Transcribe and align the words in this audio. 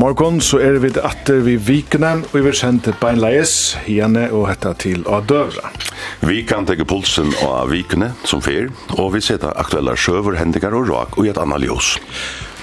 morgon 0.00 0.40
så 0.40 0.60
er 0.64 0.78
vi 0.80 0.90
atter 1.04 1.42
vi 1.44 1.56
vikene, 1.60 2.12
og 2.24 2.34
vi 2.34 2.44
vil 2.46 2.56
sende 2.56 2.94
beinleies, 3.02 3.76
gjerne 3.84 4.28
og 4.32 4.46
hette 4.48 4.72
til 4.80 5.02
å 5.04 5.20
døvra. 5.20 5.72
Vi 6.24 6.40
kan 6.48 6.68
tegge 6.68 6.86
pulsen 6.88 7.32
av 7.44 7.72
vikene 7.72 8.14
som 8.24 8.40
fer, 8.44 8.70
og 8.96 9.12
vi 9.16 9.24
setter 9.24 9.56
aktuelle 9.60 9.96
sjøver, 10.00 10.38
hendinger 10.40 10.76
og 10.78 10.88
rak 10.88 11.18
og 11.18 11.26
i 11.26 11.32
et 11.32 11.40
annet 11.40 11.66
ljøs. 11.66 11.98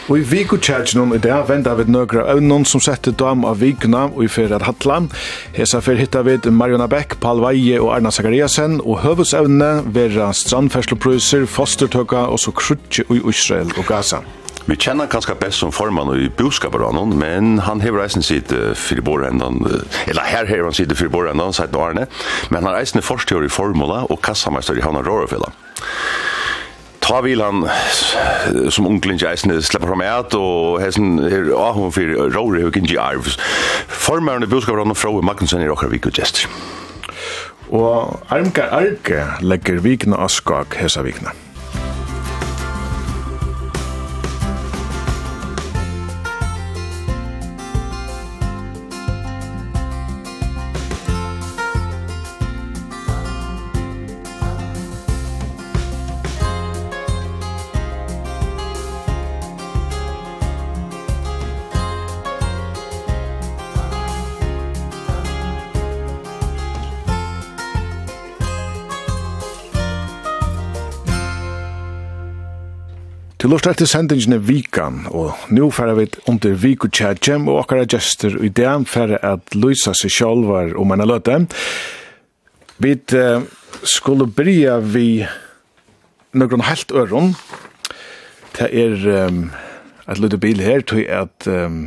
Og 0.07 0.21
i 0.21 0.23
viku 0.23 0.55
noen 0.95 1.17
i 1.17 1.19
dag 1.19 1.49
venter 1.49 1.75
vi 1.75 1.83
nøgra 1.91 2.23
øvnån 2.31 2.65
som 2.65 2.79
setter 2.79 3.11
dam 3.11 3.43
av 3.43 3.59
vikene 3.59 4.05
og 4.07 4.23
i 4.23 4.29
fyrir 4.31 4.55
at 4.55 4.63
hatla. 4.63 5.01
Hesa 5.53 5.81
fyrir 5.83 5.99
hittar 5.99 6.23
vi 6.23 6.39
Mariona 6.49 6.87
Beck, 6.87 7.19
Paul 7.19 7.43
Veie 7.43 7.81
og 7.81 7.91
Arna 7.91 8.09
Zakariasen 8.09 8.79
og 8.85 9.01
høvusevne 9.03 9.83
vera 9.91 10.31
strandfersloprøyser, 10.31 11.45
fostertøkka 11.45 12.23
og 12.31 12.39
så 12.39 12.55
krutje 12.55 13.03
i 13.11 13.19
Israel 13.19 13.75
og 13.75 13.85
Gaza. 13.85 14.23
Vi 14.67 14.75
kjenner 14.75 15.07
ganske 15.07 15.31
best 15.39 15.61
som 15.61 15.71
formann 15.71 16.09
i 16.19 16.27
boskaperannon, 16.35 17.13
men 17.15 17.59
han 17.63 17.79
hever 17.79 18.01
eisen 18.03 18.25
sitt 18.25 18.51
fyrir 18.75 19.05
borrendan, 19.07 19.61
eller 20.09 20.27
her 20.27 20.49
hever 20.49 20.67
han 20.67 20.75
sitt 20.75 20.91
fyrir 20.91 21.13
borrendan, 21.13 21.55
seit 21.55 21.71
no 21.71 21.85
Arne, 21.85 22.03
men 22.51 22.67
han 22.67 22.73
er 22.73 22.81
eisen 22.81 22.99
forstjør 22.99 23.47
i 23.47 23.51
formula 23.51 24.01
og 24.11 24.19
kassameister 24.27 24.75
i 24.75 24.83
Havna 24.83 25.05
Rårefella. 25.07 25.53
Ta 26.99 27.21
vil 27.23 27.39
han 27.39 27.63
som 28.75 28.91
ungling 28.91 29.23
eisen 29.23 29.55
slipper 29.63 29.87
fram 29.87 30.03
et, 30.03 30.35
og 30.35 30.81
heisen 30.83 31.15
er 31.23 31.53
ahon 31.55 31.95
fyrir 31.95 32.27
Råre 32.35 32.67
og 32.67 32.75
gynji 32.75 32.99
arv. 32.99 33.31
Formann 33.87 34.43
i 34.43 34.51
boskaperannon 34.51 34.99
fra 34.99 35.15
Magnussen 35.15 35.63
i 35.63 35.71
okkar 35.71 35.95
vik 35.95 36.11
og 36.11 36.19
Gjester. 36.19 36.51
Og 37.71 38.19
Armgar 38.31 38.75
Arge 38.75 39.23
legger 39.39 39.79
vikna 39.83 40.19
av 40.27 40.31
skak 40.35 40.75
hesa 40.83 41.07
vikna. 41.07 41.31
Til 73.47 73.53
lort 73.55 73.67
etter 73.69 73.87
sendingen 73.87 74.33
er 74.35 74.41
vikan, 74.43 74.95
og 75.15 75.37
nu 75.55 75.69
færa 75.71 75.93
vi 75.95 76.09
under 76.27 76.57
viku 76.59 76.89
tjadjem, 76.91 77.45
og 77.47 77.61
akkara 77.61 77.85
gester 77.87 78.33
i 78.43 78.49
dag 78.51 78.83
færa 78.91 79.21
at 79.23 79.55
lysa 79.55 79.93
seg 79.95 80.11
sjálvar 80.11 80.73
om 80.75 80.91
enn 80.91 81.05
løte. 81.07 81.37
Vi 82.83 82.91
uh, 83.15 83.45
skulle 83.87 84.27
bryja 84.27 84.81
vi 84.83 85.23
nøkron 86.35 86.65
helt 86.67 86.91
øron. 86.91 87.31
Det 88.57 88.67
er 88.67 89.07
um, 89.29 89.39
et 90.11 90.19
løte 90.19 90.41
bil 90.43 90.59
her, 90.67 90.83
tog 90.83 91.07
at 91.07 91.47
um, 91.47 91.85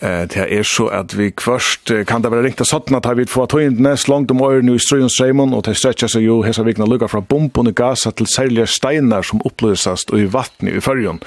Eh 0.00 0.22
det 0.28 0.58
är 0.58 0.62
så 0.62 0.88
att 0.88 1.14
vi 1.14 1.32
först 1.40 1.90
kan 2.06 2.22
det 2.22 2.28
vara 2.28 2.42
riktigt 2.42 2.66
sådana 2.66 2.98
att 2.98 3.16
vi 3.16 3.26
får 3.26 3.46
ta 3.46 3.62
in 3.62 3.82
näst 3.82 4.08
långt 4.08 4.30
om 4.30 4.40
ören 4.40 4.74
i 4.74 4.78
Ströns 4.78 5.12
Simon 5.16 5.54
och 5.54 5.62
det 5.62 5.74
stretchar 5.74 6.08
sig 6.08 6.22
ju 6.22 6.42
hesa 6.42 6.62
vikna 6.62 6.86
lucka 6.86 7.08
från 7.08 7.24
bomben 7.28 7.66
och 7.66 7.74
gas 7.74 8.08
till 8.14 8.26
sälja 8.26 8.66
stenar 8.66 9.22
som 9.22 9.40
upplösas 9.44 10.00
i 10.12 10.24
vattnet 10.24 10.74
i 10.74 10.80
färjan. 10.80 11.18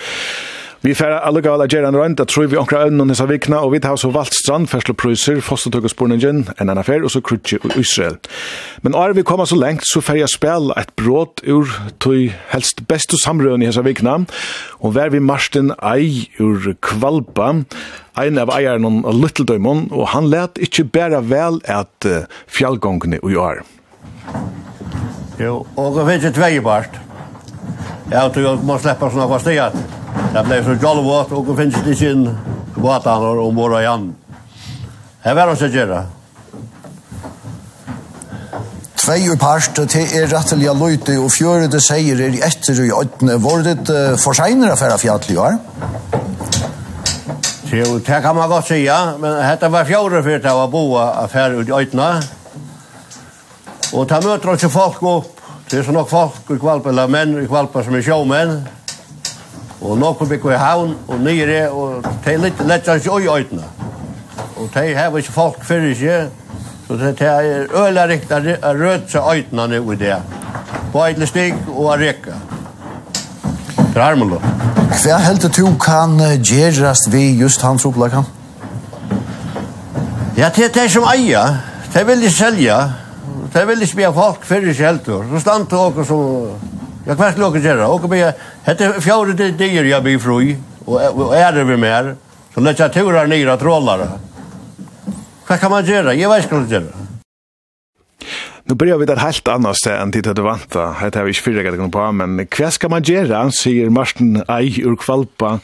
Vi 0.83 0.91
færa 0.91 1.21
alla 1.23 1.39
gjerra 1.39 1.87
en 1.87 1.95
rønt, 1.95 2.19
at 2.19 2.27
tror 2.27 2.49
vi 2.51 2.57
onkra 2.59 2.81
øvnen 2.83 3.07
hessa 3.07 3.23
vikna, 3.25 3.61
og 3.63 3.71
vi 3.71 3.79
tar 3.79 3.95
så 3.95 4.09
valgt 4.11 4.35
strandferslepryser, 4.35 5.39
fostertøkkesporningen, 5.39 6.41
en 6.43 6.59
annan 6.59 6.81
affær, 6.81 7.05
og 7.07 7.11
så 7.13 7.21
krutje 7.23 7.61
og 7.63 7.77
Israel. 7.79 8.17
Men 8.83 8.97
er 8.99 9.15
vi 9.15 9.23
kommer 9.23 9.47
så 9.47 9.55
lengt, 9.55 9.87
så 9.87 10.01
færa 10.03 10.27
spel 10.27 10.73
et 10.75 10.91
bråd 10.99 11.39
ur 11.47 11.71
tøy 12.03 12.33
helst 12.51 12.83
bestu 12.87 13.15
samrøvn 13.15 13.63
i 13.63 13.71
hessa 13.71 13.85
vikna, 13.87 14.17
og 14.83 14.95
vær 14.97 15.15
vi 15.15 15.23
Marsten 15.23 15.71
Ei 15.79 16.27
ur 16.43 16.75
Kvalpa, 16.83 17.63
ein 18.19 18.43
av 18.43 18.51
eieren 18.51 19.05
av 19.05 19.15
Little 19.15 19.47
Døymon, 19.47 19.87
og 19.95 20.11
han 20.11 20.27
let 20.27 20.59
ikkje 20.59 20.89
bæra 20.91 21.23
vel 21.23 21.63
at 21.63 22.11
uh, 22.11 22.27
fjallgongene 22.51 23.23
i 23.23 23.39
år. 23.39 23.63
Jo, 25.39 25.63
og 25.79 25.95
det 25.95 26.09
finnes 26.11 26.31
et 26.33 26.43
veibart. 26.43 26.99
Ja, 28.11 28.27
du 28.27 28.43
må 28.67 28.81
slippe 28.83 29.07
sånn 29.07 29.23
av 29.23 29.39
stedet. 29.39 30.02
Det 30.33 30.43
blev 30.43 30.63
så 30.65 30.85
jolly 30.85 31.01
vart 31.01 31.31
och 31.31 31.45
det 31.45 31.55
finnes 31.55 31.87
ikke 31.87 32.09
inn 32.09 32.23
vatan 32.75 33.23
og 33.37 33.53
mora 33.53 33.83
igen. 33.83 34.15
Her 35.21 35.35
var 35.37 35.51
det 35.51 35.59
så 35.59 35.67
gjøre. 35.69 35.99
Tvei 38.97 39.29
ur 39.29 39.37
parst, 39.37 39.77
det 39.77 40.01
er 40.15 40.25
rettelig 40.31 40.71
av 40.71 40.81
løyte, 40.81 41.19
og 41.21 41.29
fjøre 41.31 41.69
det 41.69 41.83
sier 41.85 42.17
er 42.17 42.39
etter 42.47 42.81
i 42.81 42.89
øytene. 42.89 43.37
Var 43.43 43.63
det 43.67 43.77
uh, 43.93 44.17
for 44.17 44.33
senere 44.33 44.77
for 44.79 44.97
fjallet, 44.97 45.29
ja? 45.37 45.53
Jo, 47.73 47.97
det 47.97 48.21
kan 48.25 48.35
man 48.35 48.49
godt 48.49 48.67
si, 48.67 48.83
ja. 48.87 49.17
men 49.19 49.37
dette 49.37 49.69
var 49.71 49.85
fjore 49.85 50.23
før 50.23 50.41
det 50.41 50.59
var 50.59 50.67
boa 50.67 51.07
affær 51.23 51.59
ut 51.59 51.69
i 51.69 51.77
øytene. 51.77 52.11
Og 53.93 54.07
ta 54.09 54.17
møter 54.23 54.57
ikke 54.57 54.69
folk 54.69 55.03
opp, 55.03 55.43
det 55.69 55.79
er 55.79 55.85
så 55.85 55.93
nok 55.93 56.09
folk 56.09 56.49
i 56.49 56.57
kvalpa, 56.57 56.89
eller 56.89 57.11
menn 57.11 57.37
i 57.43 57.45
kvalpa 57.45 57.83
som 57.85 57.93
er 57.93 58.01
sjåmenn. 58.01 58.63
Og 59.83 59.97
nokkur 59.99 60.29
byggur 60.31 60.53
i 60.55 60.57
havn 60.57 60.93
og 61.07 61.19
nyre, 61.19 61.65
og 61.69 62.05
de 62.25 62.37
litt 62.39 62.61
lettar 62.63 63.01
ikke 63.01 63.19
i 63.19 63.27
øytna. 63.27 63.65
Og 64.55 64.69
de 64.73 64.95
har 64.95 65.17
ikke 65.17 65.35
folk 65.35 65.65
fyrir 65.67 65.91
ikke, 65.91 66.19
så 66.87 66.95
de 66.95 67.25
er 67.27 67.67
øyla 67.75 68.07
riktig 68.07 68.55
å 68.63 68.73
rød 68.79 69.09
seg 69.11 69.27
øytna 69.35 69.67
nå 69.67 69.81
i 69.91 69.99
det. 69.99 70.15
På 70.93 71.03
eitlig 71.03 71.27
stig 71.27 71.55
og 71.73 71.89
å 71.91 71.97
rekke. 71.99 72.37
Det 73.77 73.99
er 73.99 74.05
harmelo. 74.05 74.39
Hva 74.93 75.19
helt 75.21 75.45
du 75.57 75.65
kan 75.81 76.15
gjerast 76.39 77.11
vi 77.11 77.33
just 77.37 77.61
hans 77.61 77.85
opplagan? 77.85 78.25
Ja, 80.37 80.49
det 80.49 80.65
er 80.65 80.73
de 80.73 80.89
som 80.89 81.03
eier. 81.11 81.59
De 81.93 82.05
vil 82.07 82.23
ikke 82.23 82.35
selge. 82.35 82.77
De 83.53 83.65
vil 83.67 83.83
ikke 83.85 83.99
be 83.99 84.13
folk 84.15 84.45
fyrir 84.49 84.71
ikke 84.71 84.87
helt. 84.87 85.09
Så 85.31 85.41
stand 85.43 85.67
til 85.69 85.77
åker 85.77 86.07
som 86.09 86.72
Jag 87.05 87.17
kvar 87.17 87.31
skulle 87.31 87.45
åka 87.45 87.59
göra. 87.59 87.87
Åka 87.87 88.07
med, 88.07 88.33
hette 88.63 89.01
fjärde 89.01 89.33
det 89.33 89.51
dyr 89.51 89.71
gör 89.71 89.83
jag 89.83 90.03
blir 90.03 90.19
fri. 90.19 90.57
Och 90.85 91.37
är 91.37 91.51
det 91.53 91.63
vi 91.63 91.77
mer. 91.77 92.15
Så 92.53 92.59
lätt 92.59 92.79
jag 92.79 92.93
turar 92.93 93.27
ner 93.27 93.47
att 93.47 93.59
trollar. 93.59 94.09
Vad 95.47 95.59
kan 95.59 95.71
man 95.71 95.85
göra? 95.85 96.13
Jag 96.13 96.29
vet 96.29 96.51
inte 96.51 96.73
göra. 96.73 96.83
Nu 98.63 98.75
börjar 98.75 98.97
vi 98.97 99.05
där 99.05 99.15
helt 99.15 99.47
annars 99.47 99.77
där 99.83 99.97
än 99.97 100.11
tid 100.11 100.27
att 100.27 100.39
vanta. 100.39 100.95
Det 101.01 101.15
har 101.15 101.23
vi 101.23 101.29
inte 101.29 101.41
fyra 101.41 101.71
gången 101.71 101.91
på, 101.91 102.11
men 102.11 102.47
vad 102.59 102.73
ska 102.73 102.89
man 102.89 103.03
göra? 103.03 103.51
Säger 103.51 103.89
Martin 103.89 104.43
Aj 104.47 104.81
ur 104.81 104.95
Kvalpa. 104.95 105.59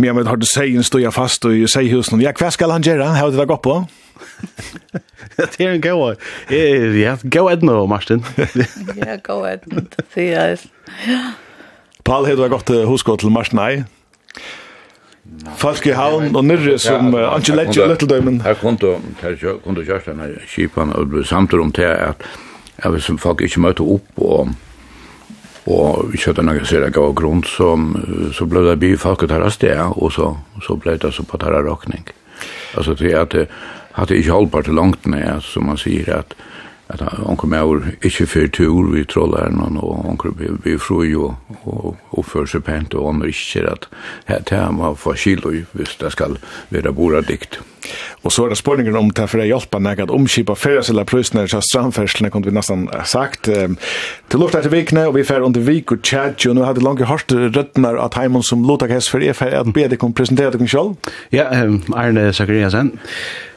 Men 0.00 0.16
jag 0.16 0.24
har 0.24 0.36
du 0.36 0.46
sägen 0.46 0.84
stå 0.84 1.00
jag 1.00 1.14
fast 1.14 1.44
och 1.44 1.56
jag 1.56 1.70
säger 1.70 1.90
husen. 1.90 2.20
Ja, 2.20 2.32
vad 2.40 2.52
ska 2.52 2.70
han 2.70 2.82
göra? 2.82 3.08
Hur 3.08 3.30
det 3.30 3.36
där 3.36 3.44
går 3.44 3.56
på? 3.56 3.86
Det 5.36 5.60
är 5.60 5.70
en 5.70 5.80
gåa. 5.80 6.14
Ja, 7.04 7.18
gå 7.22 7.50
ett 7.50 7.62
nu, 7.62 7.86
Martin. 7.86 8.24
Ja, 8.96 9.16
gå 9.22 9.46
ett 9.46 9.66
nu. 9.66 9.86
Det 10.14 10.32
är 10.32 10.58
Paul, 12.02 12.26
har 12.26 12.36
du 12.36 12.48
gått 12.48 12.68
huskått 12.68 13.20
till 13.20 13.30
Martin? 13.30 13.56
Nej. 13.56 13.84
Falk 15.56 15.86
i 15.86 15.92
havn 15.92 16.36
og 16.36 16.44
nyrre 16.44 16.78
som 16.80 17.10
Anki 17.14 17.52
Ledger 17.52 17.82
og 17.84 17.90
Little 17.92 18.08
Diamond. 18.08 18.42
Her 18.46 18.54
kom 18.56 18.78
du, 18.80 18.94
kjørst 19.20 20.08
denne 20.08 20.30
kipan 20.48 20.94
og 20.96 21.18
samtidig 21.26 21.64
om 21.64 21.72
til 21.72 21.90
at 21.90 22.24
hvis 22.86 23.10
folk 23.20 23.42
ikke 23.44 23.60
møter 23.60 23.84
opp 23.84 24.22
og 24.24 24.54
Og 25.68 26.12
vi 26.12 26.20
kjøtte 26.22 26.44
noen 26.46 26.64
ser 26.68 26.86
jeg 26.86 26.96
gav 26.96 27.12
grunn, 27.16 27.42
så, 27.44 27.74
så 28.32 28.46
ble 28.48 28.64
det 28.64 28.78
byfolket 28.80 29.34
her 29.34 29.44
av 29.44 29.52
sted, 29.52 29.80
og 29.90 30.12
så, 30.14 30.30
så 30.64 30.78
ble 30.80 30.96
det 31.00 31.12
så 31.12 31.24
på 31.28 31.40
terra 31.40 31.60
råkning. 31.64 32.06
Altså 32.78 32.94
til 32.96 33.16
at 33.18 33.34
det 33.34 33.48
hadde 33.98 34.16
ikke 34.16 34.32
holdbart 34.32 34.68
til 34.68 34.78
langt 34.78 35.06
med, 35.10 35.42
som 35.44 35.68
man 35.68 35.80
sier, 35.80 36.08
at, 36.22 36.34
at 36.88 37.02
han 37.02 37.36
kom 37.36 37.56
over 37.58 37.90
ikke 38.00 38.28
før 38.30 38.46
tur 38.54 38.92
vi 38.94 39.04
trolleren, 39.04 39.60
og 39.76 40.04
han 40.06 40.20
kom 40.20 40.36
med 40.38 40.62
vi 40.64 40.78
fru 40.80 41.02
jo, 41.04 41.32
og 41.64 41.96
oppfør 42.16 42.48
seg 42.48 42.64
pent, 42.64 42.94
og 42.94 43.12
han 43.12 43.26
ikke 43.28 43.66
at 43.68 43.88
her 44.30 44.46
tema 44.48 44.92
var 44.92 45.00
for 45.02 45.18
kilo, 45.18 45.52
hvis 45.72 45.98
det 46.00 46.14
skal 46.16 46.38
være 46.70 46.92
boradikt. 46.92 47.58
dikt. 47.58 47.77
Og 48.24 48.34
så 48.34 48.44
er 48.44 48.52
det 48.52 48.60
spurningen 48.60 48.96
om 48.98 49.10
det 49.14 49.28
for 49.30 49.42
å 49.42 49.48
hjelpe 49.48 49.80
meg 49.82 50.02
at 50.02 50.12
omskipa 50.14 50.56
fyrres 50.58 50.90
eller 50.92 51.08
prøysene 51.08 51.46
til 51.48 51.64
strandferslene, 51.64 52.30
kunne 52.34 52.50
vi 52.50 52.56
nesten 52.56 52.86
sagt. 53.08 53.48
Til 53.48 54.42
luft 54.42 54.58
etter 54.58 54.72
vikene, 54.72 55.06
og 55.08 55.16
vi 55.18 55.26
fer 55.26 55.44
under 55.46 55.64
vik 55.64 55.94
og 55.94 56.04
tjadj, 56.04 56.50
og 56.50 56.58
nå 56.58 56.66
hadde 56.68 56.84
langt 56.84 57.04
hørt 57.08 57.32
røttene 57.32 57.94
av 57.96 58.16
heimen 58.18 58.44
som 58.44 58.64
lotak 58.66 58.92
hest 58.94 59.12
for 59.12 59.24
EFR, 59.24 59.54
at 59.62 59.74
be 59.74 59.86
deg 59.90 60.04
om 60.04 60.14
presentere 60.16 60.58
deg 60.58 60.70
selv. 60.70 60.96
Ja, 61.34 61.48
Arne 61.96 62.30
Sakariasen. 62.32 62.94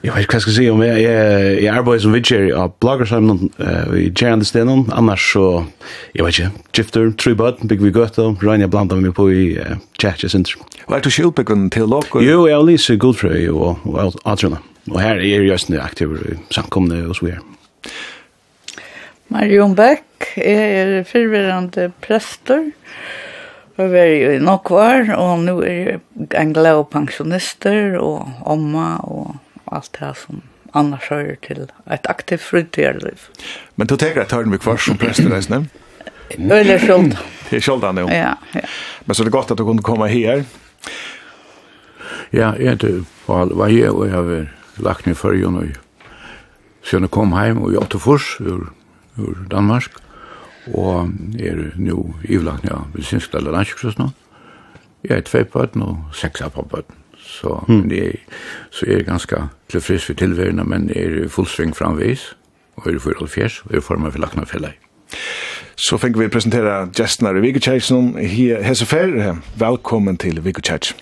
Jeg 0.02 0.16
vet 0.16 0.26
ikke 0.26 0.34
hva 0.34 0.40
jeg 0.40 0.46
skal 0.48 0.56
si 0.56 0.64
om 0.72 0.80
jeg, 0.82 1.02
jeg, 1.04 1.58
jeg 1.62 1.70
arbeider 1.78 2.02
som 2.02 2.16
vidger 2.16 2.48
av 2.58 2.72
bloggersamlen 2.82 3.52
uh, 3.60 3.92
i 4.00 4.08
Gjerande 4.10 4.48
Stenen, 4.50 4.88
annars 4.98 5.28
så, 5.30 5.46
jeg 6.16 6.26
vet 6.26 6.40
ikke, 6.40 6.64
gifter, 6.80 7.12
trubad, 7.22 7.62
bygger 7.62 7.86
vi 7.86 7.94
gøtter, 8.00 8.32
regner 8.42 8.66
jeg 8.66 8.74
blant 8.74 8.96
dem 8.96 9.06
på 9.14 9.28
i 9.30 9.44
uh, 9.62 9.76
tjekk 10.02 10.28
sinter. 10.34 10.58
Hva 10.88 10.98
er 10.98 11.06
du 11.06 11.12
ikke 11.12 11.30
til 11.30 11.70
teolog? 11.74 12.10
Jo, 12.22 12.46
jeg 12.50 12.58
har 12.58 12.68
lyst 12.68 12.92
Guldfrøy 13.02 13.48
og, 13.54 13.82
og 13.86 14.20
Adrona. 14.26 14.62
Og 14.90 15.00
her 15.02 15.20
er 15.20 15.28
jeg 15.28 15.48
just 15.50 15.72
aktiv 15.78 16.18
samkomne 16.52 17.04
og 17.08 17.16
så 17.16 17.26
videre. 17.26 17.42
Marion 19.32 19.76
Beck 19.76 20.34
er 20.36 21.04
fyrverande 21.08 21.92
prester 22.04 22.72
og 23.80 23.94
er 23.96 24.10
jo 24.36 24.40
nok 24.44 24.70
var 24.70 25.14
og 25.16 25.46
nå 25.46 25.62
er 25.64 25.78
jeg 25.78 26.00
en 26.38 26.54
glad 26.54 26.84
pensjonister 26.92 27.96
og 28.02 28.28
omma 28.46 28.98
og 29.08 29.38
alt 29.72 29.96
det 30.00 30.12
som 30.20 30.42
annars 30.76 31.08
hører 31.10 31.38
til 31.48 31.70
et 31.92 32.10
aktivt 32.10 32.44
frutidliv. 32.44 33.30
Men 33.76 33.88
du 33.88 33.96
tenker 33.96 34.26
at 34.26 34.36
hører 34.36 34.52
vi 34.52 34.60
kvar 34.60 34.78
som 34.78 35.00
prester, 35.00 35.32
reisne? 35.32 35.66
Øyler 36.38 36.80
skjønt. 36.80 37.18
Det 37.52 37.58
är 37.58 37.62
själva 37.62 37.92
nu. 37.92 38.02
Ja, 38.02 38.38
ja. 38.54 38.62
Men 39.06 39.16
så 39.16 39.24
det 39.24 39.30
är 39.30 39.32
gott 39.32 39.52
att 39.52 39.58
du 39.58 39.66
kunde 39.66 39.84
komma 39.84 40.08
här. 40.08 40.44
Ja, 42.30 42.56
jag 42.58 42.70
heter 42.70 43.04
Paul 43.26 43.54
Vaje 43.54 43.90
och 43.90 44.08
jag 44.08 44.14
har 44.14 44.48
lagt 44.76 45.06
mig 45.06 45.16
för 45.16 45.34
Jon 45.34 45.58
och 45.58 45.64
Så 46.84 46.96
jag 46.96 47.12
kom 47.12 47.34
hem 47.34 47.58
och 47.58 47.74
jag 47.74 47.90
tog 47.90 48.02
först 48.02 48.42
ur, 48.42 48.68
ur 49.18 49.36
Danmark 49.50 49.92
och 50.74 51.00
är 51.40 51.74
nu 51.76 52.14
ivlagt 52.24 52.64
när 52.64 52.72
jag 52.72 52.84
vill 52.94 53.06
synska 53.06 53.38
eller 53.38 53.52
landskrigskristna. 53.52 54.12
Jag 55.02 55.18
är 55.18 55.22
två 55.22 55.44
pöten 55.44 55.82
och 55.82 56.16
sex 56.16 56.42
av 56.42 56.50
pöten. 56.50 56.96
Så, 57.18 57.66
mm. 57.68 57.90
det 57.90 58.08
är, 58.08 58.16
så 58.72 58.86
är 58.86 58.96
det 58.96 59.04
ganska 59.04 59.50
tillfrisk 59.68 60.06
för 60.06 60.14
tillvärden 60.14 60.56
men 60.56 60.88
det 60.88 61.06
är 61.06 61.28
fullsving 61.28 61.74
framvis 61.74 62.36
och 62.76 62.88
är 62.88 62.92
det 62.92 63.00
för 63.00 63.16
all 63.20 63.28
fjärs 63.28 63.62
och 63.66 63.72
är 63.72 63.76
det 63.76 63.82
formen 63.82 64.12
för 64.12 64.20
lackna 64.20 64.46
fälla 64.46 64.68
i. 64.68 64.74
Så 65.82 65.98
fikk 65.98 66.20
vi 66.20 66.28
presentere 66.30 66.92
gestene 66.94 67.32
i 67.34 67.42
Vigekjersen. 67.42 68.14
Hese 68.62 68.86
Fer, 68.86 69.40
velkommen 69.58 70.18
til 70.22 70.36
Viggo 70.38 70.62
Vigekjersen. 70.62 70.98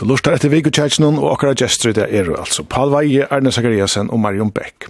Du 0.00 0.06
lustar 0.08 0.32
etter 0.32 0.48
Viggo 0.48 0.70
Vigekjersen 0.70 1.04
og 1.04 1.34
akkurat 1.34 1.60
gestre 1.60 1.92
det 1.92 2.08
er 2.08 2.32
altså 2.32 2.64
Paul 2.64 2.96
Veie, 2.96 3.28
Erne 3.28 3.52
Zakariasen 3.52 4.10
og 4.10 4.20
Marion 4.20 4.50
Beck. 4.50 4.88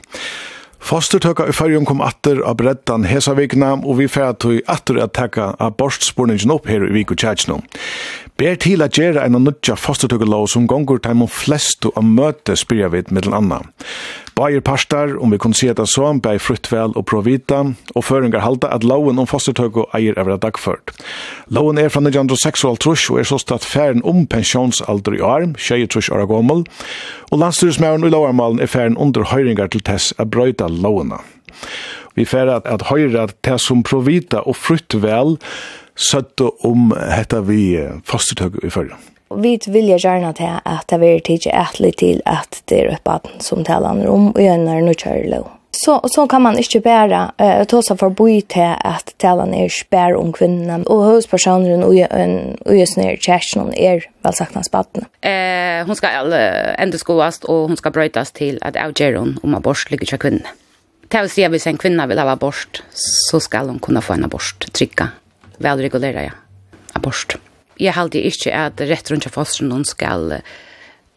Fostertøkka 0.80 1.44
i 1.50 1.54
fyrjum 1.54 1.84
kom 1.88 2.00
atter 2.02 2.40
av 2.46 2.56
brettan 2.60 3.04
hesa 3.08 3.34
vikna, 3.36 3.74
og 3.84 3.98
vi 4.00 4.08
færa 4.10 4.32
tog 4.32 4.58
atter 4.70 5.00
at 5.04 5.12
tekka 5.18 5.52
av 5.60 5.76
borstspurningen 5.78 6.52
opp 6.54 6.70
her 6.70 6.86
i 6.88 6.92
vik 6.94 7.12
og. 7.14 7.60
Ber 8.40 8.54
til 8.56 8.80
at 8.80 8.96
gjere 8.96 9.20
en 9.28 9.34
nødja 9.44 9.74
fostertøkkelov 9.76 10.46
som 10.48 10.64
gongur 10.64 10.96
taimon 11.04 11.28
flestu 11.28 11.90
a 11.92 12.00
møte 12.00 12.54
spyrja 12.56 12.86
vid 12.88 13.10
mittel 13.12 13.34
anna. 13.36 13.58
Bayer 14.32 14.62
parstar, 14.64 15.10
om 15.20 15.34
vi 15.34 15.36
kunne 15.36 15.58
si 15.58 15.68
etter 15.68 15.84
så, 15.84 16.06
bei 16.24 16.38
Fruttvel 16.40 16.94
og 16.96 17.04
Provita, 17.10 17.58
og 17.92 18.06
føringar 18.06 18.40
halda 18.40 18.70
at 18.72 18.86
loven 18.88 19.20
om 19.20 19.28
fostertøkke 19.28 19.84
eier 19.92 20.16
er 20.16 20.30
dagført. 20.40 20.94
Loven 21.52 21.76
er 21.76 21.92
fra 21.92 22.00
1956 22.00 23.10
og 23.12 23.18
er 23.20 23.28
så 23.28 23.36
stått 23.42 23.66
færen 23.68 24.00
om 24.08 24.24
pensjonsalder 24.24 25.18
i 25.18 25.20
arm, 25.20 25.52
23 25.60 26.08
år 26.08 26.24
gommel, 26.30 26.64
og 27.28 27.42
landstyresmæren 27.44 28.08
i 28.08 28.14
lovarmalen 28.14 28.64
er 28.64 28.72
færen 28.72 28.96
under 28.96 29.28
høyringar 29.34 29.68
til 29.68 29.84
tess 29.84 30.14
a 30.16 30.24
brøyta 30.24 30.70
lovena. 30.72 31.20
Vi 32.16 32.24
færa 32.24 32.62
at 32.64 32.88
høyra 32.88 33.28
til 33.44 33.60
som 33.60 33.84
Provita 33.84 34.40
og 34.48 34.56
Fruttvel, 34.56 35.36
søtte 35.96 36.50
om 36.66 36.90
hetta 36.96 37.40
vi 37.46 37.62
fostertøk 38.08 38.60
i 38.64 38.72
førre. 38.72 38.98
Vi 39.30 39.54
vilja 39.66 39.96
gjerne 40.02 40.32
til 40.34 40.58
at 40.66 40.90
det 40.90 41.06
er 41.06 41.22
ikke 41.22 41.54
etlig 41.54 41.94
til 42.02 42.20
at 42.26 42.62
det 42.66 42.80
er 42.82 42.94
et 42.96 43.04
baden 43.06 43.38
som 43.44 43.62
taler 43.64 44.02
om 44.10 44.32
og 44.32 44.40
gjerne 44.42 44.94
kjører 44.94 45.28
lov. 45.30 45.50
Så, 45.70 46.00
så 46.12 46.26
kan 46.26 46.42
man 46.42 46.58
ikke 46.58 46.80
bare 46.82 47.20
uh, 47.38 47.62
ta 47.70 47.78
seg 47.86 48.00
forbi 48.00 48.40
til 48.50 48.74
at 48.74 49.14
talen 49.22 49.54
er 49.54 49.70
spær 49.70 50.16
om 50.18 50.32
kvinnen, 50.34 50.82
og 50.90 51.04
høyspersoneren 51.06 51.84
og 51.86 51.94
gjøsner 51.94 53.20
kjæresten 53.22 53.70
er 53.78 54.02
vel 54.26 54.36
sagt 54.36 54.58
hans 54.58 54.68
baden. 54.68 55.06
Eh, 55.22 55.86
hun 55.86 55.96
skal 55.96 56.34
uh, 56.34 56.74
endeskoast, 56.74 57.46
og 57.46 57.70
hun 57.70 57.78
skal 57.78 57.94
brøytas 57.94 58.34
til 58.34 58.58
at 58.66 58.76
avgjøre 58.76 59.22
hun 59.22 59.38
om 59.46 59.54
abort 59.54 59.86
ligger 59.94 60.10
til 60.10 60.22
kvinnen. 60.26 60.58
Til 61.10 61.26
å 61.26 61.30
si 61.30 61.46
at 61.46 61.54
hvis 61.54 61.70
en 61.70 61.78
kvinne 61.78 62.04
vil 62.10 62.18
ha 62.18 62.26
abort, 62.34 62.82
så 62.90 63.40
skal 63.40 63.70
hun 63.70 63.80
kunne 63.82 64.02
få 64.02 64.18
en 64.18 64.26
abort 64.26 64.68
trykka 64.74 65.12
velregulera 65.62 66.26
ja, 66.28 66.34
abort. 66.98 67.38
Jeg 67.80 67.96
halte 67.96 68.20
ikke 68.20 68.52
at 68.56 68.80
rett 68.90 69.08
rundt 69.12 69.28
av 69.28 69.36
fosteren 69.38 69.86
skal 69.88 70.40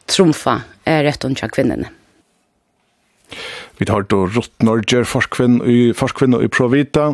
trumfa 0.07 0.61
rett 0.85 1.25
rundt 1.25 1.43
av 1.43 1.51
kvinnerne. 1.51 1.91
Vi 3.77 3.85
tar 3.85 4.01
då 4.01 4.25
Rott 4.27 4.61
Norger, 4.61 5.03
forskvinn 5.03 5.61
i, 5.65 5.93
forskvinn 5.97 6.35
i 6.45 6.47
Provita, 6.47 7.07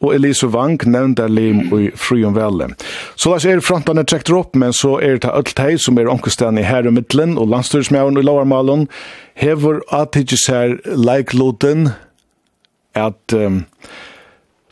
og 0.00 0.14
Elise 0.14 0.46
Wang, 0.52 0.76
er 0.84 1.28
lim 1.28 1.62
i 1.72 1.90
Fryon 1.96 2.36
Velle. 2.36 2.68
Så 3.16 3.32
da 3.32 3.38
er 3.48 3.64
frontene 3.64 4.04
trekt 4.04 4.30
opp, 4.30 4.54
men 4.54 4.76
så 4.76 4.98
er 5.00 5.18
det 5.22 5.32
alt 5.32 5.58
hei 5.58 5.78
som 5.80 5.98
er 5.98 6.10
omkostan 6.12 6.60
i 6.60 6.66
her 6.68 6.86
og 6.86 6.98
middelen, 6.98 7.38
og 7.38 7.48
landstyrsmjøren 7.48 8.20
i 8.20 8.26
Lovarmalen, 8.26 8.88
hever 9.34 9.80
at 9.90 10.18
ikke 10.20 10.38
ser 10.44 10.76
leikloten 10.84 11.94
at 12.94 13.32
um, 13.32 13.62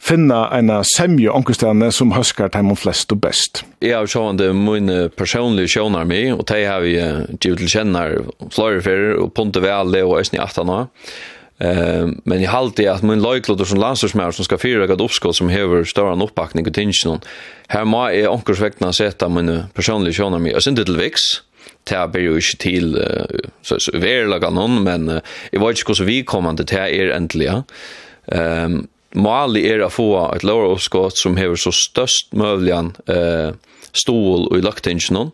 finna 0.00 0.46
eina 0.54 0.80
semje 0.86 1.30
onkustane 1.32 1.90
som 1.92 2.14
høskar 2.14 2.52
dem 2.54 2.72
flest 2.78 3.12
og 3.12 3.20
best. 3.24 3.64
Jeg 3.84 3.96
har 3.96 4.08
sjående 4.10 4.50
min 4.56 4.88
personlige 5.16 5.76
sjånar 5.76 6.08
mi, 6.08 6.24
og 6.32 6.46
de 6.50 6.62
har 6.64 6.80
vi 6.84 6.96
givet 6.96 7.60
til 7.60 7.68
kjennar 7.68 8.16
flere 8.54 8.80
fyrir, 8.84 9.18
og 9.20 9.34
ponte 9.36 9.62
vel 9.62 9.92
det 9.94 10.06
og 10.06 10.18
æsni 10.22 10.40
18 10.40 10.72
år. 10.72 10.88
Uh, 11.60 12.08
men 12.24 12.40
jeg 12.40 12.48
halte 12.48 12.86
at 12.88 13.02
min 13.04 13.20
løyklotter 13.20 13.68
som 13.68 13.82
landstorsmær 13.82 14.32
som 14.32 14.46
skal 14.46 14.62
fyra 14.62 14.86
et 14.88 15.02
oppskott 15.04 15.36
som 15.36 15.50
hever 15.52 15.84
større 15.84 16.14
oppbakning 16.16 16.64
og 16.64 16.72
tingene, 16.72 17.18
her 17.68 17.84
må 17.84 18.06
jeg 18.14 18.30
onkursvekna 18.30 18.94
seta 18.96 19.28
mun 19.28 19.44
personlig 19.44 19.74
personlige 19.76 20.16
sjånar 20.22 20.40
mi, 20.40 20.54
og 20.56 20.64
sin 20.64 20.78
til 20.78 20.96
viks, 20.96 21.42
det 21.88 21.98
er 21.98 22.24
jo 22.24 22.38
ikke 22.40 22.56
til 22.60 22.96
så, 23.60 23.76
så 23.76 23.92
verlaga 24.00 24.48
noen, 24.52 24.80
men 24.84 25.08
jeg 25.10 25.60
vet 25.60 25.76
ikke 25.76 25.92
hvordan 25.92 26.08
vi 26.08 26.16
kommer 26.28 26.56
til 26.56 26.70
det 26.72 26.80
er 26.80 27.12
endelig, 27.16 27.50
ja. 27.50 27.60
Um, 28.30 28.80
Mali 29.14 29.64
er 29.66 29.82
å 29.82 29.90
få 29.90 30.10
et 30.30 30.44
lov 30.46 30.68
av 30.70 31.10
som 31.18 31.38
hever 31.40 31.58
så 31.58 31.72
størst 31.74 32.30
møvlian 32.36 32.92
eh, 33.10 33.56
stål 33.90 34.46
og 34.50 34.58
i 34.58 34.62
løktingen 34.62 35.32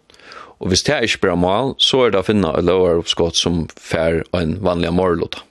og 0.56 0.70
hvis 0.72 0.86
det 0.86 0.94
er 0.94 1.04
ikke 1.04 1.26
bra 1.26 1.34
mål, 1.36 1.74
så 1.82 2.06
er 2.06 2.14
det 2.14 2.22
å 2.22 2.26
finne 2.26 2.52
et 2.56 2.64
lov 2.64 2.86
av 2.88 3.34
som 3.36 3.66
fær 3.76 4.22
en 4.36 4.56
vanlig 4.64 4.92
morlåta. 4.96 5.42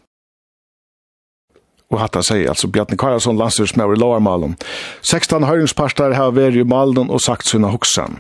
Og 1.94 2.00
hatt 2.02 2.18
han 2.18 2.26
sier, 2.26 2.50
altså 2.50 2.68
Bjarni 2.74 2.98
Karlsson, 2.98 3.38
landstyrsmøver 3.38 3.94
i 3.94 4.02
lovarmalen. 4.02 4.56
16 5.06 5.46
høyringsparster 5.46 6.16
har 6.18 6.34
vært 6.34 6.58
i 6.58 6.66
malen 6.66 7.12
og 7.14 7.22
sagt 7.22 7.46
sina 7.46 7.70
hoksan. 7.70 8.18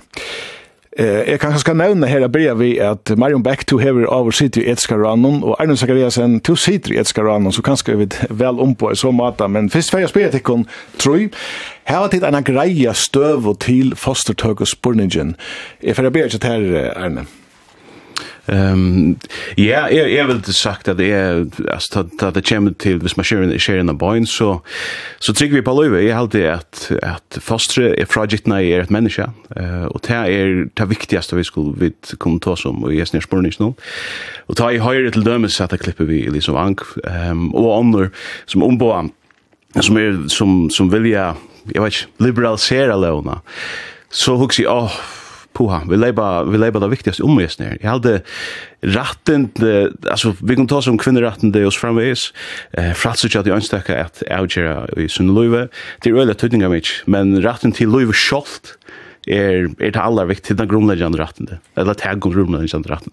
Eh, 1.00 1.32
jag 1.32 1.40
kanske 1.40 1.60
ska 1.60 1.74
nämna 1.74 2.08
här 2.08 2.28
börja 2.28 2.54
vi 2.54 2.80
at 2.80 3.10
Marion 3.18 3.44
Beck 3.44 3.66
to 3.66 3.80
have 3.80 4.06
over 4.06 4.32
city 4.32 4.62
i 4.62 4.70
Etskaranon 4.72 5.44
og 5.44 5.62
Arne 5.62 5.78
Zakariasen 5.78 6.40
to 6.40 6.56
sitter 6.56 6.94
i 6.94 6.98
Etskaranon 6.98 7.52
så 7.52 7.62
kanskje 7.62 7.96
vi 7.96 8.08
vel 8.30 8.60
om 8.60 8.75
på 8.75 8.96
så 8.96 9.12
mata 9.12 9.48
men 9.48 9.70
først 9.70 9.92
får 9.92 10.00
jeg 10.00 10.10
spela 10.10 10.32
til 10.32 10.40
kon 10.40 10.68
tror 10.98 11.30
Här 11.84 11.98
har 11.98 12.08
tid 12.08 12.24
en 12.24 12.44
greja 12.44 12.94
støv 12.94 13.48
og 13.48 13.60
til 13.60 13.96
fostertøk 13.96 14.62
og 14.62 14.68
spurningen. 14.68 15.36
Jeg 15.84 15.96
får 15.96 16.10
börja 16.10 16.30
till 16.30 16.40
här 16.40 16.98
Arne. 16.98 17.25
Ehm 18.48 19.16
ja, 19.56 19.90
jag 19.90 20.12
jag 20.12 20.25
vill 20.25 20.44
sagt 20.44 20.88
att 20.88 20.98
det 20.98 21.12
är 21.12 21.48
alltså 21.72 22.00
att 22.00 22.34
det 22.34 22.50
kommer 22.50 22.72
till 22.72 23.00
vis 23.00 23.16
man 23.18 23.24
sharing 23.24 23.60
sharing 23.60 23.88
the 23.88 23.94
boys 23.94 24.30
så 24.30 24.62
så 25.20 25.34
tycker 25.34 25.56
vi 25.56 25.62
på 25.62 25.82
löve 25.82 26.04
är 26.04 26.14
helt 26.14 26.32
det 26.32 26.50
att 26.50 26.92
att 27.04 27.38
fastre 27.42 28.02
är 28.02 28.06
project 28.06 28.48
när 28.48 28.62
är 28.62 28.80
ett 28.80 28.90
människa 28.90 29.34
eh 29.56 29.86
och 29.86 30.02
det 30.08 30.14
är 30.14 30.68
det 30.74 30.86
viktigaste 30.86 31.36
vi 31.36 31.44
skulle 31.44 31.74
vi 31.80 31.94
kommer 32.18 32.40
ta 32.40 32.56
som 32.56 32.84
och 32.84 32.94
jag 32.94 33.08
snär 33.08 33.22
spårning 33.22 33.52
nu. 33.60 33.74
Och 34.48 34.58
ta 34.58 34.72
i 34.72 34.78
höjre 34.78 35.12
till 35.12 35.24
dömes 35.24 35.54
så 35.54 35.64
att 35.64 35.82
klippa 35.82 36.04
vi 36.04 36.30
liksom 36.30 36.56
ank 36.56 36.80
ehm 37.04 37.56
och 37.56 37.78
andra 37.78 38.10
som 38.46 38.64
ombo 38.64 39.10
som 39.80 39.98
är 39.98 40.28
som 40.28 40.70
som 40.70 40.90
vill 40.90 41.06
jag 41.06 41.36
jag 41.74 41.84
vet 41.84 42.08
liberalisera 42.18 42.96
låna. 42.96 43.42
Så 44.10 44.36
hooks 44.36 44.60
jag 44.60 44.84
oh 44.84 44.92
puha, 45.55 45.81
vi 45.89 45.97
leiba, 45.97 46.43
vi 46.43 46.57
leiba 46.57 46.79
det 46.79 46.88
viktigaste 46.88 47.24
omvisningar. 47.24 47.77
Jag 47.81 47.89
hade 47.89 48.21
ratten, 48.81 49.50
alltså 50.09 50.35
vi 50.41 50.55
kan 50.55 50.67
ta 50.67 50.81
som 50.81 50.97
kvinnoratten 50.97 51.51
det 51.51 51.65
oss 51.65 51.77
framvis, 51.77 52.33
eh, 52.74 52.91
fratser 52.91 53.29
jag 53.33 53.41
att 53.41 53.47
jag 53.47 53.55
önskar 53.55 53.95
att 53.95 54.24
avgöra 54.31 54.88
i 54.97 55.09
sin 55.09 55.35
löjve, 55.35 55.67
det 56.01 56.09
är 56.09 56.13
öliga 56.13 56.35
tydningar 56.35 56.69
mig, 56.69 56.83
men 57.05 57.41
ratten 57.41 57.71
till 57.71 57.89
löjve 57.89 58.13
sjolvt, 58.13 58.77
er 59.27 59.69
er 59.79 59.91
det 59.91 60.01
allar 60.01 60.25
viktig 60.25 60.57
den 60.57 60.67
grundläggande 60.67 61.17
rätten 61.17 61.45
det 61.50 61.57
eller 61.75 61.93
tag 61.93 62.21
grundläggande 62.21 62.89
rätten 62.89 63.12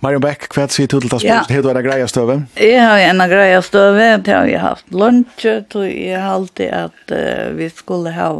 Marion 0.00 0.20
Beck 0.20 0.48
hva 0.54 0.66
sier 0.68 0.88
du 0.88 0.98
kvad 0.98 1.00
ta 1.00 1.00
till 1.00 1.10
tas 1.10 1.22
post 1.22 1.50
helt 1.50 1.66
en 1.66 1.84
greia 1.84 2.08
støve? 2.08 2.42
Jeg 2.56 2.82
har 2.82 2.98
en 2.98 3.22
greia 3.30 3.62
støve, 3.62 4.16
det 4.24 4.34
har 4.34 4.46
vi 4.46 4.56
haft 4.56 4.92
lunch 4.92 5.46
og 5.46 5.86
jeg 5.86 6.20
har 6.20 6.34
alltid 6.34 6.68
at 6.70 7.14
uh, 7.14 7.56
vi 7.56 7.70
skulle 7.70 8.10
ha 8.10 8.32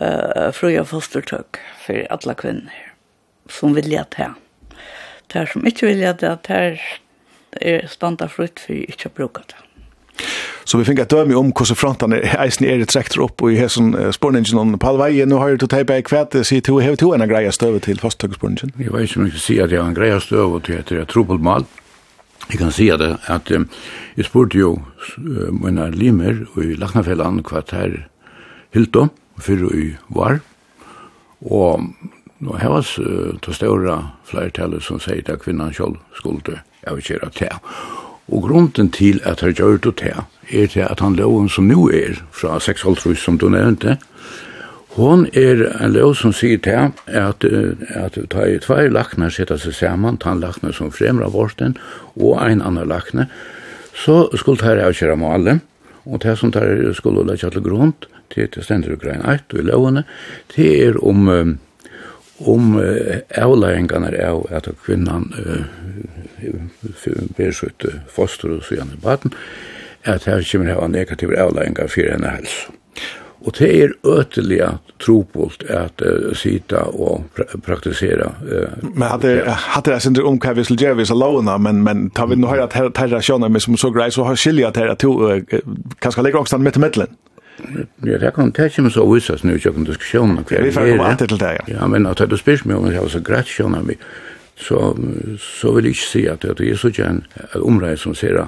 eh 0.00 0.06
uh, 0.06 0.52
fruja 0.52 0.84
fostertøk 0.84 1.58
for 1.90 2.06
alle 2.14 2.36
kvinner 2.38 2.86
som 3.50 3.74
vilja 3.74 4.04
ta. 4.04 4.34
Det 5.32 5.48
som 5.50 5.66
ikke 5.66 5.90
vilja 5.90 6.14
ta, 6.14 6.36
det 6.46 6.60
er 7.60 7.90
standa 7.90 8.28
frutt 8.30 8.62
for 8.62 8.78
ikke 8.78 9.10
å 9.10 9.16
bruke 9.16 9.42
det. 9.50 9.58
Så 10.68 10.78
vi 10.78 10.84
finner 10.84 11.06
et 11.06 11.10
døme 11.10 11.34
om 11.38 11.48
hvordan 11.56 11.78
frontene 11.78 12.18
eisen 12.38 12.66
er 12.68 12.82
trekker 12.86 13.22
opp 13.24 13.42
og 13.42 13.54
i 13.54 13.58
hessen 13.58 13.94
spårningen 14.14 14.76
på 14.78 14.90
all 14.90 15.00
veien. 15.00 15.30
Nå 15.30 15.40
har 15.40 15.56
du 15.58 15.66
teipa 15.66 15.96
i 15.98 16.04
kvæt, 16.06 16.36
sier 16.46 16.62
du, 16.66 16.76
har 16.78 16.98
du 17.00 17.06
en 17.14 17.26
greia 17.30 17.50
støve 17.54 17.80
til 17.82 17.98
fasttøkkespårningen? 17.98 18.76
Jeg 18.78 18.92
vet 18.92 19.08
ikke 19.08 19.22
om 19.22 19.26
jeg 19.26 19.34
kan 19.34 19.46
si 19.46 19.56
at 19.58 19.72
jeg 19.72 19.80
har 19.80 19.88
en 19.90 19.96
greie 19.96 20.20
støve 20.22 20.60
til 20.66 20.78
etter 20.78 21.00
jeg 21.00 21.10
tror 21.10 21.26
på 21.30 21.40
mal. 21.42 21.66
Jeg 22.50 22.60
kan 22.60 22.74
si 22.74 22.90
at, 22.92 23.02
at 23.30 23.50
um, 23.54 23.66
jeg 24.18 24.28
spurte 24.28 24.58
jo 24.58 24.76
uh, 24.76 25.50
mine 25.54 25.88
limer 25.94 26.44
i 26.60 26.76
Laknafellan 26.78 27.42
hva 27.46 27.64
det 27.64 27.78
her 27.78 27.98
hildo, 28.76 29.08
fyrr 29.40 29.66
i 29.74 29.90
var. 30.14 30.40
Og 31.40 31.86
nå 32.40 32.56
her 32.56 32.72
var 32.72 32.86
det 33.44 33.54
større 33.54 33.96
flertallet 34.24 34.84
som 34.84 35.00
sier 35.00 35.24
at 35.28 35.42
kvinnan 35.44 35.74
selv 35.76 36.00
skulle 36.16 36.60
avgjøre 36.88 37.30
til. 37.36 37.52
Og 38.30 38.42
grunden 38.46 38.90
til 38.94 39.20
at 39.26 39.40
han 39.40 39.54
gjør 39.54 39.80
det 39.82 39.96
til, 39.96 40.22
er 40.50 40.66
til 40.66 40.86
at 40.86 41.00
han 41.00 41.16
loven 41.18 41.48
som 41.48 41.66
nå 41.66 41.88
er, 41.90 42.20
fra 42.30 42.58
6,5 42.58 43.14
som 43.14 43.38
du 43.38 43.48
nevnte, 43.48 43.98
Hon 44.98 45.28
er 45.38 45.60
en 45.84 45.92
lov 45.94 46.16
som 46.18 46.32
sier 46.34 46.58
til 46.58 46.90
at, 47.06 47.44
at 47.46 48.16
ta 48.32 48.42
i 48.42 48.56
tvær 48.58 48.88
laknar 48.90 49.30
sitter 49.30 49.60
seg 49.62 49.76
saman, 49.76 50.18
ta 50.18 50.32
en 50.34 50.42
laknar 50.42 50.74
som 50.74 50.90
fremra 50.90 51.28
vorsten 51.30 51.76
og 52.16 52.40
ein 52.42 52.58
annan 52.58 52.90
laknar, 52.90 53.28
så 53.94 54.24
skulle 54.34 54.58
ta 54.58 54.74
med 54.74 55.18
malen, 55.22 55.60
og 56.06 56.22
det 56.22 56.34
som 56.38 56.50
tar 56.50 56.92
skulle 56.98 57.22
leggja 57.22 57.52
til 57.54 57.62
grunn, 57.62 57.94
til 58.30 58.48
til 58.48 58.66
stendur 58.66 58.96
grein 59.00 59.24
1 59.26 59.52
og 59.52 59.58
i 59.58 59.66
lovene, 59.68 60.04
det 60.56 60.70
er 60.86 61.00
om 61.04 61.28
um, 61.28 61.58
om 62.40 62.78
avlæringarnar 63.36 64.14
av 64.24 64.46
at 64.48 64.68
kvinnan 64.86 65.26
ber 67.36 67.52
sitt 67.52 67.84
foster 68.08 68.54
og 68.54 68.64
sian 68.64 68.94
i 68.96 69.00
baden, 69.02 69.34
at 70.08 70.24
her 70.24 70.40
kommer 70.48 70.70
det 70.70 70.78
av 70.80 70.88
negative 70.88 71.36
avlæringar 71.36 71.92
for 71.92 72.08
henne 72.08 72.32
helse. 72.38 72.72
Og 73.40 73.54
det 73.56 73.68
er 73.72 73.92
øteliga 74.04 74.68
trobult 75.00 75.62
at 75.72 76.02
uh, 76.04 76.32
sita 76.36 76.82
og 76.92 77.30
pra 77.36 77.46
praktisera. 77.64 78.28
Uh, 78.44 78.90
men 78.92 79.06
hadde 79.08 79.32
hadde 79.48 79.94
det 79.94 80.02
sindri 80.04 80.26
om 80.28 80.36
hva 80.40 80.52
vi 80.58 80.66
skulle 80.68 80.84
gjøre 80.84 80.98
hvis 81.00 81.14
lovene, 81.16 81.56
men, 81.58 81.80
men 81.86 82.10
tar 82.16 82.28
vi 82.28 82.36
nå 82.36 82.50
høyre 82.50 82.68
at 82.68 82.76
her, 82.76 82.90
her 82.98 83.24
sjåna 83.24 83.48
med 83.48 83.64
som 83.64 83.78
så 83.80 83.90
grei, 83.94 84.10
så 84.12 84.28
har 84.28 84.36
skilja 84.36 84.68
at 84.68 84.82
her 84.82 84.94
to 85.00 85.14
du 85.16 85.24
uh, 85.32 85.60
kanskje 86.04 86.26
ligger 86.26 86.44
også 86.44 86.60
midt 86.60 86.76
i 86.76 86.84
middelen. 86.84 87.16
Ja, 88.06 88.18
det 88.18 88.34
kan 88.34 88.50
det 88.56 88.72
kommer 88.74 88.90
så 88.90 89.04
visas 89.14 89.44
nu 89.44 89.54
i 89.54 89.60
kjøkken 89.60 89.86
diskusjonen. 89.86 90.44
kvar. 90.44 90.62
vi 90.62 90.72
får 90.72 90.90
komme 90.90 91.04
alltid 91.04 91.28
til 91.28 91.40
det, 91.40 91.52
ja. 91.58 91.74
Ja, 91.74 91.86
men 91.86 92.06
at 92.06 92.22
du 92.30 92.36
spyrs 92.36 92.64
meg 92.64 92.76
om 92.76 92.88
det 92.88 93.00
var 93.00 93.08
så 93.08 93.20
greit 93.20 93.46
kjønner 93.46 93.82
vi, 93.86 93.96
så, 94.56 94.94
så 95.38 95.72
vil 95.72 95.84
jeg 95.84 95.96
ikke 95.96 96.06
si 96.06 96.26
at 96.26 96.42
det 96.42 96.70
er 96.70 96.76
så 96.76 96.90
gjerne 96.90 97.22
et 97.54 97.60
område 97.60 97.96
som 97.96 98.14
ser 98.14 98.46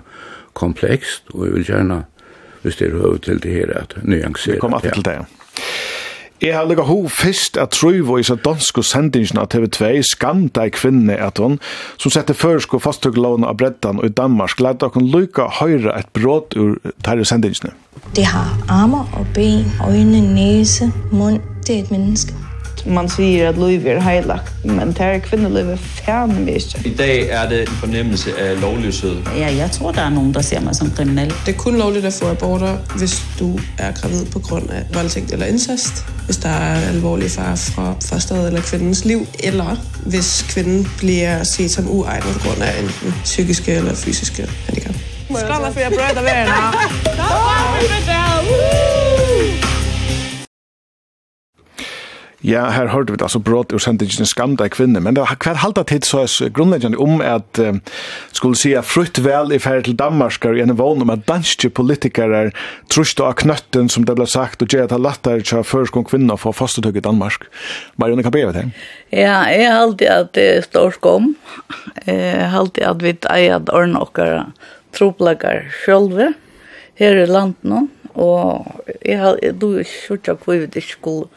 komplekst, 0.53 1.25
og 1.35 1.47
jeg 1.47 1.55
vil 1.55 1.65
gjerne, 1.65 2.03
hvis 2.63 2.77
det 2.77 2.91
er 2.91 2.99
høy 3.01 3.19
til 3.19 3.43
det 3.43 3.53
her, 3.53 3.73
at 3.77 3.97
nyansere. 4.03 4.55
Vi 4.55 4.61
kommer 4.61 4.77
alltid 4.77 4.93
til 4.93 5.05
det, 5.05 5.13
ja. 5.13 5.25
Jeg 6.43 6.57
har 6.57 6.65
lukket 6.67 6.89
hov 6.89 7.05
først 7.09 7.57
at 7.57 7.71
Trøyvo 7.71 8.17
i 8.19 8.25
seg 8.27 8.41
danske 8.43 8.83
sendingen 8.83 9.39
av 9.39 9.47
TV2 9.53 9.93
skanda 10.09 10.65
i 10.67 10.73
kvinne 10.75 11.15
at 11.15 11.39
hun, 11.39 11.61
som 12.03 12.11
setter 12.11 12.35
førsk 12.35 12.75
og 12.75 12.83
fasttøkkelån 12.83 13.47
av 13.47 13.61
breddan 13.61 14.01
og 14.03 14.09
i 14.09 14.15
Danmark, 14.19 14.59
lærte 14.59 14.89
dere 14.89 15.05
lukket 15.07 15.61
høyre 15.61 15.95
et 16.01 16.11
bråd 16.19 16.59
ur 16.59 16.81
disse 16.83 17.31
sendingene. 17.31 17.71
Det 18.19 18.27
har 18.27 18.51
armer 18.67 19.07
og 19.15 19.31
ben, 19.37 19.71
øyne, 19.87 20.25
næse, 20.35 20.91
mund. 21.13 21.39
Det 21.63 21.77
er 21.77 21.85
et 21.85 21.95
menneske 21.95 22.35
man 22.87 23.09
sier 23.09 23.49
at 23.49 23.59
liv 23.59 23.87
er 23.87 24.01
heilagt, 24.01 24.53
men 24.65 24.93
det 24.93 25.01
er 25.01 25.19
kvinneliv 25.19 25.69
er 25.71 25.77
færdig 25.77 26.41
mycket. 26.41 26.87
I 26.87 26.95
dag 26.99 27.29
er 27.29 27.49
det 27.49 27.61
en 27.61 27.77
fornemmelse 27.81 28.31
av 28.41 28.61
lovlöshet. 28.61 29.29
Ja, 29.39 29.49
jeg 29.57 29.71
tror 29.71 29.93
det 29.93 30.03
er 30.03 30.11
noen 30.11 30.33
der 30.35 30.43
ser 30.43 30.61
mig 30.61 30.77
som 30.77 30.91
kriminell. 30.97 31.33
Det 31.47 31.55
er 31.55 31.59
kun 31.59 31.79
lovligt 31.79 32.05
att 32.05 32.15
få 32.15 32.31
aborter 32.31 32.77
hvis 32.97 33.23
du 33.39 33.59
er 33.79 33.93
gravid 33.93 34.27
på 34.33 34.39
grund 34.39 34.71
av 34.71 34.97
voldtekt 34.97 35.33
eller 35.33 35.47
incest. 35.47 36.05
Hvis 36.27 36.37
det 36.37 36.51
er 36.51 36.89
alvorlig 36.89 37.31
fara 37.31 37.55
fra 37.57 37.95
fosteret 38.09 38.47
eller 38.47 38.61
kvinnens 38.61 39.05
liv. 39.05 39.27
Eller 39.43 39.77
hvis 40.07 40.45
kvinnen 40.49 40.89
blir 40.99 41.45
set 41.45 41.71
som 41.71 41.89
uegnet 41.89 42.35
på 42.35 42.49
grund 42.49 42.63
av 42.63 42.69
enten 42.83 43.15
psykiske 43.25 43.73
eller 43.73 43.95
fysiske 43.95 44.49
handicap. 44.67 44.95
Skål 45.33 45.73
for 45.73 45.81
jeg 45.81 45.93
prøvde 45.97 46.21
å 46.21 46.25
være 46.25 46.51
her. 46.51 46.91
Skål 47.03 47.89
for 47.89 48.11
det! 48.11 49.42
Ja, 52.43 52.65
her 52.75 52.89
hørte 52.91 53.15
vi 53.15 53.21
det, 53.21 53.27
altså 53.29 53.39
brått 53.39 53.71
ur 53.71 53.79
sendingen 53.83 54.27
skamda 54.27 54.67
kvinne, 54.73 54.99
men 54.99 55.15
det 55.15 55.29
har 55.31 55.39
hver 55.39 55.61
halda 55.63 55.85
tid 55.87 56.07
så 56.07 56.25
er 56.25 56.51
grunnleggende 56.51 56.99
om 56.99 57.21
at 57.23 57.61
uh, 57.63 57.79
skulle 58.35 58.59
si 58.59 58.73
at 58.75 58.89
frutt 58.89 59.21
vel 59.23 59.55
i 59.55 59.61
færre 59.63 59.85
til 59.87 59.95
Danmark 59.99 60.43
er 60.45 60.59
en 60.59 60.75
vogn 60.79 61.05
om 61.05 61.13
at 61.15 61.23
danske 61.29 61.71
politikere 61.71 62.41
er 62.49 62.51
trusht 62.91 63.23
av 63.23 63.37
knøtten 63.39 63.87
som 63.93 64.09
det 64.09 64.19
ble 64.19 64.27
sagt 64.27 64.65
og 64.65 64.75
gjør 64.75 64.89
at 64.89 64.95
det 64.95 64.99
er 64.99 65.07
lettere 65.07 65.47
til 65.47 65.61
å 65.61 65.69
føreskån 65.71 66.09
kvinner 66.11 66.41
for 66.41 66.57
fastetøk 66.57 66.99
i 66.99 67.05
Danmark. 67.07 67.47
Marianne, 68.03 68.27
hva 68.27 68.35
ber 68.35 68.51
vi 68.51 68.59
til? 68.59 68.75
Ja, 69.15 69.39
jeg 69.47 69.71
har 69.71 69.87
alltid 69.87 70.11
at 70.11 70.35
det 70.35 70.51
er 70.51 70.67
stor 70.67 70.99
skom. 70.99 71.33
Jeg 72.09 72.43
har 72.43 72.59
alltid 72.59 72.91
at 72.91 73.07
vi 73.07 73.17
eier 73.37 73.59
at 73.61 73.71
ordne 73.71 74.03
okkara 74.03 74.45
troplager 74.97 75.69
sjølve 75.85 76.33
her 76.99 77.23
i 77.23 77.27
landet 77.31 77.71
nå, 77.71 77.87
og 78.19 78.89
jeg 79.07 79.23
har, 79.23 79.39
du 79.57 79.77
er 79.79 79.87
ikke 79.87 80.35
hvor 80.43 80.59
vi 80.59 80.67
ikke 80.67 80.89
skulle 80.91 81.31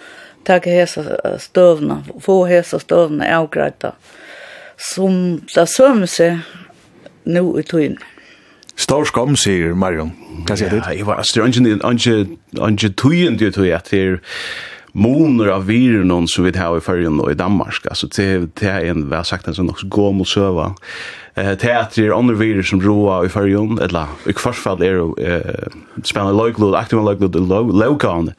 taka 0.46 0.70
hesa 0.70 1.04
stövna, 1.40 2.04
få 2.22 2.46
hesa 2.46 2.80
stövna 2.80 3.38
avgräta 3.38 3.92
som 4.78 5.42
det 5.56 5.68
sömmer 5.68 6.06
sig 6.06 6.40
nu 7.24 7.60
i 7.60 7.64
tøyen. 7.64 7.98
Stor 8.76 9.06
skam, 9.08 9.36
sier 9.40 9.74
Marion. 9.74 10.12
Hva 10.48 10.58
sier 10.60 10.70
du? 10.70 10.82
Ja, 10.82 10.92
jeg 10.92 11.06
var 11.08 11.22
strøngen, 11.24 11.66
ikke 11.66 12.90
tøyen 13.00 13.38
du 13.40 13.48
tøy 13.52 13.72
at 13.72 13.88
det 13.92 14.02
er 14.02 14.18
moner 14.96 15.48
av 15.48 15.66
viren 15.66 16.28
som 16.28 16.44
vi 16.44 16.58
har 16.58 16.78
i 16.78 16.82
färgen 16.82 17.20
och 17.20 17.32
i 17.32 17.34
Danmark. 17.34 17.86
Alltså 17.90 18.08
det, 18.08 18.56
det 18.60 18.66
är 18.66 18.86
en, 18.86 19.10
vi 19.10 19.16
har 19.16 19.24
sagt 19.24 19.48
en 19.48 19.54
sån 19.54 19.70
också 19.70 19.88
gåmol 19.88 20.26
söva. 20.26 20.76
Eh, 21.34 21.56
teater 21.56 22.04
är 22.04 22.20
andra 22.20 22.36
virus 22.36 22.70
som 22.70 22.82
roa 22.82 23.26
i 23.26 23.30
färgen, 23.30 23.80
eller 23.80 24.06
i 24.26 24.34
kvarsfall 24.34 24.82
är 24.82 24.94
det 24.94 25.36
eh, 25.36 25.68
spännande 26.04 26.44
löglod, 26.44 26.76
aktiva 26.76 27.02
löglod 27.02 27.36
och 27.36 27.74
löggan. 27.74 28.32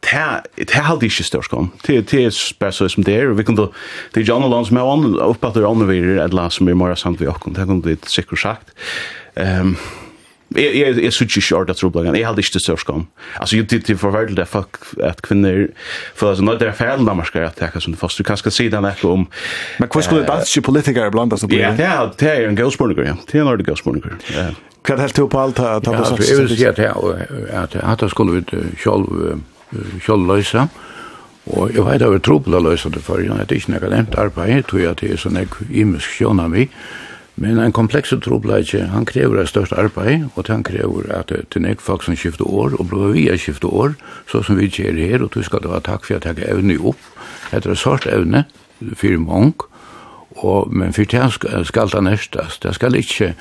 Det 0.00 0.76
är 0.76 0.82
alltid 0.82 1.12
inte 1.12 1.24
störst 1.24 1.50
kom. 1.50 1.70
Det 1.86 2.12
är 2.12 2.58
bara 2.58 2.72
så 2.72 2.88
som 2.88 3.04
det 3.04 3.16
är. 3.16 3.26
Vi 3.26 3.44
kan 3.44 3.54
då, 3.54 3.72
det 4.12 4.20
är 4.20 4.24
ju 4.24 4.32
andra 4.32 4.48
land 4.48 4.66
som 4.66 4.76
är 4.76 5.20
uppfattar 5.22 5.70
andra 5.70 5.86
virus, 5.86 6.20
eller 6.20 6.48
som 6.48 6.68
är 6.68 6.74
mer 6.74 6.94
sant 6.94 7.20
vi 7.20 7.26
har. 7.26 7.36
Det 7.44 7.54
kan 7.54 7.80
vi 7.80 7.96
sikkert 8.02 8.38
sagt. 8.38 8.70
Ehm 9.34 9.76
Jeg, 10.56 10.70
jeg, 10.74 10.96
jeg 11.04 11.12
synes 11.14 11.36
ikke 11.36 11.56
ordet 11.56 11.76
troblagan, 11.78 12.16
jeg 12.18 12.26
hadde 12.26 12.42
ikke 12.42 12.50
det 12.56 12.58
til 12.58 12.72
sørskam. 12.72 13.04
Altså, 13.38 13.56
jo, 13.56 13.62
det 13.70 13.90
er 13.90 13.98
forferdelig 14.00 14.36
det, 14.36 14.48
fuck, 14.50 14.80
at 14.98 15.22
kvinner, 15.22 15.68
for 16.14 16.32
altså, 16.32 16.42
når 16.42 16.58
det 16.58 16.68
er 16.68 16.72
feil, 16.74 17.04
da 17.06 17.14
man 17.14 17.26
skal 17.28 17.46
at 17.46 17.60
det 17.60 17.82
som 17.82 17.92
det 17.94 18.00
fast, 18.00 18.18
du 18.18 18.26
kan 18.26 18.36
skal 18.40 18.52
si 18.52 18.66
den 18.68 18.88
ekko 18.88 19.12
om... 19.14 19.28
Men 19.78 19.92
hva 19.92 20.02
skulle 20.02 20.26
danske 20.26 20.62
politikere 20.66 21.12
blant 21.14 21.36
oss? 21.36 21.46
blir? 21.46 21.62
Ja, 21.62 21.70
det 21.78 21.86
er 21.86 22.10
det 22.18 22.32
er 22.32 22.48
en 22.48 22.58
gøyspurninger, 22.58 23.06
ja, 23.06 23.14
det 23.30 23.38
er 23.38 23.44
en 23.44 23.52
ordet 23.52 23.66
gøyspurninger. 23.68 24.18
Hva 24.34 24.94
er 24.94 24.98
det 24.98 25.04
helt 25.06 25.14
til 25.20 25.28
på 25.30 25.38
alt 25.38 25.60
at 25.62 25.86
han? 25.86 25.94
Jeg 26.18 26.38
vil 26.40 26.50
si 26.50 26.66
at 26.66 28.00
det 28.00 28.10
skulle 28.10 28.40
vi 28.40 28.62
selv, 28.82 29.06
selv 30.02 30.26
løse, 30.32 30.64
og 31.46 31.70
jeg 31.74 31.84
vet 31.86 32.02
at 32.02 32.10
vi 32.12 32.18
trobla 32.26 32.58
løysa 32.58 32.90
det 32.90 33.04
for, 33.06 33.22
det 33.22 33.30
er 33.30 33.54
ikke 33.54 33.76
nekka 33.76 33.92
nevnt 33.94 34.18
arbeid, 34.18 34.64
tror 34.66 34.82
jeg 34.82 34.90
at 34.96 35.04
det 35.04 35.12
er 35.14 35.22
sånn 35.22 35.38
jeg 35.38 35.48
imisk 35.70 36.18
sjona 36.18 36.48
meg, 36.50 36.74
Men 37.34 37.58
en 37.58 37.72
kompleks 37.72 38.12
trobleik, 38.24 38.72
han 38.92 39.06
krever 39.08 39.40
et 39.40 39.48
størst 39.48 39.72
arbeid, 39.72 40.26
og 40.34 40.48
han 40.48 40.64
krever 40.66 41.08
at 41.14 41.30
det 41.30 41.62
nek 41.62 41.80
folk 41.80 42.02
som 42.04 42.16
skifter 42.16 42.44
år, 42.44 42.74
og 42.78 42.90
blir 42.90 43.14
vi 43.14 43.28
er 43.30 43.40
skifter 43.40 43.68
år, 43.68 43.94
så 44.28 44.42
som 44.42 44.58
vi 44.58 44.68
gjør 44.68 44.98
her, 44.98 45.22
og 45.22 45.32
du 45.34 45.42
skal 45.42 45.64
ha 45.70 45.80
takk 45.80 46.04
for 46.04 46.18
at 46.18 46.26
jeg 46.26 46.36
har 46.36 46.56
evne 46.56 46.76
opp. 46.80 47.00
Det 47.50 47.66
er 47.66 47.74
sort 47.74 48.06
evne, 48.10 48.44
for 48.96 49.18
mange, 49.20 49.68
og, 50.40 50.72
men 50.72 50.92
for 50.92 51.04
det 51.04 51.66
skal 51.66 51.90
det 51.92 52.04
næstas, 52.04 52.58
det 52.58 52.74
skal 52.74 52.94
ikke 52.94 53.34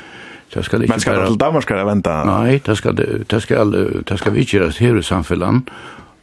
Det 0.53 0.65
skal 0.65 0.81
ikke 0.81 0.93
Men 0.93 0.99
skal 0.99 1.25
til 1.27 1.37
Danmark 1.37 1.63
skal 1.63 1.77
det 1.77 1.85
vente? 1.85 2.09
Nei, 2.25 2.57
det 2.65 2.77
skal, 2.77 2.95
det 3.29 3.41
skal, 3.41 3.71
det 4.09 4.15
skal 4.17 4.33
vi 4.33 4.43
gjøre 4.43 4.71
her 4.79 4.97
i 4.97 5.03
samfunnet, 5.05 5.69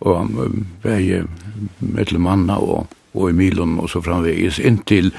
og 0.01 0.31
vi 0.83 1.13
er 1.13 1.29
mellom 1.79 2.23
manna 2.23 2.57
og, 2.59 2.89
og 3.15 3.31
i 3.31 3.33
Milon 3.33 3.79
og 3.79 3.89
så 3.91 4.03
framvegis, 4.03 4.59
inntil 4.59 5.13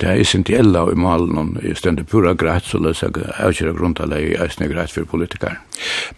Det 0.00 0.08
er 0.08 0.20
essentiella 0.20 0.82
i 0.92 0.96
malen, 0.98 1.54
i 1.64 1.72
stendet 1.76 2.08
pura 2.10 2.34
greit, 2.36 2.66
så 2.68 2.80
løs 2.82 3.02
jeg 3.02 3.16
avkjører 3.40 3.76
grunntallet 3.78 4.24
i 4.26 4.34
eisne 4.44 4.68
greit 4.68 4.92
for 4.92 5.08
politikere. 5.08 5.56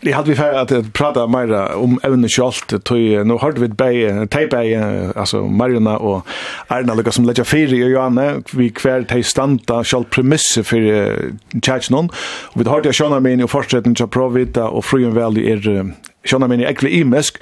Jeg 0.02 0.14
hadde 0.14 0.32
vi 0.32 0.38
ferdig 0.38 0.78
at 0.78 0.90
prata 0.94 1.26
mer 1.30 1.52
om 1.76 1.98
evne 2.06 2.30
kjalt, 2.30 2.74
tog 2.86 3.26
nå 3.26 3.38
hørte 3.42 3.62
vi 3.62 3.70
bei, 3.70 3.92
tei 4.32 4.46
bei 4.50 4.74
altså 4.78 5.44
Marjona 5.46 5.96
og 5.98 6.26
Erna 6.74 6.96
lukka 6.98 7.14
som 7.14 7.26
letja 7.28 7.46
fyri 7.46 7.80
i 7.82 7.92
Johanne, 7.92 8.42
vi 8.52 8.70
hver 8.74 9.06
tei 9.10 9.22
standa 9.26 9.80
kjalt 9.86 10.10
premisse 10.14 10.64
for 10.66 10.90
tjætsnån, 11.54 12.12
og 12.52 12.60
vi 12.60 12.68
hørte 12.68 12.90
jeg 12.90 13.00
sjåna 13.02 13.22
min 13.24 13.46
og 13.46 13.52
fortsetning 13.54 13.98
til 13.98 14.10
Provita 14.10 14.68
og 14.68 14.86
Frujen 14.86 15.16
Valley 15.16 15.46
er 15.54 15.92
Sjona 16.26 16.48
min 16.50 16.64
ekli 16.66 16.90
imesk, 16.98 17.38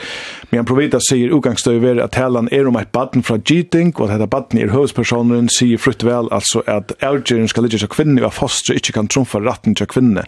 men 0.51 0.61
han 0.61 0.67
provita 0.69 1.01
sier 1.03 1.33
utgangsstøyver 1.35 2.01
at 2.05 2.13
talan 2.15 2.51
er 2.53 2.69
om 2.69 2.77
eit 2.77 2.93
baden 2.95 3.25
fra 3.27 3.39
Giting, 3.41 3.95
og 3.97 4.07
at 4.07 4.17
dette 4.17 4.29
baden 4.31 4.61
er 4.61 4.75
høvespersonen 4.75 5.49
sier 5.53 5.81
frutt 5.81 6.05
vel, 6.07 6.29
altså 6.35 6.63
at 6.71 6.93
avgjøren 7.01 7.49
skal 7.49 7.67
ligge 7.67 7.81
til 7.83 7.91
kvinne, 7.93 8.21
og 8.23 8.31
at 8.31 8.37
fostre 8.37 8.77
ikke 8.77 8.99
kan 8.99 9.09
trumfa 9.09 9.41
ratten 9.43 9.75
til 9.75 9.89
kvinne. 9.91 10.27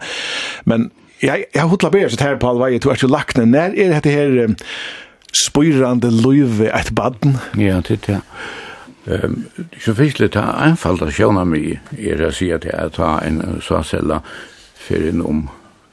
Men 0.65 0.89
jeg, 1.21 1.45
jeg 1.53 1.61
har 1.61 1.69
hodla 1.69 1.91
bedre 1.93 2.09
sitt 2.09 2.25
her 2.25 2.39
på 2.41 2.49
allvei, 2.49 2.77
du 2.79 2.89
er 2.89 2.97
ikke 2.97 3.11
lakne, 3.11 3.45
ned, 3.45 3.77
når 3.77 3.85
er 3.85 3.93
dette 3.99 4.15
her 4.17 4.55
spyrande 5.35 6.09
løyve 6.09 6.71
eit 6.73 6.95
baden? 6.97 7.37
Ja, 7.59 7.81
det 7.85 8.01
ja. 8.07 8.19
det. 8.19 8.21
Ehm 9.09 9.45
så 9.79 9.95
fiskle 9.95 10.27
ta 10.29 10.43
einfalda 10.65 11.09
sjona 11.11 11.43
mi 11.47 11.79
er 11.97 12.21
at 12.27 12.35
sjá 12.37 12.59
at 12.59 12.93
ta 12.93 13.17
ein 13.23 13.61
så 13.61 13.81
sella 13.83 14.19
fyrir 14.75 15.21
um 15.21 15.49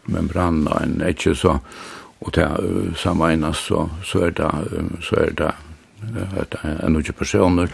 en 0.09 1.03
ikkje 1.09 1.35
så 1.35 1.59
og 2.21 2.33
det 2.35 2.47
uh, 2.47 2.95
samme 2.97 3.33
enast 3.33 3.69
så, 3.69 3.89
så 4.05 4.27
er 4.27 4.31
det, 4.31 4.51
så 5.03 5.17
er 5.17 5.31
det, 5.37 5.53
uh, 6.15 6.43
det 6.51 6.63
er 6.65 6.89
noen 6.89 7.19
personer, 7.19 7.69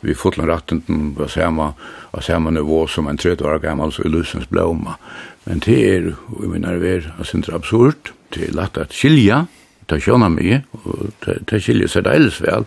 vi 0.00 0.14
fotlar 0.14 0.46
ratten 0.48 0.80
på 1.16 1.28
samma 1.28 1.72
på 2.10 2.22
samma 2.24 2.50
nivå 2.50 2.86
som 2.86 3.08
en 3.08 3.18
30 3.18 3.44
år 3.44 3.58
gammal 3.58 3.92
så 3.92 4.02
illusens 4.02 4.48
blomma 4.48 4.96
men 5.44 5.58
det 5.58 5.84
är 5.84 6.06
er, 6.06 6.16
vi 6.40 6.46
menar 6.46 6.78
vi 6.78 6.88
är 6.88 6.96
er, 6.96 7.14
alltså 7.18 7.54
absurt 7.54 8.12
det 8.30 8.48
är 8.48 8.52
lätt 8.52 8.78
att 8.78 8.92
skilja 8.92 9.46
ta 9.90 9.98
sjona 10.00 10.30
mye, 10.32 10.60
og 10.84 11.26
ta 11.50 11.58
skilja 11.60 11.88
seg 11.90 12.06
det 12.06 12.14
elles 12.16 12.40
vel, 12.44 12.66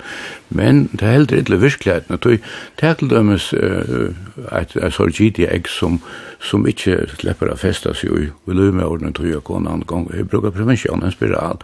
men 0.53 0.85
det 0.93 1.07
er 1.07 1.15
heller 1.15 1.41
ikke 1.41 1.59
virkeligheten, 1.61 2.17
og 2.17 2.23
det 2.23 2.87
er 2.89 2.99
til 2.99 3.11
dømes 3.11 3.49
et 3.53 4.77
sorgidig 4.93 5.47
egg 5.49 5.69
som, 5.71 5.99
som 6.43 6.67
ikke 6.67 7.05
slipper 7.15 7.51
å 7.51 7.59
festa 7.59 7.95
seg 7.97 8.15
i, 8.19 8.29
og 8.45 8.55
løy 8.55 8.71
med 8.71 8.85
ordentlig 8.85 9.15
tog 9.19 9.31
jeg 9.31 9.45
kona 9.47 9.75
andre 9.75 9.89
gang, 9.89 10.07
jeg 10.13 10.29
bruker 10.29 10.55
prevensjon, 10.55 11.03
en 11.03 11.15
spiral. 11.15 11.61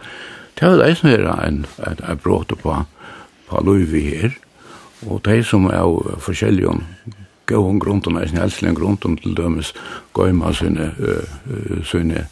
Det 0.56 0.66
er 0.66 0.74
vel 0.74 0.86
eisen 0.88 1.12
her 1.12 1.26
en, 1.36 1.64
en, 1.86 2.04
en 2.04 2.22
bråte 2.24 2.58
på, 2.58 2.76
på 3.48 3.64
løy 3.66 3.84
vi 3.88 4.06
her, 4.10 4.36
og 5.08 5.22
de 5.24 5.40
som 5.46 5.68
er 5.70 5.80
av 5.80 6.16
forskjellige 6.20 6.74
gøy 7.50 7.78
grunn, 7.82 8.02
og 8.06 8.18
eisen 8.20 8.38
helselig 8.38 8.76
grunn, 8.78 8.98
til 9.00 9.36
dømes 9.36 9.72
gøyma 10.14 10.50
med 10.50 10.58
sine, 10.58 10.90
sine 11.88 12.26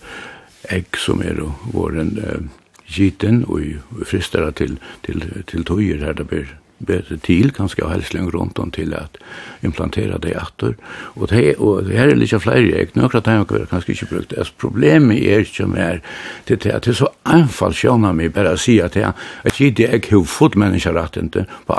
egg 0.73 0.99
som 1.01 1.23
er 1.25 1.41
våren, 1.73 2.17
uh, 2.19 2.68
giten 2.89 3.45
og 3.49 4.07
fristera 4.07 4.51
til, 4.51 4.79
til, 5.07 5.23
til 5.47 5.65
tøyer 5.65 6.05
her. 6.05 6.13
Det 6.13 6.29
blir 6.29 6.59
bättre 6.79 7.17
till 7.17 7.51
kanske 7.51 7.85
av 7.85 7.91
hälsling 7.91 8.31
runt 8.31 8.59
om 8.59 8.71
till 8.71 8.95
att 8.95 9.17
implantera 9.61 10.19
det 10.19 10.37
åter 10.37 10.77
och 10.87 11.27
det 11.27 11.55
og 11.55 11.85
det 11.85 11.97
här 11.97 12.09
är 12.09 12.17
lite 12.17 12.41
fler 12.41 12.57
jag 12.57 12.97
några 12.97 13.21
tankar 13.21 13.67
kanske 13.71 13.93
inte 13.93 14.07
brukt. 14.07 14.33
As 14.33 14.51
problem 14.51 15.11
er 15.13 15.41
ikke 15.41 15.67
mer 15.67 16.01
det 16.49 16.63
det 16.63 16.89
er 16.89 16.93
så 16.93 17.09
anfall 17.25 17.75
sjöna 17.75 18.13
mig 18.13 18.33
bara 18.33 18.57
si 18.57 18.81
at 18.81 18.97
jeg, 18.97 19.13
att 19.45 19.61
jag 19.61 19.77
det 19.77 19.91
fått 19.91 20.13
hur 20.13 20.25
fort 20.25 20.55
människor 20.55 20.93
rätt 20.93 21.17
inte 21.17 21.47
på 21.67 21.75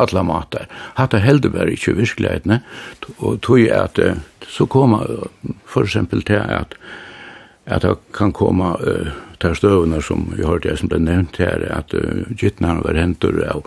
Hatt 0.95 1.11
det 1.11 1.19
hade 1.19 1.49
bare 1.49 1.71
ikke 1.71 1.97
verkligheten 1.97 2.59
Og 3.17 3.41
tog 3.41 3.59
jeg 3.59 3.71
at 3.71 3.99
så 4.47 4.65
kommer 4.65 5.27
för 5.65 5.83
exempel 5.83 6.21
till 6.21 6.35
att 6.35 6.73
att 7.65 7.81
det 7.81 7.95
kan 8.13 8.31
komma 8.31 8.77
uh, 8.87 9.07
tar 9.39 9.55
støvene 9.57 10.01
som 10.03 10.27
vi 10.35 10.45
hörde 10.45 10.75
som 10.77 10.91
ble 10.91 10.99
nevnt 11.03 11.39
her, 11.41 11.65
at 11.73 11.93
uh, 11.95 12.27
gittnar 12.35 12.83
var 12.85 12.99
hentur 12.99 13.41
av 13.47 13.65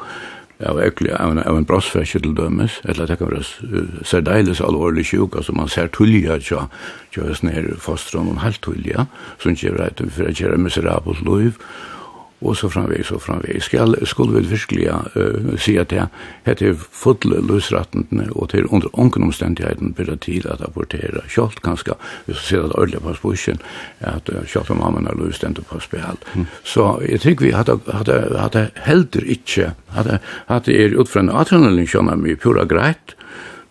av 0.62 0.78
eklig 0.78 1.10
av 1.18 1.32
en, 1.32 1.38
av 1.42 1.56
en 1.58 1.64
brottsfärsje 1.66 2.20
til 2.22 2.36
dømes, 2.38 2.76
eller 2.86 3.08
det 3.10 3.16
kan 3.18 3.32
være 3.32 4.04
særdeles 4.06 4.60
alvorlig 4.62 5.02
sjuka, 5.08 5.42
som 5.42 5.56
man 5.58 5.66
ser 5.72 5.90
tullja 5.90 6.36
tja, 6.38 6.68
tja, 7.10 7.24
tja, 7.26 7.34
tja, 7.34 7.64
tja, 7.66 7.96
tja, 7.98 8.52
tja, 8.62 8.76
tja, 8.78 8.92
tja, 8.92 8.92
tja, 8.92 9.06
tja, 9.18 10.28
tja, 10.30 10.52
tja, 10.54 10.60
tja, 10.70 11.00
tja, 11.10 11.50
tja, 11.50 12.00
og 12.42 12.56
så 12.56 12.68
framvegis 12.72 13.12
og 13.14 13.22
framvegis. 13.22 13.64
Skal, 13.70 13.96
skulle 14.06 14.40
vi 14.40 14.50
virkelig 14.50 14.88
uh, 14.90 15.54
si 15.60 15.76
at 15.80 15.90
det 15.90 16.06
heter 16.46 16.74
fulle 16.74 17.40
løsrettene 17.46 18.28
og 18.32 18.50
til 18.52 18.66
under 18.68 18.90
ongen 18.92 19.28
omstendigheten 19.28 19.94
blir 19.96 20.10
det 20.10 20.20
til 20.26 20.48
at 20.50 20.62
abortere. 20.64 21.22
kjalt 21.28 21.62
ganske, 21.62 21.94
hvis 22.26 22.40
vi 22.40 22.46
ser 22.46 22.64
at 22.64 22.76
øyla 22.78 23.00
på 23.00 23.14
spørsmål, 23.14 23.58
at 24.00 24.30
uh, 24.32 24.44
kjalt 24.46 24.70
og 24.70 24.76
mamma 24.76 25.08
er 25.10 25.18
løsrettene 25.18 25.66
på 25.68 25.80
spil. 25.80 26.18
Mm. 26.34 26.46
Så 26.64 26.98
jeg 27.08 27.20
tror 27.20 27.40
vi 27.40 27.50
hadde, 27.50 27.78
hadde, 27.92 28.20
hadde 28.38 28.68
heldur 28.76 29.24
ikke, 29.26 29.72
hadde, 29.88 30.18
hadde 30.48 30.72
er 30.72 30.98
utfra 30.98 31.22
atrenalin 31.40 31.86
kjønner 31.86 32.16
mye 32.16 32.36
pura 32.36 32.64
greit, 32.64 33.16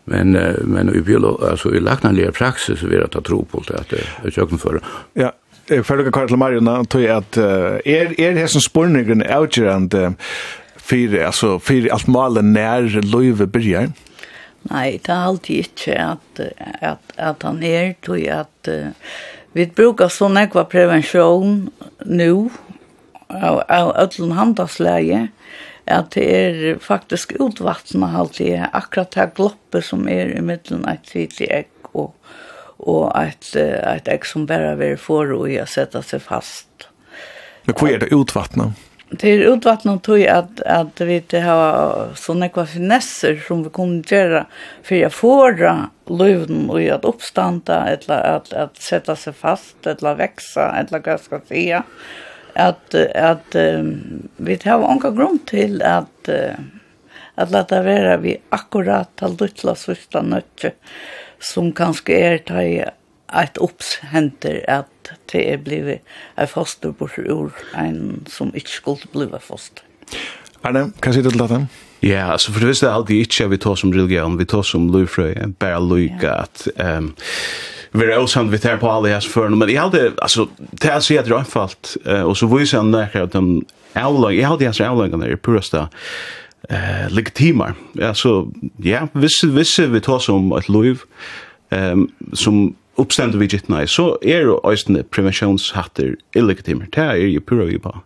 men 0.06 0.34
men 0.66 0.96
i 0.96 1.02
biolo 1.02 1.36
alltså 1.50 1.76
i 1.76 1.80
läkarna 1.80 2.32
praxis 2.32 2.80
så 2.80 2.88
vill 2.88 3.00
jag 3.00 3.12
ta 3.12 3.22
tro 3.22 3.46
på 3.46 3.64
det 3.68 3.74
att 3.74 3.90
det 3.90 4.04
är 4.24 4.32
sjukt 4.32 4.62
för. 4.62 4.82
Ja, 5.14 5.32
för 5.68 5.98
det 5.98 6.12
Karl 6.12 6.36
Marion 6.36 6.86
tror 6.86 7.04
jag 7.04 7.18
at 7.18 7.38
er, 7.86 8.14
er 8.20 8.34
det 8.34 8.48
som 8.52 8.62
spårningen 8.62 9.24
outgerande 9.24 10.16
for, 10.78 11.18
altså, 11.26 11.58
for 11.60 11.92
alt 11.94 12.08
malen 12.08 12.54
nær 12.54 12.90
løyve 13.04 13.48
begynner? 13.48 13.94
Nei, 14.70 15.00
det 15.02 15.10
er 15.10 15.26
alltid 15.26 15.64
ikke 15.66 15.96
at, 15.98 16.42
at, 16.86 17.14
at 17.18 17.46
han 17.48 17.64
er, 17.66 17.96
tror 18.06 18.20
at 18.44 18.70
uh, 18.70 18.92
vi 19.58 19.66
bruker 19.66 20.12
sånn 20.12 20.38
ekva 20.38 20.68
prevention 20.70 21.64
nu 22.06 22.52
av 23.32 23.64
av 23.72 23.94
ødelen 23.96 24.36
handelsleie, 24.38 25.22
at 25.90 26.12
det 26.14 26.26
er 26.30 26.80
faktisk 26.84 27.34
utvattnet 27.40 28.16
alltid 28.16 28.68
akkurat 28.72 29.12
det 29.16 29.32
gloppe 29.36 29.36
gloppet 29.40 29.88
som 29.88 30.08
er 30.08 30.36
i 30.38 30.44
midten 30.46 30.86
av 30.86 30.94
ett 30.94 31.10
tidigt 31.10 31.50
ägg 31.50 31.70
og 32.82 33.12
at 33.18 33.54
at 33.56 34.08
egg 34.10 34.26
som 34.26 34.48
bare 34.50 34.76
ver 34.80 34.98
for 34.98 35.32
og 35.36 35.50
i 35.50 35.60
setta 35.70 36.02
seg 36.06 36.24
fast. 36.26 36.88
Men 37.68 37.78
hva 37.78 37.92
er 37.92 38.02
det 38.02 38.14
utvattna? 38.16 38.72
Det 39.12 39.28
er 39.28 39.50
utvattnet 39.52 40.06
tog 40.08 40.22
at, 40.24 40.62
at 40.64 41.02
vi 41.04 41.18
har 41.44 42.14
sånne 42.16 42.48
kva 42.54 42.64
finesser 42.70 43.42
som 43.44 43.66
vi 43.66 43.72
kunne 43.76 44.06
gjøre 44.08 44.46
for 44.88 45.04
å 45.04 45.10
få 45.12 45.34
løven 46.08 46.70
og 46.72 46.86
at 46.96 47.08
oppstanda, 47.08 47.82
eller 47.92 48.24
at, 48.38 48.54
at 48.56 48.80
sette 48.80 49.18
seg 49.20 49.36
fast, 49.36 49.76
eller 49.84 50.16
veksa, 50.22 50.70
eller 50.80 51.04
hva 51.04 51.18
skal 51.20 51.44
jeg 51.44 51.50
si. 51.52 51.66
At, 52.56 52.96
at 52.96 53.56
um, 53.60 53.92
vi 54.40 54.58
har 54.64 54.88
anka 54.88 55.12
grunn 55.16 55.42
til 55.48 55.84
at, 55.88 56.32
uh, 56.32 56.56
at 57.36 57.52
lette 57.52 57.84
være 57.84 58.16
vi 58.24 58.38
akkurat 58.56 59.12
til 59.20 59.36
luttla 59.40 59.76
sørste 59.76 60.24
nødtje. 60.24 60.72
Uh, 60.72 61.20
som 61.42 61.72
kanskje 61.76 62.18
er 62.18 62.42
ta 62.48 62.64
i 62.64 62.80
et 63.32 63.62
oppshenter 63.64 64.60
at 64.72 65.14
det 65.32 65.44
er 65.54 65.62
blivet 65.64 66.02
en 66.40 66.50
foster 66.52 66.92
på 66.96 67.08
ord, 67.32 67.56
en 67.78 68.24
som 68.30 68.52
ikke 68.56 68.76
skulle 68.76 69.12
bli 69.14 69.40
foster. 69.40 69.84
Arne, 70.62 70.92
hva 71.02 71.14
sier 71.14 71.26
du 71.26 71.32
til 71.32 71.42
dette? 71.42 71.62
Ja, 72.06 72.32
altså 72.34 72.52
for 72.52 72.62
det 72.62 72.72
visste 72.72 72.88
er 72.90 72.98
alltid 72.98 73.24
ikke 73.24 73.46
at 73.46 73.52
vi 73.54 73.60
tar 73.62 73.78
som 73.78 73.94
religion, 73.94 74.38
vi 74.40 74.48
tar 74.50 74.66
som 74.66 74.88
løyfrøy, 74.94 75.36
bare 75.62 75.82
løyga, 75.86 76.34
at 76.48 76.66
um, 76.82 77.12
vi 77.94 78.08
er 78.08 78.18
også 78.18 78.44
vi 78.50 78.60
tar 78.62 78.80
på 78.82 78.90
alle 78.90 79.14
hans 79.14 79.28
før, 79.30 79.54
men 79.54 79.70
jeg 79.70 79.82
hadde, 79.82 80.16
altså, 80.22 80.48
det 80.58 80.90
er 80.90 81.38
anfalt, 81.38 81.96
uh, 82.06 82.24
og 82.26 82.36
så 82.38 82.50
viser 82.50 82.82
han 82.82 82.94
nærkere 82.94 83.30
at 83.30 83.34
den 83.34 83.62
avløy, 83.96 84.36
jeg 84.38 84.48
hadde 84.50 84.70
hans 84.70 84.82
avløyene 84.82 85.30
i 85.30 85.36
purasta, 85.38 85.88
eh 86.70 87.10
legitimar. 87.10 87.74
Ja, 87.94 88.14
så 88.14 88.52
ja, 88.78 89.08
viss 89.14 89.44
viss 89.44 89.80
vi 89.80 90.02
tar 90.02 90.20
som 90.20 90.52
ett 90.52 90.70
lov 90.70 90.98
ehm 91.70 92.08
som 92.34 92.76
uppständer 92.96 93.38
vi 93.38 93.46
gitt 93.46 93.68
nej 93.68 93.88
så 93.88 94.18
är 94.22 94.46
det 94.46 94.70
östen 94.72 95.04
preventionshatter 95.10 96.16
illegitimar. 96.36 96.88
det 96.92 97.02
är 97.02 97.16
ju 97.16 97.42
pura 97.42 97.66
vi 97.66 97.80
på. 97.80 97.98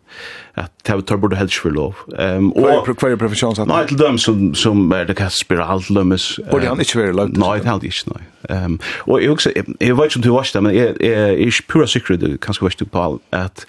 att 0.53 0.83
ta 0.83 1.01
tar 1.01 1.17
bort 1.17 1.33
helst 1.33 1.55
för 1.55 1.71
lov 1.71 1.95
ehm 2.17 2.51
och 2.51 2.85
för 2.85 2.93
för 2.93 3.15
preventionshatter 3.15 3.73
nej 3.73 3.87
till 3.87 3.97
dem 3.97 4.17
som 4.17 4.55
som 4.55 4.91
är 4.91 5.05
det 5.05 5.13
kast 5.13 5.39
spiral 5.39 5.83
lummes 5.89 6.37
och 6.37 6.59
det 6.59 6.67
han 6.67 6.79
inte 6.79 6.97
vara 6.97 7.11
långt 7.11 7.37
nej 7.37 7.59
det 7.63 7.69
hade 7.69 7.85
inte 7.85 8.05
nej 8.05 8.23
ehm 8.49 8.79
och 8.97 9.23
jag 9.23 9.33
också 9.33 9.51
jag 9.79 9.95
vet 9.95 10.15
inte 10.15 10.27
hur 10.27 10.35
vart 10.35 10.53
det 10.53 10.61
men 10.61 10.75
är 10.75 11.01
är 11.01 11.61
pura 11.67 11.87
secret 11.87 12.19
det 12.19 12.37
kanske 12.41 12.63
vart 12.65 12.77
du 12.77 12.85
på 12.85 13.19
att 13.29 13.65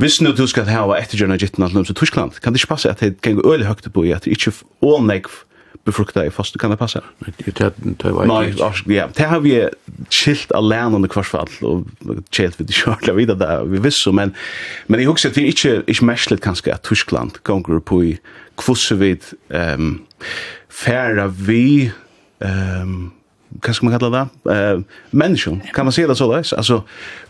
Hvis 0.00 0.20
nu 0.24 0.32
du 0.32 0.46
skal 0.48 0.68
hava 0.70 0.96
ettergjørna 0.96 1.36
gittin 1.40 1.66
alt 1.66 1.76
til 1.86 1.98
Tyskland, 1.98 2.38
kan 2.40 2.54
det 2.54 2.62
ikke 2.62 2.72
passe 2.72 2.88
at 2.88 3.02
det 3.04 3.20
kan 3.20 3.36
gå 3.36 3.44
øyelig 3.44 3.68
høyt 3.68 3.88
på 3.92 4.04
i 4.08 4.14
at 4.16 4.24
det 4.24 4.32
ikke 4.32 4.54
all 4.80 5.04
negv 5.04 5.42
befrukta 5.84 6.24
i 6.24 6.32
faste, 6.32 6.58
kan 6.60 6.72
det 6.72 6.78
passe? 6.80 7.00
Nei, 7.20 7.32
det 7.46 8.94
ja, 8.94 9.06
det 9.16 9.28
har 9.30 9.40
vi 9.44 9.54
skilt 10.12 10.52
alene 10.56 10.98
under 10.98 11.10
kvarsfall, 11.10 11.48
og 11.64 11.86
kjelt 12.32 12.58
vi 12.60 12.66
det 12.68 12.76
kjørla 12.76 13.14
videre 13.16 13.40
der, 13.40 13.64
vi 13.68 13.80
visste, 13.84 14.12
men, 14.16 14.34
men 14.88 15.00
jeg 15.00 15.08
husker 15.08 15.32
at 15.32 15.40
vi 15.40 15.48
ikke, 15.52 15.80
ikke 15.86 16.08
merslet 16.08 16.44
kanskje 16.44 16.74
at 16.74 16.84
Tyskland 16.88 17.40
gonger 17.48 17.80
på 17.80 18.02
i 18.10 18.12
kvosse 18.60 18.96
vid 19.00 19.32
um, 19.48 20.02
færa 20.68 21.30
vi 21.32 21.90
um, 22.44 23.10
vad 23.50 23.76
ska 23.76 23.86
man 23.86 23.98
kalla 23.98 24.28
det? 24.44 24.54
Eh, 24.54 24.74
uh, 24.74 24.80
människan. 25.10 25.60
Kan 25.72 25.84
man 25.84 25.92
se 25.92 26.06
det 26.06 26.14
så 26.14 26.32
där? 26.32 26.54
Alltså 26.56 26.82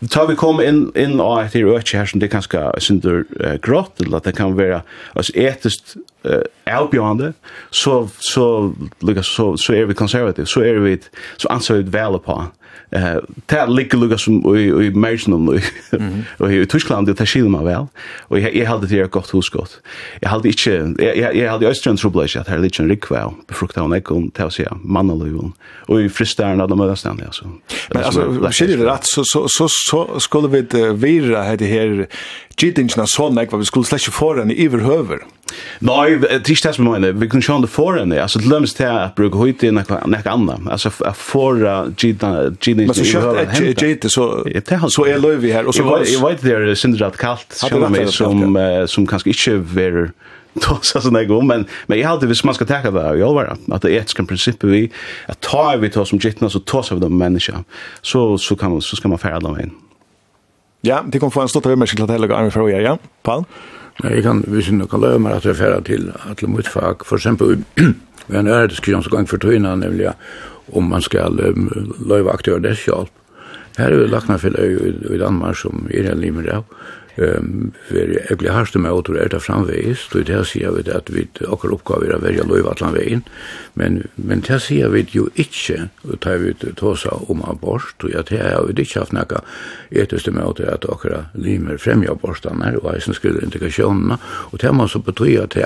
tar 0.09 0.27
vi 0.27 0.35
kom 0.35 0.61
in 0.61 0.91
in 0.95 1.19
och 1.19 1.43
det 1.53 1.59
är 1.59 1.97
här 1.97 2.05
som 2.05 2.19
det 2.19 2.27
kanske 2.27 2.71
synder 2.79 3.25
uh, 3.41 3.55
grått 3.61 4.01
eller 4.01 4.17
att 4.17 4.23
det 4.23 4.31
kan 4.31 4.55
vara 4.55 4.81
alltså 5.13 5.35
etiskt 5.35 5.95
uh, 6.25 6.79
outbeyond 6.81 7.33
så 7.69 8.09
så 8.19 8.73
lukar 8.99 9.21
så 9.21 9.57
så 9.57 9.73
är 9.73 9.85
vi 9.85 9.93
konservativ 9.93 10.45
så 10.45 10.61
är 10.61 10.73
vi 10.73 10.99
så 11.37 11.49
anser 11.49 11.73
vi 11.73 11.81
väl 11.81 12.19
på 12.19 12.45
Eh, 12.91 13.17
det 13.45 13.65
ligger 13.69 13.97
lukka 13.97 14.17
som 14.17 14.41
i 14.55 14.89
mergen 14.91 15.33
om 15.33 15.47
og 16.41 16.53
i 16.53 16.65
Tyskland, 16.65 17.07
det 17.07 17.27
skiljer 17.27 17.51
man 17.51 17.63
vel, 17.63 17.87
og 18.27 18.41
jeg 18.41 18.67
halde 18.67 18.89
det 18.91 18.99
er 18.99 19.11
godt 19.11 19.31
husgått. 19.31 19.77
Jeg 20.21 20.31
halde 20.31 20.51
ikke, 20.51 20.75
jeg 20.99 21.47
halde 21.47 21.65
i 21.65 21.69
Østrand 21.69 22.01
trobla 22.01 22.25
ikke 22.27 22.43
at 22.43 22.51
her 22.51 22.59
er 22.59 22.65
litt 22.65 22.79
en 22.83 22.91
rikva, 22.91 23.23
befrukta 23.47 23.85
hun 23.85 23.95
ekon, 23.95 24.27
til 24.35 24.51
å 24.51 24.51
si 24.51 24.67
mannaløyvun, 24.83 25.53
og 25.87 26.03
i 26.03 26.11
fristæren 26.11 26.59
av 26.63 26.67
de 26.71 26.79
mødastene, 26.79 27.29
altså. 27.31 27.47
Men 27.93 28.03
altså, 28.03 28.27
skiljer 28.51 28.83
det 28.83 28.89
rett, 28.89 29.07
så 29.07 29.71
skulle 30.19 30.51
vi 30.51 30.65
vira 30.99 31.47
det 31.55 31.71
her 31.71 32.05
gittingen 32.57 33.07
så 33.07 33.29
nek, 33.29 33.53
vi 33.53 33.65
skulle 33.65 33.87
slett 33.87 34.01
ikke 34.05 34.15
foran 34.15 34.51
i 34.51 34.57
iverhøver. 34.65 35.23
Nei, 35.83 36.15
det 36.21 36.29
er 36.31 36.39
ikke 36.39 36.67
det 36.69 36.75
som 36.77 36.87
mener, 36.87 37.11
vi 37.19 37.27
kunne 37.27 37.43
sjå 37.43 37.57
det 37.61 37.69
foran 37.69 38.13
i, 38.13 38.19
altså 38.23 38.39
det 38.39 38.47
lømmes 38.47 38.73
til 38.77 38.87
at 38.87 39.15
bruke 39.17 39.37
høyt 39.37 39.63
i 39.67 39.71
nek 39.75 39.91
anna, 40.31 40.57
altså 40.71 40.93
at 41.05 41.17
fora 41.19 41.75
gittingen 41.95 42.55
i 42.55 42.71
iverhøver. 42.71 42.87
Men 42.87 42.97
så 42.97 43.07
kjøpt 43.11 43.61
et 43.61 43.85
gitt, 43.85 44.11
så 44.11 45.07
er 45.07 45.19
løy 45.21 45.39
vi 45.43 45.51
her. 45.55 45.67
Jeg 45.71 46.21
vet 46.23 46.45
det 46.45 46.57
er 46.57 46.75
sindrat 46.79 47.19
kalt, 47.19 47.57
sjående 47.57 48.51
meg, 48.51 48.87
som 48.91 49.09
kanskje 49.09 49.35
ikke 49.35 49.59
verer 49.75 50.13
tosa 50.59 51.01
sån 51.01 51.13
där 51.13 51.23
gom 51.23 51.47
men 51.47 51.65
men 51.87 51.99
jag 51.99 52.09
hade 52.09 52.27
visst 52.27 52.43
man 52.43 52.55
ska 52.55 52.65
ta 52.65 52.91
det 52.91 53.19
i 53.19 53.23
allvar 53.23 53.57
att 53.71 53.81
det 53.81 53.91
etiska 53.91 54.23
principen 54.23 54.71
vi 54.71 54.91
att 55.25 55.39
ta 55.39 55.75
vi 55.75 55.89
tar 55.89 56.05
som 56.05 56.19
gittna 56.19 56.49
så 56.49 56.59
tar 56.59 56.81
så 56.81 56.93
av 56.93 56.99
de 56.99 57.17
människa 57.17 57.63
så 58.01 58.37
så 58.37 58.55
kan 58.55 58.71
man 58.71 58.81
så 58.81 58.95
ska 58.95 59.07
man 59.07 59.17
färda 59.17 59.39
dem 59.39 59.59
in 59.59 59.71
Ja, 60.81 61.05
det 61.07 61.19
kommer 61.19 61.31
få 61.31 61.41
en 61.41 61.47
stort 61.47 61.65
övermärkning 61.65 61.95
till 61.95 62.03
att 62.03 62.11
hela 62.11 62.27
gången 62.27 62.51
för 62.51 62.69
ja. 62.69 62.97
Paul? 63.21 63.43
Ja, 64.03 64.09
jag 64.09 64.23
kan 64.23 64.43
visst 64.47 64.71
nog 64.71 64.89
kan 64.89 65.01
löma 65.01 65.29
att 65.29 65.45
jag 65.45 65.57
färra 65.57 65.81
till 65.81 66.11
att 66.31 66.41
mitt 66.41 66.67
fag. 66.67 67.05
För 67.05 67.15
exempel, 67.15 67.57
vi 68.27 68.35
har 68.35 68.39
en 68.39 68.47
örediskussion 68.47 69.03
som 69.03 69.11
gång 69.11 69.27
för 69.27 69.37
tøyna, 69.37 69.75
nämligen 69.75 70.13
om 70.71 70.89
man 70.89 71.01
ska 71.01 71.27
löva 72.09 72.31
aktörer 72.31 72.59
dess 72.59 72.87
hjälp. 72.87 73.09
Här 73.77 73.91
är 73.91 73.97
det 73.97 74.07
lackna 74.07 74.37
för 74.37 74.59
i 75.13 75.17
Danmark 75.17 75.57
som 75.57 75.87
är 75.91 76.11
en 76.11 76.19
limer 76.21 76.49
av. 76.49 76.63
Ehm 77.17 77.71
veri 77.89 78.19
egli 78.31 78.49
harstu 78.49 78.79
med 78.79 78.91
åter 78.91 79.17
er 79.19 79.29
det 79.31 79.41
framvegis, 79.43 80.05
og 80.15 80.23
det 80.29 80.45
sier 80.47 80.71
vi 80.71 80.83
at 80.91 81.09
vi 81.11 81.25
okkar 81.43 81.73
oppgave 81.75 82.07
er 82.07 82.15
å 82.15 82.21
velja 82.23 82.45
loiv 82.47 82.69
atlan 82.71 82.95
vegin, 82.95 83.23
men, 83.75 84.01
men 84.15 84.43
det 84.47 84.61
sier 84.63 84.91
vi 84.93 85.03
jo 85.11 85.27
ikkje, 85.35 85.89
og 86.07 86.21
tar 86.23 86.39
vi 86.39 86.53
tosa 86.79 87.17
om 87.27 87.43
abort, 87.43 87.95
og 88.03 88.15
at 88.15 88.31
det 88.31 88.39
har 88.39 88.63
vi 88.67 88.77
ikkje 88.79 89.03
haft 89.03 89.15
nekka 89.15 89.41
etiske 89.91 90.31
med 90.31 90.47
åter 90.47 90.71
at 90.71 90.87
okkar 90.87 91.27
limer 91.35 91.81
fremja 91.81 92.15
abortane, 92.15 92.77
og 92.79 92.93
eisen 92.93 93.17
skulle 93.17 93.43
integrasjonene, 93.43 94.19
og 94.51 94.63
det 94.63 94.71
må 94.75 94.87
så 94.87 95.03
bety 95.03 95.35
at 95.41 95.57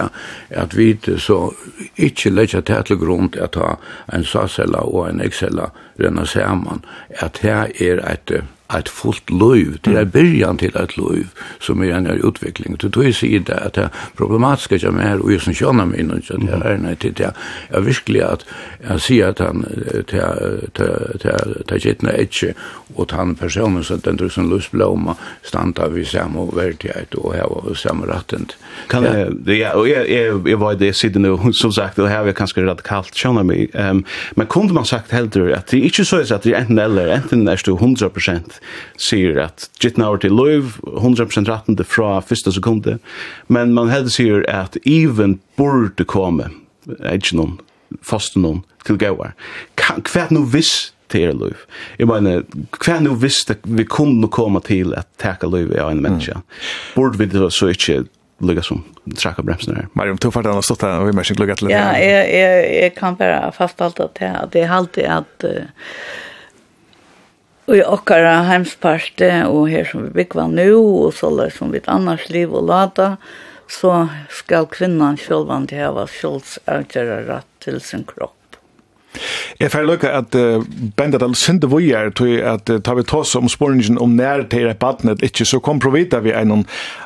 at 0.49 0.73
vi 0.73 0.97
så 1.21 1.53
ikkje 1.95 2.31
leggja 2.33 2.61
det 2.61 2.97
grund 2.97 3.05
grunn 3.05 3.43
at 3.43 3.55
ha 3.55 3.75
en 4.13 4.23
sasella 4.25 4.81
og 4.81 5.09
en 5.09 5.21
excella 5.21 5.69
renna 5.99 6.25
saman, 6.25 6.83
at 7.21 7.39
det 7.43 7.81
er 7.81 8.01
et 8.01 8.31
ett 8.67 8.89
fullt 8.89 9.29
liv, 9.29 9.77
det 9.81 9.95
är 9.95 10.05
början 10.05 10.57
till 10.57 10.75
ett 10.75 10.97
liv 10.97 11.27
som 11.59 11.81
är 11.81 11.91
en 11.91 12.07
utveckling. 12.07 12.75
Det 12.79 12.89
tog 12.89 13.03
ju 13.03 13.13
sig 13.13 13.39
det 13.39 13.57
att 13.57 13.73
det 13.73 13.89
problematiska 14.15 14.79
som 14.79 14.99
är 14.99 15.19
och 15.19 15.41
som 15.41 15.53
känner 15.53 15.85
mig 15.85 16.03
nu, 16.03 16.21
så 16.27 16.37
det 16.37 16.51
är 16.51 16.77
nej, 16.77 16.97
det 16.99 17.19
är 17.19 17.33
jag 17.69 17.81
verkligen 17.81 18.27
att 18.27 18.45
jag 18.87 19.01
ser 19.01 19.27
att 19.27 19.39
han 19.39 19.65
tar 21.67 21.77
gittna 21.77 22.09
etche 22.09 22.53
och 22.95 23.11
han 23.11 23.35
personen 23.35 23.83
så 23.83 23.93
att 23.93 24.03
den 24.03 24.17
tror 24.17 24.29
som 24.29 24.49
lustblomma 24.49 25.15
stanta 25.41 25.87
vid 25.87 26.07
samma 26.07 26.45
värdighet 26.45 27.13
och 27.13 27.33
här 27.33 27.43
var 27.43 27.73
samma 27.73 28.05
ratten. 28.05 28.45
Kan 28.87 29.03
det, 29.03 29.55
ja, 29.55 29.73
och 29.73 29.89
jag 29.89 30.57
var 30.57 30.73
i 30.73 30.75
det 30.75 30.93
sidan 30.93 31.21
nu, 31.21 31.37
som 31.53 31.71
sagt, 31.71 31.95
det 31.95 32.09
här 32.09 32.23
var 32.23 32.31
ganska 32.31 32.61
radikalt 32.61 33.15
känner 33.15 33.43
mig. 33.43 33.69
Men 34.31 34.47
kunde 34.47 34.73
man 34.73 34.85
sagt 34.85 35.11
hellre 35.11 35.57
att 35.57 35.67
det 35.67 35.77
är 35.77 35.81
inte 35.81 36.05
så 36.05 36.35
att 36.35 36.41
det 36.41 36.53
är 36.53 36.59
enten 36.59 36.79
eller, 36.79 37.07
enten 37.07 37.47
är 37.47 37.51
det 37.51 37.71
100% 37.71 38.55
sier 39.01 39.37
at 39.45 39.69
gitt 39.81 39.99
over 39.99 40.21
til 40.21 40.35
løyv, 40.35 40.77
100% 40.95 41.49
rettende 41.51 41.85
fra 41.87 42.19
første 42.25 42.53
sekunde, 42.55 42.97
men 43.47 43.75
man 43.77 43.91
heldig 43.93 44.15
sier 44.15 44.47
at 44.51 44.77
even 44.85 45.39
burde 45.59 46.07
komme, 46.07 46.49
ikke 46.87 47.37
noen, 47.39 47.55
fast 48.05 48.37
noen, 48.39 48.63
til 48.85 48.99
gauar. 49.01 49.33
Hva 49.79 50.25
er 50.25 50.33
noe 50.35 50.49
viss 50.53 50.91
til 51.09 51.29
er 51.29 51.37
løyv? 51.37 51.63
Jeg 51.99 52.09
mener, 52.09 52.43
hva 52.77 52.97
er 52.97 53.05
noe 53.05 53.17
viss 53.21 53.43
vi 53.63 53.87
kunne 53.89 54.29
komme 54.33 54.61
til 54.65 54.93
at 54.97 55.09
teka 55.21 55.49
løyv 55.49 55.73
av 55.79 55.93
en 55.93 56.03
menneske? 56.05 56.41
Burde 56.97 57.21
vi 57.21 57.29
det 57.31 57.49
så 57.53 57.71
ikke 57.73 58.03
lukka 58.43 58.61
som 58.61 58.83
trakka 59.17 59.41
bremsen 59.41 59.75
her. 59.75 59.87
Mariam, 59.93 60.17
du 60.17 60.31
fart 60.31 60.45
annars 60.45 60.67
stått 60.67 60.83
her, 60.83 60.99
og 60.99 61.09
vi 61.09 61.15
mest 61.15 61.31
ikke 61.31 61.45
lukka 61.45 61.57
til 61.59 61.69
det. 61.69 61.75
Ja, 61.75 61.91
jeg, 61.99 62.25
jeg, 62.35 62.63
jeg 62.81 62.93
kan 62.97 63.17
bare 63.19 63.51
fastalta 63.55 64.09
til 64.17 64.33
at 64.41 64.57
er 64.59 64.73
alltid 64.75 65.07
at 65.07 65.47
uh, 65.47 65.85
i 67.73 67.81
okkara 67.81 68.43
heimsparte 68.45 69.29
og 69.49 69.71
her 69.71 69.87
som 69.89 70.03
vi 70.05 70.11
byggva 70.19 70.45
nu 70.51 70.69
og 70.77 71.15
sålar 71.17 71.49
som 71.49 71.71
vi 71.73 71.81
annars 71.89 72.27
liv 72.29 72.53
og 72.53 72.67
lata, 72.69 73.15
så 73.65 74.05
skal 74.29 74.67
kvinnan 74.69 75.17
sjølvan 75.17 75.65
til 75.71 75.81
hava 75.81 76.05
sjølvs 76.05 76.59
avgjera 76.69 77.23
rett 77.25 77.49
til 77.65 77.79
sin 77.81 78.05
kropp. 78.05 78.37
Jeg 79.59 79.71
får 79.73 79.87
lukke 79.87 80.11
at 80.11 80.35
uh, 80.35 80.63
bandet 80.97 81.23
all 81.23 81.35
sinde 81.37 81.67
er, 81.67 82.11
til 82.15 82.39
at 82.41 82.69
uh, 82.69 82.79
tar 82.79 82.97
vi 82.99 83.03
tås 83.07 83.35
om 83.35 83.49
sporingen 83.49 83.99
om 84.01 84.15
nær 84.15 84.45
til 84.51 84.67
et 84.69 84.79
badnet 84.79 85.23
ikke, 85.23 85.45
så 85.45 85.59
kom 85.59 85.79
provita 85.79 86.19
vi 86.19 86.33
en 86.35 86.65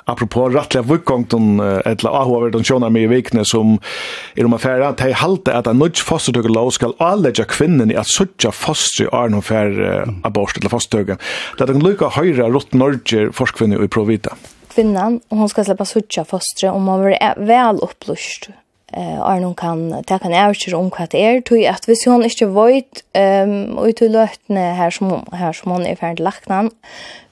apropos 0.10 0.54
rattlige 0.54 0.88
vukkongten 0.90 1.60
uh, 1.62 1.80
etla 1.86 2.14
ahover 2.22 2.52
den 2.54 2.66
sjåna 2.66 2.90
med 2.90 3.08
i 3.08 3.12
vikne 3.14 3.46
som 3.46 3.78
er 4.36 4.46
om 4.48 4.56
affæra 4.58 4.92
til 4.98 5.14
halte 5.14 5.56
at 5.56 5.68
en 5.70 5.80
nødj 5.80 6.04
fostertøkke 6.06 6.52
lov 6.54 6.72
skal 6.76 6.96
avlegge 7.04 7.48
kvinnen 7.50 7.92
i 7.92 7.98
at 8.00 8.10
suttja 8.10 8.52
foster 8.56 9.08
i 9.08 9.12
arn 9.16 9.38
og 9.38 9.46
fær 9.50 9.76
uh, 9.80 10.14
abort 10.28 10.58
eller 10.58 10.74
fostertøkke. 10.74 11.20
Det 11.58 11.66
er 11.66 11.74
den 11.74 11.84
lukke 11.86 12.14
høyre 12.18 12.50
rått 12.52 12.74
norger 12.78 13.34
forskvinne 13.36 13.80
i 13.84 13.92
provita. 13.92 14.36
Kvinnan, 14.70 15.20
hon 15.34 15.50
skal 15.50 15.66
slippe 15.68 15.86
suttja 15.90 16.26
foster 16.28 16.72
om 16.72 16.86
man 16.88 17.04
vil 17.04 17.18
vel 17.50 17.82
opplyst 17.86 18.52
eh 18.94 19.22
är 19.22 19.40
någon 19.40 19.56
kan 19.56 20.04
ta 20.04 20.20
kan 20.20 20.34
är 20.34 20.50
inte 20.50 20.76
om 20.76 20.92
vad 21.00 21.10
det 21.10 21.26
är 21.26 21.42
tror 21.42 21.60
jag 21.60 21.74
att 21.74 21.88
hvis 21.88 22.06
hon 22.06 22.24
inte 22.24 22.46
vet 22.46 23.04
ehm 23.14 23.78
och 23.78 23.96
till 23.96 24.12
lötne 24.12 24.74
här 24.74 24.90
som 24.90 25.26
här 25.32 25.54
som 25.54 25.72
hon 25.72 25.86
är 25.86 25.96
färdig 25.96 26.24
lacknan 26.24 26.72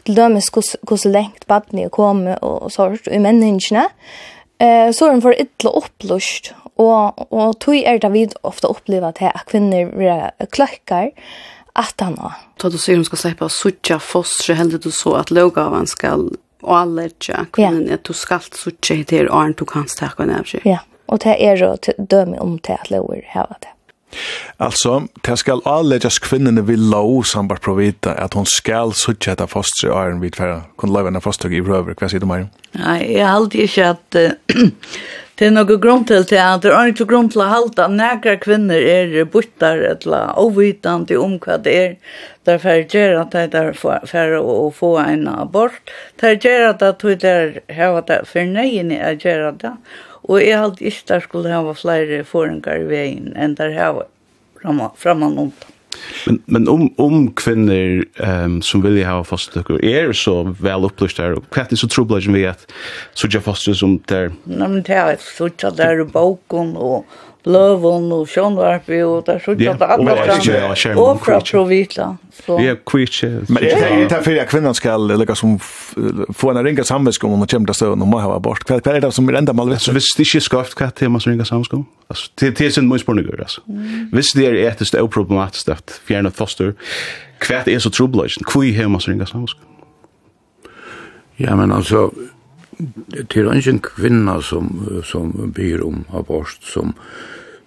till 0.03 0.15
dömes 0.15 0.49
hur 0.89 0.97
så 0.97 1.09
längt 1.09 1.47
badni 1.47 1.89
kommer 1.89 2.43
och 2.43 2.71
sort 2.71 3.07
i 3.07 3.19
människorna 3.19 3.89
eh 4.59 4.91
så 4.91 5.07
den 5.07 5.21
för 5.21 5.41
illa 5.41 5.69
upplust 5.69 6.53
och 6.75 7.33
och 7.33 7.59
tror 7.59 7.75
er 7.75 7.99
det 7.99 8.09
vi 8.09 8.29
ofta 8.41 8.67
uppleva 8.67 9.07
att 9.07 9.17
här 9.17 9.41
kvinnor 9.47 9.97
blir 9.97 10.31
klöckar 10.51 11.11
att 11.73 12.01
han 12.01 12.17
har. 12.17 12.33
Då 12.57 12.69
du 12.69 12.77
säger 12.77 12.97
hon 12.97 13.05
ska 13.05 13.15
släppa 13.15 13.49
sucha 13.49 13.99
fostre 13.99 14.53
händer 14.53 14.77
du 14.83 14.91
så 14.91 15.13
att 15.13 15.31
lågavan 15.31 15.87
ska 15.87 16.17
och 16.61 16.77
allergia 16.77 17.45
kvinnan 17.53 17.81
yeah. 17.81 17.93
att 17.93 18.03
du 18.03 18.13
skall 18.13 18.39
sucha 18.51 19.03
till 19.03 19.29
arn 19.29 19.53
du 19.57 19.65
kan 19.65 19.85
ta 19.99 20.07
kan 20.07 20.45
Ja 20.63 20.79
og 21.07 21.23
det 21.23 21.37
er 21.39 21.63
å 21.65 21.73
døme 21.97 22.39
om 22.43 22.59
til 22.59 22.77
at 22.77 22.91
lover 22.93 23.25
hava 23.33 23.59
det. 23.63 23.73
Altså, 24.57 25.03
det 25.27 25.35
skal 25.41 25.61
avleggjast 25.67 26.23
kvinnene 26.25 26.63
vil 26.65 26.87
lov 26.91 27.27
sambar 27.29 27.59
provita 27.61 28.15
at 28.17 28.37
hon 28.37 28.47
skal 28.49 28.95
suttje 28.97 29.35
etter 29.35 29.49
fostre 29.51 29.91
og 29.91 29.99
æren 29.99 30.23
vidfæra, 30.23 30.63
kun 30.79 30.93
lov 30.95 31.09
henne 31.09 31.21
foster 31.21 31.53
i 31.53 31.61
røver, 31.61 31.97
hva 31.97 32.09
sier 32.09 32.23
du, 32.23 32.27
Marion? 32.29 32.49
Nei, 32.77 33.01
jeg 33.03 33.25
har 33.25 33.37
alltid 33.37 33.67
ikke 33.67 33.89
at 33.91 34.17
det 35.37 35.49
er 35.49 35.53
noe 35.53 35.77
grunn 35.83 36.07
til 36.09 36.25
det, 36.25 36.39
at 36.41 36.63
det 36.65 36.73
er 36.73 36.93
ikke 36.93 37.09
grunn 37.11 37.29
til 37.33 37.43
å 37.45 37.51
halte 37.51 37.85
at 37.85 37.93
nægra 37.93 38.37
kvinner 38.41 38.81
er 38.81 39.13
buttar 39.29 39.83
eller 39.91 40.33
ovitande 40.41 41.19
om 41.21 41.37
hva 41.43 41.59
det 41.61 41.77
er, 41.83 41.95
derfor 42.49 42.81
gjør 42.87 43.21
at 43.21 43.37
det 43.37 43.61
er 43.61 43.73
for 43.77 44.37
å 44.39 44.57
få 44.73 44.95
en 45.03 45.27
abort, 45.35 45.93
det 46.23 46.39
gjør 46.39 46.71
at 46.71 46.81
det 46.81 48.17
er 48.17 48.29
for 48.31 48.53
nøyene 48.57 49.03
å 49.03 49.15
gjøre 49.19 49.53
det, 49.61 49.77
Og 50.27 50.43
jeg 50.43 50.59
hadde 50.59 50.83
ikke 50.83 51.07
der 51.07 51.23
skulle 51.23 51.55
ha 51.55 51.73
flere 51.77 52.21
forengar 52.27 52.83
i 52.83 52.87
veien 52.89 53.33
enn 53.35 53.55
der 53.57 53.75
hava 53.77 54.05
var 54.63 54.93
fremme 54.99 55.29
noen. 55.31 55.53
Men, 56.27 56.39
men 56.45 56.67
om, 56.69 56.83
om 57.01 57.27
kvinner 57.37 58.03
um, 58.21 58.59
som 58.65 58.83
vil 58.83 58.99
ha 59.07 59.15
fosterløkker 59.25 59.79
er 59.85 60.11
så 60.17 60.35
vel 60.59 60.85
opplyst 60.87 61.21
der, 61.21 61.37
hva 61.53 61.63
er 61.63 61.71
det 61.71 61.79
så 61.81 61.89
trobladjen 61.91 62.35
vi 62.35 62.43
at 62.49 62.67
så 63.17 63.29
ikke 63.29 63.45
foster 63.47 63.77
som 63.77 63.97
der? 64.11 64.29
Nei, 64.45 64.67
men 64.67 64.83
det 64.85 64.97
er 64.97 65.15
så 65.23 65.49
ikke 65.51 65.73
der 65.77 66.03
i 66.03 66.09
boken 66.11 66.75
og 66.75 67.07
Løvån 67.47 68.11
og 68.15 68.27
Sjønvarpi 68.29 68.99
og 69.05 69.25
der 69.27 69.39
så 69.43 69.55
ikke 69.55 69.73
at 69.75 69.83
alle 69.87 70.15
fram 70.19 71.01
og 71.01 71.21
fra 71.23 71.39
Provitla. 71.41 72.07
Så. 72.37 72.57
Ja, 72.61 72.75
kvitje. 72.85 73.29
Men 73.49 73.63
det 73.63 73.73
er 73.73 74.03
det 74.11 74.19
fyrir 74.25 74.43
at 74.43 74.51
kvinnan 74.51 74.75
skal 74.77 75.07
lika 75.17 75.35
som 75.35 75.55
få 75.59 76.51
en 76.51 76.61
ringa 76.65 76.85
samvetskom 76.85 77.33
om 77.33 77.45
å 77.45 77.49
kjemta 77.49 77.73
støvn 77.73 78.03
og 78.05 78.11
må 78.11 78.19
hava 78.21 78.37
abort. 78.37 78.65
Hva 78.67 78.77
er 78.93 79.01
det 79.01 79.13
som 79.15 79.29
er 79.31 79.39
enda 79.39 79.55
malvet? 79.57 79.81
Så 79.81 79.95
hvis 79.95 80.11
det 80.17 80.27
ikke 80.27 80.43
skaft, 80.45 80.77
hva 80.77 80.91
er 80.91 80.97
det 80.99 81.09
man 81.11 81.23
som 81.23 81.33
ringa 81.33 81.47
samvetskom? 81.47 81.87
Det 82.39 82.53
er 82.61 82.75
sin 82.75 82.87
mun 82.87 83.01
spurningur, 83.01 83.39
altså. 83.41 83.63
Hvis 84.13 84.35
det 84.37 84.45
er 84.47 84.59
etisk 84.69 84.95
og 85.01 85.09
problematisk 85.15 85.73
at 85.73 85.97
fjernet 86.07 86.37
foster, 86.37 86.75
hva 87.43 87.63
er 87.65 87.81
så 87.83 87.91
trobladjen? 87.93 88.45
Hva 88.47 88.63
er 88.69 88.91
man 88.91 89.03
ringa 89.03 89.27
samvetskom? 89.29 89.73
Ja, 91.37 91.55
men 91.55 91.71
altså, 91.71 92.09
det 92.77 93.37
er 93.37 93.49
en 93.53 93.81
kvinna 93.81 94.39
som, 94.41 94.71
som 95.05 95.33
ber 95.53 95.83
om 95.85 96.05
abort, 96.13 96.57
som 96.65 96.95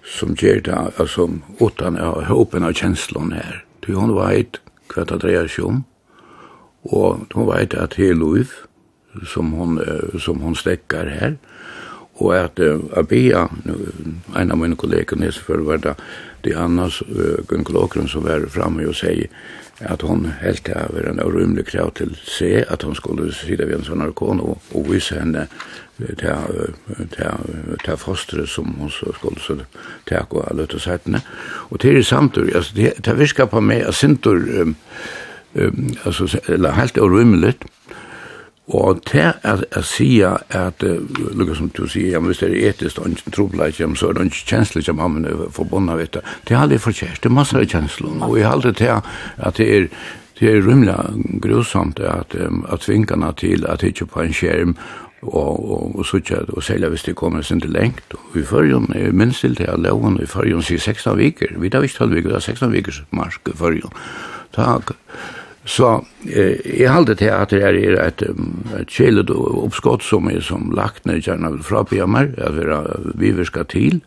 som 0.05 0.35
ger 0.35 0.61
det, 0.61 0.93
alltså 0.97 1.31
utan 1.61 1.97
att 1.97 2.27
ha 2.27 2.43
öppen 2.43 2.65
av 2.65 2.73
känslan 2.73 3.33
här. 3.33 3.65
Ty 3.87 3.93
hon 3.93 4.15
vet 4.17 4.61
vad 4.97 5.07
det 5.07 5.17
dreier 5.17 5.49
seg 5.49 5.65
om. 5.65 5.85
og 6.83 7.27
hon 7.35 7.49
vet 7.51 7.75
at 7.75 7.97
det 7.97 8.09
er 8.11 8.17
lov 8.17 8.53
som 9.27 9.53
hon, 9.53 9.81
som 10.19 10.41
hon 10.41 10.55
stekker 10.57 11.09
her, 11.11 11.37
og 12.21 12.35
at 12.37 12.61
uh, 12.61 12.83
Abia, 12.97 13.47
en 14.37 14.53
av 14.53 14.61
mine 14.61 14.77
kolleger 14.77 15.41
før, 15.41 15.65
var 15.65 15.83
det, 15.85 15.97
det 16.45 16.57
annars 16.57 17.03
uh, 17.09 17.41
Gunkel 17.49 18.09
som 18.09 18.25
var 18.25 18.49
framme 18.53 18.87
og 18.89 18.95
sier 18.95 19.29
at 19.81 20.03
hon 20.05 20.27
helt 20.43 20.65
til 20.67 20.77
å 20.77 20.91
være 20.93 21.15
en 21.15 21.23
rymlig 21.25 21.65
krav 21.71 21.95
til 21.97 22.13
se 22.29 22.65
at 22.69 22.83
hon 22.85 22.97
skulle 22.97 23.31
sida 23.33 23.65
ved 23.65 23.79
en 23.79 23.87
sånn 23.87 24.05
arkon 24.05 24.43
og, 24.45 24.59
og 24.77 24.91
vise 24.91 25.17
henne 25.17 25.47
til, 26.21 26.37
fosteret 27.09 27.81
til 27.85 27.97
fostre 28.01 28.47
som 28.49 28.75
hon 28.81 28.93
skulle 28.93 29.41
så 29.41 29.57
tak 30.09 30.35
og 30.35 30.45
alle 30.51 30.67
til 30.67 30.81
sættene. 30.81 31.23
Og 31.71 31.81
til 31.81 31.97
i 31.97 32.05
samtur, 32.05 32.49
altså, 32.55 32.77
det, 32.77 32.93
det 33.05 33.19
virka 33.19 33.47
på 33.49 33.61
meg, 33.65 33.85
at 33.89 33.97
sintur, 33.97 34.37
um, 34.37 34.77
um, 35.55 35.91
altså, 36.05 36.29
eller 36.49 36.77
helt 36.77 36.99
urymligt, 36.99 37.65
Og 38.71 39.01
til 39.09 39.33
er 39.43 39.65
å 39.77 39.83
si 39.83 40.09
at, 40.23 40.85
lukka 40.85 41.57
som 41.59 41.73
du 41.75 41.83
sier, 41.91 42.15
jamen, 42.15 42.31
hvis 42.31 42.43
det 42.43 42.51
er 42.53 42.71
etisk 42.71 43.01
og 43.03 43.11
ikke 43.11 43.35
trobelig, 43.35 43.81
så 43.99 44.11
er 44.11 44.19
det 44.19 44.29
ikke 44.31 44.47
kjenslig 44.53 44.85
som 44.87 45.03
han 45.03 45.25
er 45.27 45.45
forbundet, 45.55 45.99
vet 45.99 46.15
du. 46.15 46.33
Det 46.47 46.55
er 46.55 46.63
aldri 46.63 46.79
forkjert, 46.79 47.19
det 47.23 47.31
er 47.31 47.39
masse 47.41 47.59
av 47.59 47.67
kjenslene, 47.67 48.23
og 48.27 48.39
jeg 48.39 48.47
har 48.47 48.59
aldri 48.59 48.75
til 48.79 48.97
at 48.97 49.61
det 49.61 49.71
er 49.77 49.93
Det 50.41 50.49
er 50.49 50.63
rymla 50.65 50.95
grusomt 51.45 51.99
at, 52.01 52.33
um, 52.33 52.63
at 52.73 52.81
tvingarna 52.81 53.33
til 53.37 53.67
at 53.69 53.83
ikke 53.85 54.07
på 54.07 54.23
en 54.23 54.33
skjerm 54.33 54.71
og, 55.23 55.71
og, 55.71 55.99
og 55.99 56.05
så 56.05 56.17
sutja 56.17 56.39
og 56.49 56.63
selja 56.65 56.89
hvis 56.89 57.05
det 57.05 57.17
kommer 57.17 57.43
sin 57.45 57.61
til 57.61 57.75
lengt. 57.77 58.15
Og 58.15 58.39
i 58.41 58.45
fyrjun 58.49 58.89
er 58.97 59.13
minst 59.13 59.45
til 59.45 59.69
at 59.69 59.81
loven 59.81 60.17
i 60.23 60.27
fyrjun 60.27 60.65
sier 60.65 60.81
16 60.81 61.19
viker. 61.19 61.59
Vi 61.61 61.69
tar 61.69 61.85
ikke 61.85 61.99
12 61.99 62.15
viker, 62.15 62.33
det 62.33 62.41
er 62.41 62.47
16 62.55 62.73
vikers 62.73 63.03
mark 63.13 63.53
i 63.53 63.57
fyrjun. 63.57 63.93
Takk. 64.57 64.95
Så 65.65 66.05
eh, 66.25 66.57
jeg 66.81 66.93
halde 66.93 67.15
til 67.15 67.33
at 67.35 67.51
det 67.53 67.63
er 67.63 67.77
et, 68.07 68.23
et 68.81 68.89
kjelet 68.89 69.31
oppskott 69.31 70.05
som 70.05 70.31
er 70.31 70.41
som 70.41 70.71
lagt 70.77 71.07
ned 71.07 71.21
gjerne 71.21 71.53
vil 71.53 71.65
frabia 71.67 72.07
meg, 72.09 72.33
at 72.41 72.57
vi, 72.57 72.65
vi 73.21 73.33
vil 73.37 73.47
skal 73.47 73.69
til, 73.69 74.01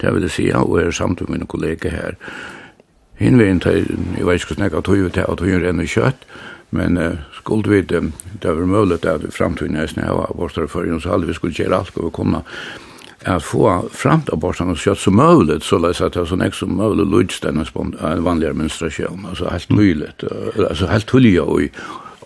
det 0.00 0.14
vil 0.14 0.26
jeg 0.28 0.34
si, 0.34 0.48
og 0.54 0.78
er 0.78 0.90
samt 0.94 1.20
med 1.20 1.34
mine 1.34 1.46
kolleger 1.50 1.90
her. 1.90 2.18
Hinveien 3.18 3.60
til, 3.60 3.86
jeg 4.18 4.26
vet 4.26 4.40
ikke 4.40 4.54
hvordan 4.54 4.70
jeg 4.70 4.84
tog 4.84 5.06
ut 5.06 5.12
til 5.14 5.26
at 5.28 5.40
hun 5.40 5.66
renner 5.66 5.90
kjøtt, 5.90 6.26
men 6.74 6.96
eh, 6.96 7.18
skulle 7.32 7.70
vi 7.70 7.82
det, 7.82 8.02
det 8.42 8.56
var 8.56 8.66
mulig 8.66 9.04
at 9.06 9.22
vi 9.22 9.30
fremtiden 9.30 9.76
er 9.76 9.90
snøy 9.90 10.08
av 10.10 10.34
vårt 10.38 10.54
så 10.54 11.10
hadde 11.10 11.26
vi 11.26 11.34
skulle 11.34 11.54
gjøre 11.54 11.78
alt 11.78 11.96
og 11.96 12.08
vi 12.08 12.10
kunne 12.14 12.42
at 13.26 13.42
få 13.42 13.88
fram 13.92 14.22
till 14.22 14.34
aborten 14.34 14.70
og 14.70 14.78
kjøtt 14.78 14.98
som 14.98 15.14
mulig, 15.14 15.62
så 15.62 15.78
läs 15.78 16.00
att 16.00 16.12
det 16.12 16.26
så 16.26 16.36
näst 16.36 16.58
som 16.58 16.76
möjligt 16.76 17.08
lunch 17.08 17.40
den 17.42 17.66
en 18.00 18.24
vanlig 18.24 18.48
administrasjon, 18.48 19.26
altså 19.28 19.48
helt 19.50 19.70
mulig, 19.70 20.08
altså 20.68 20.86
helt 20.86 21.10
hulje 21.10 21.40
og 21.40 21.62
i 21.62 21.70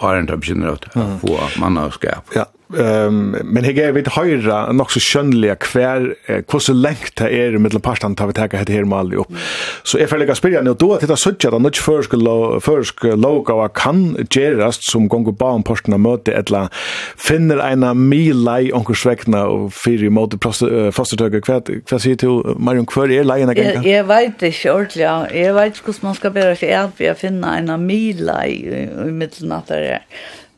är 0.00 0.14
har 0.30 0.36
begynner 0.36 0.68
att 0.68 1.20
få 1.20 1.38
mannaskap. 1.60 2.24
Ja, 2.34 2.44
Ehm 2.76 3.36
men 3.44 3.64
hege 3.64 3.92
vit 3.96 4.08
høyrra 4.12 4.68
ett 4.68 4.76
höra 4.76 4.86
så 4.88 5.00
skönliga 5.00 5.54
kvar 5.56 6.14
hur 6.26 6.58
så 6.60 6.72
lengt 6.72 7.16
det 7.16 7.30
er 7.32 7.58
mellan 7.58 7.80
pastan 7.80 8.14
tar 8.14 8.26
vi 8.26 8.32
ta 8.32 8.46
det 8.46 8.68
her 8.68 8.84
med 8.84 9.14
upp. 9.14 9.32
Så 9.82 9.98
är 9.98 10.06
fälliga 10.06 10.34
spelare 10.34 10.62
nu 10.62 10.74
då 10.74 10.94
att 10.94 11.00
titta 11.00 11.16
söka 11.16 11.50
då 11.50 11.58
något 11.58 11.76
för 11.76 12.02
skulle 12.02 12.60
för 12.60 12.82
skulle 12.82 13.16
logo 13.16 13.68
kan 13.68 14.26
gerast 14.30 14.90
som 14.90 15.08
gongu 15.08 15.32
ba 15.32 15.50
om 15.50 15.62
pastan 15.62 16.00
möte 16.00 16.32
eller 16.32 16.68
finner 17.16 17.58
eina 17.58 17.94
milai 17.94 18.72
onkel 18.72 18.96
sväckna 18.96 19.46
og 19.46 19.72
för 19.72 20.04
i 20.04 20.10
mode 20.10 20.38
fastöger 20.92 21.40
kvar 21.40 21.62
kvar 21.86 21.98
sig 21.98 22.16
Marion 22.58 22.86
kvar 22.86 23.10
er 23.10 23.24
lejen 23.24 23.50
igen. 23.50 23.82
Jag 23.84 24.04
vet 24.04 24.42
inte 24.42 24.72
ordentligt. 24.72 25.06
eg 25.32 25.54
vet 25.54 25.76
inte 25.76 26.06
man 26.06 26.14
skal 26.14 26.30
bära 26.30 26.56
sig 26.56 26.72
at 26.72 26.90
vi 26.96 27.14
finna 27.14 27.56
eina 27.56 27.76
milai 27.76 28.50
i 29.06 29.10
mitten 29.10 29.48
natar 29.48 30.00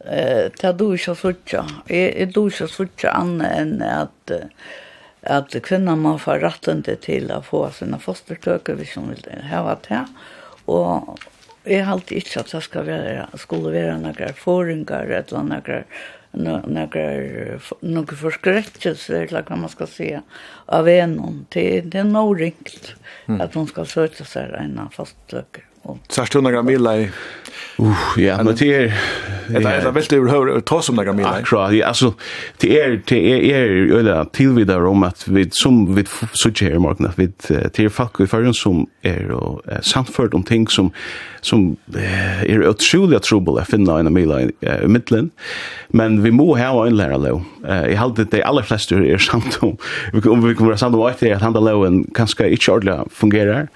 eh 0.04 0.48
ta 0.48 0.72
du 0.72 0.94
ikkje 0.94 1.14
sutja. 1.14 1.66
är 1.88 2.26
du 2.26 2.50
så 2.50 2.68
sucha 2.68 3.10
an 3.10 3.40
en 3.40 3.82
att 3.82 4.30
att 5.22 5.62
kvinnan 5.62 5.98
må 5.98 6.18
få 6.18 6.32
rätten 6.32 6.82
till 6.82 7.30
att 7.30 7.46
få 7.46 7.70
sine 7.70 7.98
vi 8.66 8.86
som 8.86 9.10
vill 9.10 9.24
ha 9.32 9.56
hava 9.56 9.76
det. 9.88 10.06
Och 10.64 11.18
är 11.64 11.86
alltid 11.86 12.18
inte 12.18 12.40
att 12.40 12.50
det 12.50 12.60
ska 12.60 12.82
vara 12.82 13.28
skulle 13.34 13.82
vara 13.82 13.98
några 13.98 14.32
foringar 14.32 15.04
eller 15.04 15.42
några 15.42 15.84
några 16.32 17.10
några 17.80 18.16
förskräckelse 18.16 19.22
eller 19.22 19.44
vad 19.48 19.58
man 19.58 19.68
ska 19.68 19.86
säga 19.86 20.22
av 20.66 20.88
en 20.88 21.14
någon 21.14 21.46
till 21.48 21.90
det 21.90 21.98
är 21.98 22.04
nog 22.04 22.40
ringt 22.40 22.94
att 23.26 23.54
hon 23.54 23.66
ska 23.66 23.84
söka 23.84 24.24
sig 24.24 24.50
en 24.58 24.80
fast. 24.92 25.34
Särskilt 26.08 26.34
hundra 26.34 26.52
gram 26.52 26.66
mila 26.66 26.98
i... 26.98 27.10
Uh, 27.80 27.92
ja, 28.16 28.42
men 28.42 28.54
det 28.56 28.74
är... 28.74 28.94
Eller 29.54 29.70
eller 29.70 29.90
vill 29.90 30.04
du 30.08 30.28
höra 30.28 30.60
ta 30.60 30.82
som 30.82 30.96
några 30.96 31.12
mila? 31.12 31.28
Akra, 31.28 31.72
ja, 31.72 31.86
alltså 31.86 32.14
det 32.56 32.80
är 32.80 33.02
det 33.06 33.52
är 33.52 33.68
eller 33.98 34.24
tillvidare 34.24 34.88
om 34.88 35.02
att 35.02 35.28
vi 35.28 35.48
som 35.50 35.94
vi 35.94 36.04
söker 36.32 36.70
här 36.70 36.78
marknaden 36.78 37.10
att 37.10 37.18
vi 37.18 37.32
det 37.48 37.78
är 37.78 37.88
folk 37.88 38.20
i 38.20 38.26
förrun 38.26 38.54
som 38.54 38.86
är 39.02 39.30
och 39.30 39.62
samfört 39.82 40.34
om 40.34 40.42
ting 40.42 40.68
som 40.68 40.90
som 41.40 41.76
är 42.46 42.68
otroligt 42.68 43.22
trubbel 43.22 43.58
att 43.58 43.70
finna 43.70 43.98
en 43.98 44.12
mila 44.12 44.40
i 44.40 44.50
mitten. 44.86 45.30
Men 45.88 46.22
vi 46.22 46.30
må 46.30 46.56
ha 46.56 46.86
en 46.86 46.96
lära 46.96 47.18
då. 47.18 47.42
Jag 47.62 47.96
hade 47.96 48.24
det 48.24 48.42
allra 48.42 48.62
flesta 48.62 48.94
är 48.94 49.18
samt 49.18 49.58
om 49.60 49.76
vi 50.12 50.20
kommer 50.20 50.48
vi 50.48 50.54
kommer 50.54 50.76
samt 50.76 50.94
om 50.94 51.02
att 51.02 51.20
det 51.20 51.34
handlar 51.34 51.74
om 51.74 51.84
en 51.84 52.04
kanske 52.14 52.50
inte 52.50 52.72
ordla 52.72 53.04
fungerar 53.10 53.68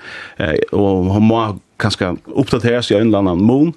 och 0.72 1.04
hon 1.04 1.22
må 1.22 1.58
kanskje 1.84 2.14
oppdateres 2.34 2.90
i 2.90 2.98
en 2.98 3.08
eller 3.08 3.18
annen 3.18 3.44
mån. 3.44 3.72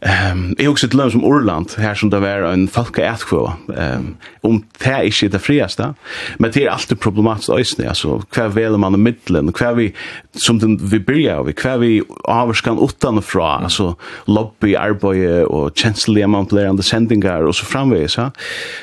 Ehm 0.00 0.54
jag 0.58 0.72
också 0.72 0.86
ett 0.86 0.94
land 0.94 1.12
som 1.12 1.24
Orland 1.24 1.70
här 1.78 1.94
som 1.94 2.10
det 2.10 2.20
var 2.20 2.52
en 2.52 2.68
falka 2.68 3.12
ätkvå. 3.12 3.52
Ehm 3.76 4.16
om 4.40 4.64
det 4.78 4.90
är 4.90 5.02
inte 5.24 5.28
det 5.36 5.38
friaste. 5.38 5.94
Men 6.38 6.50
det 6.50 6.64
är 6.64 6.70
alltid 6.70 7.00
problematiskt 7.00 7.50
ösnä 7.50 7.88
alltså 7.88 8.20
kvar 8.20 8.48
väl 8.48 8.76
man 8.76 8.94
i 8.94 8.98
mitten 8.98 9.48
och 9.48 9.56
kvar 9.56 9.74
vi 9.74 9.94
som 10.32 10.58
den 10.58 10.76
vi 10.76 11.00
börjar 11.00 11.36
av, 11.36 11.52
kvar 11.52 11.78
vi 11.78 12.02
avskan 12.24 12.78
utanifrån, 12.78 13.50
mm. 13.50 13.64
alltså 13.64 13.96
lobby, 14.24 14.74
arbete 14.74 15.44
och 15.44 15.72
känsliga 15.74 16.28
manipulerande 16.28 16.82
sändningar 16.82 17.42
och 17.42 17.56
så 17.56 17.64
framvis. 17.64 18.16
Ja? 18.16 18.30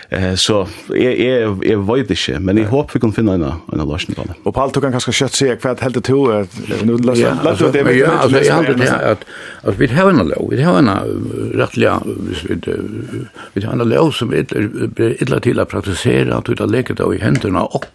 Eh, 0.09 0.33
så 0.35 0.67
jag, 0.87 1.19
jag, 1.19 1.65
jag 1.65 1.95
vet 1.95 2.09
inte, 2.09 2.39
men 2.39 2.57
jag 2.57 2.69
hoppas 2.69 2.95
vi 2.95 2.99
kan 2.99 3.13
finna 3.13 3.33
en, 3.33 3.43
en 3.43 3.89
lösning 3.89 4.15
på 4.15 4.23
det. 4.23 4.33
Och 4.43 4.55
Paul, 4.55 4.71
du 4.73 4.81
kan 4.81 4.91
ganska 4.91 5.11
kött 5.11 5.33
säga 5.33 5.55
kvar 5.55 5.71
att 5.71 5.79
helt 5.79 6.05
till 6.05 6.15
nu 6.15 6.97
låter 6.97 7.65
du 7.65 7.71
det 7.71 7.83
vi 7.83 7.99
Ja, 7.99 8.11
alltså 8.11 8.43
jag 8.43 8.53
hade 8.53 8.73
det 8.73 9.11
att, 9.11 9.25
att 9.61 9.77
vi 9.77 9.87
har 9.87 10.09
en 10.09 10.17
lov, 10.17 10.49
vi 10.49 10.63
har 10.63 10.77
en 10.77 10.89
rättliga, 11.53 12.01
vi 13.53 13.65
har 13.65 13.71
en 13.71 13.89
lov 13.89 14.11
som 14.11 14.27
blir 14.29 15.23
illa 15.23 15.39
till 15.39 15.59
att 15.59 15.69
praktisera, 15.69 16.35
att 16.35 16.49
vi 16.49 16.55
har 16.59 16.67
läget 16.67 16.99
i 16.99 17.17
händerna 17.17 17.63
och 17.63 17.85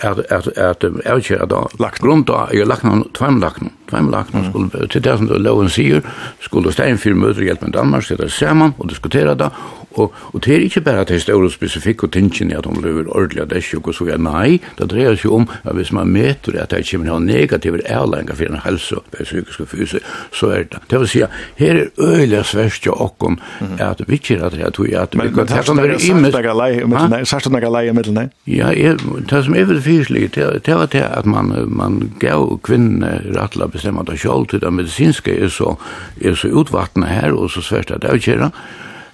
att, 0.00 0.18
att, 0.18 0.32
att, 0.32 0.58
att, 0.58 0.58
att, 0.58 0.84
att, 0.84 0.84
att, 0.84 0.84
att, 0.84 1.42
att, 1.44 2.12
att, 2.20 2.62
att, 2.62 2.69
lakna, 2.70 2.96
tveim 3.16 3.40
lakna, 3.42 3.72
tveim 3.90 4.10
lakna, 4.12 4.44
skulle, 4.48 4.86
til 4.92 5.04
det 5.04 5.16
som 5.18 5.30
loven 5.42 5.70
sier, 5.72 6.04
skulle 6.44 6.72
Steinfyr 6.74 7.18
møter 7.18 7.44
hjelp 7.48 7.66
med 7.66 7.76
Danmark, 7.76 8.06
sitte 8.06 8.30
sammen 8.32 8.74
og 8.78 8.90
diskutera 8.92 9.36
det, 9.38 9.50
Og, 9.98 10.12
og 10.32 10.44
det 10.44 10.54
er 10.54 10.64
ikke 10.66 10.80
bare 10.86 11.04
er 11.08 11.18
store 11.18 11.50
spesifikke 11.50 12.08
tingene 12.08 12.58
at 12.58 12.66
hun 12.66 12.82
lever 12.82 13.08
ordentlig 13.08 13.42
av 13.42 13.48
det 13.50 13.62
sjuk 13.64 13.88
og 13.90 13.94
så 13.94 14.06
er 14.14 14.20
nei, 14.22 14.60
det 14.78 14.90
dreier 14.92 15.16
seg 15.18 15.32
om 15.34 15.48
at 15.64 15.74
hvis 15.74 15.92
man 15.92 16.12
møter 16.14 16.58
at 16.62 16.70
det 16.70 16.84
kommer 16.90 17.10
ha 17.10 17.18
negative 17.18 17.80
avlengar 17.90 18.38
for 18.38 18.50
en 18.50 18.60
helse, 18.64 18.96
og 18.96 19.04
psykisk 19.16 19.60
og 19.64 19.68
fysi, 19.68 20.02
så 20.32 20.52
er 20.54 20.68
det. 20.70 20.82
Det 20.90 21.00
vil 21.00 21.10
si, 21.10 21.22
her 21.58 21.80
er 21.80 21.88
øyelig 21.98 22.44
sverst 22.50 22.86
jo 22.86 22.94
okken 22.94 23.40
at 23.80 24.02
vi 24.06 24.18
ikke 24.18 24.38
er 24.38 24.46
at 24.46 24.52
det 24.52 24.62
er 24.62 25.02
at 25.02 25.16
vi 25.16 25.28
kan 25.34 25.48
ta 25.50 25.62
sånn 25.66 25.80
i 25.82 26.82
imens. 26.82 27.10
Men 27.10 27.26
sagt 27.26 27.48
du 27.48 27.54
noe 27.54 27.72
leie 27.72 27.90
i 27.90 27.96
middelen, 27.96 28.18
nei? 28.20 28.26
Ja, 28.46 28.70
det 28.70 29.42
som 29.44 29.56
er 29.56 29.66
veldig 29.70 29.84
fyrselig, 29.84 30.28
det 30.36 30.76
var 30.76 30.90
det 30.92 31.02
at 31.06 31.26
man, 31.26 31.52
man 31.66 32.00
gav 32.22 32.60
kvinnene 32.66 33.20
rattla 33.36 33.68
bestemmet 33.70 34.10
av 34.10 34.20
kjall 34.20 34.46
til 34.50 34.62
det 34.62 34.72
medisinske 34.74 35.34
er 35.34 35.50
så, 35.52 35.74
er 36.20 36.38
så 36.38 36.50
utvattnet 36.62 37.10
her 37.10 37.34
og 37.34 37.50
så 37.54 37.64
sverst 37.64 37.90
at 37.94 38.04
det 38.04 38.14
er 38.14 38.60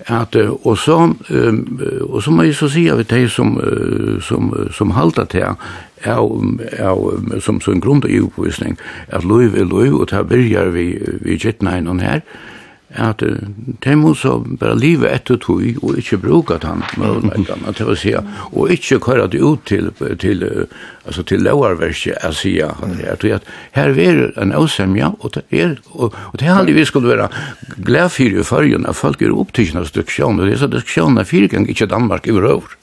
At, 0.07 0.37
og, 0.37 0.79
så, 0.79 1.15
og 2.09 2.23
så 2.23 2.31
må 2.31 2.45
jeg 2.47 2.55
så 2.55 2.69
si 2.71 2.85
at 2.89 3.01
det 3.11 3.31
som, 3.31 3.57
som, 4.23 4.53
som 4.71 4.91
halter 4.95 5.25
til 5.25 5.43
er 5.43 5.57
er 6.07 7.41
som, 7.41 7.61
som 7.61 7.81
grunn 7.81 8.03
til 8.03 8.23
ubevisning, 8.23 8.79
at 9.09 9.25
lov 9.25 9.57
er 9.57 9.65
lov, 9.65 10.01
og 10.01 10.09
ta 10.09 10.23
byrjar 10.23 10.71
vi, 10.71 10.99
vi 11.21 11.39
gitt 11.39 11.63
her, 12.01 12.21
at 12.99 13.23
de 13.85 13.97
må 13.97 14.15
så 14.15 14.39
bare 14.61 14.79
livet 14.79 15.13
etter 15.13 15.41
tog 15.43 15.63
og 15.83 15.99
ikke 15.99 16.19
bruke 16.23 16.59
den 16.63 16.83
møvleggene 17.01 17.75
til 17.77 17.93
å 17.93 17.97
si, 17.99 18.15
og 18.17 18.73
ikke 18.73 19.01
køre 19.05 19.29
det 19.33 19.43
ut 19.43 19.65
til, 19.69 19.91
til, 20.21 20.45
altså 21.05 21.25
til 21.27 21.45
lovarverket 21.47 22.25
å 22.25 22.33
si 22.37 22.57
at 22.63 23.25
her 23.77 24.01
er 24.07 24.23
en 24.43 24.55
avsemja, 24.57 25.13
og 25.21 25.35
det 25.37 25.45
er, 25.51 25.77
og, 25.93 26.15
og 26.33 26.39
det 26.41 26.49
er 26.49 26.57
aldri 26.57 26.77
vi 26.77 26.87
skulle 26.89 27.13
være 27.13 27.29
glad 27.85 28.13
for 28.15 28.41
i 28.41 28.45
førgen, 28.47 28.87
at 28.89 28.97
folk 28.97 29.23
er 29.23 29.35
opptidgjende 29.35 29.85
av 29.85 29.91
diskusjoner, 29.91 30.43
og 30.43 30.49
det 30.49 30.57
er 30.57 30.63
så 30.65 30.71
diskusjoner 30.73 31.23
er 31.23 31.29
fire 31.29 31.51
ganger 31.53 31.73
ikke 31.73 31.91
Danmark 31.91 32.27
i 32.27 32.35
overhåver. 32.35 32.77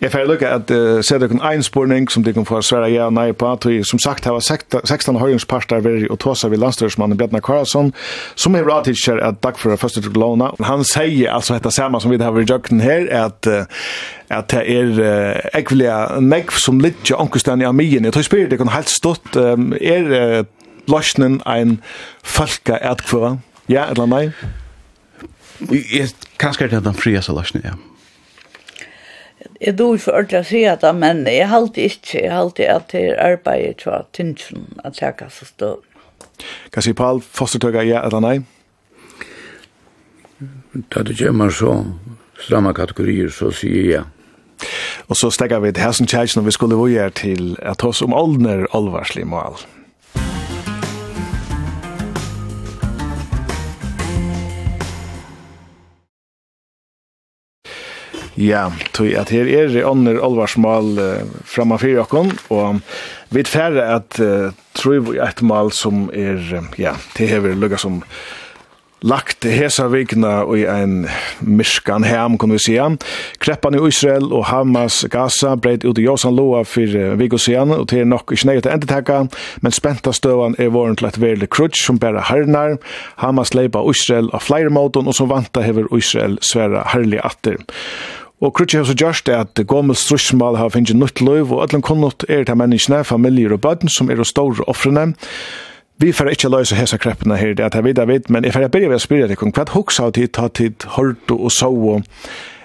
Jeg 0.00 0.12
får 0.12 0.26
lukke 0.28 0.50
at 0.50 0.70
uh, 0.74 1.00
se 1.04 1.18
dere 1.20 1.38
en 1.54 1.62
spørning 1.64 2.08
som 2.10 2.24
dere 2.26 2.44
få 2.46 2.60
svære 2.64 2.90
ja 2.92 3.08
og 3.08 3.16
nei 3.16 3.30
på, 3.32 3.48
at 3.52 3.66
vi 3.68 3.80
som 3.86 4.00
sagt 4.02 4.26
har 4.28 4.40
16 4.40 5.18
høyringsparter 5.20 5.84
og 6.10 6.18
tåsa 6.22 6.48
ved 6.52 6.62
landstørsmannen 6.62 7.18
Bjarne 7.18 7.42
Karlsson, 7.44 7.92
som 8.34 8.56
er 8.58 8.66
radikker 8.66 9.20
at 9.24 9.40
takk 9.54 9.62
for 9.62 9.76
første 9.78 10.02
til 10.02 10.12
låna. 10.18 10.50
Han 10.64 10.84
sier 10.84 11.32
altså 11.32 11.54
dette 11.54 11.70
samme 11.74 12.00
som 12.00 12.10
vi 12.10 12.18
har 12.18 12.38
i 12.38 12.44
jøkken 12.44 12.80
her, 12.80 13.06
at 13.10 13.46
at 14.30 14.50
det 14.50 14.62
er 14.66 15.40
ekvelia 15.54 16.18
nekv 16.20 16.58
som 16.58 16.80
litt 16.80 17.10
jo 17.10 17.16
ankustan 17.16 17.62
i 17.62 17.64
amien. 17.68 18.04
Jeg 18.04 18.12
tror 18.12 18.22
spyrir 18.22 18.48
det 18.48 18.58
kan 18.58 18.72
helt 18.72 18.90
stått, 18.90 19.36
er 19.36 20.44
løsnen 20.88 21.40
en 21.46 21.80
falka 22.22 22.78
etkvøra? 22.82 23.38
Ja, 23.68 23.86
eller 23.90 24.06
nei? 24.06 24.32
Kanskje 26.38 26.64
er 26.64 26.68
det 26.74 26.84
den 26.84 26.94
fria 26.94 27.20
løsnen, 27.28 27.62
ja. 27.64 27.76
Jeg 29.60 29.76
dår 29.78 29.98
for 30.00 30.16
ordentlig 30.16 30.40
å 30.40 30.48
si 30.48 30.64
det, 30.64 30.94
men 30.96 31.26
jeg 31.28 31.48
halte 31.48 31.84
ikke, 31.84 32.24
jeg 32.24 32.32
halte 32.32 32.66
at 32.68 32.90
det 32.92 33.04
er 33.12 33.20
arbeidet 33.22 33.84
for 33.84 34.00
at 34.00 34.10
tinsen 34.16 34.66
at 34.84 34.98
jeg 35.00 35.16
kan 35.20 35.30
stå. 35.30 35.76
Kan 36.72 36.82
si 36.82 36.92
Paul, 36.96 37.20
fostertøkker 37.22 37.84
ja 37.86 38.02
eller 38.04 38.24
nei? 38.24 38.38
Da 40.74 41.02
det 41.06 41.14
kommer 41.18 41.50
så 41.54 41.84
stramme 42.42 42.72
kategorier, 42.74 43.30
så 43.30 43.52
sier 43.54 43.84
jeg. 43.92 44.02
Og 45.06 45.14
så 45.18 45.30
stegar 45.30 45.62
vi 45.62 45.70
til 45.70 45.84
Hessen 45.84 46.08
Kjærsen, 46.10 46.42
og 46.42 46.48
vi 46.48 46.54
skulle 46.56 46.78
vågjere 46.78 47.14
til 47.14 47.54
at 47.62 47.84
oss 47.86 48.02
om 48.02 48.14
åldner 48.14 48.66
alvarslig 48.74 49.26
mål. 49.28 49.60
Ja, 58.34 58.66
tog 58.90 59.12
at 59.14 59.30
her 59.30 59.46
er 59.46 59.68
det 59.70 59.84
ånder 59.86 60.18
olvarsmål 60.18 60.96
uh, 60.98 61.34
framme 61.46 61.78
fyrir 61.78 62.02
okkon, 62.02 62.32
og 62.50 62.80
vi 63.30 63.44
er 63.44 63.50
færre 63.50 63.84
at 63.94 64.18
uh, 64.18 64.50
tror 64.74 65.04
vi 65.06 65.20
et 65.22 65.42
mål 65.42 65.70
som 65.70 66.08
er, 66.10 66.42
ja, 66.74 66.96
det 67.14 67.30
hever 67.30 67.54
lukka 67.54 67.78
som 67.78 68.02
lagt 69.02 69.44
hesa 69.44 69.88
vikna 69.88 70.44
i 70.56 70.64
ein 70.70 71.08
miskan 71.40 72.04
hem, 72.04 72.38
kan 72.38 72.52
vi 72.52 72.58
sija. 72.58 72.88
Kreppan 73.38 73.76
i 73.76 73.82
Israel 73.88 74.32
og 74.32 74.46
Hamas 74.48 75.02
Gaza 75.10 75.54
breit 75.56 75.84
ut 75.84 75.98
i 75.98 76.06
Josan 76.06 76.36
Loa 76.36 76.64
for 76.64 77.16
vik 77.18 77.36
og 77.36 77.48
og 77.78 77.88
til 77.88 78.06
nok 78.06 78.32
ikke 78.32 78.46
nøy 78.46 78.60
til 78.60 78.72
endetekka, 78.72 79.26
men 79.60 79.72
spenta 79.72 80.12
støvan 80.12 80.56
er 80.58 80.68
våren 80.68 80.96
til 80.96 81.08
et 81.08 81.20
verlig 81.20 81.50
krutsk 81.50 81.84
som 81.84 81.98
bæra 81.98 82.24
hernar. 82.30 82.78
Hamas 83.16 83.54
leipa 83.54 83.82
Israel 83.90 84.30
av 84.32 84.40
flere 84.40 84.70
måten, 84.70 85.06
og 85.06 85.14
som 85.14 85.28
vanta 85.28 85.60
hever 85.60 85.88
Israel 85.96 86.38
sværa 86.40 86.88
herlig 86.92 87.20
atter. 87.24 87.56
Og 88.40 88.52
Krutje 88.54 88.80
har 88.82 88.84
så 88.84 88.96
gjørst 88.98 89.28
at 89.32 89.60
gommel 89.66 89.96
strusmal 89.96 90.58
har 90.58 90.72
finnst 90.74 90.94
nytt 90.94 91.22
løyv, 91.24 91.52
og 91.52 91.62
ætlen 91.64 91.84
kunnot 91.84 92.26
er 92.28 92.44
til 92.44 92.58
menneskene, 92.60 93.04
familier 93.04 93.54
og 93.54 93.62
bøtten 93.64 93.88
som 93.88 94.10
er 94.10 94.20
og 94.20 94.28
store 94.28 94.66
offrene 94.68 95.14
vi 96.02 96.10
får 96.12 96.32
ikke 96.34 96.50
løse 96.50 96.76
hese 96.76 96.98
kreppene 96.98 97.36
her, 97.38 97.54
det 97.54 97.68
er 97.68 97.84
vidt 97.86 97.98
jeg 97.98 98.10
vidt, 98.10 98.30
men 98.30 98.44
jeg 98.44 98.54
får 98.54 98.66
begynne 98.68 98.90
ved 98.90 98.98
å 98.98 99.04
spørre 99.04 99.30
deg, 99.30 99.44
hva 99.54 99.68
hoksa 99.74 100.08
av 100.08 100.16
tid, 100.18 100.32
ta 100.34 100.48
tid, 100.48 100.86
hørt 100.96 101.30
og 101.30 101.52
så, 101.54 101.70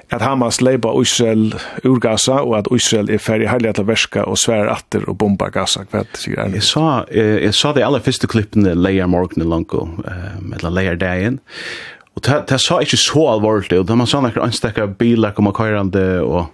at 0.09 0.23
Hamas 0.25 0.57
leipa 0.65 0.89
Israel 0.97 1.53
ur 1.85 1.99
Gaza, 2.01 2.39
og 2.41 2.55
at 2.57 2.71
Israel 2.73 3.11
er 3.13 3.21
ferdig 3.21 3.51
heilig 3.51 3.75
til 3.77 3.85
verska 3.85 4.23
og 4.25 4.39
svær 4.41 4.71
atter 4.73 5.05
og 5.05 5.19
bomba 5.21 5.51
Gaza, 5.53 5.85
hva 5.91 6.01
sier 6.17 6.39
jeg? 6.39 6.55
Jeg 6.57 6.65
sa, 6.65 6.87
jeg, 7.13 7.53
sa 7.53 7.75
de 7.77 7.85
aller 7.85 8.01
første 8.01 8.29
klippene 8.31 8.73
leier 8.73 9.09
morgenen 9.11 9.51
langt, 9.51 9.77
um, 9.77 10.53
eller 10.57 10.73
leier 10.73 10.97
dagen, 10.97 11.39
Og 12.17 12.25
det, 12.49 12.57
sa 12.59 12.81
ikke 12.83 12.97
så 12.99 13.21
alvorlig, 13.31 13.77
og 13.79 13.85
da 13.87 13.95
man 13.95 14.07
sa 14.09 14.19
nekker 14.19 14.43
anstekker 14.43 14.89
biler 14.99 15.31
kommer 15.31 15.53
køyrande 15.55 16.19
og, 16.19 16.49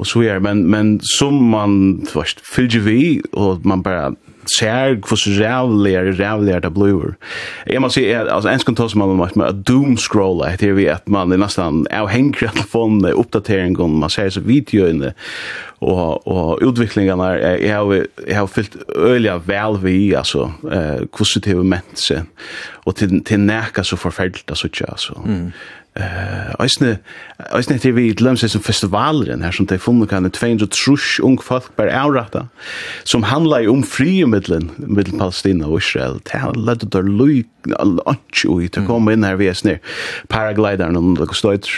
og 0.00 0.08
så 0.10 0.24
er, 0.26 0.40
men, 0.42 0.64
men 0.66 0.96
som 1.06 1.36
man 1.52 2.06
først 2.10 2.40
fylgjer 2.42 2.82
vi, 2.82 3.02
og 3.32 3.60
man 3.68 3.84
bare 3.84 4.14
ser 4.58 4.96
hos 5.10 5.26
rævligare, 5.26 6.12
rævligare 6.12 6.60
det 6.60 6.74
blir. 6.74 7.14
Jag 7.66 7.82
måste 7.82 8.00
säga, 8.00 8.30
alltså 8.30 8.48
ens 8.48 8.64
kan 8.64 8.74
ta 8.74 8.88
som 8.88 8.98
man 8.98 9.30
med 9.34 9.54
doom 9.54 9.96
scroll 9.96 10.38
det 10.38 10.50
heter 10.50 10.72
vi 10.72 10.88
att 10.88 11.08
man 11.08 11.32
är 11.32 11.36
nästan 11.36 11.86
avhängig 11.90 12.44
av 12.44 12.48
telefonen, 12.48 13.12
uppdateringen, 13.12 13.98
man 13.98 14.10
ser 14.10 14.30
så 14.30 14.40
videoerna 14.40 15.12
och, 15.78 16.26
och 16.26 16.58
utvecklingarna 16.62 17.38
är, 17.38 17.58
jag 17.58 17.84
har, 17.84 18.06
jag 18.28 18.40
har 18.40 18.46
fyllt 18.46 18.76
öliga 18.88 19.38
väl 19.38 19.78
vi, 19.78 20.16
alltså, 20.16 20.52
eh, 20.72 21.06
positiva 21.18 21.62
människor 21.62 22.22
och 22.84 22.96
till, 22.96 23.24
till 23.24 23.40
näka 23.40 23.84
så 23.84 23.96
förfärligt 23.96 24.50
alltså, 24.50 24.68
så. 24.96 25.22
Mm. 25.26 25.52
Eh, 25.94 26.54
eisne, 26.58 26.96
eisne 27.54 27.76
heter 27.76 27.92
vi 27.94 28.08
seg 28.10 28.50
som 28.50 28.62
festivalen 28.66 29.44
her 29.46 29.54
som 29.54 29.68
de 29.70 29.76
funnet 29.78 30.10
kan 30.10 30.26
200 30.26 31.22
ung 31.22 31.36
folk 31.38 31.68
bare 31.78 31.94
avrata, 31.94 32.48
som 33.06 33.22
handla 33.22 33.60
i 33.62 33.68
om 33.70 33.84
friumiddelen 33.86 34.72
middel 34.78 35.14
Palestina 35.20 35.68
og 35.68 35.78
Israel 35.78 36.18
det 36.26 36.40
har 36.42 36.58
lett 36.58 36.82
ut 36.82 36.98
av 36.98 37.06
løy 37.06 37.44
til 37.62 38.82
å 38.82 38.86
komme 38.88 39.14
inn 39.14 39.22
her 39.22 39.38
vi 39.38 39.46
er 39.46 39.54
snir 39.54 39.78
paraglideren 40.34 40.98
og 40.98 41.14
det 41.20 41.30
støyt 41.38 41.70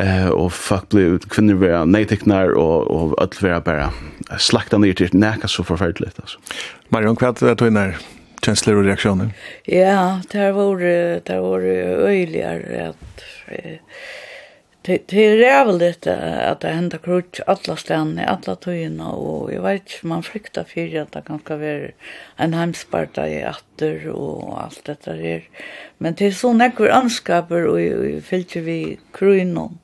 eh, 0.00 0.32
og 0.32 0.48
folk 0.56 0.88
blir 0.88 1.20
kvinner 1.28 1.60
vera 1.60 1.84
neiteknar 1.84 2.56
og, 2.56 2.88
og 2.88 3.14
alt 3.20 3.36
vera 3.44 3.60
bare 3.60 3.92
slakta 4.40 4.80
nyr 4.80 4.96
til 4.96 5.12
nekka 5.12 5.52
så 5.52 5.60
forferdelig 5.60 6.14
altså. 6.16 6.40
Marion, 6.88 7.20
hva 7.20 7.34
er 7.34 7.36
det 7.36 7.60
du 7.60 7.68
er 7.68 8.00
känslor 8.44 8.76
och 8.76 8.84
reaktioner? 8.84 9.30
Ja, 9.64 10.20
det 10.30 10.52
var 10.52 10.78
det 11.24 11.40
var 11.40 11.60
öjligare 11.60 12.88
att 12.88 13.22
det 14.82 14.98
det 15.06 15.26
är 15.26 15.36
rävligt 15.36 16.06
att 16.06 16.60
det 16.60 16.68
händer 16.68 16.98
krutch 16.98 17.40
alla 17.46 17.76
ställen 17.76 18.18
i 18.18 18.24
alla 18.24 18.56
tojorna 18.56 19.10
och 19.10 19.52
jag 19.52 19.62
vet 19.62 20.02
man 20.02 20.22
fruktar 20.22 20.64
för 20.64 21.00
att 21.00 21.12
det 21.12 21.22
kan 21.26 21.40
vara 21.46 21.88
en 22.36 22.54
hemsparta 22.54 23.28
i 23.28 23.44
atter 23.44 24.08
och 24.08 24.62
allt 24.62 24.84
detta 24.84 25.12
där. 25.12 25.48
Men 25.98 26.14
det 26.14 26.26
är 26.26 26.30
så 26.30 26.52
näkvar 26.52 26.88
anskaper 26.88 27.66
och 27.66 27.78
fyllt 28.22 28.56
vi 28.56 28.98
kruinon 29.12 29.78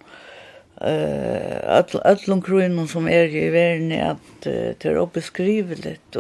eh 0.81 0.87
uh, 0.87 1.77
all 1.77 2.01
allum 2.05 2.43
kruinum 2.43 2.87
sum 2.89 3.09
er 3.09 3.33
í 3.35 3.49
verðini 3.51 3.99
at 3.99 4.47
uh, 4.47 4.75
tað 4.79 4.93
er 4.93 5.01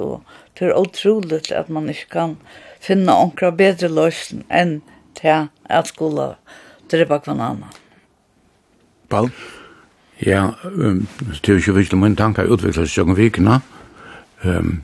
og 0.02 0.22
Det 0.58 0.66
er 0.66 0.78
utroligt 0.78 1.52
at 1.52 1.68
man 1.70 1.88
ikke 1.88 2.10
kan 2.10 2.36
finne 2.82 3.14
onkra 3.14 3.50
bedre 3.54 3.88
løsning 3.88 4.44
enn 4.50 4.80
til 5.18 5.48
at 5.70 5.90
skulle 5.90 6.32
drepa 6.90 7.20
hver 7.22 7.34
annen. 7.34 7.64
Paul? 9.08 9.30
Ja, 10.26 10.50
um, 10.64 11.06
det 11.30 11.48
er 11.48 11.52
jo 11.52 11.58
ikke 11.62 11.74
virkelig 11.74 12.00
min 12.00 12.16
tanke 12.18 12.42
å 12.42 12.56
utvikle 12.56 12.88
seg 12.90 13.06
om 13.06 13.16
vikene, 13.16 13.60
um, 14.42 14.80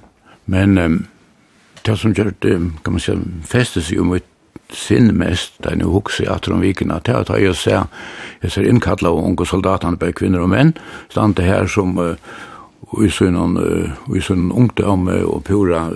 men 0.47 0.79
um, 0.79 1.01
det 1.85 1.97
som 1.99 2.15
gjør 2.15 2.31
det, 2.45 2.55
kan 2.85 2.95
man 2.95 3.03
si, 3.03 3.17
festes 3.43 3.91
jo 3.91 4.07
mitt 4.07 4.31
sinn 4.75 5.11
mest, 5.19 5.59
da 5.63 5.75
jeg 5.75 5.83
jo 5.83 5.97
hukse 5.97 6.27
at 6.31 6.47
om 6.49 6.63
vikene, 6.63 7.01
det 7.05 7.13
er 7.13 7.25
at 7.25 7.35
jeg 7.43 7.57
ser, 7.59 7.89
jeg 8.43 8.55
ser 8.55 8.69
innkalla 8.71 9.11
av 9.11 9.21
unge 9.27 9.47
soldatene, 9.47 9.99
bare 9.99 10.15
kvinner 10.15 10.45
og 10.45 10.53
menn, 10.55 10.73
stande 11.11 11.43
her 11.45 11.67
som 11.71 11.99
uh, 11.99 12.15
i 13.03 13.11
sån 13.11 13.57
uh, 13.57 14.17
i 14.17 14.21
sån 14.21 14.53
ungdom 14.53 15.09
och 15.09 15.45
pura 15.45 15.91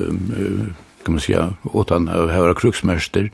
kan 1.04 1.14
man 1.14 1.20
säga 1.20 1.54
åt 1.62 1.90
han 1.90 2.08
höra 2.08 2.54
kruxmäster 2.54 3.30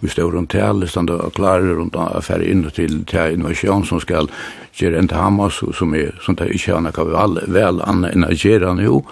och 0.00 0.10
står 0.10 0.22
stor 0.22 0.32
runt 0.32 0.50
till 0.50 0.88
standa 0.88 1.14
och 1.14 1.34
klarar 1.34 1.60
runt 1.60 1.96
affär 1.96 2.42
in 2.42 2.70
till 2.70 3.04
till 3.04 3.32
invasion 3.34 3.84
som 3.84 4.00
ska 4.00 4.26
göra 4.72 4.98
inte 4.98 5.14
Hamas 5.14 5.60
som 5.74 5.94
är 5.94 6.18
sånt 6.20 6.38
där 6.38 6.68
i 6.68 6.72
han 6.72 6.92
kan 6.92 7.12
väl 7.12 7.40
väl 7.46 7.80
anagera 7.80 8.72
nu 8.72 9.02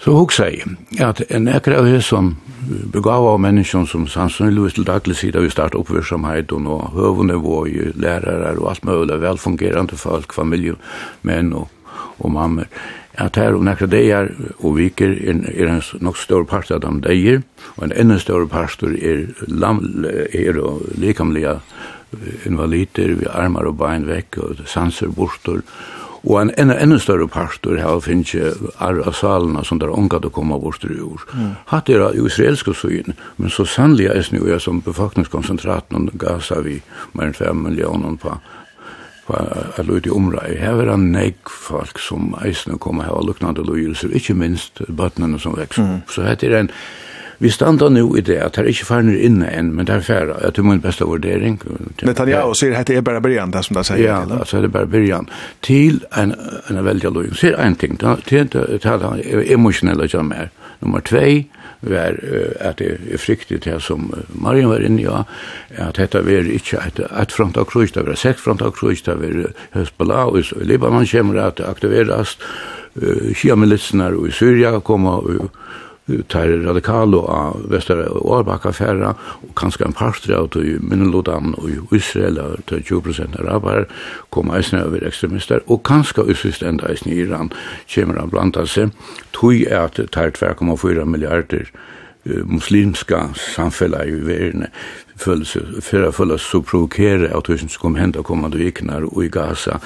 Så 0.00 0.14
hugsa 0.16 0.46
jeg 0.48 1.00
at 1.04 1.20
en 1.28 1.48
ekra 1.48 1.82
av 1.82 2.00
som 2.00 2.36
begav 2.92 3.26
av 3.26 3.40
menneskjon 3.40 3.86
som 3.86 4.06
sannsynligvis 4.08 4.78
til 4.78 4.86
daglig 4.88 5.16
sida 5.16 5.42
vi 5.44 5.50
starta 5.52 5.76
oppvirksomhet 5.76 6.52
og 6.56 6.62
nå 6.64 6.76
høvende 6.94 7.36
våg, 7.36 7.68
lærere 8.00 8.54
og 8.56 8.70
alt 8.70 8.84
mulig 8.88 9.20
velfungerande 9.20 9.98
folk, 10.00 10.32
familie, 10.32 10.78
menn 11.22 11.52
og, 11.52 11.68
og 12.18 12.32
mammer 12.32 12.72
at 13.20 13.36
her 13.36 13.56
om 13.56 13.64
nekra 13.68 13.88
deir 13.90 14.30
og 14.58 14.76
viker 14.78 15.12
er, 15.12 15.44
er 15.52 15.70
en 15.70 15.82
nok 16.00 16.18
stor 16.18 16.44
part 16.48 16.70
av 16.72 16.82
dem 16.84 17.00
deir, 17.04 17.42
og 17.76 17.86
en 17.86 17.96
enda 17.96 18.18
stor 18.18 18.46
part 18.50 18.82
er, 18.82 19.26
lam, 19.46 19.82
er 20.04 20.60
likamlega 21.00 21.60
invalider, 22.46 23.14
vi 23.20 23.30
armar 23.30 23.68
og 23.70 23.78
bein 23.78 24.08
vekk, 24.08 24.38
og 24.42 24.62
sanser 24.66 25.12
bortor, 25.14 25.62
og 26.20 26.36
en 26.42 26.50
enda, 26.60 26.76
enda 26.76 26.98
større 27.00 27.28
partur 27.32 27.78
her 27.80 28.00
finnes 28.04 28.34
ikke 28.34 28.72
arv 28.84 29.06
salene 29.16 29.62
som 29.64 29.78
der 29.80 29.92
omgatt 29.94 30.26
å 30.28 30.32
komme 30.34 30.58
bort 30.60 30.82
til 30.82 30.98
jord. 30.98 31.24
Mm. 31.32 31.54
Hatt 31.70 31.88
er 31.88 32.04
av 32.04 32.18
israelske 32.18 32.74
syn, 32.76 33.14
men 33.38 33.52
så 33.52 33.64
sannelig 33.64 34.10
er 34.10 34.20
det 34.20 34.60
som 34.60 34.82
befolkningskonsentraten 34.84 35.96
om 35.96 36.10
Gaza 36.20 36.60
vi, 36.66 36.82
mer 37.14 37.30
enn 37.30 37.38
5 37.38 37.64
millioner 37.64 38.18
på 38.20 38.36
var 39.30 39.74
a 39.78 39.84
lyd 39.86 40.08
i 40.08 40.14
omrei. 40.14 40.56
Her 40.60 40.82
er 40.82 40.94
en 40.94 41.10
negg 41.14 41.50
folk 41.50 42.00
som 42.02 42.34
eisne 42.44 42.78
kommer 42.82 43.08
her 43.08 43.18
og 43.18 43.28
luknande 43.30 43.64
lydelser, 43.66 44.12
ikkje 44.16 44.36
minst 44.36 44.82
bøtnene 44.88 45.40
som 45.40 45.56
veks. 45.58 45.78
Mm. 45.78 46.02
Så 46.10 46.26
hette 46.26 46.50
er 46.50 46.58
en, 46.58 46.70
vi 47.40 47.48
standa 47.50 47.88
nu 47.88 48.04
i 48.18 48.20
det, 48.20 48.36
at 48.44 48.58
her 48.60 48.68
ikkje 48.68 48.84
farner 48.88 49.16
inne 49.16 49.48
enn, 49.48 49.70
men 49.76 49.88
det 49.88 49.94
er 49.94 50.04
færa, 50.04 50.36
jeg 50.44 50.54
tror 50.56 50.66
min 50.68 50.82
beste 50.84 51.06
vurdering. 51.08 51.56
Netanyahu 52.04 52.52
sier 52.58 52.76
hette 52.76 52.98
er 52.98 53.06
bare 53.06 53.22
byrjan, 53.24 53.54
det 53.54 53.64
som 53.64 53.78
det 53.78 53.86
sier. 53.88 54.02
Ja, 54.04 54.18
altså 54.26 54.60
det 54.60 54.68
er 54.68 54.74
bare 54.74 54.90
byrjan. 54.92 55.30
Til 55.64 56.02
en, 56.20 56.34
en 56.68 56.82
veldig 56.84 57.14
lydelser, 57.14 57.40
sier 57.40 57.62
en 57.64 57.78
ting, 57.80 57.96
til 58.00 58.44
en 58.44 59.24
emotionella 59.46 60.10
jammer. 60.12 60.52
Nummer 60.80 61.00
2, 61.00 61.24
var 61.80 62.18
at 62.60 62.78
det 62.78 62.90
er 63.12 63.20
fryktig 63.20 63.62
til 63.64 63.80
som 63.80 64.10
Marian 64.34 64.68
var 64.68 64.84
inne 64.84 65.00
i, 65.00 65.06
ja, 65.06 65.22
at 65.80 65.96
dette 65.96 66.20
var 66.26 66.48
ikke 66.48 66.82
et, 66.84 67.00
et 67.00 67.32
front 67.32 67.56
av 67.56 67.68
krus, 67.70 67.92
det 67.92 68.04
var 68.06 68.18
seks 68.20 68.44
front 68.44 68.62
av 68.62 68.74
krus, 68.76 69.02
det 69.06 69.16
var 69.20 69.54
Hezbollah 69.76 70.28
og 70.28 70.52
Libanon 70.60 71.08
kommer 71.08 71.40
at 71.46 71.58
det 71.60 71.68
aktiveres, 71.68 72.36
uh, 73.00 73.30
Shia-militsene 73.32 74.10
i 74.28 74.34
Syria 74.34 74.78
kommer 74.84 75.24
og 75.24 75.48
tar 76.28 76.52
radikalo 76.64 77.22
av 77.30 77.66
Vestara 77.72 78.08
og 78.10 78.26
Årbakka 78.38 78.72
færra, 78.76 79.14
og 79.42 79.54
kanskje 79.58 79.86
en 79.86 79.96
parstri 79.96 80.34
av 80.36 80.50
til 80.54 80.80
Minnelodan 80.82 81.54
og 81.58 81.94
Israel, 81.96 82.40
og 82.42 82.64
til 82.70 82.82
20% 82.88 83.38
araber, 83.42 83.86
kom 84.30 84.52
eisne 84.54 84.84
over 84.86 85.06
ekstremister, 85.06 85.64
og 85.66 85.84
kanskje 85.88 86.26
usyst 86.30 86.62
enda 86.66 86.90
eisne 86.90 87.14
i 87.14 87.22
Iran, 87.24 87.52
kommer 87.94 88.20
han 88.20 88.32
blanda 88.32 88.66
seg, 88.66 88.94
tog 89.36 89.62
er 89.62 89.86
at 89.86 90.00
tar 90.12 90.34
2,4 90.36 91.06
milliarder 91.08 91.70
muslimska 92.24 93.28
samfella 93.34 94.04
i 94.04 94.12
verden 94.12 94.66
for 95.20 95.40
å 95.40 96.12
føle 96.12 96.38
så 96.38 96.62
provokera 96.62 97.38
att 97.38 97.44
det 97.44 97.58
som 97.58 97.68
kommer 97.68 98.00
hända 98.00 98.22
kommande 98.22 98.58
viknar 98.58 99.04
og 99.08 99.24
i 99.24 99.28
Gaza 99.28 99.80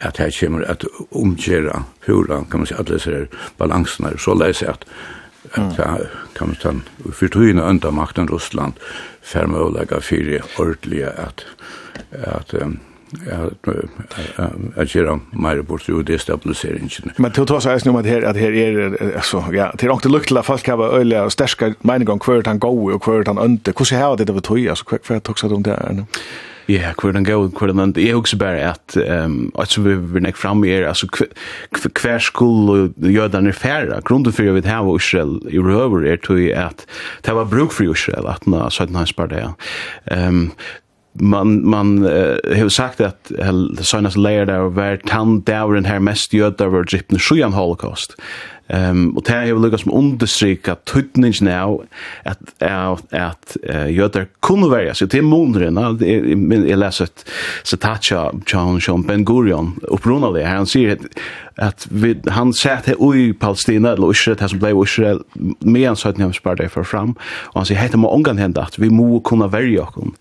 at 0.00 0.18
her 0.18 0.30
kommer 0.30 0.64
at 0.64 0.84
omgöra 1.10 1.84
hur 2.00 2.26
kan 2.26 2.60
man 2.60 2.66
säga 2.66 2.78
alla 2.78 2.92
dessa 2.92 3.26
balansene, 3.58 4.18
så 4.18 4.34
läser 4.34 4.70
att 4.70 4.84
ja, 5.56 5.98
kan 6.32 6.48
man 6.48 6.56
säga, 6.56 6.74
för 7.12 7.28
tryna 7.28 7.62
under 7.62 7.90
makten 7.90 8.28
Ryssland 8.28 8.72
för 9.22 9.46
möjliga 9.46 10.00
för 10.00 10.42
ordliga 10.58 11.10
att 11.10 11.44
att 12.26 12.54
ja 13.30 13.50
att 14.76 14.94
göra 14.94 15.20
mer 15.30 15.62
bort 15.62 15.88
ju 15.88 16.02
destabiliseringen. 16.02 16.90
Men 17.16 17.32
det 17.32 17.46
tar 17.46 17.60
sig 17.60 17.90
om 17.90 17.96
att 17.96 18.06
här 18.06 18.22
att 18.22 18.36
här 18.36 18.52
är 18.52 19.14
alltså 19.14 19.44
ja, 19.52 19.72
det 19.78 19.86
är 19.86 20.20
till 20.22 20.36
att 20.36 20.46
folk 20.46 20.68
har 20.68 20.88
öliga 20.88 21.24
och 21.24 21.32
starka 21.32 21.74
mening 21.80 22.08
om 22.08 22.18
kvart 22.18 22.46
han 22.46 22.58
går 22.58 22.92
och 22.94 23.02
kvart 23.02 23.26
han 23.26 23.38
inte. 23.44 23.72
Hur 23.76 23.84
ser 23.84 24.16
det 24.16 24.22
ut 24.22 24.26
det 24.26 24.32
betyder 24.32 24.70
alltså 24.70 24.84
kvart 24.84 25.24
tog 25.24 25.38
sig 25.38 25.50
om 25.50 25.62
det 25.62 25.70
här 25.70 25.92
nu? 25.92 26.04
Ja, 26.68 26.74
yeah, 26.74 26.94
hver 26.96 27.12
den 27.12 27.24
går, 27.24 27.50
hver 27.58 27.68
den 27.68 27.80
andre. 27.80 28.02
Jeg 28.02 28.16
husker 28.16 28.38
bare 28.40 28.70
at, 28.72 28.96
um, 29.24 29.52
at 29.60 29.68
som 29.68 29.84
vi 29.84 29.94
vil 29.94 30.24
nekke 30.24 30.40
fram 30.40 30.64
i 30.64 30.70
er, 30.72 30.86
altså 30.88 31.08
hver 32.00 32.22
skuld 32.24 32.70
og 32.72 33.10
jødene 33.10 33.52
er 33.52 33.58
færre, 33.58 34.00
grunnen 34.04 34.32
for 34.32 34.46
jeg 34.46 34.54
vil 34.54 34.64
her 34.64 34.94
Israel 34.96 35.36
i 35.50 35.58
røver 35.58 36.06
er 36.08 36.16
tog 36.16 36.40
at 36.40 36.86
det 37.26 37.34
var 37.34 37.44
bruk 37.44 37.72
for 37.72 37.84
Israel, 37.84 38.30
at 38.32 38.46
nå 38.46 38.70
søtten 38.70 38.96
hans 38.96 39.12
bare 39.12 39.28
det. 39.28 39.44
Um, 40.10 40.54
man 41.20 41.60
man 41.62 41.98
uh, 42.02 42.36
har 42.56 42.68
sagt 42.68 43.00
at 43.00 43.30
uh, 43.30 43.82
Sainas 43.82 44.16
layer 44.16 44.44
der 44.44 44.70
var 44.74 44.96
tant 45.06 45.46
där 45.46 45.74
den 45.74 45.86
her 45.86 45.98
mest 45.98 46.34
jötar 46.34 46.72
var 46.72 46.82
drippen 46.82 47.18
sjuan 47.18 47.52
holocaust. 47.52 48.16
Ehm 48.68 49.16
och 49.16 49.22
det 49.22 49.32
är 49.32 49.44
ju 49.46 49.58
lika 49.64 49.78
som 49.78 49.92
understryka 49.92 50.74
tutningen 50.74 51.48
av 51.48 51.84
att 52.24 52.62
att 52.62 53.12
att 53.12 53.56
jöder 53.88 54.26
kunde 54.42 54.68
vara 54.68 54.94
så 54.94 55.06
till 55.06 55.22
månaden 55.22 55.74
men 56.48 56.68
jag 56.68 56.78
läser 56.78 57.04
ett 57.04 57.30
citat 57.64 58.12
av 58.12 58.42
John 58.46 58.80
Sean 58.80 59.02
Ben 59.02 59.24
Gurion 59.24 59.80
upprunade 59.82 60.44
han 60.44 60.66
säger 60.66 60.98
at 61.56 61.86
vi, 61.90 62.14
han 62.34 62.52
sett 62.52 62.88
her 62.90 62.98
ui 62.98 63.32
Palestina, 63.32 63.92
eller 63.94 64.10
Israel, 64.10 64.38
det 64.40 64.48
som 64.50 64.58
blei 64.58 64.72
Israel, 64.74 65.20
med 65.62 65.86
en 65.86 65.98
søtten 65.98 66.32
spør 66.34 66.58
det 66.58 66.70
for 66.74 66.82
fram, 66.82 67.14
og 67.52 67.60
han 67.60 67.68
sier, 67.68 67.78
hette 67.78 68.00
må 68.00 68.10
omgang 68.10 68.40
hende 68.42 68.62
at 68.62 68.74
vi 68.80 68.90
må 68.90 69.20
kunne 69.26 69.46
verja 69.52 69.84
okken. 69.86 70.16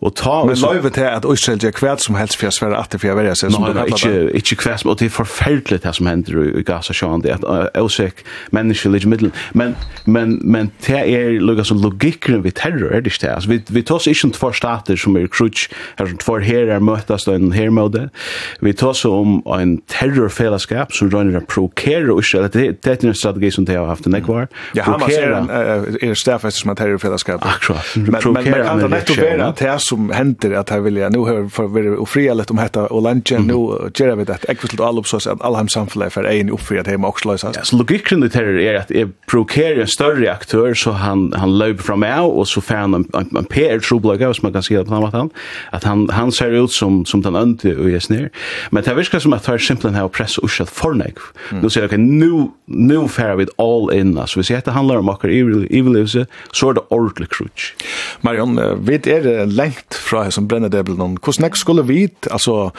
Og 0.00 0.14
ta... 0.16 0.38
Men 0.48 0.56
løyve 0.56 0.92
til 0.96 1.04
at 1.04 1.26
Israel 1.28 1.60
gjør 1.60 1.74
kvæl 1.76 2.00
som 2.00 2.16
helst 2.16 2.38
for 2.40 2.48
å 2.48 2.54
svære 2.56 2.80
at 2.80 2.94
det 2.94 3.02
for 3.02 3.12
å 3.12 3.18
verja 3.18 3.34
seg, 3.36 3.52
som 3.52 3.66
du 3.66 3.74
kallar 3.74 3.92
det? 3.92 4.22
Ikke 4.40 4.56
kvæl, 4.62 4.86
og 4.88 4.96
det 5.02 5.10
er 5.10 5.14
forferdelig 5.18 5.82
det 5.84 5.94
som 5.98 6.08
hender 6.08 6.40
i 6.48 6.64
Gaza, 6.64 6.96
sjåan, 6.96 7.24
det 7.26 7.36
at 7.36 7.44
Eusek, 7.76 8.24
menneske, 8.56 8.88
ligger 8.88 9.12
middel, 9.12 9.34
men, 9.52 9.76
men, 10.06 10.38
men 10.40 10.72
det 10.86 11.02
er 11.02 11.36
lukka 11.44 11.66
som 11.68 11.82
logikken 11.84 12.40
vi 12.46 12.54
terror, 12.56 12.88
er 12.88 13.04
det 13.04 13.12
ikke 13.12 13.26
det? 13.26 13.34
Altså, 13.34 13.52
vi, 13.52 13.60
vi 13.68 13.84
tås 13.84 14.08
ikke 14.08 14.30
om 14.30 14.34
två 14.38 14.52
stater 14.56 14.96
som 14.96 15.20
er 15.20 15.28
krutsk, 15.28 15.76
her 16.00 16.08
som 16.08 16.20
två 16.24 16.40
herrar 16.46 16.80
møtast 16.80 17.28
og 17.28 17.36
en 17.36 17.52
hermåde, 17.52 18.08
vi 18.64 18.72
tås 18.72 19.04
om 19.04 19.40
en 19.44 19.76
terrorfellesskap 19.90 20.69
fellesskap 20.70 20.94
som 20.94 21.10
rønner 21.10 21.40
å 21.40 21.46
provokere 21.48 22.14
Israel. 22.20 22.48
Det 22.50 22.86
er 22.86 23.06
en 23.06 23.14
strategi 23.14 23.50
som 23.54 23.66
de 23.66 23.76
har 23.76 23.88
haft 23.88 24.06
en 24.06 24.16
ekvar. 24.16 24.48
Ja, 24.76 24.84
Hamas 24.86 25.14
er 25.14 25.34
en 25.34 25.50
er 25.50 26.14
stafest 26.18 26.62
som 26.62 26.70
er 26.70 26.78
terrorfredagskap. 26.78 27.44
Akkurat. 27.44 27.86
Men 27.96 28.20
man 28.34 28.44
kan 28.44 28.80
det 28.80 28.90
nettopp 28.90 29.20
være 29.20 29.48
at 29.50 29.62
det 29.62 29.76
som 29.84 30.10
hender 30.14 30.56
at 30.60 30.70
her 30.70 30.84
vilja, 30.84 31.10
nå 31.10 31.24
har 31.26 31.42
vi 31.46 31.68
vært 31.74 32.00
ufria 32.00 32.34
litt 32.34 32.50
om 32.50 32.60
dette 32.60 32.86
og 32.90 33.04
landje, 33.06 33.40
nå 33.42 33.60
gjør 33.90 34.16
vi 34.20 34.28
det 34.30 34.40
ekvitt 34.50 34.76
til 34.76 34.84
alle 34.86 35.02
oppsås 35.02 35.28
at 35.30 35.42
alle 35.46 35.62
hans 35.62 35.74
samfunnet 35.76 36.16
er 36.20 36.28
egen 36.30 36.52
oppfria 36.54 36.84
til 36.86 36.96
hjemme 36.96 37.10
også 37.10 37.32
løsast. 37.32 37.58
Ja, 37.58 37.66
så 37.66 37.80
logikken 37.80 38.24
i 38.26 38.30
terror 38.32 38.60
er 38.60 38.80
at 38.82 38.92
jeg 38.94 39.10
provokerer 39.30 39.82
en 39.84 39.90
større 39.90 40.30
aktør 40.32 40.74
så 40.78 40.94
han, 41.00 41.30
han 41.38 41.56
løper 41.60 41.90
fra 41.90 41.98
meg 42.00 42.20
og 42.20 42.46
så 42.48 42.62
får 42.64 42.84
han 42.84 42.98
en, 42.98 43.06
en, 43.16 43.48
PR-troblaga, 43.50 44.30
hvis 44.30 44.42
man 44.44 44.52
kan 44.54 44.64
si 44.64 44.76
det 44.76 44.86
på 44.86 44.94
den 44.94 45.04
måten, 45.04 45.30
at 45.74 45.86
han, 45.88 46.06
han 46.12 46.32
ser 46.34 46.54
ut 46.54 46.72
som, 46.74 47.02
som 47.08 47.22
den 47.24 47.38
ønte 47.38 47.72
og 47.76 47.88
gjør 47.90 48.04
snir. 48.04 48.26
Men 48.70 48.84
det 48.86 48.96
virker 48.98 49.22
som 49.22 49.34
at 49.36 49.46
det 49.46 49.56
er 49.56 49.64
simpelthen 49.64 49.98
her 49.98 50.08
å 50.08 50.12
presse 50.12 50.42
fortsatt 50.60 50.80
for 50.80 50.96
nek. 50.96 51.20
Mm. 51.50 51.62
Nu 51.62 51.70
sier 51.70 51.86
jeg, 51.86 51.92
ok, 51.92 51.98
nu, 51.98 52.52
nu 52.66 53.08
færer 53.08 53.36
vi 53.40 53.48
all 53.58 53.90
in, 53.94 54.16
altså. 54.18 54.40
Hvis 54.40 54.52
dette 54.52 54.74
handlar 54.74 55.00
om 55.00 55.08
akkur 55.08 55.30
ivelivse, 55.30 56.26
så 56.52 56.68
er 56.68 56.78
det 56.78 56.86
ordentlig 56.90 57.30
krutsk. 57.30 57.86
Marion, 58.22 58.58
vi 58.86 59.00
er 59.10 59.46
lengt 59.46 59.94
fra 59.94 60.24
her 60.24 60.30
som 60.34 60.48
brenner 60.48 60.68
det 60.68 60.84
blant, 60.84 61.20
hvordan 61.20 61.46
nek 61.46 61.56
skulle 61.56 61.86
vi, 61.86 62.08
altså, 62.30 62.70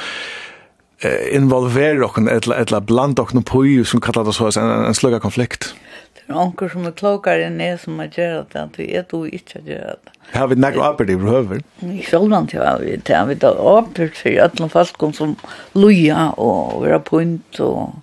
involvere 1.31 2.05
okken, 2.05 2.29
eller, 2.29 2.61
etla 2.61 2.81
bland 2.81 3.19
okken 3.19 3.43
på 3.43 3.65
ju, 3.65 3.83
som 3.85 4.01
kallar 4.01 4.27
det 4.27 4.35
så, 4.37 4.51
en, 4.59 4.85
en 4.85 4.97
slugga 4.97 5.19
konflikt? 5.19 5.73
Det 6.15 6.27
er 6.29 6.37
onker 6.37 6.69
som 6.69 6.85
er 6.85 6.95
klokare 6.95 7.47
enn 7.47 7.59
jeg 7.59 7.79
som 7.81 7.99
har 7.99 8.11
gjør 8.13 8.43
det, 8.51 8.65
at 8.67 8.77
vi 8.79 8.91
er 8.93 9.07
du 9.09 9.23
ikke 9.25 9.63
gjør 9.65 9.97
det. 9.97 10.10
Har 10.31 10.47
vi 10.47 10.55
nekk 10.55 10.77
åpert 10.79 11.09
i 11.11 11.17
behøver? 11.19 11.59
Sjølvan 12.07 12.47
til 12.47 12.63
har 12.63 12.79
vi 12.79 12.95
det. 12.95 13.15
Har 13.15 13.27
vi 13.27 13.35
det 13.35 13.51
åpert 13.51 14.15
for 14.15 14.43
alle 14.45 14.69
folk 14.71 15.03
som 15.17 15.35
loja 15.75 16.29
og 16.39 16.85
vera 16.85 17.01
punt 17.03 17.59
og 17.59 17.99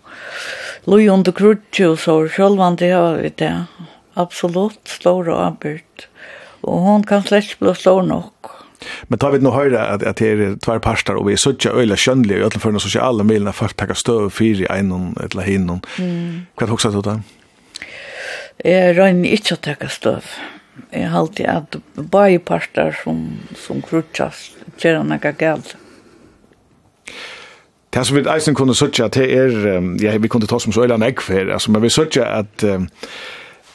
loja 0.91 1.15
under 1.17 1.33
krutje 1.33 1.89
og 1.95 1.97
så. 2.03 2.19
Sjølvan 2.29 2.77
til 2.81 2.93
har 2.93 3.17
vi 3.23 3.33
det. 3.41 3.55
Absolutt 4.21 4.93
stor 4.93 5.31
og 5.31 5.41
åpert. 5.47 6.09
Og 6.69 6.85
hon 6.85 7.07
kan 7.09 7.25
slett 7.25 7.57
bli 7.63 7.73
stor 7.79 8.03
nok. 8.05 8.53
Men 9.09 9.19
tar 9.19 9.33
vi 9.33 9.41
nå 9.43 9.51
høyre 9.55 9.81
at, 9.95 10.05
at 10.07 10.21
det 10.21 10.29
er 10.29 10.53
tvær 10.63 10.83
parster, 10.85 11.17
og 11.19 11.27
vi 11.27 11.35
er 11.35 11.41
suttja 11.41 11.73
øyla 11.75 11.97
kjønnlige, 11.99 12.45
og 12.45 12.53
utenfor 12.53 12.75
noen 12.75 12.85
sosiale 12.85 13.25
milene, 13.27 13.55
folk 13.57 13.75
takkar 13.75 13.99
støv 13.99 14.29
fire 14.37 14.67
i 14.67 14.69
einon, 14.71 15.17
eller 15.25 15.49
hinnon. 15.49 15.81
Mm. 15.99 16.47
Hva 16.55 16.63
er 16.63 16.69
det 16.69 16.77
hoksa 16.77 16.93
du 16.95 17.01
da? 17.03 17.17
Jeg 18.63 18.95
røyner 18.99 19.35
ikke 19.35 19.57
å 19.57 19.61
takke 19.67 19.91
støv. 19.91 20.31
Mm 20.37 20.58
Jeg 20.93 21.11
har 21.11 21.21
alltid 21.21 21.47
at 21.47 21.77
bare 22.11 22.39
parter 22.39 22.97
som, 23.03 23.27
som 23.57 23.83
krutchas 23.83 24.49
gjør 24.79 25.03
han 25.03 25.19
galt. 25.39 25.77
Det 27.95 28.07
som 28.07 28.17
vi 28.17 28.25
eisen 28.29 28.55
kunne 28.55 28.77
søtja, 28.77 29.09
til 29.09 29.31
er, 29.33 29.55
ja, 30.03 30.17
vi 30.21 30.29
kunne 30.29 30.47
ta 30.47 30.59
som 30.61 30.73
så 30.73 30.85
øyland 30.85 31.05
ekv 31.05 31.25
for, 31.25 31.53
altså, 31.53 31.73
men 31.73 31.83
vi 31.83 31.91
søtja 31.91 32.27
at, 32.39 32.65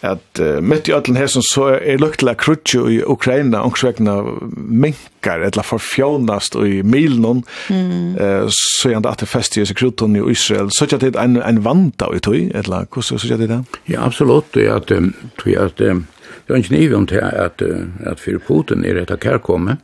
at 0.03 0.39
uh, 0.39 0.59
mitt 0.61 0.87
i 0.87 0.93
ötlen 0.93 1.17
her 1.17 1.27
som 1.31 1.41
så 1.47 1.65
er 1.79 1.97
lukt 1.97 2.21
til 2.21 2.35
krutju 2.37 2.83
i 2.91 2.99
Ukraina 3.09 3.63
ångsvekna 3.65 4.15
minkar, 4.53 5.41
eller 5.41 5.65
forfjónast 5.65 6.55
i 6.61 6.81
milnum, 6.85 7.41
mm. 7.69 8.15
uh, 8.19 8.45
så 8.53 8.93
er 8.93 9.01
at 9.01 9.23
det 9.23 9.31
fest 9.31 9.57
i 9.57 9.65
krutun 9.73 10.15
i 10.15 10.23
Israel. 10.31 10.69
Søtja 10.77 11.01
det 11.01 11.15
en, 11.17 11.41
en 11.41 11.63
vanda 11.65 12.13
i 12.13 12.19
tog, 12.19 12.35
eller 12.35 12.85
hvordan 12.85 13.19
søtja 13.19 13.37
det 13.41 13.49
det? 13.49 13.61
Ja, 13.89 14.05
absolutt, 14.05 14.53
det 14.53 14.67
er 14.67 14.75
at, 14.75 14.91
at, 14.91 15.47
at, 15.57 15.81
um, 15.89 16.05
Det 16.47 16.53
er 16.53 16.59
ikke 16.59 16.75
niv 16.75 16.95
om 16.95 17.07
til 17.07 17.21
at, 17.23 17.61
at 18.05 18.19
for 18.19 18.39
Putin 18.47 18.85
er 18.85 19.01
etter 19.01 19.15
kærkomme, 19.15 19.77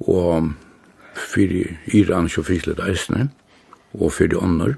og 0.00 0.52
for 1.14 1.40
Iran 1.94 2.28
så 2.28 2.42
frislet 2.42 2.80
eisene, 2.88 3.28
og 3.94 4.12
for 4.12 4.26
de 4.26 4.38
andre, 4.42 4.74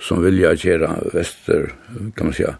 som 0.00 0.20
vilja 0.24 0.52
gjøre 0.54 0.90
vester, 1.14 1.70
kan 2.16 2.26
man 2.26 2.34
säga, 2.34 2.56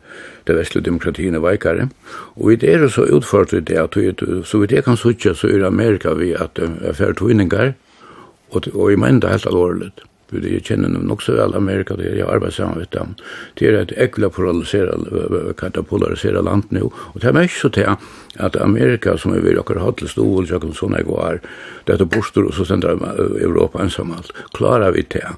det 0.47 0.57
vestlige 0.57 0.85
demokratiene 0.85 1.43
veikare. 1.43 1.89
Og 2.37 2.61
det 2.61 2.75
er 2.75 2.89
så 2.89 3.05
utført 3.05 3.53
i 3.53 3.61
det, 3.61 3.77
at 3.77 4.47
så 4.47 4.59
vidt 4.59 4.73
jeg 4.73 4.85
kan 4.85 4.97
sutja, 4.97 5.35
så 5.35 5.49
er 5.49 5.67
Amerika 5.67 6.15
vi 6.15 6.33
at 6.33 6.57
det 6.57 6.71
er 6.81 6.93
færre 6.93 7.15
tvinningar, 7.15 7.73
og, 8.51 8.63
og 8.75 8.91
jeg 8.91 8.99
mener 8.99 9.21
det 9.21 9.31
helt 9.31 9.47
alvorligt 9.47 10.01
för 10.31 10.39
det 10.39 10.65
känner 10.67 10.89
nog 10.89 11.13
också 11.13 11.33
väl 11.33 11.55
Amerika 11.55 11.97
det 11.97 12.17
jag 12.19 12.35
arbetar 12.35 12.51
samman 12.51 12.79
med 12.79 12.87
dem. 12.91 13.15
Det 13.55 13.67
är 13.67 13.73
ett 13.73 13.93
äckla 13.93 14.29
polarisera 14.31 14.95
katapolariserat 15.57 16.45
land 16.45 16.65
nu 16.69 16.81
och 16.83 17.21
det 17.21 17.29
är 17.29 17.33
mest 17.33 17.61
så 17.61 17.71
till 17.71 17.89
att 18.37 18.57
Amerika 18.57 19.19
som 19.19 19.33
är 19.33 19.41
vill 19.41 19.59
och 19.59 19.71
har 19.71 19.93
till 19.93 20.09
stor 20.09 20.55
och 20.55 20.63
kan 20.63 20.73
såna 20.73 21.03
går. 21.03 21.41
Det 21.85 22.01
är 22.01 22.05
borster 22.05 22.45
och 22.45 22.55
så 22.55 22.65
sänder 22.65 22.89
Europa 22.89 23.83
ensamt 23.83 24.33
klarar 24.53 24.91
vi 24.91 25.07
det? 25.09 25.29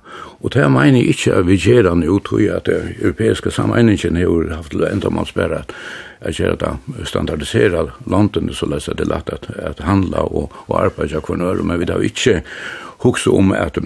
Och 0.41 0.51
det 0.51 0.69
menar 0.69 0.87
inte 0.87 1.39
att 1.39 1.47
vi 1.47 1.55
ger 1.55 1.83
den 1.83 2.03
ut 2.03 2.27
och 2.33 2.41
att 2.57 2.65
det 2.65 2.83
europeiska 3.03 3.51
sammanhängen 3.51 4.17
har 4.17 4.51
haft 4.51 4.75
ända 4.75 5.11
man 5.11 5.27
spärrat 5.27 5.73
att 6.21 6.39
göra 6.39 6.57
det 6.57 7.05
standardisera 7.07 7.87
landet 8.07 8.43
så 8.53 8.67
läser 8.67 8.95
det 8.95 9.05
lätt 9.05 9.31
att, 9.31 9.51
att 9.59 9.81
handla 9.81 10.21
och, 10.21 10.53
och 10.55 10.81
arbeta 10.81 11.21
kvar 11.21 11.63
men 11.63 11.79
vi 11.79 11.93
har 11.93 12.03
inte 12.03 12.43
huxa 12.99 13.31
om 13.31 13.53
att 13.53 13.79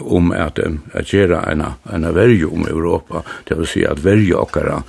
om 0.00 0.32
at 0.32 0.58
at 0.94 1.12
gjera 1.12 1.40
ein 1.50 1.64
ein 1.84 2.14
verju 2.14 2.46
om 2.46 2.66
Europa, 2.66 3.22
det 3.44 3.54
vill 3.54 3.66
säga 3.66 3.90
att 3.90 4.04
verju 4.04 4.34
okkara 4.34 4.82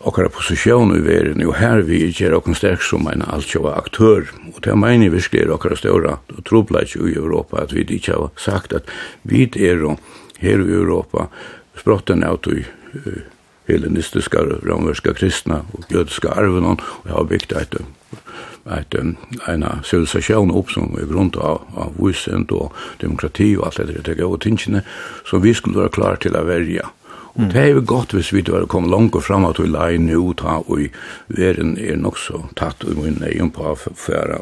okkara 0.00 0.28
posisjon 0.28 0.96
i 0.96 1.00
verden, 1.00 1.42
og 1.46 1.58
her 1.60 1.82
vi 1.84 2.06
gjør 2.08 2.38
okkara 2.38 2.56
sterk 2.56 2.82
som 2.82 3.08
en 3.10 3.24
altjøva 3.28 3.74
aktør, 3.76 4.30
og 4.54 4.60
det 4.64 4.76
mener 4.78 5.10
vi 5.10 5.18
virkelig 5.18 5.42
er 5.42 5.52
okkara 5.52 5.76
ståra 5.76 6.14
og 6.36 6.44
trobladj 6.48 6.96
i 6.96 7.16
Europa, 7.18 7.60
at 7.60 7.74
vi 7.76 7.84
ikke 7.84 8.16
har 8.16 8.30
sagt 8.40 8.72
at 8.72 8.88
vi 9.22 9.44
er 9.44 9.84
her 10.40 10.64
i 10.64 10.72
Europa, 10.72 11.28
sprotten 11.76 12.24
av 12.24 12.40
i 12.48 12.64
uh, 12.64 13.20
hellenistiska, 13.68 14.40
romerska 14.64 15.12
kristna 15.14 15.62
og 15.76 15.84
jødiska 15.92 16.32
arven, 16.32 16.64
og 16.64 16.80
jeg 17.04 17.12
har 17.12 17.28
byggt 17.28 17.52
et 17.52 17.76
et, 18.78 18.94
en 19.48 19.64
civilisation 19.84 20.50
upp 20.50 20.70
som 20.70 20.96
är 20.96 21.06
grund 21.06 21.36
av, 21.36 21.60
av 21.74 21.92
vysent 22.06 22.52
och 22.52 22.72
demokrati 23.00 23.56
och 23.56 23.66
allt 23.66 23.76
det 23.76 24.04
der, 24.04 24.24
og 24.24 24.40
tingene, 24.40 24.82
som 25.26 25.42
vi 25.42 25.54
skulle 25.54 25.78
vara 25.78 25.88
klare 25.88 26.16
till 26.16 26.36
å 26.36 26.44
Och 27.32 27.42
Og 27.42 27.52
det 27.52 27.60
är 27.60 27.66
ju 27.66 27.80
gott 27.80 28.14
hvis 28.14 28.32
vi 28.32 28.42
då 28.42 28.66
kommet 28.66 28.90
langt 28.90 29.14
og 29.14 29.30
och 29.30 29.44
och 29.44 29.64
vi 29.64 29.68
la 29.68 29.90
inn 29.90 30.10
og 30.10 30.36
ta 30.36 30.64
og 30.68 30.88
verden 31.28 31.78
är 31.78 31.96
nog 31.96 32.18
så 32.18 32.44
tatt 32.56 32.84
och 32.84 32.96
min 32.96 33.22
egen 33.22 33.50
på 33.50 33.62
å 33.62 33.76
fære 33.76 34.38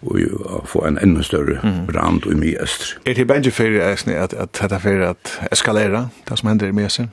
och 0.00 0.68
få 0.68 0.84
en 0.84 0.98
ännu 0.98 1.22
större 1.22 1.60
brand 1.86 2.26
i 2.26 2.34
mye 2.34 2.58
öster. 2.62 2.98
Är 3.04 3.14
det 3.14 3.24
bara 3.24 3.50
för 3.50 3.80
att, 3.80 4.08
att, 4.08 4.34
att 4.34 4.52
dette 4.52 4.78
för 4.78 5.00
att 5.00 5.38
eskalera 5.50 6.08
det 6.24 6.36
som 6.36 6.48
händer 6.48 6.80
i 6.80 6.90
sig? 6.90 7.08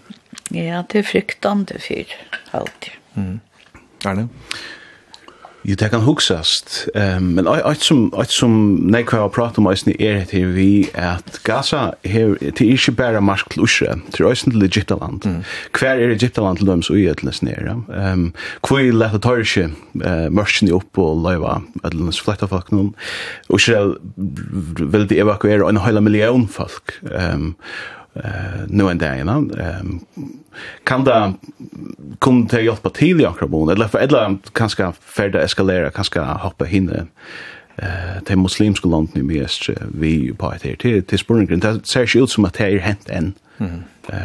Ja, 0.49 0.83
det 0.89 0.99
är 0.99 1.03
fryktande 1.03 1.79
för 1.79 2.05
alltid. 2.51 2.93
Mm. 3.15 3.39
Ja, 4.03 4.13
det? 4.13 4.27
Jo, 5.63 5.75
det 5.79 5.89
kan 5.93 6.03
huksast. 6.03 6.89
Um, 6.91 7.29
men 7.37 7.47
eit 7.47 7.85
som, 7.85 8.09
eit 8.19 8.33
som 8.35 8.55
nekva 8.91 9.21
har 9.21 9.31
pratat 9.31 9.61
om 9.61 9.69
eisen 9.71 9.93
er 9.95 10.19
et 10.19 10.33
her 10.35 10.51
vi 10.51 10.89
at 10.99 11.39
Gaza 11.47 11.93
her, 12.03 12.35
det 12.41 12.59
er 12.65 12.73
ikke 12.75 12.95
bare 12.99 13.21
marsk 13.23 13.53
til 13.53 13.63
Usre, 13.63 13.95
det 14.11 14.19
er 14.19 14.27
eisen 14.27 14.51
til 14.51 14.67
Egyptaland. 14.67 15.23
Mm. 15.23 15.39
Hver 15.79 16.03
er 16.03 16.15
Egyptaland 16.17 16.59
til 16.59 16.67
døms 16.67 16.91
ui 16.91 17.05
etlens 17.07 17.39
nere? 17.47 17.77
Um, 17.87 18.29
hvor 18.59 18.83
er 18.83 18.91
lett 18.91 19.15
å 19.15 19.23
ta 19.23 19.37
ikke 19.39 19.69
uh, 20.03 20.27
mørkene 20.35 20.75
opp 20.75 20.99
og 20.99 21.23
løyva 21.23 21.61
etlens 21.83 22.19
fletta 22.19 22.51
folk 22.51 22.73
noen? 22.75 22.91
Usre 23.53 23.85
vil 24.17 25.07
de 25.07 25.23
evakuere 25.23 25.69
en 25.69 25.83
halv 25.85 26.03
million 26.03 26.47
folk. 26.51 26.99
Um, 27.07 27.53
eh 28.15 28.67
nu 28.67 28.89
en 28.89 28.97
dag 28.97 29.19
innan 29.19 29.51
ehm 29.51 29.99
kan 30.85 31.05
det 31.05 31.33
kom 32.19 32.47
til 32.47 32.63
hjälpa 32.63 32.89
till 32.89 33.21
i 33.21 33.25
akrabon 33.25 33.69
eller 33.69 33.87
för 33.87 33.99
eller 33.99 34.37
kanske 34.53 34.91
färda 35.01 35.43
eskalera 35.43 35.89
kanske 35.89 36.19
hoppa 36.19 36.65
hinne 36.65 37.07
eh 37.77 38.23
till 38.25 38.37
muslimska 38.37 38.89
land 38.89 39.09
nu 39.13 39.23
mest 39.23 39.69
vi 39.99 40.33
på 40.33 40.51
ett 40.53 40.63
här 40.63 40.75
till 40.75 41.03
till 41.03 41.19
spurningen 41.19 41.59
det 41.59 41.87
ser 41.87 42.05
sig 42.05 42.21
ut 42.21 42.29
som 42.29 42.45
att 42.45 42.53
det 42.53 42.65
är 42.65 42.79
hänt 42.79 43.09
än 43.09 43.33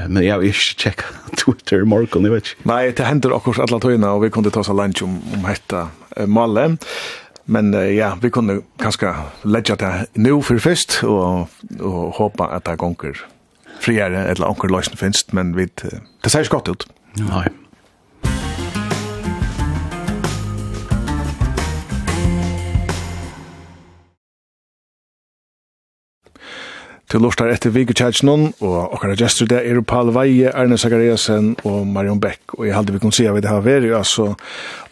men 0.09 0.27
jag 0.27 0.39
vill 0.39 0.53
checka 0.53 1.05
Twitter 1.45 1.85
Markle 1.85 2.21
nu 2.21 2.31
vet 2.31 2.57
nej 2.63 2.93
det 2.93 3.05
händer 3.05 3.33
också 3.33 3.63
alla 3.63 3.79
tojna 3.79 4.13
och 4.13 4.25
vi 4.25 4.31
kunde 4.31 4.51
ta 4.51 4.61
oss 4.61 4.69
lunch 4.69 5.03
om 5.03 5.21
om 5.35 5.45
hetta 5.45 5.89
Malle 6.27 6.77
Men 7.51 7.75
uh, 7.75 7.91
ja, 7.95 8.19
vi 8.23 8.31
kunde 8.31 8.61
kanske 8.77 9.15
lägga 9.43 9.77
det 9.77 10.07
nu 10.13 10.43
för 10.43 10.59
först 10.59 11.05
och 11.05 11.49
och 11.81 12.15
hoppa 12.15 12.47
att 12.47 12.65
det 12.65 12.77
gonger 12.77 13.17
friare 13.85 14.27
eller 14.31 14.51
onkel 14.51 14.73
løsning 14.75 15.01
finst, 15.01 15.33
men 15.37 15.55
vi, 15.57 15.69
det 15.79 16.33
ser 16.33 16.47
skott 16.49 16.71
ut. 16.71 16.87
Nei. 17.19 17.49
Til 27.09 27.23
lortar 27.25 27.49
etter 27.49 27.73
Viggo 27.73 27.95
Kjertsnån, 27.97 28.43
og 28.61 28.75
okkara 28.93 29.15
gestur 29.17 29.49
det 29.49 29.63
er 29.65 29.79
Paul 29.81 30.11
Veie, 30.13 30.51
Erne 30.53 30.77
Zachariasen 30.77 31.55
og 31.65 31.87
Marion 31.89 32.21
Beck. 32.21 32.53
Og 32.59 32.67
jeg 32.67 32.77
halde 32.77 32.93
vi 32.93 33.01
kunne 33.01 33.17
si 33.17 33.25
at 33.25 33.33
vi 33.33 33.41
det 33.41 33.49
har 33.49 33.65
vært, 33.65 33.89
altså, 33.97 34.35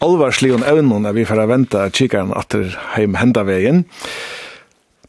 alvarslig 0.01 0.55
og 0.55 0.65
evnen 0.65 1.05
er 1.05 1.13
vi 1.13 1.27
for 1.29 1.37
å 1.37 1.45
vente 1.45 1.83
kikaren 1.93 2.33
atter 2.33 2.73
heim 2.95 3.19
henda 3.21 3.45
veien. 3.45 3.83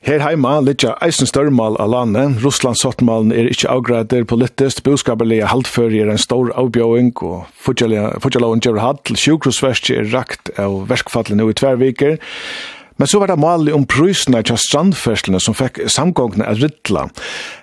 Her 0.08 0.22
heima 0.24 0.54
litja 0.64 0.94
eisen 1.04 1.28
størmal 1.28 1.74
av 1.76 1.90
landet. 1.92 2.38
Russlands 2.40 2.80
sottmalen 2.80 3.28
er 3.28 3.50
ikkje 3.50 3.68
avgrader 3.68 4.24
politisk. 4.24 4.80
boskaperlega 4.86 5.50
haltføri 5.50 6.00
er 6.00 6.08
en 6.08 6.22
stor 6.22 6.48
avbjøing, 6.56 7.10
og 7.28 7.44
fortjallåen 7.60 8.64
gjør 8.64 8.80
hatt, 8.80 9.12
sjukrosverski 9.12 9.98
er 9.98 10.08
rakt 10.14 10.48
av 10.56 10.88
verskfallet 10.88 11.36
nå 11.36 11.50
i 11.52 11.58
tverviker. 11.60 12.16
Men 12.96 13.12
så 13.12 13.20
var 13.20 13.28
det 13.28 13.36
malig 13.44 13.76
om 13.76 13.84
prysene 13.84 14.40
til 14.48 14.56
strandferslene 14.56 15.44
som 15.44 15.52
fikk 15.60 15.84
samgångene 15.92 16.48
av 16.48 16.64
Rittla. 16.64 17.04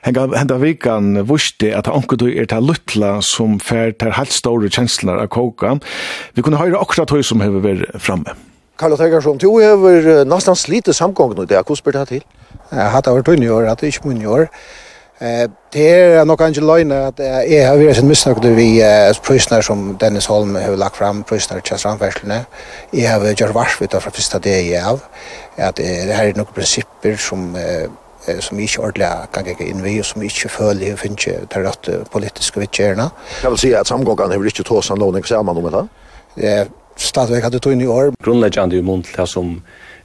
Henda 0.05 0.61
vikan 0.61 1.25
vusti 1.25 1.73
at 1.73 1.89
anker 1.89 2.21
du 2.21 2.29
er 2.29 2.45
til 2.45 2.69
Luttla 2.69 3.15
som 3.25 3.57
fær 3.57 3.97
til 3.97 4.13
helt 4.21 4.37
store 4.37 4.69
kjenslene 4.69 5.17
av 5.17 5.33
koka. 5.33 5.79
Vi 6.37 6.45
kunne 6.45 6.61
høre 6.61 6.77
akkurat 6.77 7.09
høy 7.09 7.25
som 7.25 7.41
hever 7.41 7.65
vært 7.65 7.97
framme. 7.97 8.37
Karl 8.77 8.97
Tegersson, 8.97 9.37
du 9.37 9.47
har 9.49 10.25
nesten 10.27 10.55
slite 10.55 10.93
samgången 10.93 11.43
i 11.43 11.45
det. 11.45 11.61
Hvordan 11.61 11.75
spør 11.79 11.91
det 11.91 12.07
til? 12.07 12.23
Jeg 12.71 12.81
har 12.81 12.89
hatt 12.89 13.07
varit 13.07 13.25
tunnig 13.25 13.51
år, 13.51 13.67
att 13.67 13.79
det 13.79 13.87
är 13.87 14.11
inte 14.11 14.23
i 14.23 14.27
år. 14.27 14.47
Det 15.73 15.91
er 15.91 16.23
nok 16.23 16.41
ikke 16.41 16.61
løgnet 16.61 17.19
at 17.19 17.19
jeg 17.49 17.67
har 17.67 17.77
vært 17.77 17.95
sin 17.95 18.07
missnöjd 18.07 18.55
vi 18.55 18.81
prysnar 19.23 19.61
som 19.61 19.97
Dennis 19.97 20.25
Holm 20.25 20.55
har 20.55 20.75
lagt 20.75 20.97
fram, 20.97 21.23
prysnar 21.23 21.59
til 21.59 21.77
framfärslene. 21.77 22.45
Jeg 22.93 23.09
har 23.09 23.33
gjort 23.33 23.53
varsvitt 23.55 23.91
fra 23.91 24.11
første 24.11 24.39
det 24.39 24.71
jeg 24.71 24.83
av. 24.83 24.99
At 25.57 25.77
det 25.77 26.15
her 26.15 26.27
er 26.27 26.35
noen 26.35 26.55
prinsipper 26.55 27.15
som 27.17 27.55
som 28.39 28.59
ikke 28.59 28.81
ordentlig 28.81 29.07
kan 29.33 29.45
jeg 29.45 29.67
inn 29.69 29.83
vi, 29.83 29.99
og 29.99 30.05
som 30.05 30.21
ikke 30.25 30.49
føler 30.49 30.87
jeg 30.87 30.99
finner 30.99 31.19
ikke 31.19 31.47
til 31.53 31.67
rett 31.67 31.89
politiske 32.11 32.59
vittgjørende. 32.59 33.09
Kan 33.41 33.51
du 33.51 33.57
si 33.57 33.73
at 33.73 33.87
samgångene 33.87 34.33
har 34.33 34.47
ikke 34.49 34.63
tås 34.63 34.89
anledning 34.91 35.27
sammen 35.27 35.57
om 35.57 35.69
det? 35.71 36.67
stadigvæk 36.95 37.49
hadde 37.49 37.59
tog 37.59 37.75
inn 37.75 37.83
i 37.85 37.91
år. 37.91 38.13
Grunnleggjande 38.23 38.79
i 38.79 38.85
mån 38.85 39.03
til 39.03 39.19
det 39.19 39.27
som 39.29 39.57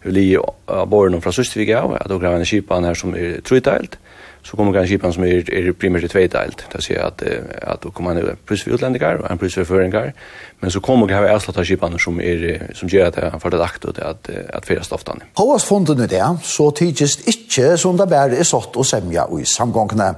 li 0.08 0.32
av 0.38 0.86
borgen 0.88 1.20
fra 1.20 1.32
Søstvig 1.34 1.68
av, 1.76 1.92
at 1.98 2.08
dere 2.08 2.32
har 2.32 2.40
en 2.40 2.48
kipan 2.48 2.86
her 2.88 2.96
som 2.96 3.12
er 3.14 3.40
trøyteilt, 3.44 3.98
så 4.42 4.56
kommer 4.56 4.78
en 4.80 4.88
kipan 4.88 5.12
som 5.12 5.24
er, 5.26 5.44
er 5.52 5.72
primært 5.76 6.08
tveiteilt, 6.08 6.64
det 6.72 6.78
vil 6.78 6.84
si 6.86 6.94
at, 6.96 7.20
at 7.20 7.82
dere 7.82 7.92
kommer 7.92 8.16
en 8.16 8.38
pluss 8.48 8.64
for 8.64 8.76
utlendingar 8.76 9.20
og 9.20 9.26
en 9.28 9.40
pluss 9.40 9.58
for 9.58 9.68
føringar, 9.68 10.14
men 10.62 10.72
så 10.72 10.80
kommer 10.84 11.10
dere 11.10 11.26
ha 11.26 11.34
avslatt 11.36 11.60
av 11.60 11.68
kipan 11.68 11.98
som, 12.00 12.20
er, 12.24 12.72
som 12.76 12.88
gjør 12.88 13.10
at 13.10 13.18
det 13.18 13.28
har 13.34 13.44
vært 13.44 13.66
akt 13.66 13.84
og 13.90 14.00
at, 14.00 14.32
at 14.56 14.68
fyrer 14.68 14.86
stoftene. 14.86 15.28
Håas 15.36 15.68
fondene 15.68 16.08
det, 16.08 16.24
så 16.48 16.70
tidligst 16.72 17.28
ikke 17.28 17.74
som 17.80 18.00
det 18.00 18.08
bare 18.08 18.40
er 18.40 18.48
sått 18.48 18.80
og 18.80 18.88
semja 18.88 19.28
i 19.36 19.44
samgångene. 19.44 20.14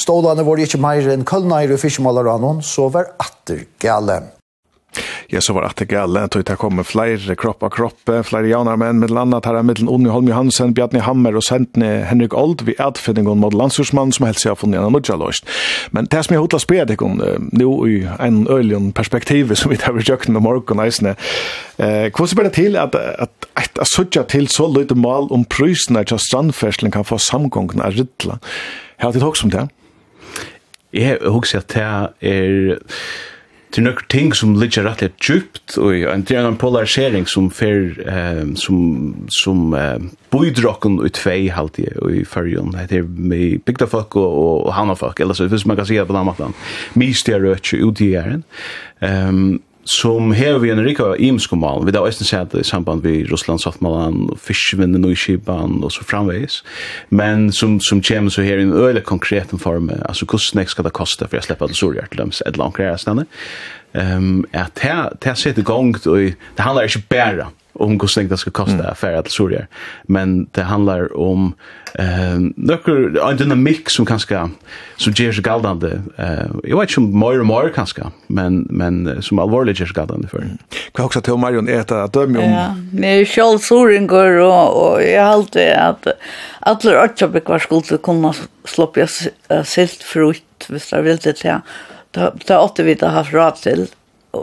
Stålene 0.00 0.46
var 0.46 0.66
ikke 0.66 0.82
mer 0.82 1.14
enn 1.14 1.26
kølneier 1.28 1.76
og 1.76 1.82
fiskmålerene, 1.84 2.58
så 2.66 2.90
var 2.90 3.14
atter 3.22 3.68
gale 3.78 4.39
ja, 5.32 5.40
så 5.40 5.52
var 5.52 5.72
det 5.76 5.84
gale, 5.84 6.20
att 6.20 6.30
det 6.30 6.56
kommer 6.56 6.82
flere 6.82 7.34
kropp 7.36 7.62
av 7.62 7.70
kropp, 7.70 8.10
fler 8.24 8.42
janar 8.42 8.76
menn, 8.76 8.98
med 8.98 9.10
annat 9.10 9.46
här 9.46 9.62
med 9.62 9.88
Unni 9.88 10.08
Holm 10.08 10.28
Johansen, 10.28 10.72
Bjarni 10.72 10.98
Hammer 10.98 11.36
och 11.36 11.44
Sentne 11.44 12.04
Henrik 12.08 12.34
Old, 12.34 12.62
vi 12.62 12.74
ätfinningen 12.78 13.38
mot 13.38 13.54
landsursmannen 13.54 14.12
som 14.12 14.26
helst 14.26 14.44
har 14.44 14.54
funnet 14.54 14.74
gjennom 14.74 14.92
nudja 14.92 15.16
Løst. 15.16 15.46
Men 15.90 16.04
det 16.10 16.22
som 16.22 16.34
jag 16.34 16.60
spør 16.60 16.84
deg 16.84 17.02
om, 17.02 17.22
nu 17.52 17.66
i 17.88 18.08
en 18.18 18.48
öljön 18.48 18.92
perspektiv 18.92 19.54
som 19.54 19.70
vi 19.70 19.76
tar 19.76 19.92
vid 19.92 20.28
med 20.28 20.36
om 20.36 20.42
morgon 20.42 20.80
eisne, 20.80 21.14
eh, 21.78 22.10
hva 22.10 22.42
det 22.42 22.54
till 22.54 22.76
att 22.76 22.94
at, 22.94 23.46
at, 23.54 23.78
at 23.78 23.88
suttja 23.88 24.22
till 24.22 24.48
så 24.48 24.66
lite 24.66 24.94
mal 24.94 25.28
om 25.30 25.44
prysene 25.44 26.04
til 26.04 26.18
strandferselen 26.18 26.90
kan 26.90 27.04
få 27.04 27.18
samgångna 27.18 27.90
rittla. 27.90 28.38
Har 28.96 29.12
du 29.12 29.20
tog 29.20 29.36
som 29.36 29.50
det? 29.50 29.68
Jeg 30.92 31.18
husker 31.22 31.58
at 31.58 31.68
det 31.70 31.82
er 32.20 32.78
til 33.70 33.82
några 33.82 34.02
ting 34.08 34.34
som 34.34 34.54
ligger 34.56 34.82
rätt 34.82 35.00
lite 35.00 35.14
djupt, 35.20 35.76
och 35.76 35.94
en 35.94 36.22
til 36.22 36.36
en 36.36 36.56
polarisering 36.56 37.26
som 37.26 37.50
för 37.50 38.08
eh, 38.08 38.54
som, 38.54 39.14
som 39.28 39.74
eh, 39.74 39.98
bojdrocken 40.30 41.00
ut 41.00 41.14
två 41.14 41.50
halt 41.50 41.78
i 41.78 41.88
i 42.10 42.24
förjon 42.24 42.76
det 42.88 42.96
är 42.96 43.02
med 43.02 43.38
big 43.38 43.64
bygdafolk 43.64 44.16
och 44.16 44.66
og, 44.66 44.90
og 44.90 44.98
fuck 44.98 45.20
eller 45.20 45.34
så, 45.34 45.46
hvis 45.46 45.66
man 45.66 45.76
kan 45.76 45.86
säga 45.86 46.06
på 46.06 46.12
den 46.12 46.24
måten, 46.24 46.54
mistjer 46.94 47.40
røtje 47.40 47.78
ut 47.78 48.00
i 48.00 48.04
gjæren. 48.04 48.44
Um, 49.00 49.60
som 49.90 50.30
hever 50.32 50.58
vi 50.62 50.70
en 50.70 50.82
rika 50.84 51.16
imskomal, 51.18 51.84
Vi 51.84 51.92
da 51.94 52.02
også 52.04 52.24
sett 52.24 52.54
i 52.54 52.62
samband 52.66 53.02
vi 53.02 53.24
Russland, 53.26 53.60
Saftmalan, 53.60 54.28
Fischvinn, 54.38 54.94
Nøyskipan 54.94 55.80
og 55.82 55.90
så 55.90 56.04
framveis. 56.06 56.60
Men 57.10 57.50
som, 57.52 57.80
som 57.80 58.02
kommer 58.02 58.30
så 58.30 58.44
her 58.46 58.60
i 58.60 58.68
en 58.68 58.72
øyelig 58.76 59.02
konkret 59.08 59.50
form, 59.58 59.90
altså 60.08 60.26
hvordan 60.30 60.68
skal 60.70 60.86
det 60.86 60.94
koste 60.94 61.26
for 61.26 61.36
jeg 61.36 61.48
slipper 61.48 61.66
alle 61.66 61.78
sorger 61.78 62.06
til 62.10 62.22
dem, 62.22 62.32
et 62.46 62.60
langt 62.60 62.76
greier 62.78 63.00
stedet. 63.00 63.26
Um, 63.90 64.44
at 64.54 64.78
det, 64.78 65.26
er 65.26 65.34
sett 65.34 65.58
i 65.58 65.66
gang, 65.66 65.96
det 65.98 66.36
handler 66.62 66.86
ikke 66.86 67.08
bare 67.10 67.50
om 67.72 68.00
hur 68.00 68.06
stängt 68.06 68.30
det 68.30 68.36
ska 68.36 68.50
kosta 68.50 68.74
mm. 68.74 68.86
affär 68.86 69.12
att 69.12 69.30
sorgär. 69.30 69.66
Men 70.02 70.46
det 70.52 70.62
handlar 70.62 71.16
om 71.16 71.54
eh 71.94 72.38
några 72.56 73.30
en 73.30 73.36
dynamik 73.36 73.90
som 73.90 74.06
kanske 74.06 74.48
så 74.96 75.10
ger 75.10 75.32
sig 75.32 75.42
galdande. 75.42 76.02
Eh 76.16 76.46
jag 76.64 76.80
vet 76.80 76.98
inte 76.98 77.16
mer 77.16 77.40
och 77.40 77.46
mer 77.46 77.72
kanske, 77.74 78.02
men 78.26 78.66
men 78.70 79.22
som 79.22 79.38
allvarligt 79.38 79.80
ger 79.80 79.86
sig 79.86 79.94
galdande 79.94 80.28
för. 80.28 80.38
Mm. 80.38 80.58
Kan 80.94 81.04
också 81.04 81.20
till 81.20 81.34
Marion 81.34 81.68
äta 81.68 82.02
att 82.02 82.12
döma 82.12 82.38
om. 82.38 82.50
Ja, 82.50 82.74
med 82.92 83.28
själv 83.28 83.58
sorgen 83.58 84.06
går 84.06 84.30
och 84.30 84.92
och 84.92 85.02
jag 85.02 85.22
har 85.22 85.32
alltid 85.32 85.72
att 85.72 86.06
alla 86.60 87.04
åtta 87.04 87.40
kvar 87.40 87.58
skulle 87.58 87.98
kunna 87.98 88.34
sloppa 88.64 89.06
silt 89.64 90.02
frukt, 90.02 90.66
visst 90.68 90.90
det 90.90 91.02
vill 91.02 91.16
det. 91.16 91.60
då 92.46 92.58
åtta 92.58 92.82
vi 92.82 92.94
det 92.94 93.06
har 93.06 93.12
haft 93.12 93.32
råd 93.32 93.56
till 93.56 93.86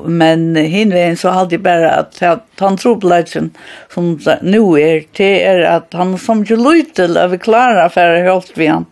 men 0.06 0.56
hinvegen 0.56 1.18
så 1.18 1.30
hade 1.30 1.56
jag 1.56 1.62
bara 1.62 1.92
att 1.92 2.22
han 2.22 2.78
tror 2.78 2.96
på 2.96 3.02
trobladsen 3.02 3.52
som 3.94 4.20
nu 4.42 4.60
är 4.60 5.04
det 5.12 5.44
är 5.44 5.62
att 5.62 5.94
han 5.94 6.18
som 6.18 6.44
ju 6.44 6.74
lite 6.74 7.04
över 7.04 7.38
klara 7.38 7.90
för 7.90 8.24
helt 8.24 8.52
vi 8.56 8.68
han. 8.68 8.86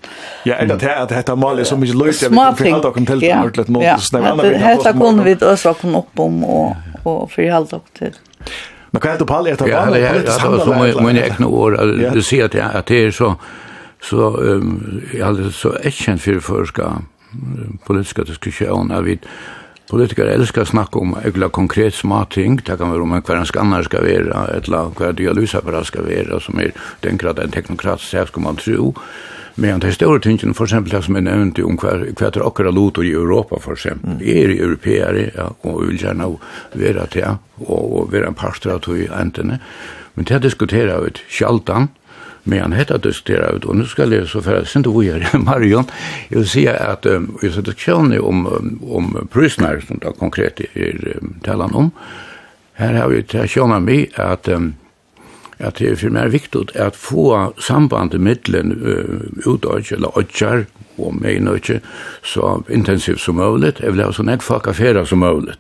Ja, 0.44 0.56
eller 0.56 0.76
det 0.76 0.98
att 0.98 1.10
detta 1.10 1.36
mål 1.36 1.66
som 1.66 1.84
ju 1.84 1.94
lite 1.94 2.26
över 2.26 2.56
för 2.56 2.72
allt 2.74 2.86
och 2.86 2.96
till 2.96 3.16
ordentligt 3.16 3.68
mål 3.68 3.84
så 4.00 4.18
när 4.18 4.32
andra 4.32 4.50
vi 4.50 4.58
detta 4.58 4.92
kunde 4.94 5.24
vi 5.24 5.36
också 5.36 5.74
komma 5.74 6.00
upp 6.00 6.20
om 6.20 6.44
och 6.44 6.76
och 7.04 7.32
för 7.32 7.52
allt 7.52 7.74
och 7.74 7.86
till. 7.98 8.14
Men 8.92 9.02
kan 9.02 9.18
du 9.18 9.26
palla 9.26 9.50
efter 9.50 9.66
bara? 9.66 10.00
Ja, 10.00 10.10
det 10.14 10.28
är 10.28 10.94
så 10.94 11.02
många 11.02 11.26
egna 11.26 11.48
år 11.48 11.72
du 12.14 12.24
ser 12.24 12.46
att 12.46 12.76
att 12.76 12.86
det 12.86 13.04
är 13.04 13.12
så 13.12 13.36
så 14.02 14.42
ehm 14.42 15.02
alltså 15.24 15.52
så 15.52 15.76
erkänt 15.84 16.22
för 16.22 16.40
förska 16.40 17.02
politiska 17.86 18.24
diskussioner 18.24 19.02
vid 19.02 19.20
Politiker 19.86 20.26
elskar 20.26 20.66
å 20.66 20.72
snakke 20.72 20.98
om 20.98 21.14
ekla 21.22 21.52
konkret 21.54 21.94
småting, 21.94 22.58
det 22.66 22.80
kan 22.80 22.90
være 22.90 23.06
om 23.06 23.14
hver 23.20 23.38
en 23.38 23.46
skannar 23.46 23.86
skal 23.86 24.02
være, 24.08 24.42
eller 24.58 24.90
hver 24.98 25.14
dialysapparat 25.14 25.92
skal 25.92 26.08
være, 26.08 26.40
som 26.42 26.58
er 26.60 26.74
den 27.06 27.22
grad 27.22 27.40
en 27.40 27.54
teknokrat 27.54 28.02
seg 28.02 28.32
skal 28.32 28.48
man 28.48 28.58
tro. 28.58 28.94
Men 29.62 29.80
de 29.80 29.92
store 29.94 30.20
tingene, 30.20 30.56
for 30.58 30.68
eksempel 30.68 30.92
det 30.92 31.04
som 31.06 31.16
jeg 31.16 31.28
nevnte 31.28 31.64
om 31.64 31.78
hver, 31.80 32.10
hver 32.18 32.34
til 32.34 32.44
akkurat 32.44 32.76
lotor 32.76 33.06
i 33.06 33.14
Europa, 33.14 33.60
for 33.62 33.78
eksempel, 33.78 34.18
är 34.22 34.50
er 34.50 34.64
europeere, 34.64 35.32
ja, 35.36 35.50
og 35.64 35.82
vil 35.88 35.98
gjerne 35.98 36.38
være 36.74 37.08
til, 37.08 37.38
og, 37.60 37.94
och 37.94 38.14
være 38.14 38.28
en 38.28 38.34
parter 38.34 38.72
av 38.72 38.98
i 38.98 39.08
entene. 39.08 39.60
Men 40.16 40.26
det 40.26 40.42
diskuterer 40.42 41.02
vi 41.02 41.12
sjaldan, 41.30 41.90
Men 42.46 42.62
han 42.62 42.76
hette 42.78 43.00
diskutera 43.02 43.50
ut, 43.56 43.66
og 43.66 43.80
nu 43.80 43.88
skal 43.90 44.14
jeg 44.14 44.28
så 44.30 44.42
færa 44.46 44.66
sinde 44.70 44.94
vujer, 44.94 45.24
Marion, 45.48 45.90
jeg 46.30 46.40
vil 46.40 46.48
si 46.50 46.66
at 46.70 47.06
um, 47.10 47.32
jeg 47.42 47.56
setter 47.56 47.74
kjønne 47.74 48.22
om, 48.22 48.46
om 48.86 49.12
prisnær, 49.34 49.82
som 49.88 50.02
da 50.04 50.14
konkret 50.14 50.62
er 50.68 51.18
um, 51.18 51.36
talan 51.46 51.74
om, 51.74 51.92
her 52.78 52.98
har 53.00 53.10
vi 53.10 53.24
til 53.26 53.50
kjønne 53.50 53.80
mi 53.82 54.04
at 54.22 54.50
um, 54.54 54.74
at 55.60 55.78
det 55.80 55.88
er 55.88 55.96
for 55.96 56.12
meg 56.12 56.34
viktig 56.34 56.74
at 56.76 56.98
få 57.00 57.30
sambandet 57.64 58.20
mittlen 58.22 58.74
uh, 58.76 59.22
utøyde, 59.48 59.96
eller 59.96 60.18
øyder, 60.20 60.66
og 60.98 61.16
meg 61.16 61.40
nøyde, 61.44 61.80
så 62.24 62.62
intensivt 62.70 63.22
som 63.24 63.40
mulig, 63.40 63.74
jeg 63.80 63.94
vil 63.94 64.04
ha 64.04 64.12
sånn 64.12 64.32
et 64.32 64.44
fag 64.44 64.68
affæra 64.72 65.06
som 65.08 65.24
mulig. 65.24 65.56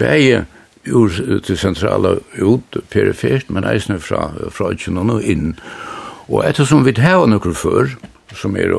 Begge 0.00 0.46
ur 0.86 1.12
til 1.46 1.58
sentrala 1.58 2.16
ut 2.38 2.78
perifert, 2.90 3.50
men 3.50 3.66
eisne 3.68 4.00
fra, 4.02 4.30
fra 4.50 4.72
Øtjenon 4.72 5.12
og 5.14 5.22
inn. 5.22 5.52
Og 6.28 6.42
ettersom 6.46 6.86
vi 6.86 6.94
har 6.98 7.26
noen 7.26 7.54
før, 7.54 7.94
som 8.34 8.56
er, 8.56 8.72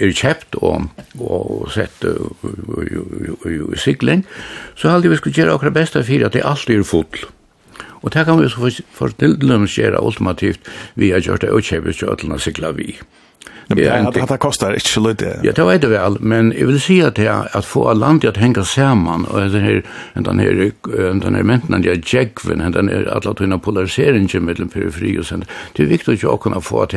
er 0.00 0.12
kjept 0.12 0.56
og, 0.58 0.88
og 1.22 1.68
sett 1.70 2.04
i 2.04 3.78
sikling, 3.78 4.24
så 4.74 4.90
halde 4.90 5.12
vi 5.12 5.20
skulle 5.20 5.36
gjøre 5.36 5.54
akkurat 5.54 5.76
besta 5.76 6.02
for 6.02 6.26
at 6.26 6.34
det 6.34 6.44
alltid 6.44 6.82
er 6.82 6.88
full. 6.88 7.26
Og 8.02 8.12
det 8.12 8.26
kan 8.26 8.40
vi 8.40 8.48
så 8.50 8.60
for, 8.60 8.80
for 8.92 9.14
til 9.16 9.38
dømes 9.40 9.78
gjøre 9.78 10.02
ultimativt 10.02 10.66
vi 11.00 11.14
har 11.14 11.22
gjort 11.24 11.46
det 11.46 11.54
og 11.54 11.64
kjøpet 11.64 12.02
til 12.02 12.10
øtlene 12.12 12.40
sikla 12.42 12.74
vi. 12.76 12.98
Mm. 12.98 13.23
Ja, 13.66 13.94
att 13.94 14.28
det 14.28 14.36
kostar 14.36 14.72
inte 14.72 14.88
så 14.88 15.08
lite. 15.08 15.40
Ja, 15.42 15.52
det 15.52 15.64
vet 15.64 15.80
du 15.80 15.88
väl, 15.88 16.16
men 16.20 16.54
jag 16.58 16.66
vill 16.66 16.80
säga 16.80 17.06
att 17.06 17.56
att 17.56 17.64
få 17.64 17.92
landet 17.92 18.30
att 18.30 18.36
hänga 18.36 18.64
samman 18.64 19.24
och 19.24 19.40
den 19.40 19.60
här 19.60 19.82
den 20.14 20.38
här 20.38 20.72
den 21.20 21.34
här 21.34 21.42
menten 21.42 21.82
jag 21.82 22.14
jägven 22.14 22.72
den 22.72 22.88
här 22.88 23.12
alla 23.16 23.34
tunna 23.34 23.58
polariseringen 23.58 24.44
mellan 24.44 24.68
periferi 24.68 25.18
och 25.18 25.26
sen. 25.26 25.44
Det 25.72 25.82
är 25.82 25.86
viktigt 25.86 26.14
att 26.14 26.22
jag 26.22 26.42
kan 26.42 26.62
få 26.62 26.82
att 26.82 26.92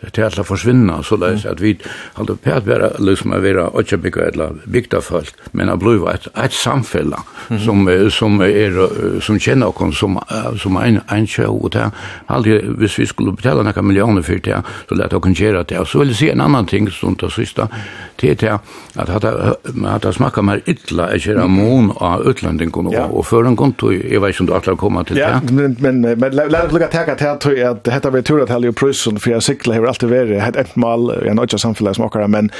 det 0.00 0.18
är 0.18 0.24
alt 0.24 0.46
försvinna 0.46 1.02
så 1.02 1.16
där 1.16 1.36
så 1.36 1.48
att 1.48 1.60
vi 1.60 1.78
halde 2.14 2.36
pært 2.36 2.66
vara 2.66 2.90
liksom 2.98 3.32
a 3.32 3.38
vera 3.38 3.70
otsjabikka 3.70 4.20
ett 4.28 4.64
bygda 4.64 5.00
folk, 5.00 5.34
men 5.52 5.68
a 5.68 5.76
bli 5.76 5.96
ett 6.14 6.28
ett 6.44 6.52
samfella 6.52 7.22
som, 7.48 8.10
som 8.10 8.42
er, 8.42 9.20
som 9.20 9.38
känner 9.38 9.66
och 9.66 9.94
som, 9.94 10.20
som 10.58 10.76
ein, 10.76 11.00
en 11.08 11.26
show 11.26 11.64
och 11.64 11.70
där 11.70 11.90
halde, 12.26 12.62
hvis 12.78 12.98
vi 12.98 13.06
skulle 13.06 13.32
betala 13.32 13.62
några 13.62 13.82
miljoner 13.82 14.22
för 14.22 14.40
det, 14.44 14.62
så 14.88 14.94
lät 14.94 15.12
jag 15.12 15.22
kunna 15.22 15.34
kjera 15.34 15.62
det, 15.62 15.86
så 15.86 15.98
vil 15.98 16.14
se 16.14 16.14
si 16.14 16.30
en 16.30 16.40
annan 16.40 16.66
ting, 16.66 16.90
som 16.90 17.14
det 17.14 17.30
sista, 17.30 17.68
det 18.16 18.42
är 18.42 18.58
att 18.94 19.08
hata 19.08 19.56
att 19.84 20.02
det 20.02 20.12
smakar 20.12 20.42
mer 20.42 20.60
ytla, 20.66 21.14
er 21.14 21.18
kjera 21.18 21.46
mån 21.46 21.92
av 21.96 22.20
och 22.20 23.16
og 23.16 23.26
för 23.26 23.44
en 23.44 23.56
konto, 23.56 23.92
jag 23.92 24.20
vet 24.20 24.40
inte 24.40 24.52
om 24.52 24.60
du 24.64 24.70
att 24.70 24.78
komma 24.78 25.04
till 25.04 25.16
det. 25.16 25.40
Men, 25.50 25.76
men, 25.78 26.00
men, 26.00 26.00
men, 26.00 26.18
men, 26.18 26.36
men, 26.36 26.48
men, 26.50 26.50
men, 26.50 26.68
men, 26.70 26.70
men, 26.70 26.78
men, 26.78 26.92
men, 26.92 27.32
men, 27.74 28.22
men, 28.54 28.74
men, 28.74 29.66
men, 29.66 29.66
men, 29.66 29.82
men, 29.82 29.85
har 29.86 29.94
alltid 29.94 30.12
vært 30.12 30.60
et 30.60 30.76
mal 30.76 31.10
i 31.22 31.30
en 31.30 31.42
øyne 31.42 31.58
samfunnet 31.58 31.98
som 31.98 32.08
okkara, 32.08 32.28
men 32.30 32.50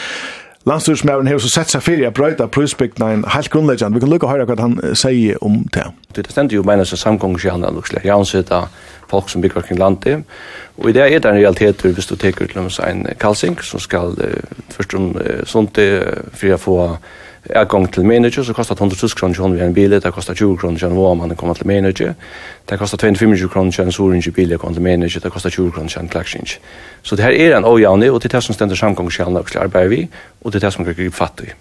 Landstyrsmæren 0.66 1.28
har 1.30 1.38
så 1.38 1.48
sett 1.48 1.70
seg 1.70 1.82
fyrir 1.86 2.08
a 2.08 2.10
brøyta 2.10 2.48
prøysbygna 2.50 3.12
en 3.14 3.20
heilt 3.30 3.52
grunnleggjant. 3.54 3.94
Vi 3.94 4.00
kan 4.02 4.10
lukka 4.10 4.26
høyra 4.26 4.48
hva 4.48 4.56
han 4.58 4.72
sier 4.98 5.38
om 5.46 5.60
det. 5.76 5.84
Det 6.16 6.24
stendur 6.26 6.56
jo 6.56 6.64
meina 6.66 6.82
seg 6.82 6.98
samgångsjana, 6.98 7.70
luksle. 7.70 8.02
Jeg 8.02 8.10
ansetta 8.10 8.64
folk 9.06 9.30
som 9.30 9.44
bygger 9.44 9.62
kring 9.62 9.78
landet. 9.78 10.24
Og 10.80 10.88
i 10.90 10.96
det 10.96 11.04
er 11.04 11.22
det 11.22 11.30
en 11.30 11.38
realitet 11.38 11.86
hvis 11.86 12.10
du 12.10 12.16
teker 12.18 12.50
til 12.50 12.66
en 12.82 13.06
kalsing 13.22 13.54
som 13.62 13.78
skal 13.78 14.18
først 14.74 14.98
om 14.98 15.12
sånt 15.46 15.78
fyrir 15.78 16.56
å 16.58 16.62
få 16.64 16.80
avgång 17.54 17.88
till 17.88 18.04
manager 18.04 18.42
så 18.42 18.54
kostar 18.54 18.76
100 18.76 18.96
000 19.02 19.10
kronor 19.10 19.34
kronor 19.34 19.60
en 19.60 19.72
bil, 19.72 19.90
det 19.90 20.10
kostar 20.10 20.34
20 20.34 20.56
kronor 20.56 20.78
kronor 20.78 20.94
var 20.94 21.14
man 21.14 21.36
kommer 21.36 21.54
till 21.54 21.66
manager. 21.66 22.14
Det 22.64 22.76
kostar 22.76 22.98
25 22.98 23.36
kronor 23.36 23.48
kronor 23.48 23.70
kronor 23.72 23.90
så 23.90 24.10
en 24.10 24.20
bil 24.34 24.58
kommer 24.58 24.74
till 24.74 24.82
manager, 24.82 25.20
det 25.20 25.30
kostar 25.30 25.50
20 25.50 25.70
kronor 25.70 25.88
kronor 25.88 26.08
klaxing. 26.08 26.46
Så 27.02 27.16
det 27.16 27.22
här 27.22 27.32
är 27.32 27.56
en 27.56 27.64
ojämn 27.64 28.10
och 28.10 28.20
det 28.20 28.34
är 28.34 28.40
som 28.40 28.54
ständer 28.54 28.76
samgångsskälna 28.76 29.40
och 29.40 29.56
arbetar 29.56 29.88
vi 29.88 30.08
och 30.42 30.50
det 30.50 30.62
är 30.62 30.70
som 30.70 30.84
griper 30.84 31.10
fatt 31.10 31.40
i. 31.40 31.52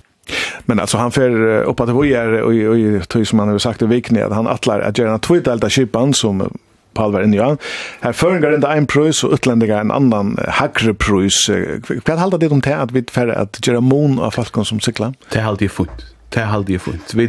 Men 0.65 0.79
alltså 0.79 0.97
han 0.97 1.11
för 1.11 1.61
upp 1.63 1.79
att 1.79 1.89
vi 1.89 2.13
är 2.13 2.41
och 2.41 3.01
och 3.01 3.07
tror 3.07 3.23
som 3.23 3.39
han 3.39 3.47
har 3.49 3.57
sagt 3.57 3.81
i 3.81 3.85
vikne 3.85 4.25
att 4.25 4.33
han 4.33 4.47
attlar 4.47 4.79
att 4.79 4.97
göra 4.97 5.13
en 5.13 5.19
tweet 5.19 5.45
delta 5.45 5.69
chipan 5.69 6.13
som 6.13 6.57
Paul 6.95 7.13
var 7.15 7.25
inne 7.25 7.37
i 7.37 7.43
han. 7.43 7.61
Her 8.03 8.15
føringer 8.17 8.57
enda 8.57 8.73
en 8.75 8.89
prøys 8.89 9.23
og 9.27 9.37
utlendinger 9.37 9.81
en 9.81 9.93
annan 9.95 10.35
hakre 10.61 10.95
prøys. 10.97 11.45
Hva 11.51 12.15
er 12.15 12.23
halda 12.23 12.41
det 12.41 12.51
om 12.55 12.63
det 12.65 12.75
at 12.75 12.95
vi 12.95 13.05
færre 13.11 13.37
at 13.45 13.61
gjøre 13.61 13.83
mon 13.85 14.19
av 14.19 14.35
falkon 14.37 14.67
som 14.67 14.83
sykla? 14.83 15.13
Det 15.31 15.41
er 15.41 15.49
alltid 15.51 15.73
funnet. 15.75 16.11
Det 16.35 16.43
er 16.43 16.51
alltid 16.51 16.79
funnet. 16.79 17.13
Vi, 17.15 17.27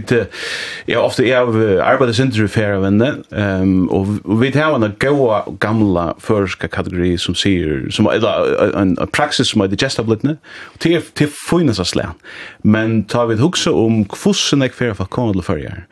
jeg 0.89 0.99
ofte 0.99 1.23
er 1.29 1.45
av 1.45 1.55
arbeidsindre 1.85 2.49
i 2.49 2.51
færre 2.51 2.81
venne, 2.83 3.13
um, 3.31 3.87
og 3.93 4.41
vi 4.41 4.51
har 4.57 4.75
en 4.75 4.97
gode 4.99 5.57
gamla 5.63 6.09
førska 6.19 6.67
kategori 6.75 7.13
som 7.23 7.37
sier, 7.39 7.85
som, 7.95 8.09
eller 8.11 8.73
en, 8.75 8.97
praksis 9.15 9.53
som 9.53 9.63
er 9.63 9.71
digestiblitne, 9.71 10.39
og 10.75 10.83
det 10.83 10.97
er, 10.97 11.07
det 11.19 11.29
er 11.29 11.39
funnet 11.47 11.79
av 11.79 11.87
slæn. 11.87 12.17
Men 12.65 13.05
tar 13.07 13.31
vi 13.31 13.37
et 13.37 13.45
hukse 13.45 13.71
om 13.71 14.03
hvordan 14.11 14.67
jeg 14.67 14.75
færre 14.75 14.99
falkon 14.99 15.37
eller 15.37 15.47
færre, 15.47 15.85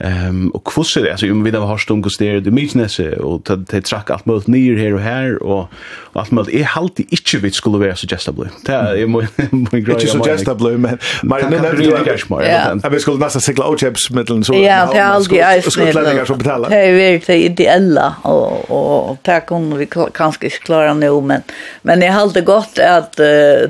Ehm 0.00 0.48
och 0.48 0.64
kvosser 0.64 1.10
alltså 1.10 1.30
om 1.30 1.44
vi 1.44 1.50
då 1.50 1.60
har 1.60 1.78
stum 1.78 2.02
gester 2.02 2.40
det 2.40 2.50
mycket 2.50 3.18
och 3.18 3.42
det 3.58 3.82
track 3.82 4.10
allt 4.10 4.26
mot 4.26 4.46
ner 4.46 4.76
här 4.76 4.94
och 4.94 5.00
här 5.00 5.42
och 5.42 5.68
allt 6.12 6.30
mot 6.30 6.48
är 6.48 6.64
halt 6.64 6.98
inte 6.98 7.36
vi 7.36 7.50
skulle 7.50 7.78
vara 7.78 7.96
suggestable. 7.96 8.48
Det 8.66 8.72
är 8.72 9.06
min 9.06 9.28
min 9.72 9.84
grej. 9.84 9.94
Inte 9.94 10.06
suggestable 10.06 10.70
men 10.70 10.98
men 11.22 11.50
men 11.50 11.62
det 11.62 11.84
är 11.84 12.04
cash 12.04 12.26
mer. 12.28 12.42
Ja. 12.82 12.88
Vi 12.88 13.00
skulle 13.00 13.18
nästan 13.18 13.40
cykla 13.40 13.64
och 13.64 13.80
chips 13.80 14.10
mitteln 14.10 14.44
så. 14.44 14.54
Ja, 14.54 14.88
det 14.92 14.98
är 14.98 15.04
allt 15.04 15.32
i 15.66 15.70
skulle 15.70 15.92
lägga 15.92 16.26
så 16.26 16.34
betala. 16.34 16.68
Det 16.68 16.76
är 16.76 17.22
det 17.26 17.44
ideella 17.44 18.14
och 18.22 19.10
och 19.10 19.22
tack 19.22 19.50
om 19.50 19.78
vi 19.78 19.88
kanske 20.14 20.50
klara 20.50 20.94
nu 20.94 21.20
men 21.20 21.42
men 21.82 22.00
det 22.00 22.06
är 22.06 22.12
alltid 22.12 22.44
gott 22.44 22.78
att 22.78 23.16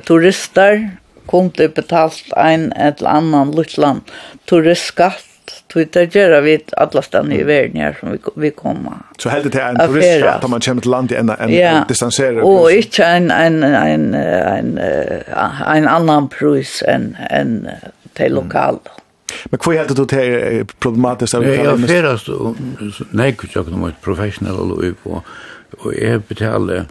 turister 0.07 0.91
kunde 1.29 1.69
betalt 1.69 2.25
en 2.37 2.73
eller 2.73 3.09
annan 3.09 3.53
lutland 3.57 4.01
turistskatt 4.49 5.25
Tog 5.73 5.89
det 5.93 6.15
gör 6.15 6.41
vi 6.41 6.61
alla 6.77 7.03
stannar 7.03 7.37
i 7.37 7.43
världen 7.43 7.77
här 7.77 7.97
som 8.01 8.13
vi, 8.13 8.19
vi 8.37 8.51
kommer. 8.51 8.93
Så 9.19 9.29
helt 9.29 9.53
det 9.53 9.61
är 9.61 9.69
en 9.69 9.89
turist 9.89 10.27
att 10.27 10.51
man 10.51 10.61
kommer 10.61 10.83
till 10.83 10.91
landet 10.91 11.19
än 11.19 11.31
en 11.31 11.55
ja. 11.55 11.85
distanserar. 11.89 12.41
Och 12.41 12.71
inte 12.71 13.05
en, 13.05 13.31
en, 13.31 13.63
en, 13.63 14.15
en, 14.15 14.79
en 15.67 15.89
annan 15.89 16.29
pris 16.29 16.83
än, 16.87 17.17
än 17.31 17.69
till 18.13 18.35
lokal. 18.35 18.79
Men 19.51 19.61
hva 19.63 19.85
det 19.87 19.97
du 19.97 20.07
til 20.11 20.65
problematisk? 20.83 21.39
Nei, 21.39 21.53
jeg 21.63 21.79
ferast, 21.87 22.31
nei, 23.15 23.29
jeg 23.31 23.63
er 23.63 23.93
professionell 24.03 24.75
og 24.75 25.93
jeg 25.95 26.25
betaler 26.29 26.89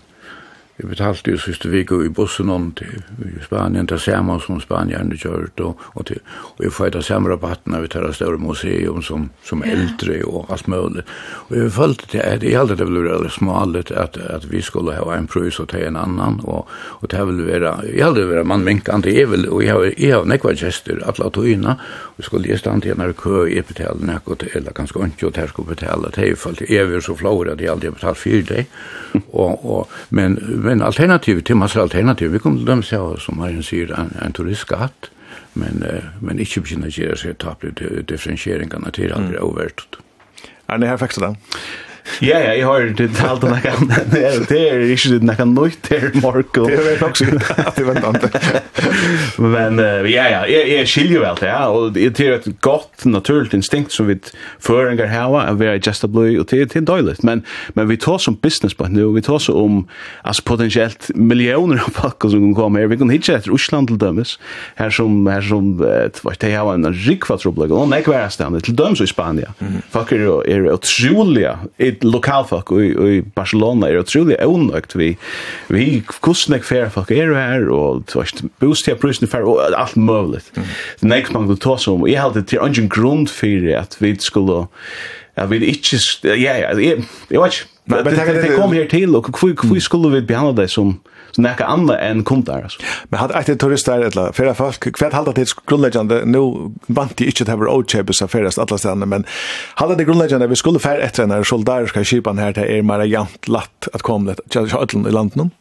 Vi 0.79 0.87
betalte 0.87 1.33
jo 1.33 1.37
siste 1.43 1.67
vik 1.67 1.91
i 1.91 2.09
bussen 2.15 2.49
om 2.49 2.69
til 2.79 3.01
Spanien, 3.43 3.87
til 3.87 3.99
samme 3.99 4.37
som 4.39 4.61
Spanien 4.63 5.11
kjørt, 5.11 5.59
og, 5.59 5.81
og, 5.93 6.05
til, 6.07 6.21
og 6.55 6.61
jeg 6.63 6.71
får 6.71 6.93
ta 6.95 7.01
samme 7.03 7.33
rabatten 7.33 7.75
av 7.75 7.83
et 7.83 7.97
større 8.15 8.39
museum 8.39 9.01
som, 9.03 9.25
som 9.43 9.59
yeah. 9.59 9.75
eldre 9.75 10.21
og 10.23 10.53
alt 10.55 10.69
mulig. 10.71 11.03
Og 11.49 11.57
jeg 11.57 11.73
følte 11.75 12.07
til 12.13 12.23
at 12.23 12.45
jeg 12.47 12.55
aldri 12.55 12.77
det 12.79 12.87
ville 12.87 13.03
være 13.09 13.31
smalet 13.35 13.91
at, 13.91 14.15
at 14.17 14.47
vi 14.51 14.61
skulle 14.63 14.95
ha 14.95 15.17
en 15.17 15.27
prøys 15.27 15.59
og 15.59 15.67
ta 15.73 15.81
en 15.83 15.99
annan, 15.99 16.39
og, 16.47 16.71
og 17.01 17.11
det 17.11 17.25
ville 17.27 17.49
være, 17.49 17.75
jeg 17.89 18.07
aldri 18.07 18.29
være 18.31 18.47
mannminkende, 18.47 19.11
jeg 19.17 19.31
vil, 19.33 19.49
og 19.49 19.65
jeg 19.65 19.75
har, 19.75 19.89
jeg 19.97 20.15
har 20.15 20.31
nekva 20.31 20.55
gester, 20.55 21.03
alle 21.03 21.29
togene, 21.35 21.75
og 22.15 22.23
skulle 22.23 22.53
jeg 22.53 22.63
stand 22.63 22.85
til 22.87 22.95
en 22.95 23.13
kø, 23.19 23.43
i 23.51 23.59
betalte 23.67 24.07
nekko 24.07 24.39
eller 24.53 24.71
ganske 24.71 25.03
ikke, 25.09 25.27
og 25.27 25.35
det 25.35 25.49
skulle 25.51 25.75
betale, 25.75 26.15
det 26.15 26.23
er 26.23 26.31
jo 26.31 26.39
følt, 26.39 26.63
jeg 26.69 26.87
er 26.87 27.03
så 27.03 27.19
flore 27.19 27.51
at 27.51 27.61
jeg 27.61 27.71
aldri 27.73 27.91
har 27.91 27.99
betalt 27.99 28.23
for 28.23 28.47
det, 28.53 28.65
og, 29.43 29.65
og, 29.65 29.99
men, 30.15 30.39
men 30.47 30.68
men 30.69 30.83
alternativ 30.85 31.41
til 31.41 31.57
masse 31.57 31.81
alternativ, 31.81 32.29
vi 32.33 32.41
kommer 32.43 32.61
til 32.61 32.69
dem 32.69 32.83
seg, 32.85 33.15
som 33.23 33.39
Marien 33.41 33.65
sier, 33.65 33.89
en, 33.97 34.11
en 34.21 34.35
turistskatt, 34.37 35.09
men, 35.57 35.81
men 36.21 36.41
ikke 36.43 36.61
begynner 36.61 36.91
å 36.91 36.93
gjøre 36.93 37.17
seg 37.17 37.39
taplig 37.41 37.73
differensieringene 38.05 38.93
til 38.93 39.15
aldri 39.15 39.39
mm. 39.39 39.45
överst. 39.47 39.97
Er 40.69 40.77
det 40.77 40.91
her 40.91 41.01
faktiskt 41.01 41.25
det? 41.25 41.33
Ja, 42.21 42.39
ja, 42.39 42.53
jeg 42.57 42.65
har 42.65 42.89
det 42.97 43.09
talt 43.17 43.43
om 43.43 43.53
det. 43.55 43.73
Det 44.49 44.59
er 44.59 44.83
ikke 44.89 45.15
det 45.15 45.23
noe 45.27 45.45
nøyt 45.49 45.77
til 45.85 46.09
Marko. 46.23 46.65
Det 46.69 46.79
er 46.79 47.01
nok 47.01 47.17
sikkert. 47.17 47.49
at 47.57 47.75
Det 47.77 47.85
var 47.87 47.99
ikke 47.99 48.63
Men 49.53 49.79
ja, 50.09 50.25
ja, 50.31 50.41
jeg, 50.49 50.65
jeg 50.73 50.89
skiljer 50.89 51.23
vel 51.23 51.39
det, 51.39 51.49
ja. 51.49 51.61
Og 51.69 51.93
det 51.95 52.19
er 52.25 52.37
et 52.39 52.49
godt, 52.65 53.05
naturligt 53.05 53.53
instinkt 53.53 53.93
som 53.93 54.09
vi 54.09 54.17
føringer 54.63 55.09
hava, 55.11 55.45
at 55.49 55.59
vi 55.59 55.69
er 55.69 55.79
just 55.85 56.03
a 56.03 56.09
blue, 56.11 56.39
og 56.39 56.49
det 56.49 56.75
er 56.75 56.85
døylig. 56.85 57.17
Men, 57.23 57.43
men 57.75 57.89
vi 57.89 57.97
tar 57.99 58.17
som 58.21 58.35
business 58.35 58.75
på 58.75 58.87
nu, 58.89 59.11
vi 59.13 59.23
tar 59.25 59.39
så 59.43 59.55
om 59.57 59.81
altså, 60.23 60.43
potensielt 60.47 61.11
millioner 61.15 61.83
av 61.83 61.93
pakker 61.95 62.33
som 62.33 62.43
kan 62.47 62.55
komme 62.57 62.81
her. 62.81 62.91
Vi 62.91 62.99
kan 62.99 63.13
hitje 63.13 63.37
etter 63.37 63.53
Osland 63.55 63.91
til 63.91 63.99
dømes, 64.01 64.35
her 64.79 64.93
som, 64.93 65.21
her 65.29 65.45
som, 65.45 65.71
det 65.79 66.51
har 66.53 66.71
en 66.73 66.89
rikva 67.05 67.37
trobleg, 67.39 67.73
og 67.75 67.89
nekværastand, 67.91 68.59
til 68.65 68.77
dømes 68.77 69.03
i 69.03 69.09
Spania. 69.09 69.53
Folk 69.93 70.13
er, 70.15 70.25
er 70.49 70.69
utrolig, 70.73 71.45
er 71.49 71.98
lokalfolk 72.03 72.71
i, 72.75 72.89
i 72.91 73.21
Barcelona 73.35 73.89
er 73.89 74.01
utrolig 74.01 74.37
ånøkt 74.43 74.95
vi, 74.99 75.09
vi 75.69 75.87
hvordan 76.19 76.57
jeg 76.57 76.67
fer 76.67 76.91
folk 76.93 77.11
er 77.15 77.33
her, 77.35 77.67
og 77.73 78.09
bostedprisen 78.61 79.29
fer, 79.31 79.47
og 79.47 79.61
alt 79.69 79.97
mulig. 79.97 80.43
Mm. 80.55 80.69
Det 81.01 81.11
er 81.11 81.23
ikke 81.23 81.35
mange 81.37 81.55
du 81.55 81.59
tar 81.59 81.81
som, 81.81 82.03
og 82.05 82.11
jeg 82.11 82.21
hadde 82.21 82.45
til 82.47 82.63
ungen 82.63 82.89
grunn 82.89 83.27
for 83.27 83.69
at 83.79 83.97
vi 83.99 84.15
skulle, 84.19 84.65
at 85.35 85.49
vi 85.51 85.63
ikke, 85.73 85.99
ja, 86.23 86.35
ja, 86.35 86.73
jeg, 86.77 87.03
jeg 87.31 87.41
vet 87.41 87.59
ikke, 87.59 87.67
Men 87.89 88.05
det 88.05 88.51
kom 88.53 88.73
her 88.73 88.85
til, 88.87 89.15
og 89.15 89.29
hvor 89.33 89.79
skulle 89.81 90.11
vi 90.13 90.25
behandle 90.25 90.61
det 90.61 90.69
som, 90.69 90.99
Så 91.31 91.41
näka 91.41 91.65
andra 91.65 91.99
än 91.99 92.23
kundar 92.23 92.61
alltså. 92.61 92.81
Men 93.03 93.19
hade 93.19 93.39
inte 93.39 93.55
turister 93.55 93.99
eller 93.99 94.31
flera 94.31 94.53
folk 94.53 94.97
kvärt 94.97 95.13
halda 95.13 95.31
till 95.31 95.45
grundläggande 95.67 96.25
nu 96.25 96.39
vant 96.87 97.17
de 97.17 97.25
inte 97.25 97.43
att 97.43 97.59
ha 97.59 97.75
outchebes 97.75 98.21
färdas 98.31 98.57
alla 98.57 98.77
ställen 98.77 99.09
men 99.09 99.25
hade 99.73 99.95
det 99.95 100.03
grundläggande 100.03 100.47
vi 100.47 100.55
skulle 100.55 100.79
färd 100.79 100.99
efter 100.99 101.27
när 101.27 101.43
soldariska 101.43 102.03
skipan 102.03 102.37
här 102.37 102.53
till 102.53 102.63
är 102.63 102.81
mer 102.81 102.99
jant 102.99 103.47
lätt 103.47 103.87
att 103.93 104.01
komma 104.01 104.35
till 104.49 105.07
i 105.07 105.11
landet. 105.11 105.51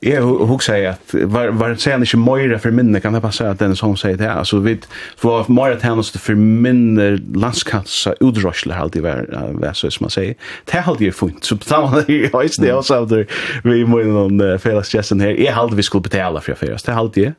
Jag 0.00 0.22
huxar 0.22 0.74
at 0.90 1.14
var 1.14 1.48
var 1.48 1.68
det 1.68 1.80
sen 1.80 2.02
ikke 2.02 2.18
mer 2.20 2.58
for 2.58 2.70
minne 2.70 3.00
kan 3.00 3.14
det 3.14 3.22
passa 3.22 3.50
at 3.50 3.60
den 3.60 3.76
som 3.76 3.96
sier 3.96 4.16
det 4.16 4.28
Altså, 4.28 4.58
vi 4.60 4.76
får 5.16 5.48
mer 5.48 5.78
tjänst 5.80 6.18
for 6.20 6.36
minne 6.36 7.16
landskatsa 7.34 8.12
udrosle 8.20 8.74
alltid 8.74 9.00
i 9.00 9.04
var 9.06 9.72
så 9.72 9.90
som 9.90 10.04
man 10.04 10.10
sier. 10.10 10.34
det 10.66 10.74
er 10.74 10.88
alltid 10.88 11.14
funnet, 11.14 11.44
så 11.44 11.56
på 11.56 11.64
det 11.64 12.14
är 12.14 12.62
det 12.62 12.72
också 12.72 13.06
där 13.06 13.26
vi 13.64 13.84
må 13.84 13.96
måste 13.96 14.08
någon 14.08 14.58
felles 14.58 14.94
gjesten 14.94 15.20
her. 15.20 15.34
Jeg 15.34 15.54
halte 15.54 15.76
vi 15.76 15.82
skulle 15.82 16.02
betale 16.02 16.26
betala 16.26 16.40
för 16.40 16.54
först 16.54 16.86
det 16.86 16.92
er 16.92 16.96
alltid. 16.96 17.32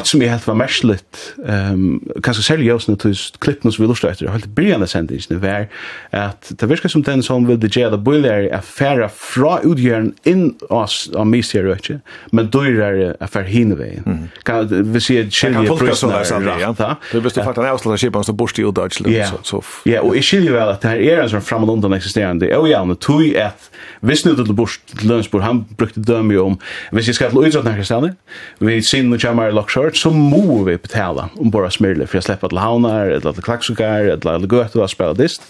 Och 0.00 0.06
som 0.06 0.22
jag 0.22 0.28
helt 0.28 0.46
var 0.46 0.54
märkligt, 0.54 1.34
ehm 1.48 2.00
kanske 2.22 2.42
sälja 2.42 2.64
just 2.64 2.88
nu 2.88 2.96
till 2.96 3.14
klippen 3.38 3.72
som 3.72 3.84
vi 3.84 3.88
lustar 3.88 4.08
efter. 4.08 4.28
Helt 4.28 4.46
början 4.46 4.82
av 4.82 4.86
sändningen 4.86 5.40
var 5.40 5.66
att 6.10 6.52
det 6.58 6.66
verkar 6.66 6.88
som 6.88 7.02
den 7.02 7.22
som 7.22 7.46
vill 7.46 7.60
det 7.60 7.76
gälla 7.76 7.96
boiler 7.96 8.54
affära 8.54 9.08
fra 9.08 9.60
utgören 9.62 10.14
in 10.22 10.54
oss 10.68 11.10
av 11.14 11.26
mysteriet. 11.26 12.02
Men 12.30 12.50
då 12.50 12.60
är 12.60 12.92
det 12.92 13.16
affär 13.20 13.42
hinve. 13.42 14.02
Kan 14.42 14.92
vi 14.92 15.00
se 15.00 15.30
skilje 15.30 15.76
priserna 15.76 16.24
så 16.24 16.54
ja. 16.78 16.96
Det 17.12 17.20
bästa 17.20 17.44
för 17.44 17.50
att 17.50 17.56
han 17.56 17.66
avslutar 17.66 17.96
skipan 17.96 18.24
så 18.24 18.32
borst 18.32 18.58
i 18.58 18.62
där 18.62 18.88
så 19.26 19.38
så. 19.42 19.62
Ja, 19.84 20.00
och 20.00 20.16
i 20.16 20.22
skilje 20.22 20.50
väl 20.52 20.68
att 20.68 20.80
det 20.80 20.88
här 20.88 20.98
är 20.98 21.22
en 21.22 21.30
sån 21.30 21.40
framåt 21.42 21.70
undan 21.70 21.92
existerande. 21.92 22.56
Och 22.56 22.68
ja, 22.68 22.84
nu 22.84 22.94
tog 22.94 23.24
jag 23.24 23.42
att 23.42 23.70
visst 24.00 24.26
nu 24.26 24.34
till 24.34 24.54
borst 24.54 24.98
till 24.98 25.40
han 25.40 25.64
brukte 25.76 26.00
döma 26.00 26.40
om. 26.40 26.58
Vi 26.92 27.02
ska 27.02 27.30
till 27.30 27.46
utsatt 27.46 27.64
när 27.64 28.14
vi 28.58 28.82
ser 28.82 29.02
nu 29.02 29.18
kommer 29.18 29.52
lockshot 29.52 29.83
hørt 29.84 29.96
så 29.96 30.10
må 30.10 30.62
vi 30.64 30.76
betala 30.76 31.28
om 31.36 31.50
bara 31.50 31.70
smyrle 31.70 32.06
för 32.06 32.16
jag 32.16 32.24
slipper 32.24 32.48
till 32.48 32.58
havnar, 32.58 33.06
eller 33.06 33.32
till 33.32 33.42
klaksukar, 33.42 34.00
eller 34.00 34.38
till 34.38 34.48
Götu 34.52 34.82
att 34.82 34.90
spela 34.90 35.14
dist. 35.14 35.42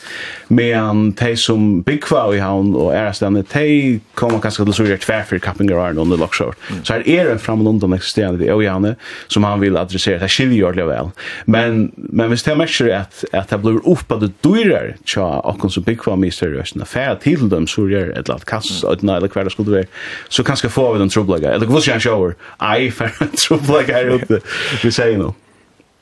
Men 0.49 1.12
de 1.12 1.37
som 1.37 1.82
byggva 1.82 2.35
i 2.35 2.39
havn 2.39 2.74
og 2.74 2.93
ærestene, 2.95 3.45
de 3.53 4.01
kommer 4.14 4.41
kanskje 4.41 4.64
til 4.64 4.99
tvär 4.99 5.22
för 5.22 5.39
kappingar 5.39 5.76
og 5.76 5.99
under 5.99 6.16
lokshort. 6.16 6.57
Så 6.82 6.93
här 6.93 7.09
är 7.09 7.30
en 7.30 7.39
fram 7.39 7.66
och 7.66 7.72
undan 7.72 7.93
existerande 7.93 8.45
i 8.45 8.51
Ojane 8.51 8.97
som 9.28 9.45
han 9.45 9.61
vill 9.61 9.76
adressera 9.76 10.18
det 10.18 10.28
skiljer 10.28 10.59
jo 10.59 10.66
ordentlig 10.66 10.87
vel. 10.87 11.11
Men, 11.47 11.93
men 11.97 12.28
hvis 12.28 12.43
det 12.43 12.57
merker 12.57 12.95
att 12.95 13.24
att 13.32 13.49
det 13.49 13.59
blir 13.59 13.80
uppade 13.89 14.30
det 14.43 14.95
tja 15.05 15.41
och 15.41 15.72
som 15.72 15.82
byggva 15.82 16.16
med 16.16 16.32
seriøsene, 16.32 16.85
færa 16.85 17.14
till 17.14 17.49
dem 17.49 17.66
så 17.66 17.85
sørger, 17.85 18.12
eller 18.16 18.39
til 18.39 18.47
kass 18.47 18.85
eller 18.85 19.28
kvar 19.28 19.45
det 19.45 19.53
skulle 19.53 19.70
vara 19.70 19.85
så 20.28 20.45
kanske 20.45 20.68
får 20.68 20.93
vi 20.93 20.99
den 20.99 21.09
troblega, 21.09 21.53
eller 21.55 21.66
vad 21.66 21.82
ska 21.82 21.93
jag 21.93 22.03
sjåver? 22.03 22.35
Ei, 22.61 22.91
för 22.91 23.11
troblega 23.49 24.01
er 24.01 24.14
ute. 24.15 24.41
Vi 24.83 24.93
säger 24.93 25.19
nog. 25.19 25.35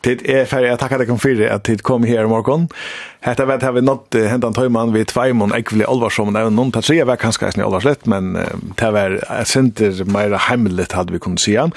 Det 0.05 0.41
är 0.41 0.45
färdig 0.45 0.69
att 0.69 0.81
tacka 0.81 0.99
dig 0.99 1.19
för 1.19 1.49
att 1.49 1.65
tid 1.65 1.83
kom 1.83 2.05
här 2.05 2.25
i 2.25 2.27
morgon. 2.27 2.69
Hetta 3.21 3.45
vet 3.45 3.63
har 3.63 3.73
vi 3.73 3.81
nått 3.81 4.15
hentan 4.15 4.55
Tøyman 4.55 4.93
vi 4.93 5.05
Tveimon 5.05 5.55
Ekvili 5.55 5.85
Alvarsson 5.85 6.27
og 6.27 6.35
noen 6.35 6.57
någon 6.57 6.73
tre 6.73 7.05
var 7.07 7.17
kanskje 7.17 7.53
ikke 7.53 7.63
Alvarslett, 7.63 8.07
men 8.07 8.35
det 8.81 8.91
var 8.91 9.21
et 9.39 9.49
senter 9.49 10.03
mer 10.05 10.35
hemligt 10.49 10.93
hadde 10.93 11.13
vi 11.13 11.23
kunnet 11.23 11.41
si 11.41 11.55
Jag 11.55 11.71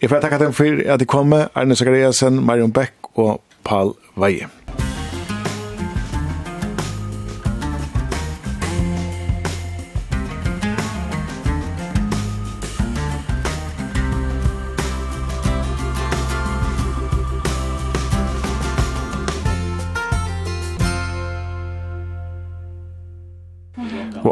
Jeg 0.00 0.10
får 0.10 0.20
takke 0.20 0.38
dem 0.38 0.52
for 0.52 0.82
at 0.86 1.00
de 1.00 1.06
kom, 1.06 1.32
Arne 1.32 1.76
Zakariasen, 1.76 2.46
Marion 2.46 2.72
Beck 2.72 2.94
og 3.14 3.42
Paul 3.64 3.96
Veie. 4.16 4.46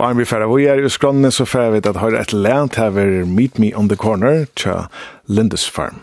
Og 0.01 0.07
Arne 0.09 0.23
vi 0.23 0.25
færre 0.25 0.47
vi 0.49 0.65
er 0.65 0.81
i 0.81 0.89
skrånene 0.89 1.29
så 1.29 1.45
færre 1.45 1.75
vi 1.75 1.81
at 1.85 1.99
har 2.01 2.15
et 2.17 2.33
land 2.33 2.79
her 2.81 2.89
Meet 3.29 3.59
Me 3.61 3.75
on 3.77 3.89
the 3.89 3.97
Corner 4.01 4.47
til 4.57 4.89
Lindisfarm. 5.29 6.01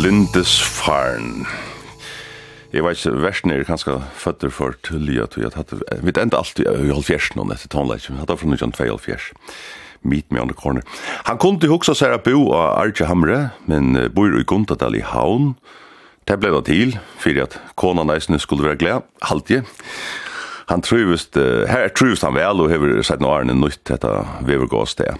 Lindisfarn. 0.00 1.42
Jeg 2.72 2.84
vet 2.86 2.96
ikke, 2.96 3.18
versen 3.20 3.52
er 3.52 3.66
ganske 3.68 3.96
føtter 4.16 4.52
for 4.54 4.72
tullia, 4.86 5.26
tog 5.28 5.42
jeg 5.44 5.52
tatt, 5.52 5.74
vi 6.00 6.14
enda 6.14 6.38
alltid 6.38 6.68
i 6.70 6.92
halvfjers 6.94 7.34
nå, 7.36 7.44
etter 7.52 7.68
tonleik, 7.68 8.06
men 8.08 8.22
hatt 8.22 8.32
av 8.32 8.40
fra 8.40 8.86
halvfjers. 8.86 9.26
Meet 10.00 10.30
me 10.32 10.40
on 10.40 10.48
the 10.48 10.56
corner. 10.56 10.86
Han 11.28 11.36
kunde 11.36 11.68
hugsa 11.68 11.92
seg 11.94 12.14
att 12.14 12.24
bo 12.24 12.52
av 12.52 12.78
Arja 12.78 13.10
Hamre, 13.10 13.50
men 13.66 14.08
bor 14.14 14.32
i 14.40 14.44
Guntadal 14.44 14.96
i 14.96 15.04
Havn. 15.04 15.52
Det 16.24 16.38
ble 16.40 16.54
da 16.54 16.62
til, 16.64 16.96
for 17.18 17.42
at 17.42 17.58
kona 17.76 18.06
eisne 18.14 18.40
skulle 18.40 18.70
være 18.70 18.80
glad, 18.80 19.02
halvtje. 19.20 19.66
Han 20.72 20.80
trivst, 20.80 21.36
her 21.36 21.92
trivst 21.92 22.24
han 22.24 22.38
vel, 22.38 22.62
og 22.62 22.72
hever 22.72 23.02
sett 23.02 23.20
noe 23.20 23.42
arne 23.42 23.58
nytt 23.58 23.90
etter 23.90 24.24
vevergås 24.48 24.96
det. 24.96 25.12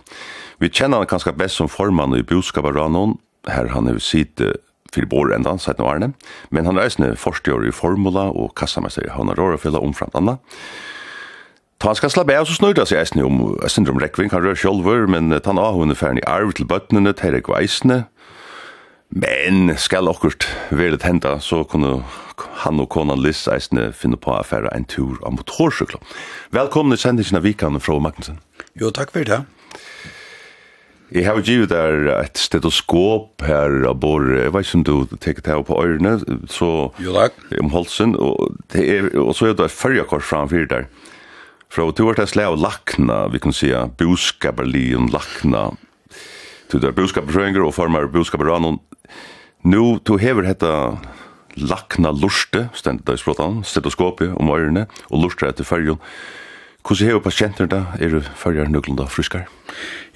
Vi 0.56 0.72
kjenner 0.72 1.02
han 1.02 1.10
kanskje 1.10 1.36
best 1.36 1.60
som 1.60 1.68
formann 1.68 2.16
i 2.16 2.24
boskaparranon, 2.24 3.18
her 3.50 3.72
han 3.74 3.88
hever 3.90 4.00
sitte 4.00 4.54
fyrir 4.94 5.08
bor 5.10 5.32
enda, 5.34 5.56
sett 5.58 5.80
no 5.80 5.88
Arne, 5.90 6.12
men 6.50 6.68
han 6.68 6.78
er 6.78 6.88
eisne 6.88 7.14
forstjør 7.18 7.68
i 7.68 7.74
formula 7.74 8.28
og 8.30 8.54
kassamester 8.58 9.06
i 9.06 9.12
Havna 9.14 9.36
Rorafjella 9.38 9.82
omframt 9.82 10.16
anna. 10.18 10.38
Ta 11.80 11.88
han 11.88 11.96
skal 11.96 12.12
slappe 12.12 12.36
av, 12.36 12.44
så 12.44 12.58
snurra 12.58 12.84
seg 12.84 13.00
eisne 13.00 13.24
om 13.24 13.54
syndrom 13.72 14.00
rekving, 14.02 14.28
han 14.34 14.44
rør 14.44 14.58
sjolver, 14.58 15.06
men 15.08 15.32
han 15.32 15.60
av 15.60 15.78
hun 15.78 15.94
er 15.94 15.96
ferdig 15.96 16.24
i 16.24 16.28
arv 16.28 16.52
til 16.56 16.68
bøttene, 16.68 17.14
teirek 17.16 17.48
og 17.48 17.56
eisne, 17.62 18.02
men 19.10 19.72
skal 19.80 20.06
okkurt 20.06 20.44
være 20.70 21.00
henta, 21.02 21.38
så 21.42 21.64
kunne 21.66 22.02
han 22.62 22.82
og 22.82 22.90
kona 22.92 23.16
Liss 23.18 23.48
eisne 23.50 23.88
finne 23.96 24.18
på 24.20 24.34
affæra 24.36 24.70
en 24.76 24.84
tur 24.84 25.18
av 25.26 25.34
motorsykla. 25.34 25.98
Velkommen 26.54 26.94
i 26.94 27.00
sendingen 27.00 27.40
av 27.40 27.48
Vikan 27.48 27.80
fra 27.82 27.98
Magnussen. 27.98 28.38
Jo, 28.78 28.92
takk 28.94 29.10
for 29.16 29.26
det. 29.26 29.42
Jeg 31.10 31.26
har 31.26 31.40
givet 31.42 31.72
der 31.72 32.06
et 32.20 32.38
stetoskop 32.38 33.42
her 33.42 33.82
av 33.90 33.96
Bård, 33.98 34.28
jeg 34.30 34.52
vet 34.54 34.66
ikke 34.66 34.78
om 34.78 34.84
du 34.86 35.16
teker 35.18 35.42
det 35.42 35.52
her 35.52 35.62
på 35.66 35.78
øyrene, 35.82 36.12
så... 36.46 36.68
Jo 37.02 37.14
takk. 37.16 37.38
Om 37.58 37.72
Holsen, 37.74 38.14
og, 38.14 38.54
det 38.70 38.84
er, 38.86 39.08
og 39.18 39.32
så 39.34 39.48
er 39.48 39.56
det 39.58 39.66
et 39.66 39.74
fyrjakort 39.74 40.22
framfyr 40.22 40.68
der. 40.70 40.86
Fra 41.70 41.88
du 41.90 42.04
har 42.04 42.12
vært 42.12 42.22
jeg 42.24 42.32
slag 42.34 42.52
av 42.52 42.62
lakna, 42.62 43.18
vi 43.30 43.40
kan 43.42 43.54
si, 43.54 43.72
boskaperlion 43.98 45.10
lakna, 45.14 45.70
Du 46.70 46.78
det 46.78 46.92
er 46.92 46.94
boskaperfrøynger 46.94 47.64
og 47.66 47.74
former 47.74 48.06
boskaperranon. 48.06 48.78
Nå, 49.66 49.98
du 50.06 50.14
hever 50.22 50.46
hetta 50.46 51.00
lakna 51.58 52.12
lurste, 52.14 52.68
stendet 52.78 53.08
der 53.08 53.18
i 53.18 53.22
språtan, 53.22 53.64
stetoskopet 53.66 54.36
om 54.38 54.52
øyrene, 54.54 54.86
og 55.10 55.24
lurste 55.24 55.50
etter 55.50 55.66
fyrjon. 55.66 55.98
Hvordan 56.90 57.06
hever 57.06 57.20
pasienter 57.22 57.68
da? 57.70 57.84
Er 58.02 58.08
du 58.10 58.24
førjer 58.34 58.66
nøklunda 58.66 59.04
friskar? 59.06 59.44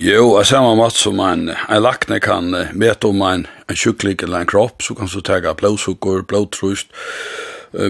Jo, 0.02 0.32
jeg 0.40 0.48
ser 0.48 0.64
meg 0.64 0.80
mat 0.80 0.96
som 0.98 1.20
en, 1.22 1.44
en 1.54 1.82
lakne 1.84 2.16
kan 2.18 2.48
mete 2.74 3.06
om 3.06 3.22
en, 3.22 3.44
en 3.70 3.78
sjuklik 3.78 4.24
eller 4.26 4.42
en 4.42 4.50
kropp, 4.50 4.82
så 4.82 4.96
kan 4.98 5.06
du 5.06 5.20
tega 5.22 5.52
blåsukker, 5.54 6.24
blåtrust, 6.26 6.90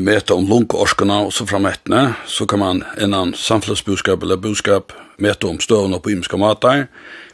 mete 0.05 0.37
om 0.37 0.45
lunkorskene 0.51 1.17
og 1.25 1.33
så 1.33 1.49
framettene, 1.49 2.11
så 2.29 2.45
kan 2.45 2.61
man 2.61 2.85
innan 3.01 3.33
samfunnsbudskap 3.33 4.21
eller 4.21 4.37
budskap 4.37 4.93
mete 5.17 5.49
om 5.49 5.63
støvn 5.65 5.97
på 6.05 6.13
imiske 6.13 6.37
matar. 6.37 6.91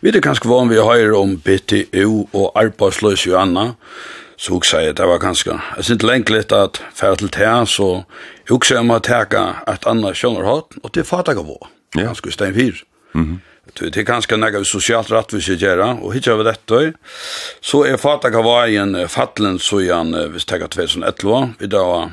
Vi 0.06 0.14
er 0.14 0.22
kanskje 0.22 0.52
vann 0.54 0.70
vi 0.70 0.78
har 0.78 1.18
om 1.18 1.34
BTU 1.34 2.30
og 2.30 2.52
arbeidsløs 2.54 3.26
og 3.26 3.40
anna, 3.42 3.72
så 4.40 4.54
hugsa 4.54 4.80
jeg, 4.80 4.96
det 4.96 5.06
var 5.08 5.20
ganske, 5.20 5.52
jeg 5.76 5.84
synes 5.84 6.06
lengt 6.08 6.32
litt 6.32 6.52
at 6.56 6.80
færre 6.96 7.18
til 7.20 7.28
det, 7.34 7.52
så 7.68 7.88
jeg 8.40 8.54
hugsa 8.54 8.78
jeg 8.78 8.86
om 8.86 8.94
å 8.94 9.02
teka 9.04 9.44
et 9.68 9.86
annet 9.90 10.16
kjønnerhatt, 10.16 10.78
og 10.80 10.92
det 10.96 11.04
fatt 11.08 11.28
jeg 11.28 11.42
av 11.42 11.50
å, 11.52 11.58
ganske 11.96 12.32
stein 12.32 12.56
fyr. 12.56 12.82
Mm 13.12 13.26
-hmm. 13.26 13.38
Det 13.70 13.96
er 13.96 14.02
ganske 14.02 14.36
nægge 14.36 14.64
sosialt 14.64 15.10
rett 15.10 15.32
vi 15.32 15.40
skal 15.40 15.56
gjøre, 15.56 16.02
og 16.02 16.12
hittar 16.12 16.36
vi 16.36 16.44
dette, 16.44 16.92
så 17.60 17.84
er 17.84 17.96
fatt 17.96 18.24
jeg 18.24 18.34
av 18.34 18.46
å 18.46 18.66
en 18.66 19.08
fattelen, 19.08 19.58
så 19.58 19.80
er 19.80 19.94
han, 19.94 20.14
hvis 20.30 20.46
jeg 20.50 20.60
2011, 20.60 21.54
vi 21.58 21.66
da 21.66 22.10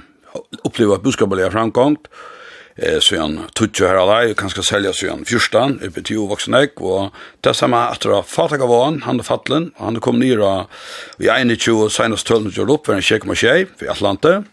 oppleva 0.63 0.97
budskapelige 0.97 1.51
framgångt, 1.51 2.07
eh, 2.77 2.99
søren 3.01 3.39
tutsje 3.55 3.87
her 3.87 4.33
kanske 4.33 4.63
sälja 4.63 4.93
så 4.93 5.05
søren 5.05 5.25
fyrstan, 5.25 5.79
uppe 5.83 6.01
til 6.01 6.27
voksen 6.29 6.53
ek, 6.53 6.81
og 6.81 7.11
det 7.43 7.55
samme 7.55 7.77
etter 7.91 8.17
at 8.17 8.29
fatak 8.29 8.61
av 8.61 8.73
han, 8.83 9.01
han 9.01 9.19
er 9.19 9.31
och 9.31 9.85
han 9.85 9.99
kom 9.99 10.19
nyr 10.19 10.39
av 10.39 10.65
i 11.19 11.27
21 11.27 11.67
och 11.83 11.91
senest 11.91 12.27
tølende 12.27 12.51
gjør 12.51 12.73
upp 12.73 12.85
for 12.85 12.93
en 12.93 13.01
check 13.01 13.25
med 13.25 13.37
kjei, 13.37 13.67
Atlanta 13.89 14.43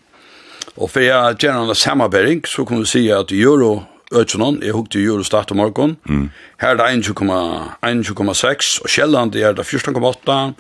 och 0.77 0.91
för 0.91 1.01
for 1.01 1.01
jeg 1.01 1.37
gjerne 1.39 1.69
en 1.71 2.43
så 2.47 2.65
kan 2.65 2.79
vi 2.79 2.87
se 2.87 3.13
att 3.13 3.33
euro 3.33 3.87
Ötjonon, 4.13 4.63
jeg 4.63 4.73
hukte 4.73 4.99
i 4.99 5.05
euro 5.05 5.19
og 5.19 5.27
start 5.27 5.51
om 5.51 5.57
morgen. 5.57 5.97
Mm. 6.07 6.31
Her 6.61 6.69
er 6.69 6.77
det 6.77 7.07
21,6, 7.09 8.83
og 8.83 8.89
Kjelland 8.89 9.35
er 9.35 9.53
det 9.53 9.65
14,8, 9.65 10.53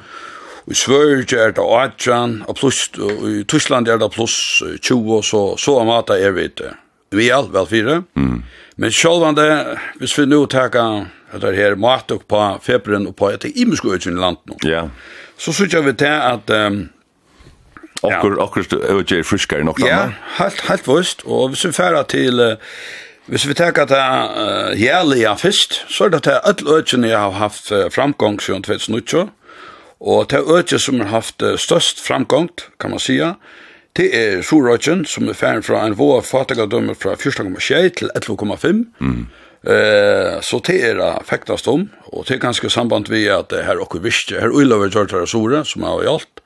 og 0.65 0.73
i 0.73 0.75
Sverige 0.75 1.39
er 1.39 1.53
det 1.53 1.63
18, 1.63 2.43
og, 2.49 2.57
plus, 2.57 2.89
og 2.99 3.29
i 3.31 3.45
Tyskland 3.45 3.89
er 3.89 4.01
det 4.01 4.11
pluss 4.11 4.63
20, 4.83 5.23
så, 5.23 5.57
så 5.57 5.77
er 5.79 6.03
det 6.09 6.25
er 6.25 6.31
vi 6.31 6.49
det 6.49 6.73
vi 7.11 7.31
all 7.31 7.51
vel 7.53 7.67
fire. 7.67 8.03
Mm. 8.15 8.43
Men 8.77 8.93
sjølvande, 8.93 9.77
hvis 10.01 10.19
vi 10.19 10.27
nå 10.27 10.47
nu 10.47 11.07
at 11.35 11.43
det 11.43 11.57
her 11.57 11.75
mat 11.75 12.11
og 12.11 12.25
på 12.29 12.41
februaren 12.63 13.07
og 13.07 13.17
på 13.17 13.31
etter 13.35 13.51
imesko 13.57 13.95
i 13.95 14.11
land 14.11 14.37
nå, 14.47 14.59
ja. 14.65 14.89
så 15.39 15.53
synes 15.53 15.75
vi 15.87 15.93
til 15.93 16.07
at 16.07 16.51
um, 16.51 16.89
Okkur, 18.05 18.35
ja. 18.37 18.43
okkur 18.43 18.65
øyger 18.91 19.23
friskare 19.23 19.65
nokta. 19.65 19.87
Ja, 19.87 20.11
helt, 20.39 20.61
helt 20.69 20.87
vust. 20.87 21.23
Og 21.25 21.49
hvis 21.49 21.65
vi 21.67 21.73
færa 21.73 22.03
til, 22.03 22.41
uh, 22.41 22.57
hvis 23.27 23.49
vi 23.49 23.55
tenker 23.55 23.83
at 23.83 23.89
det 23.89 23.97
til 23.97 24.75
uh, 24.75 24.83
jælia 24.83 25.35
fyrst, 25.35 25.85
så 25.89 26.05
er 26.05 26.09
det 26.09 26.23
til 26.23 26.37
alle 26.45 26.77
økene 26.79 27.09
jeg 27.09 27.19
har 27.19 27.31
haft 27.31 27.73
uh, 27.73 27.89
framgång 27.95 28.43
siden 28.43 28.63
2019, 28.63 29.31
og 30.01 30.31
det 30.31 30.39
er 30.39 30.59
økene 30.59 30.79
som 30.79 31.01
har 31.01 31.09
haft 31.09 31.43
uh, 31.43 31.57
størst 31.59 32.07
framgång, 32.07 32.51
kan 32.81 32.91
man 32.91 32.99
sige, 32.99 33.35
Det 33.95 34.09
er 34.11 34.41
Sorøkken, 34.43 35.05
som 35.07 35.29
er 35.31 35.37
ferdig 35.39 35.69
fra 35.69 35.85
en 35.87 35.95
våg 35.95 36.25
fatigadømme 36.27 36.97
fra 36.99 37.15
1,6 37.15 37.99
til 38.01 38.11
11,5. 38.11 38.81
Mm. 38.99 39.27
Eh, 39.65 40.41
så 40.43 40.59
det 40.67 40.81
er 40.85 40.99
fektast 41.25 41.69
om, 41.71 41.87
og 42.13 42.27
det 42.27 42.37
er 42.37 42.43
ganske 42.43 42.71
samband 42.71 43.07
vi 43.09 43.29
at 43.31 43.53
det 43.55 43.63
her 43.65 43.79
okker 43.81 44.03
visste, 44.03 44.41
her 44.41 44.51
Ulover 44.51 44.91
gjørt 44.91 45.15
her 45.15 45.25
Sore, 45.31 45.63
som 45.65 45.87
har 45.87 46.03
gjort. 46.03 46.43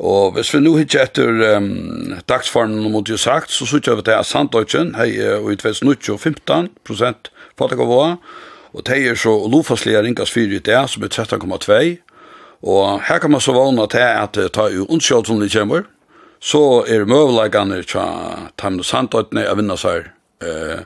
Og 0.00 0.32
hvis 0.32 0.54
vi 0.54 0.62
nå 0.64 0.72
hittar 0.78 1.10
etter 1.10 1.42
um, 1.58 2.16
dagsformen 2.24 2.88
mot 2.88 3.04
jo 3.04 3.18
sagt, 3.20 3.52
så 3.52 3.68
sitter 3.68 3.98
vi 3.98 4.06
til 4.08 4.16
at 4.16 4.26
Sandøkken, 4.26 4.94
hei, 4.96 5.10
er 5.20 5.44
i 5.44 5.56
2015 5.60 6.72
prosent 6.88 7.28
fattigadømme, 7.60 8.16
og 8.72 8.86
det 8.86 9.02
er 9.04 9.20
så 9.20 9.34
lofaslige 9.52 10.00
ringas 10.00 10.32
4 10.32 10.56
i 10.56 10.64
det, 10.64 10.80
som 10.88 11.04
er 11.04 11.12
13,2. 11.12 11.80
Og 12.62 13.00
her 13.04 13.18
kan 13.18 13.30
man 13.30 13.40
så 13.44 13.52
vana 13.52 13.86
til 13.86 14.00
at 14.00 14.34
det 14.34 14.52
tar 14.56 14.72
jo 14.72 14.88
ondskjøtt 14.88 15.28
som 15.28 15.40
det 15.40 15.52
kommer, 15.52 15.84
så 16.40 16.84
er 16.88 17.04
møvleggene 17.04 17.82
tja 17.84 18.06
Tamno 18.56 18.82
Sandøytene 18.82 19.46
å 19.50 19.56
vinne 19.58 19.76
seg 19.80 20.10
eh 20.40 20.84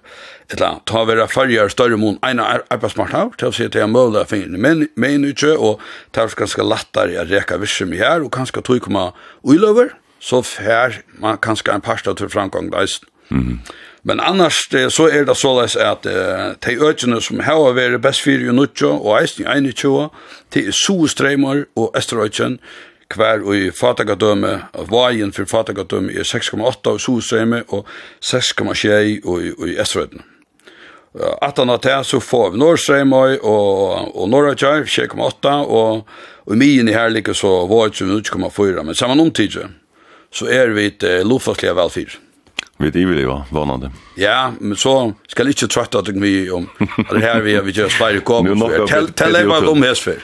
etla 0.52 0.80
ta 0.84 1.04
vera 1.08 1.26
farjar 1.30 1.70
større 1.72 1.96
mun 1.96 2.18
eina 2.22 2.46
arbeidsmarknad 2.70 3.36
till 3.38 3.52
sig 3.52 3.72
se 3.72 3.86
mål 3.86 4.12
där 4.12 4.24
finns 4.24 4.58
men 4.58 4.88
men 4.94 5.24
ikkje 5.24 5.56
och 5.56 5.80
ta 6.10 6.28
ska 6.28 6.40
ganske 6.40 6.62
att 6.62 6.96
räcka 6.96 7.24
reka 7.24 7.58
vissum 7.58 7.92
här 7.92 8.22
och 8.22 8.34
kanske 8.34 8.60
tror 8.60 8.78
komma 8.78 9.12
uilover 9.42 9.90
så 10.20 10.44
här 10.58 11.02
man 11.18 11.38
kanske 11.38 11.72
en 11.72 11.80
pasta 11.80 12.14
till 12.14 12.28
framgång 12.28 12.70
där 12.70 12.86
mm. 13.30 13.58
men 14.02 14.20
annars 14.20 14.68
så 14.90 15.08
är 15.08 15.24
det 15.24 15.34
såleis 15.34 15.76
att 15.76 16.06
uh, 16.06 16.12
de 16.60 16.76
økene 16.76 17.20
som 17.20 17.36
bäst 17.36 17.48
för 17.48 17.98
best 17.98 18.20
fyrir 18.20 18.68
jo 18.80 18.90
og 18.90 19.22
eisen 19.22 19.66
i 19.66 19.72
21 19.72 20.10
til 20.50 20.72
Suestreimar 20.72 21.64
och 21.74 21.96
Esterøyken 21.96 22.58
kvar 23.12 23.42
og 23.44 23.56
i 23.56 23.70
fatagadøme, 23.74 24.54
vajen 24.90 25.32
for 25.32 25.48
fatagadømme 25.48 26.12
er 26.12 26.28
6,8 26.28 26.94
og 26.94 27.00
solstrømme 27.00 27.64
og 27.68 27.88
6,6 28.24 29.24
og, 29.24 29.42
og 29.58 29.68
i 29.68 29.76
Estrøyden. 29.80 30.24
Atan 31.14 31.70
av 31.70 31.78
det 31.84 32.00
så 32.08 32.18
får 32.18 32.50
vi 32.50 32.58
Norrstrøymøy 32.58 33.36
og, 33.46 34.16
og 34.18 34.30
Norrøytjær, 34.32 34.88
6,8, 34.90 35.52
og, 35.62 36.02
og 36.42 36.54
i 36.54 36.58
myen 36.58 36.90
i 36.90 36.96
her 36.96 37.12
ligger 37.14 37.36
så 37.38 37.52
var 37.70 37.94
som 37.94 38.10
8,4, 38.16 38.82
men 38.82 38.98
sammen 38.98 39.22
omtidig 39.22 39.68
så 40.34 40.50
er 40.50 40.74
vi 40.74 40.88
et 40.90 41.06
eh, 41.06 41.22
lovfastlige 41.22 41.76
velfyr. 41.78 42.16
Vi 42.76 42.90
det 42.90 43.04
vill 43.04 43.18
ju 43.18 43.26
vara 43.50 43.64
Ja, 44.14 44.52
men 44.60 44.76
så 44.76 45.12
ska 45.26 45.42
jag 45.42 45.50
inte 45.50 45.68
trötta 45.68 45.98
att 45.98 46.08
vi 46.08 46.50
om 46.50 46.68
det 47.10 47.20
här 47.20 47.40
vi 47.40 47.60
vi 47.60 47.70
just 47.70 47.98
bara 47.98 48.20
kom. 48.20 48.60
Tell 48.88 49.08
tell 49.08 49.32
dig 49.32 49.46
vad 49.46 49.68
om 49.68 49.80
det 49.80 49.94
för. 49.94 50.16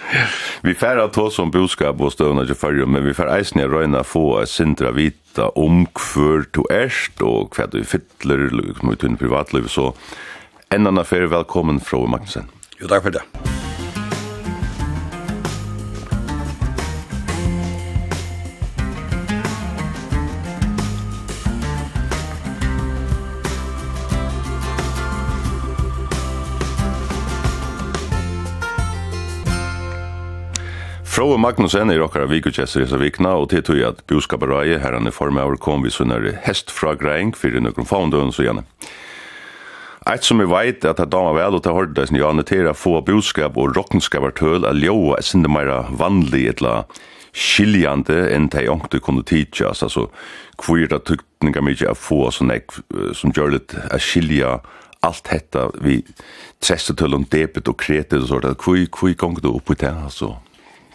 Vi 0.61 0.75
färra 0.75 1.09
tå 1.09 1.31
som 1.31 1.51
boskap 1.51 2.01
och 2.01 2.13
stöna 2.13 2.47
till 2.47 2.55
förr 2.55 2.87
men 2.87 3.05
vi 3.05 3.15
fär 3.15 3.41
isne 3.41 3.67
röna 3.67 4.05
få 4.05 4.47
sintra 4.47 4.91
vita 4.91 5.49
om 5.49 5.87
kvar 5.87 6.45
to 6.53 6.73
erst 6.73 7.21
och 7.23 7.55
kvad 7.55 7.71
du 7.73 7.85
fyller 7.85 8.51
liksom 8.67 8.93
ut 8.93 9.05
i 9.05 9.07
privatliv 9.17 9.67
så 9.67 9.95
en 10.69 10.87
annan 10.87 10.99
affär 10.99 11.21
välkommen 11.21 11.81
från 11.81 12.11
Magnusen. 12.11 12.45
Jo 12.81 12.89
tack 12.89 13.03
för 13.03 13.11
det. 13.11 13.23
Frode 31.21 31.37
Magnussen 31.37 31.91
er 31.93 32.01
okkara 32.01 32.25
vikutjesser 32.31 32.81
i 32.81 32.85
disse 32.87 32.97
vikna, 32.97 33.35
og 33.37 33.51
til 33.53 33.61
tog 33.61 33.81
at 33.85 33.99
Bjoskaparøye, 34.09 34.79
her 34.81 34.95
han 34.97 35.05
er 35.05 35.41
av 35.43 35.57
kom 35.61 35.83
vi 35.85 35.91
sunnere 35.93 36.33
hestfragreing, 36.47 37.35
fyrir 37.37 37.61
nøkron 37.61 37.85
faundøen, 37.85 38.33
så 38.33 38.47
gjerne. 38.47 38.65
Eit 40.09 40.25
som 40.25 40.41
vi 40.41 40.49
veit 40.49 40.81
at 40.89 40.97
det 40.97 41.11
damer 41.13 41.37
vel 41.37 41.59
og 41.59 41.63
til 41.63 41.77
hårddeisen 41.77 42.17
jo 42.17 42.25
annotera 42.25 42.73
få 42.73 43.03
budskap 43.05 43.61
og 43.61 43.77
rockenskapar 43.77 44.33
tøl 44.33 44.65
er 44.65 44.81
ljoa 44.81 45.19
er 45.19 45.29
sinne 45.29 45.53
meira 45.53 45.83
vanlig 45.93 46.47
etla 46.55 46.87
skiljande 47.37 48.23
enn 48.33 48.49
de 48.49 48.65
ångte 48.73 49.05
kunne 49.05 49.21
tidsjas, 49.21 49.85
altså 49.85 50.09
kvira 50.57 51.05
tuktninga 51.05 51.61
mykje 51.61 51.93
er 51.93 52.01
få 52.01 52.31
sånn 52.33 52.57
ek, 52.57 52.81
som 53.13 53.37
gjør 53.37 53.59
litt 53.59 53.77
er 53.77 54.01
skilja 54.01 54.63
allt 55.05 55.29
hetta 55.29 55.69
vi 55.85 56.01
trestetøl 56.65 57.21
om 57.21 57.29
debet 57.29 57.69
og 57.69 57.77
kretet 57.77 58.23
og 58.25 58.31
sånt, 58.33 58.55
kvir, 58.65 58.89
kvir 58.89 59.21
gong 59.21 59.37
du 59.37 59.53
oppi 59.53 59.77
det, 59.77 59.93
altså 59.93 60.39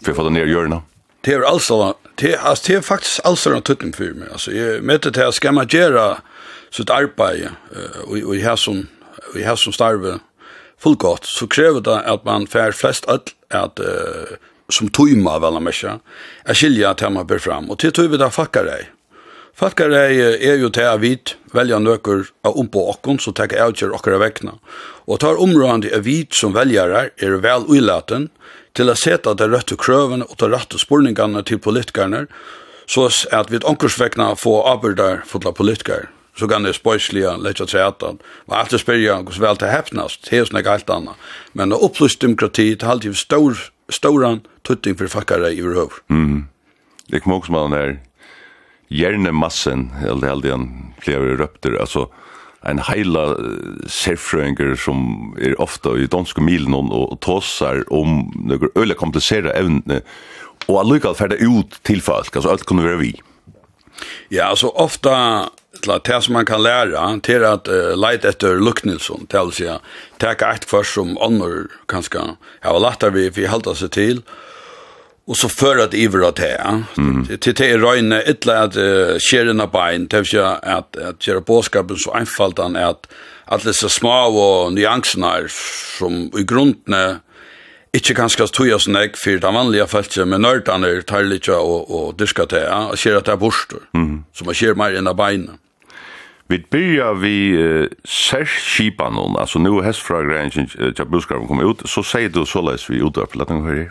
för 0.04 0.10
att 0.10 0.16
få 0.16 0.30
ner 0.30 0.46
görna. 0.46 0.82
Det 1.20 1.32
är 1.32 1.40
alltså 1.40 1.94
det 2.14 2.36
alltså 2.36 2.64
det 2.66 2.74
är 2.74 2.80
faktiskt 2.80 3.20
alltså 3.24 3.54
en 3.54 3.62
tuttum 3.62 3.92
för 3.92 4.04
mig. 4.04 4.28
Alltså 4.32 4.52
jag 4.52 4.82
möter 4.82 5.10
det 5.10 5.20
här 5.20 5.30
ska 5.30 5.52
man 5.52 5.66
göra 5.68 6.18
så 6.70 6.82
ett 6.82 6.90
arbete 6.90 7.50
och 8.04 8.16
och 8.16 8.36
här 8.36 8.56
som 8.56 8.86
vi 9.34 9.44
har 9.44 9.56
som 9.56 9.72
starve 9.72 10.18
fullgott 10.78 11.24
så 11.24 11.46
kräver 11.46 11.80
det 11.80 12.00
att 12.00 12.24
man 12.24 12.46
fär 12.46 12.72
flest 12.72 13.08
öll 13.08 13.20
att 13.50 13.80
som 14.68 14.88
tøyma 14.88 15.38
väl 15.38 15.52
när 15.52 15.60
mesja, 15.60 16.00
er 16.44 16.54
skilja 16.54 16.90
att 16.90 17.12
man 17.12 17.26
ber 17.26 17.38
fram, 17.38 17.70
och 17.70 17.78
til 17.78 17.92
tog 17.92 18.18
da 18.18 18.30
fakkar 18.30 18.64
deg, 18.64 18.86
Falkarei 19.56 20.18
er 20.20 20.58
jo 20.60 20.68
til 20.68 20.84
å 20.84 20.98
vite 21.00 21.38
velja 21.56 21.78
nøkker 21.80 22.26
av 22.44 22.58
om 22.60 22.66
på 22.68 22.82
okken, 22.92 23.16
så 23.16 23.32
tek 23.32 23.54
jeg 23.56 23.72
ut 23.72 23.94
okker 23.96 24.12
av 24.12 24.22
Och 24.22 24.60
Og 25.06 25.20
tar 25.20 25.40
områdende 25.40 25.88
avit 25.94 26.04
vit 26.04 26.34
som 26.34 26.52
veljarar 26.52 27.10
er 27.16 27.40
vel 27.40 27.64
uilaten 27.68 28.28
til 28.74 28.90
å 28.90 28.94
seta 28.94 29.34
det 29.34 29.48
rette 29.48 29.76
krøvene 29.76 30.24
og 30.28 30.36
det 30.36 30.50
rette 30.52 30.78
spurningene 30.78 31.42
til 31.42 31.58
politikerne, 31.58 32.26
så 32.86 33.08
at 33.32 33.50
vi 33.50 33.58
ankersvekkene 33.64 34.36
får 34.36 34.68
arbeidar 34.68 35.22
fotla 35.24 35.52
politikere 35.52 36.08
så 36.36 36.48
kan 36.48 36.64
det 36.64 36.74
spøyslige 36.76 37.30
lette 37.40 37.64
til 37.66 37.78
at 37.78 38.02
han. 38.04 38.18
var 38.46 38.58
alltid 38.58 38.74
er 38.74 38.82
spyrja 38.82 39.14
hvordan 39.22 39.42
vel 39.42 39.56
til 39.56 39.68
hefnast, 39.68 40.30
det 40.30 40.38
er 40.38 40.44
sånn 40.44 40.66
alt 40.66 40.90
annet. 40.90 41.14
Men 41.54 41.72
å 41.72 41.80
opplyst 41.80 42.20
demokrati 42.20 42.74
til 42.76 42.88
alltid 42.88 43.16
stor, 43.16 43.56
storan 43.88 44.42
tutting 44.62 44.98
for 44.98 45.08
fakkare 45.08 45.54
i 45.54 45.62
overhøver. 45.62 46.02
Mm. 46.08 46.48
Det 47.08 47.22
kom 47.22 47.32
også 47.32 47.68
her 47.72 47.96
gjerne 48.92 49.32
massen, 49.34 49.90
eller 50.04 50.34
heldig 50.34 50.52
han 50.54 50.70
flere 51.02 51.36
røpter, 51.40 51.76
altså 51.80 52.06
en 52.66 52.80
heila 52.82 53.36
serfrøyngur 53.90 54.74
som 54.80 55.34
er 55.38 55.54
ofta 55.62 55.92
i 55.94 56.08
danske 56.10 56.42
milen 56.42 56.74
og 56.74 57.14
tåsar 57.22 57.84
om 57.94 58.24
nøkker 58.48 58.74
øyla 58.78 58.96
komplisera 58.98 59.54
evne 59.54 60.00
og 60.66 60.80
allukal 60.80 61.14
ferda 61.14 61.38
ut 61.46 61.78
til 61.86 62.02
folk, 62.02 62.32
altså 62.34 62.50
alt 62.50 62.66
kunne 62.66 62.86
være 62.86 63.02
vi. 63.04 63.12
Ja, 64.34 64.50
altså 64.50 64.72
ofta 64.74 65.48
det 65.86 66.22
som 66.24 66.34
man 66.34 66.46
kan 66.48 66.62
læra 66.62 67.04
til 67.22 67.44
at 67.46 67.68
uh, 67.68 67.94
leit 67.94 68.24
etter 68.24 68.58
Luknilsson 68.58 69.28
til 69.30 69.50
å 69.50 69.54
si, 69.54 69.68
teka 70.18 70.50
eit 70.54 70.66
kvart 70.66 70.88
som 70.90 71.14
ånder 71.22 71.68
kanskje, 71.92 72.24
ja, 72.64 72.72
og 72.72 72.82
latter 72.82 73.14
vi, 73.14 73.28
vi 73.30 73.46
halda 73.46 73.76
seg 73.78 73.92
til, 73.94 74.22
och 75.26 75.36
så 75.36 75.48
för 75.48 75.78
att 75.78 75.94
iver 75.94 76.28
att 76.28 76.36
det 76.36 76.82
mm. 76.98 77.26
till 77.38 77.54
det 77.54 77.70
är 77.70 77.78
röjna 77.78 78.24
ytla 78.24 78.62
att 78.62 78.76
uh, 78.76 79.18
skärna 79.18 79.66
bein 79.66 80.06
Det 80.06 80.32
jag 80.32 80.58
att 80.62 80.96
att 80.96 81.26
göra 81.26 81.40
påskapen 81.40 81.96
så 81.96 82.12
enkelt 82.12 82.58
han 82.58 82.76
är 82.76 82.86
att 82.86 83.06
att 83.44 83.76
så 83.76 83.88
små 83.88 84.10
och 84.10 84.72
nyanserna 84.72 85.48
som 85.98 86.30
i 86.38 86.42
grunden 86.42 87.18
inte 87.96 88.14
ganska 88.14 88.46
tøya 88.52 88.78
sånn 88.82 88.98
jeg 89.00 89.16
for 89.16 89.38
den 89.40 89.56
vanlige 89.56 89.86
feltet, 89.88 90.28
men 90.28 90.42
nørdene 90.44 91.02
tar 91.02 91.24
litt 91.24 91.48
och, 91.48 91.90
och 91.90 92.16
diska 92.18 92.44
det 92.44 92.64
ja, 92.64 92.90
Och 92.90 92.98
ser 92.98 93.20
det 93.20 93.32
är 93.32 93.36
borster, 93.36 93.78
mm. 93.94 94.24
som 94.32 94.46
man 94.46 94.54
skär 94.54 94.74
mer 94.74 94.94
än 94.94 95.06
av 95.06 95.16
beina. 95.16 95.52
Vi 96.48 96.58
börjar 96.70 97.14
vi 97.14 97.36
uh, 97.58 97.86
særskipa 98.04 99.08
noen, 99.10 99.34
altså 99.40 99.58
nå 99.58 99.80
hestfragreien 99.82 100.50
till 100.50 100.68
uh, 100.78 101.04
Buskarven 101.10 101.60
ut, 101.60 101.82
så 101.88 102.02
säger 102.02 102.28
du 102.28 102.44
såleis 102.46 102.90
vi 102.90 103.00
utøver, 103.00 103.34
la 103.34 103.44
den 103.44 103.64
høre 103.64 103.88